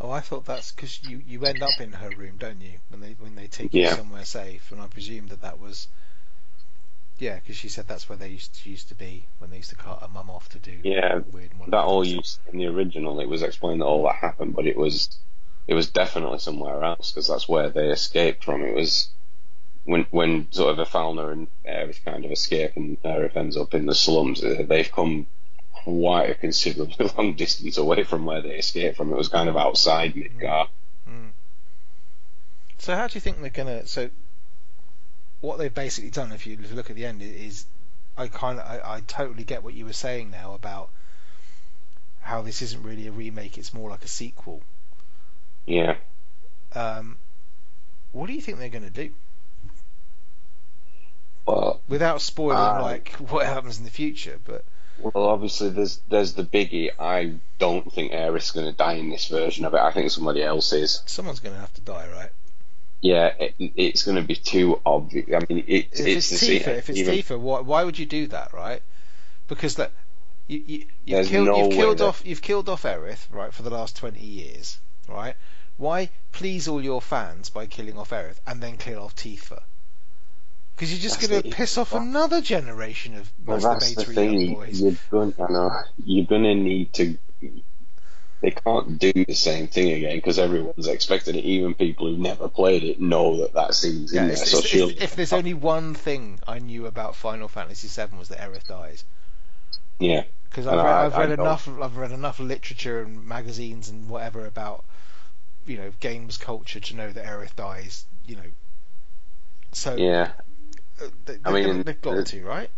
Oh, 0.00 0.10
I 0.10 0.20
thought 0.20 0.44
that's 0.44 0.72
because 0.72 1.02
you, 1.04 1.22
you 1.26 1.44
end 1.44 1.62
up 1.62 1.80
in 1.80 1.92
her 1.92 2.10
room, 2.10 2.36
don't 2.38 2.60
you? 2.60 2.74
When 2.88 3.00
they 3.00 3.16
when 3.18 3.34
they 3.34 3.46
take 3.46 3.74
you 3.74 3.88
somewhere 3.88 4.24
safe, 4.24 4.70
and 4.72 4.80
I 4.80 4.86
presume 4.86 5.28
that 5.28 5.42
that 5.42 5.60
was. 5.60 5.88
Yeah, 7.18 7.36
because 7.36 7.56
she 7.56 7.68
said 7.68 7.88
that's 7.88 8.08
where 8.08 8.16
they 8.18 8.28
used 8.28 8.54
to, 8.62 8.70
used 8.70 8.88
to 8.88 8.94
be 8.94 9.24
when 9.38 9.50
they 9.50 9.56
used 9.56 9.70
to 9.70 9.76
cart 9.76 10.02
her 10.02 10.08
mum 10.08 10.30
off 10.30 10.48
to 10.50 10.58
do 10.58 10.78
Yeah, 10.84 11.20
weird. 11.32 11.50
that 11.66 11.84
all 11.84 12.04
used 12.06 12.38
in 12.52 12.58
the 12.58 12.66
original. 12.66 13.18
It 13.20 13.28
was 13.28 13.42
explained 13.42 13.80
that 13.80 13.86
all 13.86 14.04
that 14.04 14.16
happened, 14.16 14.54
but 14.54 14.66
it 14.66 14.76
was 14.76 15.18
it 15.66 15.74
was 15.74 15.90
definitely 15.90 16.38
somewhere 16.38 16.82
else 16.84 17.10
because 17.12 17.28
that's 17.28 17.48
where 17.48 17.70
they 17.70 17.88
escaped 17.88 18.44
from. 18.44 18.62
It 18.62 18.74
was 18.74 19.08
when 19.84 20.06
when 20.10 20.50
sort 20.52 20.70
of 20.70 20.78
a 20.78 20.84
Ifalna 20.84 21.32
and 21.32 21.48
Aerith 21.66 22.04
kind 22.04 22.24
of 22.24 22.30
escape 22.30 22.72
and 22.76 23.02
Aerith 23.02 23.36
ends 23.36 23.56
up 23.56 23.74
in 23.74 23.86
the 23.86 23.94
slums. 23.94 24.42
uh, 24.44 24.62
They've 24.66 24.90
come 24.90 25.26
quite 25.72 26.30
a 26.30 26.34
considerably 26.34 27.10
long 27.18 27.34
distance 27.34 27.78
away 27.78 28.04
from 28.04 28.26
where 28.26 28.42
they 28.42 28.56
escaped 28.56 28.96
from. 28.96 29.12
It 29.12 29.16
was 29.16 29.28
kind 29.28 29.48
of 29.48 29.56
outside 29.56 30.14
Midgar. 30.14 30.68
So 32.78 32.94
how 32.94 33.08
do 33.08 33.14
you 33.14 33.20
think 33.20 33.40
they're 33.40 33.50
gonna? 33.50 33.86
So 33.86 34.08
what 35.40 35.58
they've 35.58 35.74
basically 35.74 36.10
done, 36.10 36.32
if 36.32 36.46
you 36.46 36.58
look 36.72 36.90
at 36.90 36.96
the 36.96 37.06
end, 37.06 37.22
is 37.22 37.66
I 38.16 38.28
kind 38.28 38.58
of 38.58 38.66
I, 38.66 38.96
I 38.96 39.00
totally 39.00 39.44
get 39.44 39.62
what 39.62 39.74
you 39.74 39.84
were 39.84 39.92
saying 39.92 40.30
now 40.30 40.54
about 40.54 40.90
how 42.20 42.42
this 42.42 42.62
isn't 42.62 42.82
really 42.82 43.06
a 43.06 43.12
remake; 43.12 43.58
it's 43.58 43.72
more 43.72 43.90
like 43.90 44.04
a 44.04 44.08
sequel. 44.08 44.62
Yeah. 45.66 45.96
Um, 46.74 47.16
what 48.12 48.26
do 48.26 48.32
you 48.32 48.40
think 48.40 48.58
they're 48.58 48.68
going 48.68 48.84
to 48.84 48.90
do 48.90 49.10
Well, 51.46 51.80
without 51.88 52.20
spoiling 52.20 52.58
Uh, 52.58 52.82
like 52.82 53.12
what 53.14 53.46
happens 53.46 53.78
in 53.78 53.84
the 53.84 53.90
future? 53.90 54.38
But 54.44 54.64
well, 54.98 55.26
obviously 55.26 55.70
there's 55.70 56.00
there's 56.08 56.32
the 56.34 56.44
biggie. 56.44 56.90
I 56.98 57.34
don't 57.58 57.90
think 57.92 58.12
Aerith's 58.12 58.50
going 58.50 58.66
to 58.66 58.72
die 58.72 58.94
in 58.94 59.10
this 59.10 59.28
version 59.28 59.64
of 59.64 59.74
it. 59.74 59.80
I 59.80 59.92
think 59.92 60.10
somebody 60.10 60.42
else 60.42 60.72
is. 60.72 61.02
someone's 61.06 61.40
going 61.40 61.54
to 61.54 61.60
have 61.60 61.72
to 61.74 61.80
die, 61.80 62.08
right? 62.12 62.30
Yeah, 63.00 63.32
it, 63.38 63.54
it's 63.58 64.02
going 64.02 64.16
to 64.16 64.22
be 64.26 64.34
too 64.34 64.80
obvious. 64.84 65.26
I 65.28 65.46
mean, 65.48 65.64
it, 65.68 65.88
If 65.92 66.00
it's, 66.06 66.32
it's, 66.32 66.42
Tifa, 66.42 66.68
if 66.78 66.90
it's 66.90 66.98
even- 66.98 67.14
Tifa, 67.14 67.38
why, 67.38 67.60
why 67.60 67.84
would 67.84 67.98
you 67.98 68.06
do 68.06 68.26
that, 68.28 68.52
right? 68.52 68.82
Because 69.46 69.76
that 69.76 69.92
you, 70.46 70.62
you 70.66 70.86
you've 71.04 71.28
killed 71.28 71.46
no 71.48 71.58
you've 71.64 71.72
killed 71.72 72.00
off 72.00 72.22
you've 72.24 72.42
killed 72.42 72.68
off 72.68 72.82
Aerith, 72.82 73.26
right, 73.30 73.52
for 73.52 73.62
the 73.62 73.70
last 73.70 73.96
twenty 73.96 74.24
years, 74.24 74.78
right? 75.08 75.34
Why 75.76 76.10
please 76.32 76.66
all 76.68 76.82
your 76.82 77.00
fans 77.00 77.50
by 77.50 77.66
killing 77.66 77.96
off 77.98 78.10
Aerith 78.10 78.40
and 78.46 78.60
then 78.62 78.76
kill 78.76 79.02
off 79.02 79.14
Tifa? 79.14 79.62
Because 80.74 80.92
you're 80.92 81.00
just 81.00 81.20
going 81.20 81.42
to 81.42 81.50
piss 81.50 81.78
off 81.78 81.90
that- 81.90 82.02
another 82.02 82.40
generation 82.40 83.14
of 83.16 83.30
Well, 83.44 83.58
masturbatory 83.58 84.14
young 84.46 84.54
boys. 84.54 84.80
You're 84.80 84.96
going, 85.10 85.34
I 85.38 85.52
know, 85.52 85.70
you're 86.04 86.26
going 86.26 86.42
to 86.44 86.54
need 86.54 86.92
to. 86.94 87.18
They 88.40 88.52
can't 88.52 88.98
do 89.00 89.12
the 89.12 89.34
same 89.34 89.66
thing 89.66 89.90
again 89.92 90.16
because 90.16 90.38
everyone's 90.38 90.86
expecting 90.86 91.34
it. 91.34 91.44
Even 91.44 91.74
people 91.74 92.06
who've 92.08 92.18
never 92.20 92.48
played 92.48 92.84
it 92.84 93.00
know 93.00 93.38
that 93.38 93.52
that 93.54 93.74
scene's 93.74 94.12
Yeah, 94.12 94.22
in 94.22 94.26
there. 94.28 94.36
it's- 94.36 94.50
So 94.52 94.58
it's- 94.58 95.02
if, 95.02 95.16
there's 95.16 95.32
only 95.32 95.54
one 95.54 95.94
thing 95.94 96.38
I 96.46 96.60
knew 96.60 96.86
about 96.86 97.16
Final 97.16 97.48
Fantasy 97.48 97.88
VII 97.88 98.16
was 98.16 98.28
that 98.28 98.38
Aerith 98.38 98.68
dies. 98.68 99.04
yeah, 99.98 100.22
because 100.48 100.68
I've 100.68 100.78
I- 100.78 101.06
I've 101.06 101.16
read 101.16 101.26
don't- 101.30 101.40
enough 101.40 101.68
I've 101.68 101.96
read 101.96 102.12
enough 102.12 102.38
literature 102.38 103.02
and 103.02 103.26
magazines 103.26 103.88
and 103.88 104.08
whatever 104.08 104.46
about 104.46 104.84
you 105.66 105.76
know 105.76 105.92
games 105.98 106.36
culture 106.36 106.78
to 106.78 106.94
know 106.96 107.10
that 107.10 107.24
Aerith 107.26 107.56
dies 107.56 108.04
you 108.26 108.36
know 108.36 108.42
so 109.72 109.96
yeah. 109.96 110.30
uh, 111.02 111.06
they, 111.26 111.36
I 111.44 111.50
mean, 111.52 111.82
they've 111.82 112.00
got 112.00 112.14
the- 112.14 112.22
to 112.24 112.44
right 112.44 112.70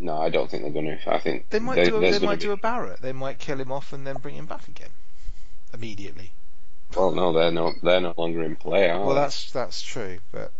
No, 0.00 0.16
I 0.16 0.28
don't 0.28 0.48
think 0.50 0.62
they're 0.62 0.72
going 0.72 0.86
to. 0.86 1.12
I 1.12 1.18
think 1.18 1.50
they 1.50 1.58
might 1.58 1.74
there- 1.76 1.86
do 1.86 1.96
a, 1.96 2.00
they 2.10 2.18
might 2.24 2.38
be- 2.38 2.44
do 2.46 2.52
a 2.52 2.56
Barrett 2.56 3.02
they 3.02 3.12
might 3.12 3.38
kill 3.38 3.60
him 3.60 3.72
off 3.72 3.92
and 3.92 4.06
then 4.06 4.16
bring 4.18 4.36
him 4.36 4.46
back 4.46 4.68
again 4.68 4.90
immediately 5.74 6.32
Well, 6.96 7.10
no, 7.12 7.32
they're 7.32 7.50
no, 7.50 7.74
they're 7.82 8.00
no 8.00 8.14
longer 8.16 8.42
in 8.44 8.56
play. 8.56 8.88
Are 8.88 8.98
well 9.00 9.08
they? 9.10 9.14
that's 9.16 9.50
that's 9.52 9.82
true 9.82 10.18
but 10.32 10.52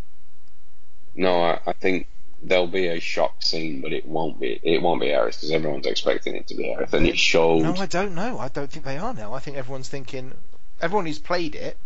No, 1.15 1.43
I, 1.43 1.61
I 1.67 1.73
think 1.73 2.07
there'll 2.43 2.67
be 2.69 2.87
a 2.87 3.01
shock 3.01 3.43
scene, 3.43 3.81
but 3.81 3.93
it 3.93 4.07
won't 4.07 4.39
be. 4.39 4.61
It 4.63 4.81
won't 4.81 5.01
be 5.01 5.09
Aerith 5.09 5.37
because 5.37 5.51
everyone's 5.51 5.87
expecting 5.87 6.37
it 6.37 6.47
to 6.49 6.55
be 6.55 6.65
Aerith, 6.65 6.93
and 6.93 7.07
it 7.07 7.19
showed. 7.19 7.63
no 7.63 7.75
I 7.75 7.87
don't 7.87 8.15
know 8.15 8.39
I 8.39 8.49
don't 8.49 8.71
think 8.71 8.85
they 8.85 8.99
are 8.99 9.15
now 9.15 9.35
I 9.35 9.39
think 9.41 9.57
everyone's 9.57 9.89
thinking 9.89 10.33
everyone 10.81 11.07
who's 11.07 11.19
played 11.19 11.55
it 11.55 11.77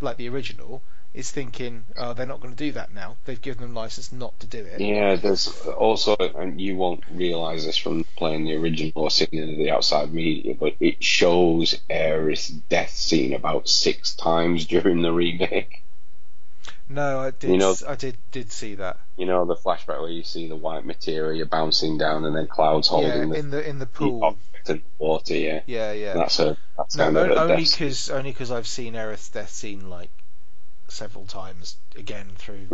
like 0.00 0.16
the 0.16 0.28
original 0.28 0.82
is 1.18 1.30
thinking 1.32 1.84
oh 1.96 2.14
they're 2.14 2.26
not 2.26 2.40
going 2.40 2.54
to 2.54 2.64
do 2.64 2.70
that 2.72 2.94
now 2.94 3.16
they've 3.24 3.42
given 3.42 3.60
them 3.62 3.74
license 3.74 4.12
not 4.12 4.38
to 4.38 4.46
do 4.46 4.58
it 4.64 4.80
Yeah, 4.80 5.16
there's 5.16 5.48
also, 5.66 6.14
and 6.16 6.60
you 6.60 6.76
won't 6.76 7.02
realise 7.12 7.64
this 7.64 7.76
from 7.76 8.04
playing 8.16 8.44
the 8.44 8.54
original 8.54 8.92
or 8.94 9.10
seeing 9.10 9.28
it 9.32 9.48
in 9.48 9.58
the 9.58 9.70
outside 9.72 10.14
media, 10.14 10.54
but 10.54 10.76
it 10.78 11.02
shows 11.02 11.80
Aerith's 11.90 12.48
death 12.48 12.90
scene 12.90 13.34
about 13.34 13.68
six 13.68 14.14
times 14.14 14.64
during 14.74 15.02
the 15.02 15.12
remake. 15.12 15.82
No, 16.88 17.18
I 17.20 17.32
did. 17.32 17.50
You 17.50 17.58
know- 17.58 17.74
I 17.86 17.96
did 17.96 18.16
did 18.30 18.50
see 18.52 18.76
that. 18.76 18.98
You 19.16 19.26
know, 19.26 19.44
the 19.44 19.56
flashback 19.56 20.00
where 20.00 20.08
you 20.10 20.22
see 20.22 20.46
the 20.48 20.56
white 20.56 20.86
materia 20.86 21.44
bouncing 21.44 21.98
down 21.98 22.24
and 22.24 22.34
then 22.36 22.46
Cloud's 22.46 22.86
holding 22.88 23.30
the, 23.30 23.36
in 23.38 23.50
the 23.50 23.68
in 23.68 23.78
the 23.80 23.84
the 23.84 23.90
pool. 23.90 24.36
the 24.64 24.80
water, 24.98 25.34
yeah. 25.34 25.60
Yeah, 25.66 25.90
yeah. 25.92 26.14
That's 26.14 26.38
a, 26.38 26.56
that's 26.76 26.94
No, 26.96 27.04
kind 27.04 27.16
of 27.16 27.30
o- 27.30 27.34
a 27.34 27.42
only 27.50 27.64
because 27.64 28.08
only 28.10 28.30
because 28.30 28.50
I've 28.52 28.68
seen 28.68 28.94
Aerith's 28.94 29.28
death 29.30 29.50
scene 29.50 29.90
like 29.90 30.10
several 30.88 31.26
times 31.26 31.76
again 31.96 32.30
through 32.36 32.66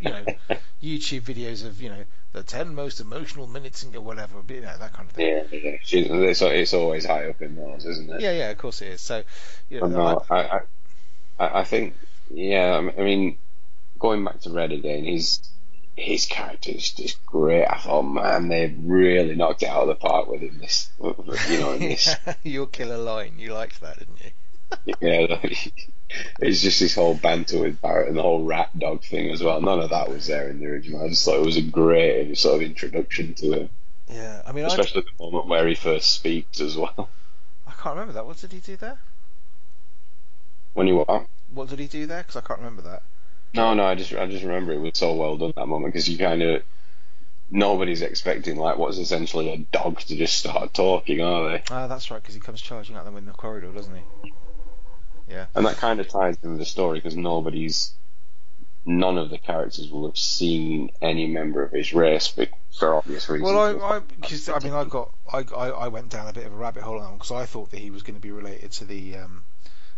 you 0.00 0.10
know 0.10 0.24
YouTube 0.82 1.22
videos 1.22 1.64
of 1.66 1.82
you 1.82 1.88
know 1.88 2.04
the 2.32 2.42
ten 2.42 2.74
most 2.74 3.00
emotional 3.00 3.46
minutes 3.46 3.82
in 3.82 3.94
or 3.94 4.00
whatever, 4.00 4.42
you 4.48 4.60
know 4.60 4.76
that 4.78 4.92
kind 4.92 5.08
of 5.08 5.14
thing. 5.14 5.26
Yeah, 5.26 5.58
yeah. 5.58 5.76
She's, 5.82 6.06
it's, 6.10 6.42
it's 6.42 6.74
always 6.74 7.04
high 7.04 7.28
up 7.28 7.42
in 7.42 7.56
those, 7.56 7.84
isn't 7.84 8.10
it? 8.10 8.20
Yeah, 8.20 8.32
yeah, 8.32 8.50
of 8.50 8.58
course 8.58 8.80
it 8.80 8.88
is. 8.88 9.00
So, 9.02 9.22
you 9.68 9.80
know, 9.80 9.86
no, 9.88 10.24
I- 10.30 10.60
I, 11.38 11.60
I, 11.60 11.64
think, 11.64 11.94
yeah, 12.30 12.90
I 12.96 13.02
mean, 13.02 13.36
going 13.98 14.24
back 14.24 14.40
to 14.40 14.50
Red 14.50 14.72
again, 14.72 15.04
he's 15.04 15.40
his 15.96 16.24
character 16.24 16.70
is 16.70 16.90
just 16.90 17.24
great. 17.26 17.66
I 17.66 17.76
thought, 17.76 18.02
man, 18.02 18.48
they 18.48 18.74
really 18.82 19.34
knocked 19.34 19.62
it 19.62 19.68
out 19.68 19.82
of 19.82 19.88
the 19.88 19.94
park 19.94 20.26
with 20.26 20.40
him. 20.40 20.58
This, 20.58 20.90
you 21.02 21.60
know, 21.60 21.72
in 21.72 21.80
this. 21.80 22.14
Your 22.42 22.66
killer 22.66 22.96
line, 22.96 23.34
you 23.38 23.52
liked 23.52 23.80
that, 23.82 23.98
didn't 23.98 24.24
you? 24.24 24.30
Yeah, 25.00 25.38
it's 26.40 26.62
just 26.62 26.80
this 26.80 26.94
whole 26.94 27.14
banter 27.14 27.60
with 27.60 27.80
Barrett 27.80 28.08
and 28.08 28.16
the 28.16 28.22
whole 28.22 28.44
rat 28.44 28.76
dog 28.78 29.02
thing 29.02 29.30
as 29.30 29.42
well. 29.42 29.60
None 29.60 29.80
of 29.80 29.90
that 29.90 30.08
was 30.08 30.26
there 30.26 30.48
in 30.48 30.60
the 30.60 30.66
original. 30.66 31.04
I 31.04 31.08
just 31.08 31.24
thought 31.24 31.38
it 31.38 31.46
was 31.46 31.56
a 31.56 31.62
great 31.62 32.36
sort 32.36 32.56
of 32.56 32.62
introduction 32.62 33.34
to 33.34 33.52
him. 33.52 33.68
Yeah, 34.08 34.42
I 34.46 34.52
mean, 34.52 34.64
especially 34.64 35.02
I'd... 35.02 35.18
the 35.18 35.24
moment 35.24 35.46
where 35.46 35.66
he 35.66 35.74
first 35.74 36.12
speaks 36.12 36.60
as 36.60 36.76
well. 36.76 37.08
I 37.66 37.72
can't 37.72 37.96
remember 37.96 38.12
that. 38.14 38.26
What 38.26 38.38
did 38.38 38.52
he 38.52 38.58
do 38.58 38.76
there? 38.76 38.98
When 40.74 40.86
he 40.86 40.92
what? 40.92 41.26
What 41.52 41.68
did 41.68 41.78
he 41.78 41.86
do 41.86 42.06
there? 42.06 42.22
Because 42.22 42.36
I 42.36 42.40
can't 42.40 42.60
remember 42.60 42.82
that. 42.82 43.02
No, 43.54 43.74
no, 43.74 43.84
I 43.84 43.94
just 43.94 44.12
I 44.14 44.26
just 44.26 44.44
remember 44.44 44.72
it 44.72 44.80
was 44.80 44.92
so 44.94 45.14
well 45.14 45.36
done 45.36 45.52
that 45.56 45.66
moment 45.66 45.92
because 45.92 46.08
you 46.08 46.16
kind 46.16 46.42
of 46.42 46.62
nobody's 47.50 48.00
expecting 48.00 48.56
like 48.56 48.78
what's 48.78 48.96
essentially 48.96 49.52
a 49.52 49.58
dog 49.58 50.00
to 50.00 50.16
just 50.16 50.38
start 50.38 50.72
talking, 50.72 51.20
are 51.20 51.50
they? 51.50 51.62
Ah, 51.70 51.86
that's 51.86 52.10
right, 52.10 52.22
because 52.22 52.34
he 52.34 52.40
comes 52.40 52.62
charging 52.62 52.96
at 52.96 53.04
them 53.04 53.16
in 53.16 53.26
the 53.26 53.32
corridor, 53.32 53.70
doesn't 53.70 53.94
he? 53.94 54.32
Yeah. 55.28 55.46
And 55.54 55.66
that 55.66 55.76
kind 55.76 56.00
of 56.00 56.08
ties 56.08 56.36
into 56.42 56.58
the 56.58 56.64
story 56.64 56.98
because 56.98 57.16
nobody's, 57.16 57.92
none 58.84 59.18
of 59.18 59.30
the 59.30 59.38
characters 59.38 59.90
will 59.90 60.06
have 60.06 60.18
seen 60.18 60.90
any 61.00 61.26
member 61.26 61.62
of 61.62 61.72
his 61.72 61.92
race 61.92 62.28
for 62.78 62.94
obvious 62.94 63.28
reasons. 63.28 63.50
Well, 63.50 63.82
I, 63.82 63.96
I, 63.96 64.00
I, 64.54 64.58
mean, 64.60 64.72
I 64.72 64.84
got, 64.84 65.12
I, 65.32 65.44
I, 65.54 65.68
I 65.68 65.88
went 65.88 66.10
down 66.10 66.28
a 66.28 66.32
bit 66.32 66.46
of 66.46 66.52
a 66.52 66.56
rabbit 66.56 66.82
hole 66.82 66.98
on 66.98 67.12
that 67.12 67.18
because 67.18 67.32
I 67.32 67.46
thought 67.46 67.70
that 67.70 67.80
he 67.80 67.90
was 67.90 68.02
going 68.02 68.16
to 68.16 68.20
be 68.20 68.32
related 68.32 68.72
to 68.72 68.84
the, 68.84 69.16
um, 69.16 69.44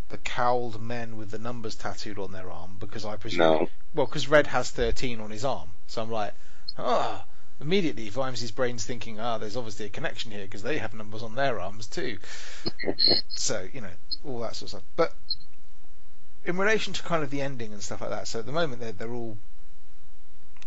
the 0.09 0.17
cowled 0.17 0.81
men 0.81 1.17
with 1.17 1.31
the 1.31 1.39
numbers 1.39 1.75
tattooed 1.75 2.19
on 2.19 2.31
their 2.31 2.51
arm 2.51 2.77
because 2.79 3.05
I 3.05 3.17
presume, 3.17 3.39
no. 3.39 3.69
well, 3.93 4.05
because 4.05 4.27
Red 4.27 4.47
has 4.47 4.69
13 4.71 5.19
on 5.19 5.31
his 5.31 5.45
arm, 5.45 5.69
so 5.87 6.01
I'm 6.01 6.11
like, 6.11 6.33
ah. 6.77 7.25
Oh, 7.25 7.31
immediately 7.61 8.09
Vimes's 8.09 8.51
brain's 8.51 8.85
thinking, 8.85 9.19
ah, 9.19 9.37
there's 9.37 9.55
obviously 9.55 9.85
a 9.85 9.89
connection 9.89 10.31
here 10.31 10.43
because 10.43 10.63
they 10.63 10.77
have 10.77 10.93
numbers 10.93 11.23
on 11.23 11.35
their 11.35 11.59
arms 11.59 11.87
too. 11.87 12.17
so 13.29 13.67
you 13.73 13.81
know 13.81 13.89
all 14.25 14.39
that 14.39 14.55
sort 14.55 14.63
of 14.63 14.69
stuff. 14.69 14.83
But 14.95 15.13
in 16.45 16.57
relation 16.57 16.93
to 16.93 17.03
kind 17.03 17.23
of 17.23 17.29
the 17.29 17.41
ending 17.41 17.73
and 17.73 17.81
stuff 17.81 18.01
like 18.01 18.09
that, 18.11 18.27
so 18.27 18.39
at 18.39 18.45
the 18.45 18.51
moment 18.51 18.81
they're 18.81 18.91
they're 18.91 19.13
all 19.13 19.37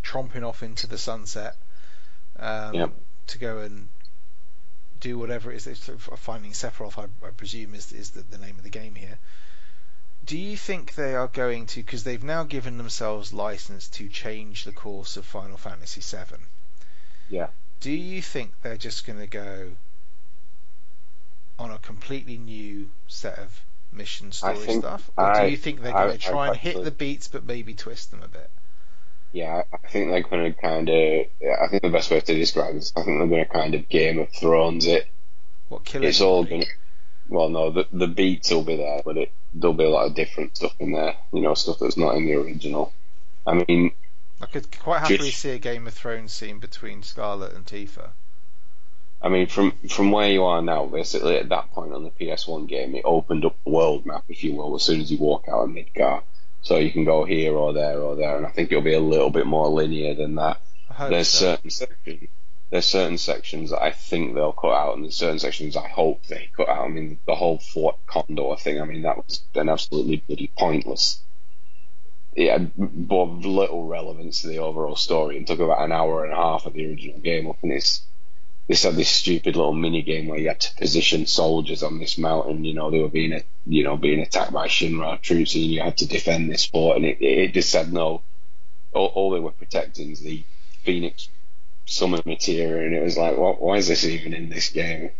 tromping 0.02 0.46
off 0.46 0.62
into 0.62 0.86
the 0.86 0.98
sunset 0.98 1.56
um, 2.38 2.74
yep. 2.74 2.92
to 3.28 3.38
go 3.38 3.58
and 3.58 3.88
do 5.00 5.18
whatever 5.18 5.52
it 5.52 5.66
is. 5.66 5.90
Finding 6.16 6.52
Sephiroth, 6.52 6.98
I, 6.98 7.26
I 7.26 7.30
presume, 7.30 7.74
is 7.74 7.92
is 7.92 8.10
the, 8.10 8.22
the 8.22 8.38
name 8.38 8.56
of 8.56 8.62
the 8.62 8.70
game 8.70 8.94
here 8.94 9.18
do 10.28 10.36
you 10.36 10.58
think 10.58 10.94
they 10.94 11.14
are 11.14 11.26
going 11.26 11.64
to 11.64 11.80
because 11.80 12.04
they've 12.04 12.22
now 12.22 12.44
given 12.44 12.76
themselves 12.76 13.32
license 13.32 13.88
to 13.88 14.06
change 14.08 14.64
the 14.64 14.72
course 14.72 15.16
of 15.16 15.24
Final 15.24 15.56
Fantasy 15.56 16.02
VII? 16.02 16.36
Yeah. 17.30 17.46
Do 17.80 17.90
you 17.90 18.20
think 18.20 18.52
they're 18.60 18.76
just 18.76 19.06
going 19.06 19.20
to 19.20 19.26
go 19.26 19.70
on 21.58 21.70
a 21.70 21.78
completely 21.78 22.38
new 22.38 22.90
set 23.06 23.38
of 23.38 23.60
mission 23.92 24.32
story 24.32 24.56
think, 24.56 24.82
stuff, 24.82 25.10
or 25.16 25.24
I, 25.24 25.44
do 25.44 25.50
you 25.50 25.56
think 25.56 25.82
they're 25.82 25.92
going 25.92 26.12
to 26.12 26.18
try 26.18 26.46
I, 26.46 26.48
and 26.48 26.56
hit 26.56 26.82
the 26.84 26.90
beats 26.90 27.28
but 27.28 27.44
maybe 27.44 27.74
twist 27.74 28.10
them 28.10 28.22
a 28.22 28.28
bit? 28.28 28.50
Yeah, 29.32 29.62
I 29.72 29.88
think 29.88 30.10
they're 30.10 30.22
going 30.22 30.54
to 30.54 30.60
kind 30.60 30.88
of. 30.88 31.26
I 31.60 31.68
think 31.68 31.82
the 31.82 31.90
best 31.90 32.10
way 32.10 32.20
to 32.20 32.34
describe 32.34 32.74
this, 32.74 32.92
I 32.96 33.02
think 33.02 33.18
they're 33.18 33.26
going 33.26 33.44
to 33.44 33.50
kind 33.50 33.74
of 33.74 33.88
Game 33.88 34.18
of 34.18 34.30
Thrones 34.30 34.86
it. 34.86 35.06
What 35.68 35.84
killer? 35.84 36.08
It's 36.08 36.20
all 36.20 36.44
going. 36.44 36.62
to... 36.62 36.66
Well, 37.28 37.50
no, 37.50 37.70
the 37.70 37.86
the 37.92 38.06
beats 38.06 38.50
will 38.50 38.62
be 38.62 38.76
there, 38.76 39.02
but 39.04 39.18
it 39.18 39.32
there'll 39.52 39.76
be 39.76 39.84
a 39.84 39.90
lot 39.90 40.06
of 40.06 40.14
different 40.14 40.56
stuff 40.56 40.74
in 40.78 40.92
there. 40.92 41.14
You 41.32 41.42
know, 41.42 41.54
stuff 41.54 41.78
that's 41.78 41.98
not 41.98 42.16
in 42.16 42.24
the 42.24 42.34
original. 42.34 42.92
I 43.46 43.62
mean, 43.66 43.92
I 44.40 44.46
could 44.46 44.78
quite 44.78 45.00
happily 45.00 45.30
just, 45.30 45.40
see 45.40 45.50
a 45.50 45.58
Game 45.58 45.86
of 45.86 45.94
Thrones 45.94 46.32
scene 46.32 46.58
between 46.58 47.02
Scarlet 47.02 47.52
and 47.52 47.66
Tifa. 47.66 48.10
I 49.20 49.28
mean, 49.28 49.46
from 49.48 49.72
from 49.88 50.12
where 50.12 50.30
you 50.30 50.44
are 50.44 50.62
now, 50.62 50.86
basically 50.86 51.36
at 51.36 51.48
that 51.48 51.72
point 51.72 51.92
on 51.92 52.04
the 52.04 52.10
PS1 52.10 52.68
game, 52.68 52.94
it 52.94 53.02
opened 53.04 53.44
up 53.44 53.56
the 53.64 53.70
world 53.70 54.06
map, 54.06 54.24
if 54.28 54.44
you 54.44 54.54
will, 54.54 54.74
as 54.76 54.82
soon 54.82 55.00
as 55.00 55.10
you 55.10 55.18
walk 55.18 55.46
out 55.48 55.64
of 55.64 55.70
Midgar. 55.70 56.22
So 56.62 56.76
you 56.76 56.90
can 56.90 57.04
go 57.04 57.24
here 57.24 57.54
or 57.54 57.72
there 57.72 58.00
or 58.00 58.16
there, 58.16 58.36
and 58.36 58.46
I 58.46 58.50
think 58.50 58.70
it'll 58.70 58.82
be 58.82 58.94
a 58.94 59.00
little 59.00 59.30
bit 59.30 59.46
more 59.46 59.68
linear 59.68 60.14
than 60.14 60.36
that. 60.36 60.60
There's 60.98 61.28
so. 61.28 61.54
certain 61.54 61.70
sections, 61.70 62.28
there's 62.70 62.86
certain 62.86 63.18
sections 63.18 63.70
that 63.70 63.82
I 63.82 63.90
think 63.92 64.34
they'll 64.34 64.52
cut 64.52 64.72
out, 64.72 64.94
and 64.94 65.04
there's 65.04 65.16
certain 65.16 65.38
sections 65.38 65.76
I 65.76 65.88
hope 65.88 66.24
they 66.26 66.48
cut 66.56 66.68
out. 66.68 66.84
I 66.84 66.88
mean, 66.88 67.18
the 67.26 67.34
whole 67.34 67.58
Fort 67.58 67.96
Condor 68.06 68.56
thing. 68.56 68.80
I 68.80 68.84
mean, 68.84 69.02
that 69.02 69.16
was 69.16 69.42
an 69.54 69.68
absolutely 69.68 70.22
bloody 70.26 70.50
pointless 70.56 71.22
had 72.46 72.70
but 72.76 73.24
little 73.24 73.86
relevance 73.86 74.42
to 74.42 74.48
the 74.48 74.58
overall 74.58 74.96
story 74.96 75.36
and 75.36 75.46
took 75.46 75.58
about 75.58 75.82
an 75.82 75.92
hour 75.92 76.24
and 76.24 76.32
a 76.32 76.36
half 76.36 76.66
of 76.66 76.72
the 76.72 76.86
original 76.86 77.18
game 77.18 77.48
up 77.48 77.58
and 77.62 77.72
it's 77.72 78.02
this 78.68 78.82
had 78.82 78.96
this 78.96 79.08
stupid 79.08 79.56
little 79.56 79.72
mini 79.72 80.02
game 80.02 80.26
where 80.26 80.38
you 80.38 80.48
had 80.48 80.60
to 80.60 80.76
position 80.76 81.26
soldiers 81.26 81.82
on 81.82 81.98
this 81.98 82.18
mountain. 82.18 82.64
You 82.64 82.74
know, 82.74 82.90
they 82.90 83.00
were 83.00 83.08
being, 83.08 83.42
you 83.66 83.82
know, 83.82 83.96
being 83.96 84.20
attacked 84.20 84.52
by 84.52 84.68
Shinra 84.68 85.20
troops, 85.22 85.54
and 85.54 85.64
you 85.64 85.80
had 85.80 85.96
to 85.98 86.06
defend 86.06 86.50
this 86.50 86.66
fort. 86.66 86.96
And 86.96 87.06
it, 87.06 87.20
it 87.22 87.54
just 87.54 87.70
said 87.70 87.92
no. 87.92 88.22
All, 88.92 89.06
all 89.06 89.30
they 89.30 89.40
were 89.40 89.52
protecting 89.52 90.10
is 90.10 90.20
the 90.20 90.44
Phoenix 90.84 91.28
summon 91.86 92.22
materia, 92.26 92.84
and 92.84 92.94
it 92.94 93.02
was 93.02 93.16
like, 93.16 93.38
what, 93.38 93.60
why 93.60 93.76
is 93.76 93.88
this 93.88 94.04
even 94.04 94.34
in 94.34 94.50
this 94.50 94.68
game? 94.68 95.10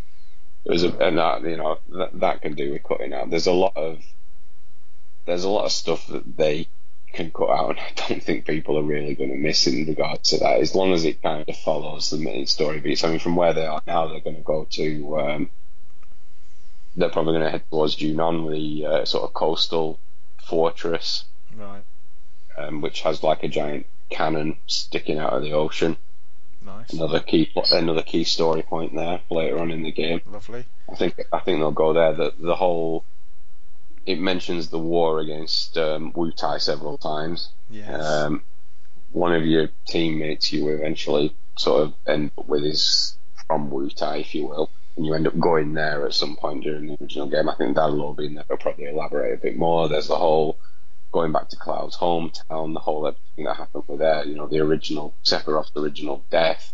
It 0.64 0.70
was, 0.70 0.84
a, 0.84 0.90
and 0.98 1.16
that 1.16 1.42
you 1.42 1.56
know 1.56 1.78
that, 1.90 2.20
that 2.20 2.42
can 2.42 2.54
do 2.54 2.72
with 2.72 2.82
cutting 2.82 3.14
out. 3.14 3.30
There's 3.30 3.46
a 3.46 3.52
lot 3.52 3.76
of 3.76 4.02
there's 5.24 5.44
a 5.44 5.48
lot 5.48 5.64
of 5.64 5.72
stuff 5.72 6.06
that 6.08 6.36
they 6.36 6.68
can 7.12 7.30
cut 7.30 7.50
out, 7.50 7.70
and 7.70 7.78
I 7.78 7.92
don't 8.08 8.22
think 8.22 8.46
people 8.46 8.78
are 8.78 8.82
really 8.82 9.14
going 9.14 9.30
to 9.30 9.36
miss 9.36 9.66
in 9.66 9.86
regards 9.86 10.30
to 10.30 10.38
that. 10.38 10.60
As 10.60 10.74
long 10.74 10.92
as 10.92 11.04
it 11.04 11.22
kind 11.22 11.48
of 11.48 11.56
follows 11.56 12.10
the 12.10 12.18
main 12.18 12.46
story 12.46 12.80
beats. 12.80 13.04
I 13.04 13.08
mean, 13.08 13.18
from 13.18 13.36
where 13.36 13.52
they 13.52 13.66
are 13.66 13.82
now, 13.86 14.06
they're 14.06 14.20
going 14.20 14.36
to 14.36 14.42
go 14.42 14.66
to. 14.70 15.20
Um, 15.20 15.50
they're 16.96 17.10
probably 17.10 17.34
going 17.34 17.44
to 17.44 17.50
head 17.50 17.62
towards 17.70 17.96
Junon, 17.96 18.50
the 18.50 18.86
uh, 18.86 19.04
sort 19.04 19.24
of 19.24 19.32
coastal 19.34 19.98
fortress, 20.44 21.24
right? 21.56 21.82
Um, 22.56 22.80
which 22.80 23.02
has 23.02 23.22
like 23.22 23.44
a 23.44 23.48
giant 23.48 23.86
cannon 24.10 24.56
sticking 24.66 25.18
out 25.18 25.32
of 25.32 25.42
the 25.42 25.52
ocean. 25.52 25.96
Nice. 26.64 26.92
Another 26.92 27.20
key, 27.20 27.50
another 27.70 28.02
key 28.02 28.24
story 28.24 28.62
point 28.62 28.94
there 28.94 29.20
later 29.30 29.58
on 29.60 29.70
in 29.70 29.82
the 29.82 29.92
game. 29.92 30.20
Lovely. 30.26 30.64
I 30.90 30.96
think 30.96 31.14
I 31.32 31.38
think 31.40 31.60
they'll 31.60 31.70
go 31.70 31.92
there. 31.92 32.12
The 32.14 32.34
the 32.38 32.56
whole 32.56 33.04
it 34.06 34.18
mentions 34.18 34.68
the 34.68 34.78
war 34.78 35.20
against 35.20 35.76
um, 35.78 36.12
Wutai 36.12 36.60
several 36.60 36.98
times. 36.98 37.50
Yes. 37.70 38.04
Um, 38.04 38.42
one 39.12 39.34
of 39.34 39.44
your 39.44 39.68
teammates 39.86 40.52
you 40.52 40.68
eventually 40.68 41.34
sort 41.56 41.82
of 41.82 41.94
end 42.06 42.30
up 42.38 42.46
with 42.46 42.64
is 42.64 43.16
from 43.46 43.70
Wutai, 43.70 44.20
if 44.20 44.34
you 44.34 44.46
will, 44.46 44.70
and 44.96 45.06
you 45.06 45.14
end 45.14 45.26
up 45.26 45.38
going 45.38 45.74
there 45.74 46.06
at 46.06 46.14
some 46.14 46.36
point 46.36 46.62
during 46.62 46.86
the 46.86 46.96
original 47.00 47.28
game. 47.28 47.48
I 47.48 47.54
think 47.54 47.76
that'll 47.76 48.00
all 48.00 48.14
be 48.14 48.26
in 48.26 48.34
there. 48.34 48.44
They'll 48.48 48.58
probably 48.58 48.86
elaborate 48.86 49.34
a 49.34 49.42
bit 49.42 49.56
more. 49.56 49.88
There's 49.88 50.08
the 50.08 50.16
whole 50.16 50.58
going 51.12 51.32
back 51.32 51.48
to 51.48 51.56
Cloud's 51.56 51.96
hometown, 51.96 52.74
the 52.74 52.80
whole 52.80 53.06
everything 53.06 53.46
that 53.46 53.56
happened 53.56 53.84
with 53.86 54.00
there. 54.00 54.24
You 54.24 54.34
know, 54.34 54.46
the 54.46 54.60
original 54.60 55.14
Sephiroth's 55.24 55.72
original 55.76 56.22
death 56.30 56.72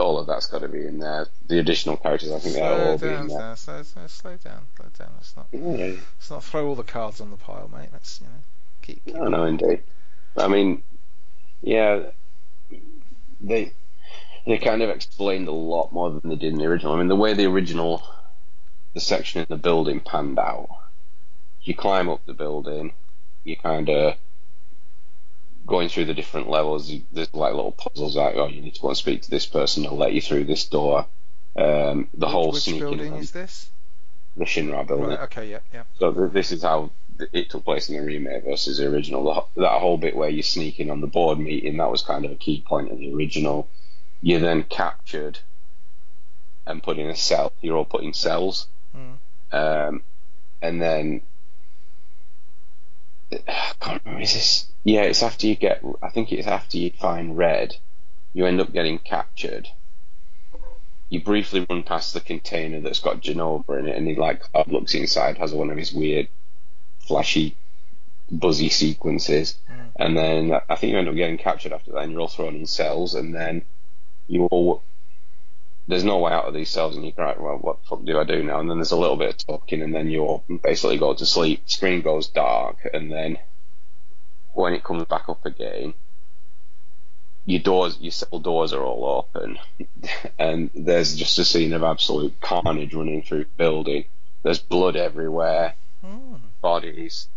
all 0.00 0.18
of 0.18 0.26
that's 0.26 0.46
got 0.46 0.60
to 0.62 0.68
be 0.68 0.86
in 0.86 0.98
there. 0.98 1.26
The 1.46 1.58
additional 1.58 1.96
characters, 1.96 2.32
I 2.32 2.38
think, 2.38 2.56
slow 2.56 2.76
they'll 2.76 2.88
all 2.88 2.98
down, 2.98 3.08
be 3.08 3.32
in 3.32 3.38
there. 3.38 3.56
Slow, 3.56 3.82
slow, 3.82 4.06
slow 4.06 4.36
down, 4.36 4.66
slow 4.76 4.86
down. 4.98 5.10
Let's 5.16 5.36
not, 5.36 5.46
yeah. 5.52 5.96
let's 6.16 6.30
not 6.30 6.44
throw 6.44 6.66
all 6.68 6.74
the 6.74 6.82
cards 6.82 7.20
on 7.20 7.30
the 7.30 7.36
pile, 7.36 7.70
mate. 7.72 7.90
Let's 7.92 8.20
you 8.20 8.26
know 8.26 8.32
keep. 8.82 9.04
keep 9.04 9.14
no, 9.14 9.28
no, 9.28 9.44
indeed. 9.44 9.82
I 10.36 10.48
mean, 10.48 10.82
yeah, 11.62 12.04
they 13.40 13.72
they 14.46 14.58
kind 14.58 14.82
of 14.82 14.90
explained 14.90 15.48
a 15.48 15.52
lot 15.52 15.92
more 15.92 16.10
than 16.10 16.28
they 16.30 16.36
did 16.36 16.52
in 16.52 16.58
the 16.58 16.66
original. 16.66 16.94
I 16.94 16.98
mean, 16.98 17.08
the 17.08 17.16
way 17.16 17.34
the 17.34 17.46
original 17.46 18.02
the 18.94 19.00
section 19.00 19.40
in 19.40 19.46
the 19.48 19.56
building 19.56 20.00
panned 20.00 20.38
out, 20.38 20.68
you 21.62 21.74
climb 21.74 22.08
up 22.08 22.24
the 22.26 22.34
building, 22.34 22.92
you 23.44 23.56
kind 23.56 23.88
of 23.88 24.16
going 25.70 25.88
through 25.88 26.04
the 26.06 26.14
different 26.14 26.50
levels, 26.50 26.92
there's 27.12 27.32
like 27.32 27.54
little 27.54 27.70
puzzles 27.70 28.16
like, 28.16 28.34
oh, 28.34 28.48
you 28.48 28.60
need 28.60 28.74
to 28.74 28.80
go 28.80 28.88
and 28.88 28.96
speak 28.96 29.22
to 29.22 29.30
this 29.30 29.46
person, 29.46 29.84
they'll 29.84 29.96
let 29.96 30.12
you 30.12 30.20
through 30.20 30.44
this 30.44 30.64
door. 30.64 31.06
Um, 31.56 32.08
the 32.12 32.26
which, 32.26 32.32
whole 32.32 32.52
which 32.52 32.64
sneaking. 32.64 32.80
building 32.80 33.14
is 33.14 33.30
this? 33.30 33.70
The 34.36 34.44
Shinra 34.44 34.86
building. 34.86 35.10
Right, 35.10 35.20
okay, 35.20 35.48
yeah, 35.48 35.60
yeah. 35.72 35.84
So 35.98 36.12
th- 36.12 36.32
this 36.32 36.50
is 36.50 36.62
how 36.64 36.90
it 37.32 37.50
took 37.50 37.64
place 37.64 37.88
in 37.88 37.96
the 37.96 38.02
remake 38.02 38.44
versus 38.44 38.78
the 38.78 38.86
original. 38.88 39.48
The, 39.54 39.62
that 39.62 39.80
whole 39.80 39.96
bit 39.96 40.16
where 40.16 40.28
you're 40.28 40.42
sneaking 40.42 40.90
on 40.90 41.00
the 41.00 41.06
board 41.06 41.38
meeting, 41.38 41.76
that 41.76 41.90
was 41.90 42.02
kind 42.02 42.24
of 42.24 42.32
a 42.32 42.36
key 42.36 42.64
point 42.66 42.90
of 42.90 42.98
the 42.98 43.14
original. 43.14 43.68
You're 44.22 44.40
then 44.40 44.64
captured 44.64 45.38
and 46.66 46.82
put 46.82 46.98
in 46.98 47.08
a 47.08 47.16
cell. 47.16 47.52
You're 47.60 47.76
all 47.76 47.84
put 47.84 48.02
in 48.02 48.12
cells. 48.12 48.66
Mm. 48.96 49.16
Um, 49.52 50.02
and 50.60 50.82
then 50.82 51.22
I 53.32 53.72
can't 53.80 54.02
remember. 54.04 54.22
Is 54.22 54.34
this? 54.34 54.66
Yeah, 54.84 55.02
it's 55.02 55.22
after 55.22 55.46
you 55.46 55.56
get. 55.56 55.82
I 56.02 56.08
think 56.10 56.32
it's 56.32 56.46
after 56.46 56.78
you 56.78 56.90
find 56.90 57.36
Red. 57.36 57.76
You 58.32 58.46
end 58.46 58.60
up 58.60 58.72
getting 58.72 58.98
captured. 58.98 59.68
You 61.08 61.20
briefly 61.22 61.66
run 61.68 61.82
past 61.82 62.14
the 62.14 62.20
container 62.20 62.80
that's 62.80 63.00
got 63.00 63.20
Jenova 63.20 63.80
in 63.80 63.88
it, 63.88 63.96
and 63.96 64.06
he 64.06 64.14
like 64.14 64.42
looks 64.68 64.94
inside, 64.94 65.38
has 65.38 65.52
one 65.52 65.70
of 65.70 65.76
his 65.76 65.92
weird, 65.92 66.28
flashy, 67.00 67.56
buzzy 68.30 68.68
sequences, 68.68 69.58
mm. 69.68 69.90
and 69.96 70.16
then 70.16 70.52
I 70.68 70.76
think 70.76 70.92
you 70.92 70.98
end 70.98 71.08
up 71.08 71.16
getting 71.16 71.38
captured 71.38 71.72
after 71.72 71.90
that, 71.92 72.04
and 72.04 72.12
you're 72.12 72.20
all 72.20 72.28
thrown 72.28 72.54
in 72.54 72.66
cells, 72.66 73.14
and 73.14 73.34
then 73.34 73.62
you 74.28 74.46
all 74.46 74.84
there's 75.90 76.04
no 76.04 76.18
way 76.18 76.32
out 76.32 76.46
of 76.46 76.54
these 76.54 76.70
cells, 76.70 76.96
and 76.96 77.04
you're 77.04 77.26
like, 77.26 77.40
well, 77.40 77.58
what 77.60 77.80
the 77.82 77.88
fuck 77.88 78.04
do 78.04 78.18
I 78.18 78.24
do 78.24 78.42
now? 78.42 78.60
And 78.60 78.70
then 78.70 78.78
there's 78.78 78.92
a 78.92 78.96
little 78.96 79.16
bit 79.16 79.30
of 79.30 79.46
talking, 79.46 79.82
and 79.82 79.94
then 79.94 80.08
you'll 80.08 80.44
basically 80.62 80.98
go 80.98 81.12
to 81.14 81.26
sleep. 81.26 81.68
Screen 81.68 82.00
goes 82.02 82.28
dark, 82.28 82.76
and 82.94 83.10
then 83.12 83.38
when 84.54 84.72
it 84.72 84.82
comes 84.84 85.04
back 85.04 85.28
up 85.28 85.44
again, 85.44 85.94
your 87.46 87.60
doors, 87.60 87.98
your 88.00 88.12
cell 88.12 88.38
doors 88.38 88.72
are 88.72 88.82
all 88.82 89.26
open, 89.34 89.58
and 90.38 90.70
there's 90.74 91.16
just 91.16 91.38
a 91.38 91.44
scene 91.44 91.72
of 91.72 91.82
absolute 91.82 92.40
carnage 92.40 92.94
running 92.94 93.22
through 93.22 93.44
the 93.44 93.50
building. 93.56 94.04
There's 94.42 94.58
blood 94.58 94.96
everywhere, 94.96 95.74
Hmm. 96.02 96.36
bodies, 96.62 97.28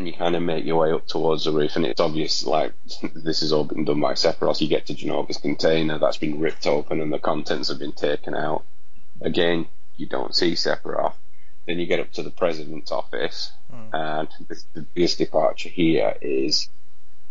and 0.00 0.08
you 0.08 0.14
kind 0.14 0.34
of 0.34 0.42
make 0.42 0.64
your 0.64 0.78
way 0.78 0.92
up 0.92 1.06
towards 1.06 1.44
the 1.44 1.52
roof, 1.52 1.76
and 1.76 1.84
it's 1.84 2.00
obvious 2.00 2.44
like 2.46 2.72
this 3.14 3.40
has 3.40 3.52
all 3.52 3.64
been 3.64 3.84
done 3.84 4.00
by 4.00 4.14
Sephiroth. 4.14 4.60
You 4.62 4.66
get 4.68 4.86
to 4.86 4.94
Jenova's 4.94 5.36
container 5.36 5.98
that's 5.98 6.16
been 6.16 6.40
ripped 6.40 6.66
open, 6.66 7.02
and 7.02 7.12
the 7.12 7.18
contents 7.18 7.68
have 7.68 7.78
been 7.78 7.92
taken 7.92 8.34
out. 8.34 8.64
Again, 9.20 9.66
you 9.98 10.06
don't 10.06 10.34
see 10.34 10.52
Sephiroth. 10.52 11.12
Then 11.66 11.78
you 11.78 11.84
get 11.84 12.00
up 12.00 12.10
to 12.12 12.22
the 12.22 12.30
president's 12.30 12.90
office, 12.90 13.52
Hmm. 13.70 13.94
and 13.94 14.28
the, 14.48 14.62
the 14.72 14.80
biggest 14.94 15.18
departure 15.18 15.68
here 15.68 16.16
is 16.22 16.68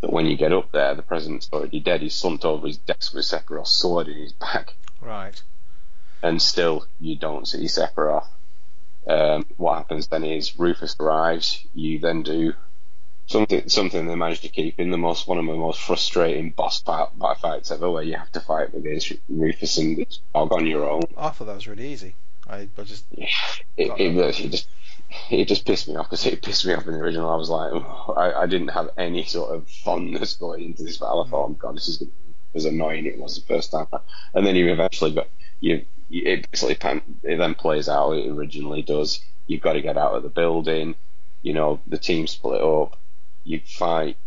that 0.02 0.14
when 0.14 0.28
you 0.28 0.38
get 0.38 0.54
up 0.54 0.72
there, 0.72 0.94
the 0.94 1.02
president's 1.02 1.50
already 1.52 1.80
dead. 1.80 2.02
He's 2.02 2.14
slumped 2.14 2.46
over 2.46 2.68
his 2.68 2.78
desk 2.78 3.16
with 3.16 3.26
Sephiroth's 3.26 3.72
sword 3.72 4.08
in 4.08 4.18
his 4.20 4.32
back, 4.34 4.76
Right. 5.02 5.42
and 6.22 6.40
still 6.40 6.86
you 7.00 7.16
don't 7.18 7.48
see 7.48 7.66
Sephiroth. 7.66 8.28
Um, 9.10 9.46
what 9.58 9.78
happens 9.78 10.08
then 10.08 10.24
is 10.24 10.60
Rufus 10.60 10.96
arrives. 11.00 11.66
You 11.74 11.98
then 12.00 12.22
do 12.22 12.54
something 13.26 13.68
something 13.68 14.08
they 14.08 14.16
managed 14.16 14.44
to 14.44 14.50
keep 14.50 14.80
in 14.80 14.92
the 14.92 14.98
most 14.98 15.28
one 15.28 15.40
of 15.40 15.46
the 15.46 15.54
most 15.56 15.82
frustrating 15.82 16.52
boss 16.52 16.82
fight, 16.82 17.10
fights 17.42 17.72
ever, 17.72 17.90
where 17.90 18.04
you 18.04 18.16
have 18.16 18.32
to 18.34 18.40
fight 18.40 18.74
against 18.74 19.14
Rufus 19.28 19.78
and 19.78 19.98
this 19.98 20.20
dog 20.34 20.54
on 20.54 20.68
your 20.68 20.90
own. 20.90 21.04
I 21.18 21.30
thought 21.30 21.46
that 21.46 21.56
was 21.56 21.68
really 21.68 21.92
easy. 21.92 22.16
I, 22.48 22.68
I 22.78 22.84
just 22.84 23.06
It, 23.12 23.28
it, 23.78 24.16
it 24.16 24.50
just 24.52 24.68
it 25.32 25.48
just 25.48 25.66
pissed 25.66 25.88
me 25.88 25.96
off 25.96 26.08
because 26.08 26.26
it 26.28 26.42
pissed 26.44 26.66
me 26.66 26.74
off 26.74 26.86
in 26.86 26.94
the 26.94 27.00
original. 27.00 27.32
I 27.32 27.36
was 27.36 27.50
like, 27.50 27.72
oh, 27.74 28.14
I, 28.16 28.44
I 28.44 28.46
didn't 28.46 28.70
have 28.70 28.90
any 28.96 29.26
sort 29.26 29.56
of 29.56 29.68
fondness 29.68 30.36
going 30.36 30.64
into 30.64 30.84
this 30.84 30.98
battle. 30.98 31.24
I 31.26 31.30
thought, 31.30 31.50
oh 31.50 31.54
god, 31.54 31.78
this 31.78 31.88
is 31.88 32.04
as 32.56 32.66
annoying 32.66 33.06
it 33.06 33.20
was 33.20 33.36
the 33.36 33.46
first 33.48 33.72
time. 33.72 33.88
And 34.34 34.46
then 34.46 34.56
you 34.56 34.72
eventually 34.72 35.12
got 35.12 35.28
you. 35.60 35.86
It 36.10 36.50
basically 36.52 36.78
it 37.24 37.38
then 37.38 37.56
plays 37.56 37.88
out. 37.88 38.14
It 38.14 38.30
originally 38.30 38.82
does. 38.82 39.24
You've 39.48 39.62
got 39.62 39.74
to 39.74 39.82
get 39.82 39.98
out 39.98 40.14
of 40.16 40.24
the 40.24 40.30
building. 40.30 40.96
You 41.42 41.54
know, 41.54 41.80
the 41.88 41.98
team 41.98 42.28
split 42.28 42.62
up. 42.62 42.98
You 43.44 43.62
fight. 43.66 44.18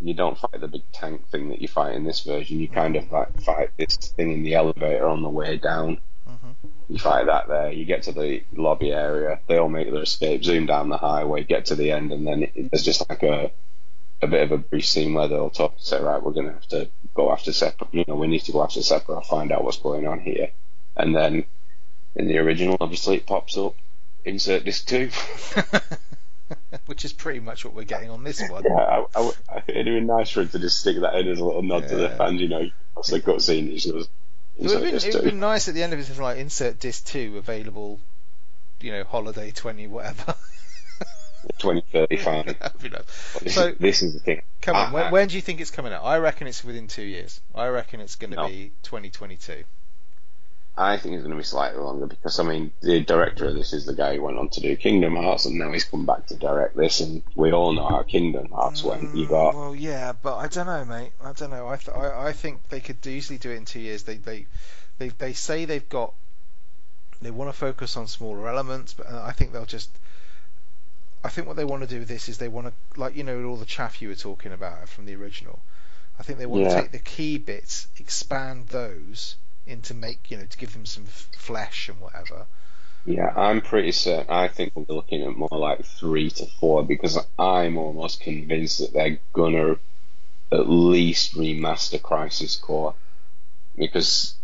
You 0.00 0.14
don't 0.14 0.36
fight 0.38 0.60
the 0.60 0.68
big 0.68 0.82
tank 0.92 1.28
thing 1.28 1.48
that 1.50 1.62
you 1.62 1.68
fight 1.68 1.94
in 1.94 2.04
this 2.04 2.20
version. 2.20 2.60
You 2.60 2.68
kind 2.68 2.96
of 2.96 3.08
fight, 3.08 3.28
fight 3.42 3.70
this 3.78 3.96
thing 3.96 4.32
in 4.32 4.42
the 4.42 4.54
elevator 4.54 5.06
on 5.08 5.22
the 5.22 5.28
way 5.28 5.56
down. 5.56 5.98
Mhm. 6.28 6.54
You 6.88 6.98
fight 6.98 7.26
that 7.26 7.48
there. 7.48 7.72
You 7.72 7.84
get 7.84 8.02
to 8.04 8.12
the 8.12 8.42
lobby 8.54 8.92
area. 8.92 9.40
They 9.46 9.58
all 9.58 9.68
make 9.68 9.90
their 9.90 10.02
escape. 10.02 10.44
Zoom 10.44 10.66
down 10.66 10.88
the 10.88 10.98
highway. 10.98 11.44
Get 11.44 11.66
to 11.66 11.74
the 11.74 11.92
end, 11.92 12.12
and 12.12 12.26
then 12.26 12.42
it, 12.42 12.70
there's 12.70 12.84
just 12.84 13.08
like 13.08 13.22
a 13.22 13.50
a 14.22 14.26
bit 14.26 14.42
of 14.42 14.50
a 14.52 14.56
brief 14.58 14.86
scene 14.86 15.12
where 15.12 15.28
they'll 15.28 15.50
talk 15.50 15.72
and 15.72 15.80
say, 15.82 16.00
right, 16.00 16.22
we're 16.22 16.32
going 16.32 16.46
to 16.46 16.52
have 16.52 16.66
to 16.68 16.88
go 17.14 17.30
after 17.30 17.50
Sephiroth. 17.50 17.92
You 17.92 18.04
know, 18.08 18.14
we 18.16 18.26
need 18.26 18.40
to 18.44 18.52
go 18.52 18.62
after 18.62 18.80
Sephiroth, 18.80 19.26
find 19.26 19.52
out 19.52 19.62
what's 19.62 19.76
going 19.78 20.06
on 20.06 20.20
here. 20.20 20.50
And 20.96 21.14
then 21.14 21.44
in 22.14 22.28
the 22.28 22.38
original, 22.38 22.76
obviously, 22.80 23.16
it 23.16 23.26
pops 23.26 23.56
up. 23.58 23.74
Insert 24.24 24.64
disc 24.64 24.86
two. 24.88 25.10
Which 26.86 27.04
is 27.04 27.12
pretty 27.12 27.40
much 27.40 27.64
what 27.64 27.74
we're 27.74 27.84
getting 27.84 28.10
on 28.10 28.22
this 28.24 28.42
one. 28.48 28.64
yeah, 28.64 28.74
I, 28.74 29.04
I, 29.20 29.30
I, 29.48 29.62
it'd 29.68 29.84
be 29.86 30.00
nice 30.00 30.30
for 30.30 30.42
him 30.42 30.48
to 30.50 30.58
just 30.58 30.80
stick 30.80 31.00
that 31.00 31.14
in 31.16 31.28
as 31.28 31.38
a 31.40 31.44
little 31.44 31.62
nod 31.62 31.88
to 31.88 31.96
the 31.96 32.02
Yeah. 32.04 32.16
fans. 32.16 32.40
You 32.40 32.48
know, 32.48 32.70
it's 32.98 33.12
a 33.12 33.20
cutscene. 33.20 33.68
It 33.68 33.74
just 33.78 33.92
goes. 33.92 34.08
It 34.58 34.62
would 34.62 34.70
have 34.72 34.82
been, 34.82 34.90
disc 34.92 35.06
it 35.06 35.08
would 35.08 35.12
two. 35.20 35.24
have 35.24 35.32
been 35.32 35.40
nice 35.40 35.68
at 35.68 35.74
the 35.74 35.82
end 35.82 35.92
of 35.92 35.98
it 35.98 36.18
like 36.18 36.38
insert 36.38 36.78
disc 36.80 37.04
two 37.06 37.36
available, 37.38 37.98
you 38.80 38.92
know, 38.92 39.04
holiday 39.04 39.50
twenty 39.50 39.86
whatever. 39.86 40.34
2035. 41.58 42.46
That'd 42.58 42.82
be 42.82 42.88
nice. 42.88 43.02
But 43.34 43.42
this, 43.44 43.54
So- 43.54 43.72
this 43.78 44.02
is 44.02 44.14
the 44.14 44.20
thing. 44.20 44.42
Come 44.62 44.76
on, 44.76 44.88
Ah, 44.88 44.92
when, 44.92 45.12
when 45.12 45.28
do 45.28 45.36
you 45.36 45.42
think 45.42 45.60
it's 45.60 45.70
coming 45.70 45.92
out? 45.92 46.02
I 46.04 46.18
reckon 46.18 46.46
it's 46.48 46.64
within 46.64 46.88
two 46.88 47.02
years. 47.04 47.40
I 47.54 47.68
reckon 47.68 48.00
it's 48.00 48.16
going 48.16 48.30
to 48.30 48.36
No. 48.36 48.48
be 48.48 48.72
2022. 48.82 49.62
I 50.78 50.98
think 50.98 51.14
it's 51.14 51.22
going 51.22 51.34
to 51.34 51.38
be 51.38 51.44
slightly 51.44 51.80
longer 51.80 52.06
because 52.06 52.38
I 52.38 52.42
mean 52.42 52.70
the 52.82 53.00
director 53.00 53.46
of 53.46 53.54
this 53.54 53.72
is 53.72 53.86
the 53.86 53.94
guy 53.94 54.16
who 54.16 54.22
went 54.22 54.38
on 54.38 54.50
to 54.50 54.60
do 54.60 54.76
Kingdom 54.76 55.16
Hearts 55.16 55.46
and 55.46 55.58
now 55.58 55.72
he's 55.72 55.84
come 55.84 56.04
back 56.04 56.26
to 56.26 56.36
direct 56.36 56.76
this 56.76 57.00
and 57.00 57.22
we 57.34 57.50
all 57.52 57.72
know 57.72 57.88
how 57.88 58.02
Kingdom 58.02 58.50
Hearts 58.50 58.84
went. 58.84 59.14
You 59.14 59.26
got 59.26 59.54
Mm, 59.54 59.58
Well, 59.58 59.74
yeah, 59.74 60.12
but 60.12 60.36
I 60.36 60.48
don't 60.48 60.66
know, 60.66 60.84
mate. 60.84 61.12
I 61.22 61.32
don't 61.32 61.50
know. 61.50 61.68
I, 61.68 61.76
th- 61.76 61.96
I 61.96 62.28
I 62.28 62.32
think 62.32 62.68
they 62.68 62.80
could 62.80 63.06
easily 63.06 63.38
do 63.38 63.50
it 63.50 63.56
in 63.56 63.64
two 63.64 63.80
years. 63.80 64.02
They 64.02 64.16
they 64.16 64.46
they 64.98 65.08
they 65.08 65.32
say 65.32 65.64
they've 65.64 65.88
got 65.88 66.12
they 67.22 67.30
want 67.30 67.48
to 67.48 67.56
focus 67.56 67.96
on 67.96 68.06
smaller 68.06 68.46
elements, 68.46 68.92
but 68.92 69.10
uh, 69.10 69.22
I 69.24 69.32
think 69.32 69.52
they'll 69.52 69.64
just. 69.64 69.90
I 71.24 71.28
think 71.28 71.46
what 71.46 71.56
they 71.56 71.64
want 71.64 71.82
to 71.82 71.88
do 71.88 72.00
with 72.00 72.08
this 72.08 72.28
is 72.28 72.38
they 72.38 72.48
want 72.48 72.66
to, 72.68 73.00
like 73.00 73.16
you 73.16 73.24
know, 73.24 73.42
all 73.44 73.56
the 73.56 73.64
chaff 73.64 74.02
you 74.02 74.08
were 74.08 74.14
talking 74.14 74.52
about 74.52 74.88
from 74.88 75.06
the 75.06 75.14
original. 75.16 75.58
I 76.18 76.22
think 76.22 76.38
they 76.38 76.46
want 76.46 76.64
to 76.70 76.74
take 76.82 76.92
the 76.92 76.98
key 76.98 77.38
bits, 77.38 77.88
expand 77.98 78.68
those 78.68 79.36
into 79.66 79.94
make 79.94 80.30
you 80.30 80.36
know 80.38 80.44
to 80.44 80.58
give 80.58 80.72
them 80.72 80.86
some 80.86 81.04
f- 81.06 81.28
flesh 81.36 81.88
and 81.88 82.00
whatever. 82.00 82.46
yeah, 83.04 83.32
I'm 83.36 83.60
pretty 83.60 83.92
certain. 83.92 84.26
I 84.28 84.48
think 84.48 84.72
we're 84.74 84.94
looking 84.94 85.22
at 85.22 85.36
more 85.36 85.48
like 85.52 85.84
three 85.84 86.30
to 86.30 86.46
four 86.60 86.84
because 86.84 87.18
I'm 87.38 87.76
almost 87.76 88.20
convinced 88.20 88.78
that 88.80 88.92
they're 88.92 89.18
gonna 89.32 89.76
at 90.52 90.68
least 90.68 91.34
remaster 91.34 92.00
Crisis 92.00 92.56
Core 92.56 92.94
because 93.76 94.34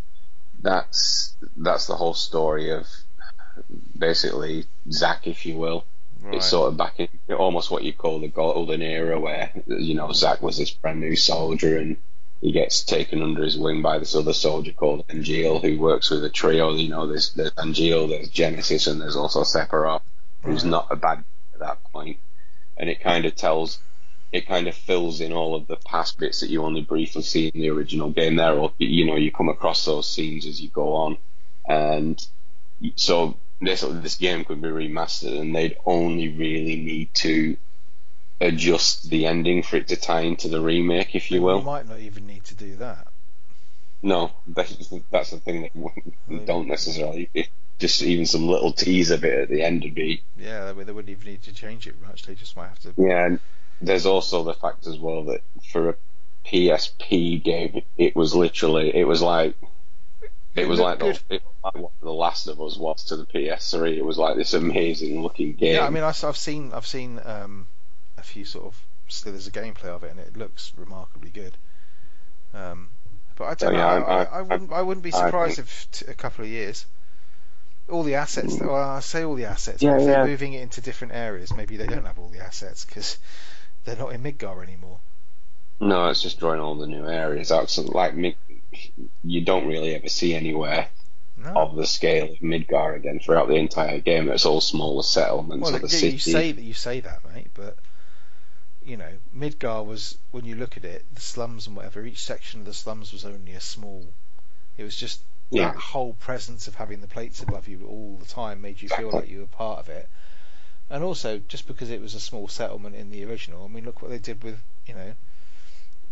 that's 0.61 1.35
that's 1.57 1.87
the 1.87 1.97
whole 1.97 2.15
story 2.15 2.71
of 2.71 2.87
basically 3.97 4.65
Zack, 4.91 5.27
if 5.27 5.45
you 5.47 5.57
will. 5.57 5.85
It's 6.31 6.47
sort 6.47 6.69
of 6.69 6.77
back 6.77 7.01
in 7.01 7.09
almost 7.35 7.69
what 7.73 7.83
you 7.83 7.93
call 7.93 8.21
the 8.21 8.29
golden 8.29 8.81
era, 8.81 9.19
where 9.19 9.51
you 9.67 9.95
know 9.95 10.13
Zack 10.13 10.41
was 10.41 10.57
this 10.57 10.71
brand 10.71 11.01
new 11.01 11.17
soldier 11.17 11.77
and 11.79 11.97
he 12.43 12.51
gets 12.51 12.83
taken 12.83 13.23
under 13.23 13.45
his 13.45 13.57
wing 13.57 13.83
by 13.83 14.01
this 14.01 14.17
other 14.17 14.33
soldier 14.33 14.73
called 14.73 15.07
Angeal, 15.07 15.63
who 15.63 15.79
works 15.79 16.11
with 16.11 16.25
a 16.25 16.29
trio. 16.29 16.75
You 16.75 16.89
know, 16.89 17.07
there's 17.07 17.33
there's 17.35 17.53
Angeal, 17.53 18.09
there's 18.09 18.29
Genesis, 18.29 18.89
and 18.89 19.01
there's 19.01 19.15
also 19.15 19.45
Sephiroth, 19.45 20.03
who's 20.43 20.65
not 20.65 20.89
a 20.91 20.97
bad 20.97 21.23
at 21.55 21.61
that 21.61 21.85
point. 21.93 22.19
And 22.77 22.91
it 22.91 23.01
kind 23.01 23.27
of 23.27 23.37
tells, 23.37 23.79
it 24.33 24.49
kind 24.49 24.67
of 24.67 24.75
fills 24.75 25.21
in 25.21 25.33
all 25.33 25.55
of 25.55 25.69
the 25.69 25.77
past 25.77 26.19
bits 26.19 26.41
that 26.41 26.51
you 26.51 26.65
only 26.65 26.81
briefly 26.81 27.23
see 27.23 27.47
in 27.47 27.61
the 27.61 27.71
original 27.71 28.11
game. 28.11 28.35
There, 28.35 28.55
or 28.55 28.73
you 28.77 29.07
know, 29.07 29.17
you 29.17 29.31
come 29.31 29.49
across 29.49 29.85
those 29.85 30.11
scenes 30.11 30.45
as 30.45 30.61
you 30.61 30.69
go 30.69 30.95
on, 30.95 31.19
and 31.69 32.21
so 32.97 33.37
this 33.61 33.83
this 33.83 34.17
game 34.17 34.45
could 34.45 34.61
be 34.61 34.69
remastered, 34.69 35.41
and 35.41 35.55
they'd 35.55 35.77
only 35.87 36.29
really 36.29 36.75
need 36.75 37.15
to 37.15 37.57
adjust 38.43 39.09
the 39.09 39.27
ending 39.27 39.63
for 39.63 39.77
it 39.77 39.89
to 39.89 39.97
tie 39.97 40.23
into 40.23 40.49
the 40.49 40.61
remake, 40.61 41.15
if 41.15 41.31
you 41.31 41.43
will. 41.43 41.59
You 41.59 41.65
might 41.65 41.89
not 41.89 42.01
even 42.01 42.27
need 42.27 42.45
to 42.45 42.55
do 42.55 42.77
that. 42.77 43.09
No, 44.03 44.33
that's, 44.49 44.93
that's 45.11 45.31
the 45.31 45.39
thing 45.39 45.63
that 45.63 45.93
we 46.29 46.39
don't 46.41 46.67
necessarily. 46.67 47.31
Just 47.79 48.03
even 48.03 48.27
some 48.27 48.49
little 48.49 48.73
teaser 48.73 49.17
bit 49.17 49.39
at 49.39 49.49
the 49.49 49.63
end 49.63 49.83
would 49.85 49.95
be. 49.95 50.23
Yeah, 50.37 50.73
they, 50.73 50.93
wouldn't 50.93 51.09
even 51.09 51.27
need 51.27 51.43
to 51.43 51.53
change 51.53 51.87
it 51.87 51.95
much. 52.03 52.25
They 52.25 52.35
just 52.35 52.57
might 52.57 52.69
have 52.69 52.81
to. 52.81 52.95
Yeah, 52.97 53.27
and 53.27 53.41
there's 53.81 54.07
also 54.07 54.43
the 54.43 54.55
fact 54.55 54.87
as 54.87 54.99
well 54.99 55.25
that 55.25 55.43
for 55.71 55.91
a 55.91 55.95
PSP 56.45 57.43
game, 57.43 57.83
it 57.97 58.17
was 58.17 58.35
literally 58.35 58.95
it 58.95 59.05
was 59.05 59.23
like 59.23 59.57
it 60.55 60.63
It 60.63 60.69
was 60.69 60.81
like 60.81 60.99
the, 60.99 61.19
it 61.31 61.43
was 61.43 61.43
like 61.65 61.75
what 61.75 61.93
The 62.01 62.13
Last 62.13 62.47
of 62.47 62.61
Us 62.61 62.77
was 62.77 63.05
to 63.05 63.17
the 63.17 63.25
PS3. 63.25 63.97
It 63.97 64.05
was 64.05 64.19
like 64.19 64.37
this 64.37 64.53
amazing 64.53 65.23
looking 65.23 65.55
game. 65.55 65.77
Yeah, 65.77 65.87
I 65.87 65.91
mean, 65.91 66.03
I, 66.03 66.13
have 66.13 66.37
seen 66.37 66.73
I've 66.73 66.87
seen 66.87 67.21
um, 67.25 67.67
a 68.23 68.25
few 68.25 68.45
sort 68.45 68.67
of 68.67 68.81
slithers 69.09 69.47
of 69.47 69.53
gameplay 69.53 69.87
of 69.87 70.05
it, 70.05 70.11
and 70.13 70.21
it 70.21 70.37
looks 70.37 70.73
remarkably 70.77 71.31
good. 71.31 71.57
Um, 72.55 72.89
but 73.37 73.45
I 73.45 73.55
don't 73.55 73.75
Oh, 73.75 73.77
know. 73.77 73.79
yeah, 73.79 74.05
I, 74.05 74.23
I- 74.23 74.39
I, 74.39 74.43
wouldn't. 74.43 74.73
I 74.73 74.83
wouldn't 74.83 75.05
be 75.05 75.11
surprised 75.11 75.59
if 75.59 75.89
t- 75.93 76.05
a 76.09 76.15
couple 76.15 76.45
of 76.45 76.51
years. 76.51 76.87
All 77.91 78.05
the 78.05 78.15
assets. 78.15 78.59
Well, 78.61 78.75
I 78.75 79.01
say 79.01 79.25
all 79.25 79.35
the 79.35 79.47
assets. 79.47 79.83
Yeah, 79.83 79.93
but 79.95 80.01
if 80.01 80.07
they're 80.07 80.25
moving 80.27 80.53
it 80.53 80.63
into 80.63 80.81
different 80.81 81.15
areas, 81.15 81.53
maybe 81.53 81.77
they 81.77 81.87
don't 81.87 82.05
have 82.07 82.19
all 82.19 82.29
the 82.29 82.39
assets 82.41 82.85
because 82.85 83.19
they're 83.85 83.97
not 83.97 84.13
in 84.13 84.23
Midgar 84.23 84.63
anymore. 84.63 84.99
No, 85.81 86.09
it's 86.09 86.23
just 86.23 86.39
drawing 86.39 86.61
all 86.61 86.77
the 86.77 86.87
new 86.87 87.07
areas 87.09 87.51
out. 87.51 87.69
So, 87.69 87.83
like, 87.83 88.15
Mid- 88.15 88.37
you 89.25 89.41
don't 89.45 89.67
really 89.67 89.95
ever 89.97 90.09
see 90.09 90.33
anywhere 90.35 90.87
No. 91.37 91.55
of 91.57 91.75
the 91.75 91.87
scale 91.87 92.31
of 92.33 92.39
Midgar 92.39 92.95
again 92.97 93.19
throughout 93.19 93.49
the 93.49 93.57
entire 93.57 93.99
game. 93.99 94.29
It's 94.31 94.47
all 94.47 94.61
smaller 94.61 95.03
settlements 95.03 95.65
Well, 95.65 95.75
of 95.75 95.83
the 95.83 95.89
yeah, 95.89 95.99
city. 96.01 96.13
you 96.13 96.19
say 96.21 96.53
that 96.53 96.63
you 96.63 96.75
say 96.75 97.01
that, 97.01 97.21
mate, 97.35 97.49
but 97.55 97.77
you 98.85 98.97
know, 98.97 99.11
Midgar 99.37 99.85
was 99.85 100.17
when 100.31 100.45
you 100.45 100.55
look 100.57 100.77
at 100.77 100.85
it, 100.85 101.05
the 101.15 101.21
slums 101.21 101.67
and 101.67 101.77
whatever. 101.77 102.05
Each 102.05 102.23
section 102.23 102.61
of 102.61 102.67
the 102.67 102.75
slums 102.75 103.13
was 103.13 103.25
only 103.25 103.53
a 103.53 103.61
small. 103.61 104.05
It 104.79 104.85
was 104.85 104.97
just 104.97 105.21
Yeah. 105.51 105.73
that 105.73 105.77
whole 105.77 106.15
presence 106.15 106.67
of 106.69 106.75
having 106.75 107.01
the 107.01 107.07
plates 107.09 107.43
above 107.43 107.69
you 107.69 107.87
all 107.87 108.17
the 108.21 108.27
time 108.27 108.61
made 108.63 108.81
you 108.83 108.89
feel 108.89 109.11
like 109.11 109.29
you 109.29 109.41
were 109.41 109.47
part 109.47 109.79
of 109.81 109.89
it. 109.89 110.09
And 110.91 111.03
also, 111.05 111.39
just 111.49 111.67
because 111.67 111.91
it 111.91 112.01
was 112.01 112.15
a 112.15 112.21
small 112.21 112.49
settlement 112.49 112.97
in 112.97 113.11
the 113.11 113.25
original, 113.25 113.65
I 113.65 113.69
mean, 113.69 113.85
look 113.85 114.03
what 114.03 114.11
they 114.11 114.19
did 114.19 114.43
with 114.43 114.59
you 114.87 114.95
know, 114.95 115.15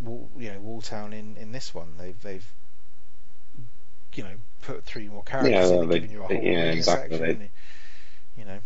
Wall, 0.03 0.31
you 0.39 0.51
know, 0.53 0.61
Walltown 0.61 1.13
in, 1.13 1.37
in 1.37 1.53
this 1.53 1.75
one. 1.75 1.95
They've 1.99 2.21
they've 2.23 2.47
you 4.15 4.23
know 4.25 4.35
put 4.63 4.85
three 4.85 5.09
more 5.09 5.23
characters 5.23 5.53
Yeah, 5.53 5.65
in 5.67 5.71
well, 5.71 5.83
and 5.83 5.91
they- 5.93 6.01
given 6.01 6.11
you 6.11 6.23
a 6.23 6.27
whole 6.27 6.43
yeah, 6.43 6.73
exactly. 6.73 7.19
section. 7.19 7.49
You 8.39 8.45
know, 8.47 8.59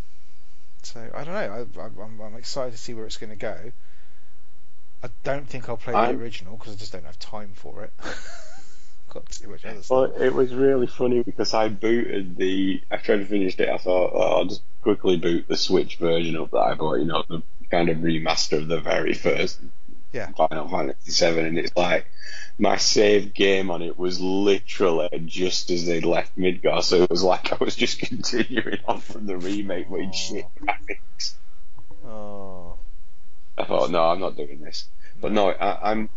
so 0.82 1.00
I 1.14 1.24
don't 1.24 1.34
know. 1.34 1.66
I, 1.76 1.80
I, 1.80 2.04
I'm, 2.04 2.20
I'm 2.20 2.36
excited 2.36 2.72
to 2.72 2.78
see 2.78 2.94
where 2.94 3.06
it's 3.06 3.16
going 3.16 3.30
to 3.30 3.36
go. 3.36 3.72
I 5.04 5.10
don't 5.22 5.46
think 5.46 5.68
I'll 5.68 5.76
play 5.76 5.92
the 5.92 5.98
I'm- 5.98 6.18
original 6.18 6.56
because 6.56 6.72
I 6.72 6.76
just 6.76 6.92
don't 6.92 7.04
have 7.04 7.18
time 7.18 7.50
for 7.54 7.84
it. 7.84 7.92
Got 9.10 9.26
too 9.26 9.48
much 9.48 9.64
other 9.66 9.80
Well, 9.90 10.04
it 10.04 10.32
was 10.32 10.54
really 10.54 10.86
funny 10.86 11.22
because 11.22 11.52
I 11.52 11.68
booted 11.68 12.36
the. 12.36 12.82
After 12.90 13.14
I 13.14 13.22
finished 13.22 13.60
it, 13.60 13.68
I 13.68 13.76
thought 13.76 14.12
oh, 14.14 14.38
I'll 14.38 14.44
just 14.46 14.62
quickly 14.80 15.18
boot 15.18 15.46
the 15.46 15.58
Switch 15.58 15.98
version 15.98 16.36
of 16.36 16.50
that 16.52 16.56
I 16.58 16.74
bought. 16.74 16.94
You 16.94 17.04
know, 17.04 17.22
the 17.28 17.42
kind 17.70 17.90
of 17.90 17.98
remaster 17.98 18.56
of 18.58 18.66
the 18.68 18.80
very 18.80 19.12
first 19.12 19.60
Yeah. 20.12 20.30
Final 20.32 20.68
Fantasy 20.68 21.10
Seven, 21.10 21.44
and 21.44 21.58
it's 21.58 21.76
like 21.76 22.06
my 22.58 22.76
save 22.76 23.34
game 23.34 23.70
on 23.70 23.82
it 23.82 23.98
was 23.98 24.20
literally 24.20 25.08
just 25.26 25.70
as 25.70 25.84
they 25.86 26.00
left 26.00 26.36
Midgar, 26.38 26.82
so 26.82 27.02
it 27.02 27.10
was 27.10 27.22
like 27.22 27.52
I 27.52 27.62
was 27.62 27.76
just 27.76 27.98
continuing 28.08 28.78
on 28.88 29.00
from 29.00 29.26
the 29.26 29.36
remake 29.36 29.90
with 29.90 30.14
shit 30.14 30.46
graphics. 30.60 31.34
Oh, 32.06 32.78
I 33.56 33.64
thought, 33.64 33.90
no, 33.90 34.04
I'm 34.04 34.20
not 34.20 34.36
doing 34.36 34.60
this. 34.60 34.88
But 35.20 35.32
no, 35.32 35.50
I, 35.50 35.90
I'm 35.90 36.10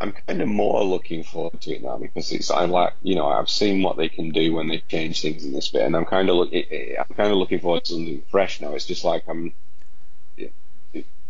I'm 0.00 0.12
kind 0.12 0.40
of 0.40 0.48
more 0.48 0.82
looking 0.82 1.24
forward 1.24 1.60
to 1.60 1.72
it 1.72 1.82
now 1.82 1.98
because 1.98 2.32
it's 2.32 2.50
I'm 2.50 2.70
like 2.70 2.94
you 3.02 3.14
know 3.14 3.28
I've 3.28 3.50
seen 3.50 3.82
what 3.82 3.96
they 3.96 4.08
can 4.08 4.30
do 4.30 4.54
when 4.54 4.68
they 4.68 4.78
change 4.88 5.20
things 5.20 5.44
in 5.44 5.52
this 5.52 5.68
bit, 5.68 5.82
and 5.82 5.94
I'm 5.94 6.06
kind 6.06 6.28
of 6.28 6.36
look 6.36 6.52
I'm 6.52 7.16
kind 7.16 7.30
of 7.30 7.36
looking 7.36 7.60
forward 7.60 7.84
to 7.84 7.92
something 7.92 8.22
fresh 8.30 8.60
now. 8.60 8.74
It's 8.74 8.86
just 8.86 9.04
like 9.04 9.24
I'm 9.28 9.52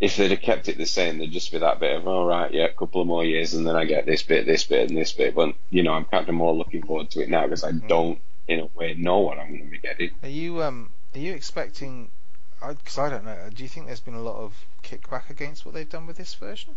if 0.00 0.16
they'd 0.16 0.30
have 0.30 0.40
kept 0.40 0.68
it 0.68 0.78
the 0.78 0.86
same, 0.86 1.18
there'd 1.18 1.30
just 1.30 1.52
be 1.52 1.58
that 1.58 1.78
bit 1.78 1.94
of 1.94 2.08
all 2.08 2.24
right, 2.24 2.52
yeah, 2.52 2.64
a 2.64 2.72
couple 2.72 3.02
of 3.02 3.06
more 3.06 3.24
years, 3.24 3.52
and 3.52 3.66
then 3.66 3.76
I 3.76 3.84
get 3.84 4.06
this 4.06 4.22
bit, 4.22 4.46
this 4.46 4.64
bit, 4.64 4.88
and 4.88 4.98
this 4.98 5.12
bit. 5.12 5.34
But 5.34 5.54
you 5.68 5.82
know, 5.82 5.92
I'm 5.92 6.06
kind 6.06 6.28
of 6.28 6.34
more 6.34 6.54
looking 6.54 6.82
forward 6.82 7.10
to 7.10 7.20
it 7.20 7.28
now 7.28 7.42
because 7.42 7.64
I 7.64 7.72
don't, 7.72 8.18
in 8.48 8.60
a 8.60 8.66
way, 8.74 8.94
know 8.94 9.18
what 9.18 9.38
I'm 9.38 9.48
going 9.48 9.64
to 9.64 9.70
be 9.70 9.78
getting. 9.78 10.10
are 10.22 10.28
you 10.28 10.62
um 10.62 10.90
are 11.14 11.20
you 11.20 11.34
expecting? 11.34 12.10
Because 12.66 12.98
I, 12.98 13.08
don't 13.08 13.24
know. 13.24 13.36
Do 13.54 13.62
you 13.62 13.68
think 13.68 13.86
there's 13.86 14.00
been 14.00 14.14
a 14.14 14.20
lot 14.22 14.36
of 14.36 14.52
kickback 14.82 15.30
against 15.30 15.64
what 15.64 15.74
they've 15.74 15.88
done 15.88 16.06
with 16.06 16.16
this 16.16 16.34
version? 16.34 16.76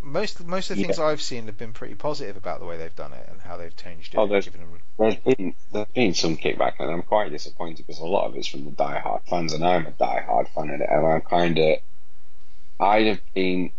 Most 0.00 0.44
most 0.46 0.70
of 0.70 0.76
the 0.76 0.84
things 0.84 0.98
I've 0.98 1.20
seen 1.20 1.46
have 1.46 1.58
been 1.58 1.72
pretty 1.72 1.94
positive 1.94 2.36
about 2.36 2.60
the 2.60 2.66
way 2.66 2.76
they've 2.78 2.94
done 2.94 3.12
it 3.12 3.28
and 3.30 3.40
how 3.40 3.56
they've 3.56 3.76
changed 3.76 4.14
it. 4.14 4.18
Oh, 4.18 4.26
there's- 4.28 4.44
given 4.44 4.60
them- 4.60 4.80
There's 4.96 5.16
been 5.16 5.54
there's 5.72 5.88
been 5.88 6.14
some 6.14 6.36
kickback, 6.36 6.74
and 6.78 6.90
I'm 6.90 7.02
quite 7.02 7.30
disappointed 7.32 7.78
because 7.86 7.98
a 8.00 8.06
lot 8.06 8.26
of 8.26 8.36
it's 8.36 8.46
from 8.46 8.64
the 8.64 8.70
die-hard 8.70 9.22
fans, 9.28 9.52
and 9.52 9.64
I'm 9.64 9.86
a 9.86 9.90
die-hard 9.90 10.48
fan 10.48 10.70
of 10.70 10.80
it, 10.80 10.88
and 10.88 11.04
I'm 11.06 11.20
kind 11.22 11.58
of 11.58 11.78
I'd 12.80 13.06
have 13.08 13.20
been 13.34 13.72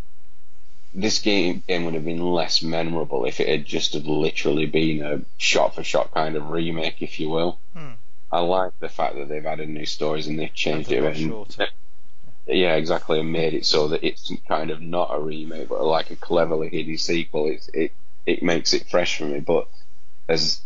this 0.93 1.19
game 1.19 1.63
game 1.67 1.85
would 1.85 1.93
have 1.93 2.03
been 2.05 2.21
less 2.21 2.61
memorable 2.61 3.23
if 3.25 3.39
it 3.39 3.47
had 3.47 3.65
just 3.65 3.93
had 3.93 4.05
literally 4.05 4.65
been 4.65 5.01
a 5.03 5.21
shot-for-shot 5.37 6.13
kind 6.13 6.35
of 6.35 6.49
remake, 6.49 7.01
if 7.01 7.19
you 7.19 7.29
will. 7.29 7.57
Hmm. 7.73 7.91
I 8.31 8.39
like 8.39 8.73
the 8.79 8.89
fact 8.89 9.15
that 9.15 9.27
they've 9.27 9.45
added 9.45 9.69
new 9.69 9.85
stories 9.85 10.27
and 10.27 10.37
they've 10.39 10.53
changed 10.53 10.91
it. 10.91 10.99
a 10.99 11.03
lot 11.03 11.57
and- 11.59 11.69
yeah, 12.47 12.75
exactly, 12.75 13.19
and 13.19 13.31
made 13.31 13.53
it 13.53 13.65
so 13.65 13.89
that 13.89 14.03
it's 14.03 14.31
kind 14.47 14.71
of 14.71 14.81
not 14.81 15.09
a 15.13 15.19
remake, 15.19 15.69
but 15.69 15.83
like 15.83 16.09
a 16.09 16.15
cleverly 16.15 16.69
hidden 16.69 16.97
sequel. 16.97 17.47
It 17.49 17.69
it 17.73 17.91
it 18.25 18.43
makes 18.43 18.73
it 18.73 18.89
fresh 18.89 19.17
for 19.17 19.25
me. 19.25 19.39
But 19.39 19.67
as 20.27 20.61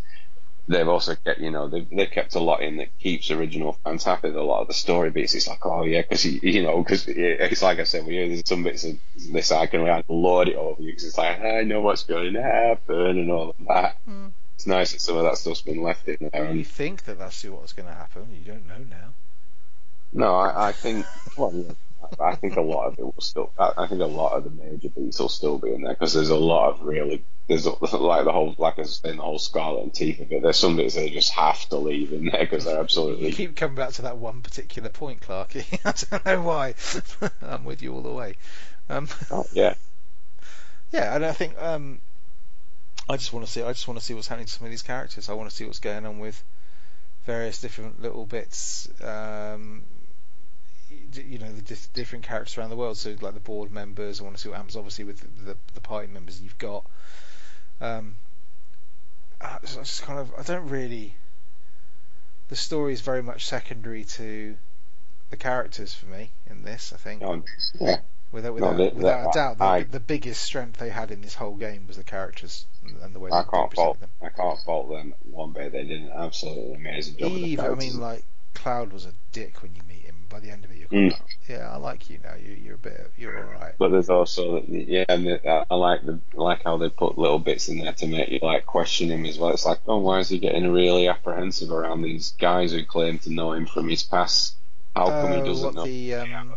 they've 0.67 0.87
also 0.87 1.15
kept, 1.15 1.41
you 1.41 1.51
know, 1.51 1.67
they've, 1.67 1.87
they've 1.89 2.09
kept 2.09 2.35
a 2.35 2.39
lot 2.39 2.61
in 2.61 2.77
that 2.77 2.97
keeps 2.99 3.31
original 3.31 3.77
fans 3.83 4.05
happy. 4.05 4.29
A 4.29 4.41
lot 4.41 4.61
of 4.61 4.67
the 4.69 4.73
story 4.73 5.11
beats, 5.11 5.35
it's 5.35 5.47
like, 5.47 5.65
oh 5.65 5.83
yeah, 5.83 6.01
because 6.01 6.25
you 6.25 6.63
know, 6.63 6.81
because 6.81 7.05
it's 7.07 7.61
like 7.61 7.79
I 7.79 7.83
said, 7.83 8.05
we 8.05 8.13
hear 8.13 8.29
there's 8.29 8.47
some 8.47 8.63
bits 8.63 8.85
of 8.85 8.97
this 9.31 9.51
I 9.51 9.65
can 9.65 9.83
like 9.85 10.05
lord 10.07 10.47
it 10.47 10.55
over 10.55 10.81
you 10.81 10.87
because 10.87 11.03
it's 11.03 11.17
like 11.17 11.41
I 11.41 11.63
know 11.63 11.81
what's 11.81 12.03
going 12.03 12.33
to 12.33 12.41
happen 12.41 12.95
and 13.19 13.31
all 13.31 13.49
of 13.49 13.67
that. 13.67 13.97
Hmm. 14.05 14.27
It's 14.63 14.67
nice 14.69 14.93
that 14.93 15.01
some 15.01 15.17
of 15.17 15.23
that 15.23 15.37
stuff's 15.37 15.61
been 15.61 15.83
left 15.83 16.07
in 16.07 16.29
there. 16.31 16.53
You 16.53 16.63
think 16.63 17.03
that 17.03 17.19
that's 17.19 17.43
what's 17.43 17.73
going 17.73 17.89
to 17.89 17.93
happen. 17.93 18.27
You 18.31 18.49
don't 18.49 18.65
know 18.65 18.77
now. 18.89 19.09
No, 20.13 20.35
I, 20.35 20.69
I 20.69 20.71
think. 20.71 21.05
Well, 21.37 21.51
yeah, 21.53 21.73
I 22.17 22.35
think 22.35 22.55
a 22.55 22.61
lot 22.61 22.87
of 22.87 22.97
it 22.97 23.03
will 23.03 23.13
still. 23.19 23.51
I, 23.59 23.87
think 23.87 23.99
a 23.99 24.05
lot 24.05 24.37
of 24.37 24.45
the 24.45 24.51
major 24.51 24.87
beats 24.87 25.19
will 25.19 25.27
still 25.27 25.57
be 25.57 25.73
in 25.73 25.81
there 25.81 25.91
because 25.91 26.13
there's 26.13 26.29
a 26.29 26.37
lot 26.37 26.69
of 26.69 26.81
really. 26.81 27.25
There's 27.49 27.65
like 27.65 28.23
the 28.23 28.31
whole, 28.31 28.55
like 28.57 28.77
I 28.77 28.83
was 28.83 29.01
saying, 29.03 29.17
the 29.17 29.23
whole 29.23 29.37
Scarlet 29.37 29.83
and 29.83 29.93
Teeth 29.93 30.21
of 30.21 30.31
it. 30.31 30.41
There's 30.41 30.57
some 30.57 30.77
bits 30.77 30.95
they 30.95 31.09
just 31.09 31.33
have 31.33 31.67
to 31.67 31.75
leave 31.75 32.13
in 32.13 32.27
there 32.27 32.39
because 32.39 32.63
they're 32.63 32.79
absolutely. 32.79 33.31
You 33.31 33.35
keep 33.35 33.57
coming 33.57 33.75
back 33.75 33.91
to 33.95 34.03
that 34.03 34.17
one 34.17 34.41
particular 34.41 34.87
point, 34.87 35.19
Clarky. 35.19 35.65
I 35.85 36.19
don't 36.19 36.25
know 36.25 36.41
why. 36.41 36.75
I'm 37.41 37.65
with 37.65 37.81
you 37.81 37.93
all 37.93 38.01
the 38.01 38.13
way. 38.13 38.37
Um, 38.87 39.09
Oh, 39.29 39.45
yeah, 39.51 39.73
yeah, 40.93 41.13
and 41.13 41.25
I 41.25 41.33
think 41.33 41.61
um, 41.61 41.99
I 43.09 43.17
just 43.17 43.33
want 43.33 43.45
to 43.45 43.51
see. 43.51 43.61
I 43.61 43.73
just 43.73 43.87
want 43.87 43.99
to 43.99 44.05
see 44.05 44.13
what's 44.13 44.27
happening 44.27 44.47
to 44.47 44.51
some 44.51 44.65
of 44.65 44.71
these 44.71 44.81
characters. 44.81 45.29
I 45.29 45.33
want 45.33 45.49
to 45.49 45.55
see 45.55 45.65
what's 45.65 45.79
going 45.79 46.05
on 46.05 46.19
with 46.19 46.41
various 47.25 47.59
different 47.59 48.01
little 48.01 48.25
bits. 48.25 48.89
Um, 49.03 49.83
you 51.13 51.39
know, 51.39 51.51
the 51.51 51.61
dif- 51.61 51.91
different 51.93 52.23
characters 52.23 52.57
around 52.57 52.69
the 52.69 52.75
world. 52.75 52.97
So 52.97 53.15
like 53.21 53.33
the 53.33 53.39
board 53.39 53.71
members. 53.71 54.21
I 54.21 54.23
want 54.23 54.35
to 54.35 54.41
see 54.41 54.49
what 54.49 54.55
happens. 54.55 54.75
Obviously 54.75 55.03
with 55.03 55.19
the, 55.19 55.51
the, 55.51 55.57
the 55.73 55.81
party 55.81 56.07
members 56.07 56.41
you've 56.41 56.57
got. 56.57 56.85
Um, 57.81 58.15
I 59.41 59.57
just 59.61 60.03
kind 60.03 60.19
of. 60.19 60.31
I 60.37 60.43
don't 60.43 60.69
really. 60.69 61.15
The 62.49 62.55
story 62.55 62.93
is 62.93 63.01
very 63.01 63.23
much 63.23 63.45
secondary 63.45 64.03
to 64.03 64.55
the 65.29 65.37
characters 65.37 65.93
for 65.93 66.05
me 66.05 66.31
in 66.49 66.63
this. 66.63 66.93
I 66.93 66.97
think. 66.97 67.21
yeah. 67.79 67.97
Without, 68.33 68.49
No, 68.57 68.71
without, 68.71 68.77
they- 68.77 68.89
without 68.97 69.29
a 69.29 69.31
doubt, 69.33 69.57
the, 69.59 69.63
I- 69.63 69.83
the 69.83 69.99
biggest 69.99 70.41
strength 70.41 70.79
they 70.79 70.89
had 70.89 71.11
in 71.11 71.21
this 71.21 71.35
whole 71.35 71.55
game 71.55 71.85
was 71.87 71.97
the 71.97 72.03
characters 72.03 72.65
and, 73.01 73.13
the 73.15 73.19
way. 73.19 73.29
I 73.31 73.43
can't 73.43 73.71
fault. 73.73 73.99
them. 74.01 74.09
I 74.21 74.29
can't 74.29 74.59
fault 74.65 74.89
them 74.89 75.13
one 75.31 75.51
bit. 75.53 75.71
They 75.71 75.83
did 75.83 76.01
an 76.01 76.11
absolutely 76.13 76.73
amazing 76.73 77.17
job. 77.17 77.31
with 77.31 77.41
the 77.41 77.47
Eve, 77.47 77.59
I 77.61 77.75
mean, 77.75 77.99
like 77.99 78.23
Cloud 78.55 78.91
was 78.91 79.05
a 79.05 79.13
dick 79.31 79.61
when 79.61 79.73
you 79.75 79.81
meet 79.87 80.01
him. 80.01 80.15
By 80.29 80.39
the 80.39 80.49
end 80.49 80.65
of 80.65 80.71
it, 80.71 80.77
you're 80.77 80.87
Mm. 80.89 81.15
yeah, 81.47 81.69
I 81.71 81.77
like 81.77 82.09
you 82.09 82.17
now. 82.23 82.33
You, 82.33 82.53
you're 82.53 82.73
a 82.75 82.77
bit, 82.79 83.11
you're 83.17 83.37
all 83.45 83.53
right. 83.53 83.73
But 83.77 83.89
there's 83.89 84.09
also 84.09 84.63
yeah, 84.67 85.05
and 85.07 85.27
the, 85.27 85.47
I 85.47 85.65
I 85.69 85.75
like 85.75 86.03
the 86.03 86.19
like 86.33 86.63
how 86.63 86.77
they 86.77 86.89
put 86.89 87.19
little 87.19 87.37
bits 87.37 87.69
in 87.69 87.77
there 87.77 87.93
to 87.93 88.07
make 88.07 88.29
you 88.29 88.39
like 88.41 88.65
question 88.65 89.11
him 89.11 89.25
as 89.27 89.37
well. 89.37 89.51
It's 89.51 89.65
like, 89.65 89.79
oh, 89.87 89.99
why 89.99 90.19
is 90.19 90.29
he 90.29 90.39
getting 90.39 90.71
really 90.71 91.07
apprehensive 91.07 91.71
around 91.71 92.01
these 92.01 92.33
guys 92.39 92.71
who 92.71 92.83
claim 92.83 93.19
to 93.19 93.31
know 93.31 93.51
him 93.53 93.67
from 93.67 93.87
his 93.89 94.01
past? 94.01 94.55
How 94.95 95.05
come 95.05 95.33
he 95.33 95.37
Oh, 95.41 95.45
doesn't 95.45 95.75
know? 95.75 95.85
the 95.85 96.15
um, 96.15 96.53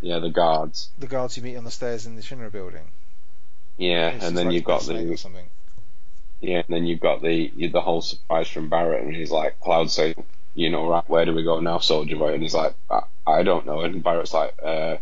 Yeah, 0.00 0.18
the 0.18 0.30
guards. 0.30 0.90
the 0.98 1.06
guards 1.06 1.36
you 1.36 1.42
meet 1.42 1.56
on 1.56 1.64
the 1.64 1.70
stairs 1.70 2.06
in 2.06 2.16
the 2.16 2.22
Shinra 2.22 2.50
building? 2.52 2.90
Yeah, 3.78 4.08
It's 4.10 4.24
and 4.24 4.36
then 4.36 4.46
like 4.46 4.54
you've 4.54 4.64
got 4.64 4.82
the 4.82 5.16
something. 5.16 5.48
yeah, 6.40 6.58
and 6.58 6.66
then 6.68 6.86
you've 6.86 7.00
got 7.00 7.22
the 7.22 7.50
the 7.72 7.80
whole 7.80 8.02
surprise 8.02 8.48
from 8.48 8.68
Barrett, 8.68 9.04
and 9.04 9.14
he's 9.14 9.30
like, 9.30 9.58
Cloud 9.60 9.90
saying, 9.90 10.14
you 10.54 10.70
know, 10.70 10.88
right, 10.88 11.08
where 11.08 11.24
do 11.24 11.34
we 11.34 11.42
go 11.44 11.60
now, 11.60 11.78
Soldier 11.78 12.16
Boy? 12.16 12.34
And 12.34 12.42
he's 12.42 12.54
like, 12.54 12.74
I, 12.90 13.02
I 13.26 13.42
don't 13.42 13.66
know. 13.66 13.80
And 13.80 14.02
Barrett's 14.02 14.32
like, 14.34 14.54
uh, 14.62 14.96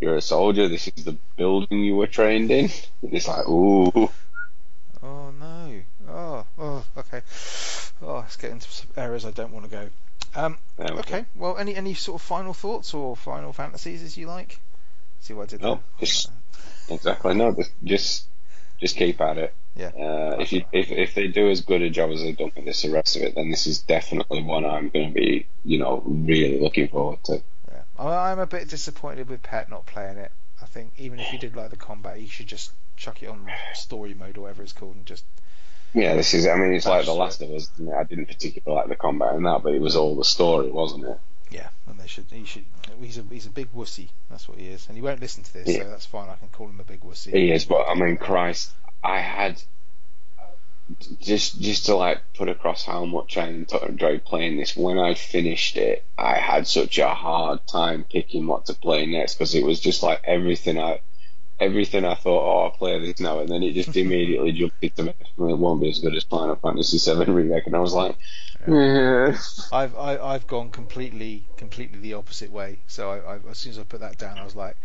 you're 0.00 0.16
a 0.16 0.20
soldier. 0.22 0.68
This 0.68 0.88
is 0.96 1.04
the 1.04 1.16
building 1.36 1.80
you 1.84 1.96
were 1.96 2.06
trained 2.06 2.50
in. 2.50 2.70
And 3.02 3.14
it's 3.14 3.28
like, 3.28 3.48
ooh. 3.48 4.10
Oh 5.02 5.30
no. 5.30 5.80
Oh, 6.08 6.46
oh, 6.58 6.84
okay. 6.96 7.22
Oh, 8.02 8.16
let's 8.16 8.36
get 8.36 8.50
into 8.50 8.68
some 8.70 8.88
areas 8.96 9.24
I 9.24 9.30
don't 9.30 9.52
want 9.52 9.64
to 9.66 9.70
go. 9.70 9.88
Um, 10.34 10.58
There 10.76 10.86
we 10.88 10.92
go. 10.94 10.98
okay. 11.00 11.24
Well, 11.34 11.56
any 11.58 11.74
any 11.74 11.94
sort 11.94 12.20
of 12.20 12.26
final 12.26 12.52
thoughts 12.54 12.94
or 12.94 13.16
final 13.16 13.52
fantasies 13.52 14.02
as 14.02 14.16
you 14.16 14.26
like? 14.26 14.60
See 15.20 15.34
what 15.34 15.44
I 15.44 15.46
did 15.46 15.62
No, 15.62 15.74
there? 15.74 15.82
just- 16.00 16.30
Exactly. 16.90 17.34
No, 17.34 17.54
just 17.84 18.26
just 18.80 18.96
keep 18.96 19.20
at 19.20 19.36
it. 19.38 19.54
Yeah. 19.76 19.88
Uh, 19.88 20.36
if 20.40 20.52
you 20.52 20.64
if 20.72 20.90
if 20.90 21.14
they 21.14 21.28
do 21.28 21.50
as 21.50 21.60
good 21.60 21.82
a 21.82 21.90
job 21.90 22.10
as 22.10 22.20
they've 22.22 22.36
done 22.36 22.52
with 22.56 22.64
this, 22.64 22.82
the 22.82 22.90
rest 22.90 23.16
of 23.16 23.22
it, 23.22 23.34
then 23.34 23.50
this 23.50 23.66
is 23.66 23.80
definitely 23.80 24.42
one 24.42 24.64
I'm 24.64 24.88
going 24.88 25.08
to 25.08 25.14
be, 25.14 25.46
you 25.64 25.78
know, 25.78 26.02
really 26.06 26.58
looking 26.60 26.88
forward 26.88 27.22
to. 27.24 27.42
Yeah. 27.70 27.82
I- 27.98 28.30
I'm 28.32 28.38
a 28.38 28.46
bit 28.46 28.68
disappointed 28.68 29.28
with 29.28 29.42
Pet 29.42 29.68
not 29.68 29.84
playing 29.86 30.16
it. 30.18 30.32
I 30.62 30.66
think 30.66 30.92
even 30.98 31.20
if 31.20 31.26
he 31.28 31.36
did 31.38 31.54
like 31.54 31.70
the 31.70 31.76
combat, 31.76 32.16
he 32.16 32.26
should 32.26 32.46
just 32.46 32.72
chuck 32.96 33.22
it 33.22 33.28
on 33.28 33.48
story 33.74 34.14
mode 34.14 34.38
or 34.38 34.42
whatever 34.42 34.62
it's 34.62 34.72
called 34.72 34.96
and 34.96 35.06
just 35.06 35.24
Yeah, 35.94 36.14
this 36.14 36.34
is. 36.34 36.46
I 36.46 36.54
mean, 36.56 36.72
it's 36.72 36.86
like 36.86 37.06
The 37.06 37.12
Last 37.14 37.40
of 37.42 37.50
Us. 37.50 37.70
I 37.80 38.04
didn't 38.04 38.26
particularly 38.26 38.80
like 38.80 38.88
the 38.88 38.96
combat 38.96 39.34
in 39.34 39.42
that, 39.44 39.62
but 39.62 39.74
it 39.74 39.80
was 39.80 39.96
all 39.96 40.14
the 40.16 40.24
story, 40.24 40.70
wasn't 40.70 41.04
it? 41.04 41.18
yeah. 41.50 41.68
And 41.86 41.98
they 41.98 42.06
should 42.06 42.26
he 42.30 42.44
should 42.44 42.66
he's 43.00 43.16
a 43.16 43.22
he's 43.30 43.46
a 43.46 43.50
big 43.50 43.72
wussy. 43.72 44.08
That's 44.30 44.46
what 44.48 44.58
he 44.58 44.66
is. 44.68 44.86
And 44.88 44.96
he 44.96 45.02
won't 45.02 45.20
listen 45.20 45.42
to 45.44 45.52
this, 45.52 45.68
Yeah. 45.68 45.84
so 45.84 45.90
that's 45.90 46.04
fine. 46.06 46.28
I 46.28 46.36
can 46.36 46.48
call 46.48 46.68
him 46.68 46.78
a 46.78 46.84
big 46.84 47.00
wussy. 47.00 47.32
He 47.32 47.50
is, 47.50 47.64
but 47.64 47.86
I 47.88 47.94
mean, 47.94 48.18
Christ, 48.18 48.72
I 49.02 49.20
had 49.20 49.62
just 51.20 51.60
just 51.60 51.86
to 51.86 51.96
like 51.96 52.20
put 52.34 52.48
across 52.48 52.84
how 52.84 53.04
much 53.04 53.36
I 53.36 53.48
enjoyed 53.48 54.24
playing 54.24 54.58
this. 54.58 54.76
When 54.76 54.98
I 54.98 55.14
finished 55.14 55.76
it, 55.76 56.04
I 56.16 56.34
had 56.34 56.66
such 56.66 56.98
a 56.98 57.08
hard 57.08 57.66
time 57.66 58.04
picking 58.10 58.46
what 58.46 58.66
to 58.66 58.74
play 58.74 59.06
next 59.06 59.34
because 59.34 59.54
it 59.54 59.64
was 59.64 59.80
just 59.80 60.02
like 60.02 60.20
everything 60.24 60.78
I. 60.78 61.00
Everything 61.60 62.04
I 62.04 62.14
thought, 62.14 62.42
oh, 62.44 62.64
I'll 62.64 62.70
play 62.70 62.98
this 62.98 63.20
now, 63.20 63.40
and 63.40 63.48
then 63.48 63.62
it 63.62 63.72
just 63.72 63.96
immediately 63.96 64.52
jumped 64.52 64.82
into 64.82 65.02
me. 65.04 65.14
It 65.20 65.58
won't 65.58 65.80
be 65.80 65.90
as 65.90 65.98
good 65.98 66.14
as 66.14 66.24
Final 66.24 66.56
Fantasy 66.56 66.98
VII 66.98 67.30
remake, 67.30 67.66
and 67.66 67.74
I 67.74 67.80
was 67.80 67.94
like, 67.94 68.16
Yeah. 68.66 69.36
I've 69.72 69.96
I, 69.96 70.18
I've 70.18 70.46
gone 70.46 70.70
completely 70.70 71.44
completely 71.56 71.98
the 71.98 72.14
opposite 72.14 72.50
way. 72.52 72.78
So 72.86 73.10
I, 73.10 73.34
I, 73.34 73.38
as 73.50 73.58
soon 73.58 73.72
as 73.72 73.78
I 73.78 73.82
put 73.82 74.00
that 74.00 74.18
down, 74.18 74.38
I 74.38 74.44
was 74.44 74.54
like, 74.56 74.76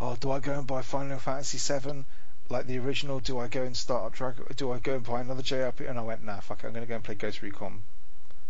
oh, 0.00 0.16
do 0.20 0.30
I 0.30 0.38
go 0.40 0.52
and 0.52 0.66
buy 0.66 0.82
Final 0.82 1.18
Fantasy 1.18 1.58
VII 1.58 2.04
like 2.48 2.66
the 2.66 2.78
original? 2.78 3.20
Do 3.20 3.38
I 3.38 3.48
go 3.48 3.62
and 3.62 3.76
start 3.76 4.06
up 4.06 4.12
Dragon? 4.14 4.44
Do 4.56 4.72
I 4.72 4.78
go 4.78 4.94
and 4.94 5.04
buy 5.04 5.20
another 5.20 5.42
JRPG? 5.42 5.88
And 5.88 5.98
I 5.98 6.02
went, 6.02 6.24
nah, 6.24 6.40
fuck 6.40 6.62
it, 6.62 6.66
I'm 6.66 6.72
going 6.72 6.84
to 6.84 6.88
go 6.88 6.94
and 6.96 7.04
play 7.04 7.14
Ghost 7.16 7.42
Recon 7.42 7.82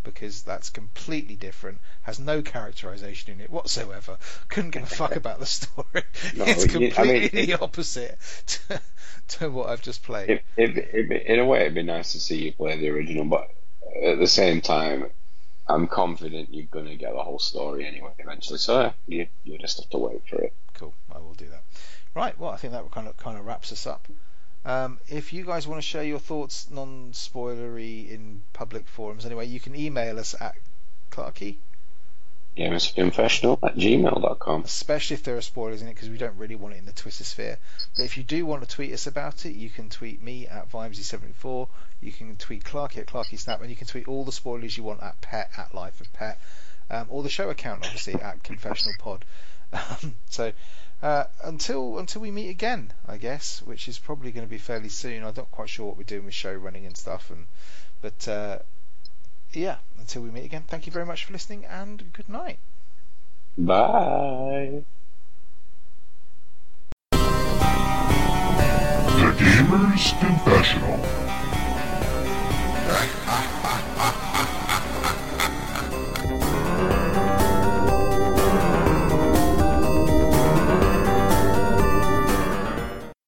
because 0.03 0.43
that's 0.43 0.71
completely 0.71 1.37
different, 1.37 1.79
has 2.03 2.19
no 2.19 2.43
characterization 2.43 3.33
in 3.35 3.41
it 3.41 3.51
whatsoever. 3.51 4.17
Couldn't 4.49 4.71
give 4.71 4.83
a 4.83 4.87
fuck 4.87 5.17
about 5.17 5.41
the 5.41 5.47
story. 5.47 5.87
No, 6.37 6.45
it's 6.47 6.67
you- 6.75 6.89
I 6.89 6.91
completely 6.91 7.39
mean, 7.41 7.47
the 7.51 7.61
opposite 7.61 8.19
to, 8.47 8.81
to 9.29 9.51
what 9.51 9.69
I've 9.69 9.83
just 9.83 10.03
played. 10.03 10.31
It, 10.31 10.45
it, 10.57 10.77
it, 10.77 11.27
in 11.27 11.39
a 11.39 11.45
way, 11.45 11.63
it'd 11.63 11.75
be 11.75 11.83
nice 11.83 12.13
to 12.13 12.21
see 12.21 12.45
you 12.45 12.53
play 12.53 12.79
the 12.79 12.89
original, 12.91 13.25
but 13.25 13.51
at 14.03 14.19
the 14.19 14.27
same 14.27 14.61
time, 14.61 15.07
I'm 15.69 15.87
confident 15.87 16.53
you're 16.53 16.67
going 16.71 16.87
to 16.87 16.97
get 16.97 17.13
the 17.13 17.23
whole 17.23 17.39
story 17.39 17.87
anyway 17.87 18.11
eventually. 18.19 18.59
So 18.59 18.93
you, 19.07 19.27
you 19.45 19.59
just 19.59 19.79
have 19.81 19.91
to 19.91 19.99
wait 19.99 20.23
for 20.29 20.41
it. 20.41 20.53
Cool. 20.75 20.95
I 21.15 21.19
will 21.19 21.35
do 21.35 21.47
that. 21.49 21.63
Right. 22.15 22.39
Well, 22.39 22.51
I 22.51 22.57
think 22.57 22.73
that 22.73 22.91
kind 22.91 23.07
of 23.07 23.17
kind 23.17 23.39
of 23.39 23.47
wraps 23.47 23.71
us 23.73 23.87
up. 23.87 24.09
Um, 24.65 24.99
if 25.09 25.33
you 25.33 25.45
guys 25.45 25.67
want 25.67 25.81
to 25.81 25.87
share 25.87 26.05
your 26.05 26.19
thoughts, 26.19 26.71
non-spoilery, 26.71 28.11
in 28.11 28.43
public 28.53 28.87
forums, 28.87 29.25
anyway, 29.25 29.47
you 29.47 29.59
can 29.59 29.75
email 29.75 30.19
us 30.19 30.35
at 30.39 30.55
Clarky, 31.11 31.57
Gamersconfessional 32.57 33.59
at 33.63 33.77
gmail.com. 33.77 34.63
especially 34.65 35.15
if 35.15 35.23
there 35.23 35.37
are 35.37 35.41
spoilers 35.41 35.83
in 35.83 35.89
it, 35.89 35.95
because 35.95 36.11
we 36.11 36.19
don't 36.19 36.37
really 36.37 36.57
want 36.57 36.75
it 36.75 36.79
in 36.79 36.85
the 36.85 36.93
Twitter 36.93 37.25
sphere. 37.25 37.59
But 37.97 38.05
if 38.05 38.19
you 38.19 38.23
do 38.23 38.45
want 38.45 38.63
to 38.63 38.69
tweet 38.69 38.93
us 38.93 39.07
about 39.07 39.47
it, 39.47 39.55
you 39.55 39.71
can 39.71 39.89
tweet 39.89 40.21
me 40.23 40.47
at 40.47 40.71
Vimesy74, 40.71 41.69
you 42.01 42.13
can 42.13 42.37
tweet 42.37 42.65
Clarky 42.65 42.99
at 42.99 43.07
ClarkySnap, 43.07 43.61
and 43.61 43.71
you 43.71 43.77
can 43.77 43.87
tweet 43.87 44.09
all 44.09 44.25
the 44.25 44.33
spoilers 44.33 44.77
you 44.77 44.83
want 44.83 45.03
at 45.03 45.21
Pet 45.21 45.51
at 45.57 45.75
Life 45.75 46.01
of 46.01 46.13
Pet, 46.13 46.39
um, 46.91 47.07
or 47.09 47.23
the 47.23 47.29
show 47.29 47.51
account, 47.51 47.85
obviously, 47.85 48.15
at 48.15 48.43
Confessional 48.43 48.95
Pod. 48.99 49.25
Um, 49.73 50.17
so 50.29 50.51
uh, 51.03 51.25
until 51.43 51.99
until 51.99 52.23
we 52.23 52.31
meet 52.31 52.51
again, 52.51 52.93
I 53.09 53.17
guess, 53.17 53.63
which 53.63 53.89
is 53.89 53.99
probably 53.99 54.33
going 54.33 54.47
to 54.47 54.51
be 54.51 54.59
fairly 54.59 54.89
soon. 54.89 55.25
I'm 55.25 55.35
not 55.35 55.51
quite 55.51 55.69
sure 55.69 55.87
what 55.87 55.97
we're 55.97 56.05
doing 56.05 56.25
with 56.25 56.35
show 56.35 56.53
running 56.53 56.87
and 56.87 56.97
stuff, 56.97 57.31
and 57.31 57.47
but 58.03 58.29
uh, 58.29 58.59
yeah, 59.53 59.77
until 59.99 60.23
we 60.23 60.31
meet 60.31 60.45
again. 60.45 60.65
Thank 60.69 60.87
you 60.87 60.93
very 60.93 61.07
much 61.07 61.25
for 61.25 61.33
listening, 61.33 61.65
and 61.65 62.13
good 62.13 62.29
night. 62.29 62.59
Bye. 63.57 64.83
The 69.21 69.37
Gamer's 69.39 70.13
Confessional. 70.21 71.21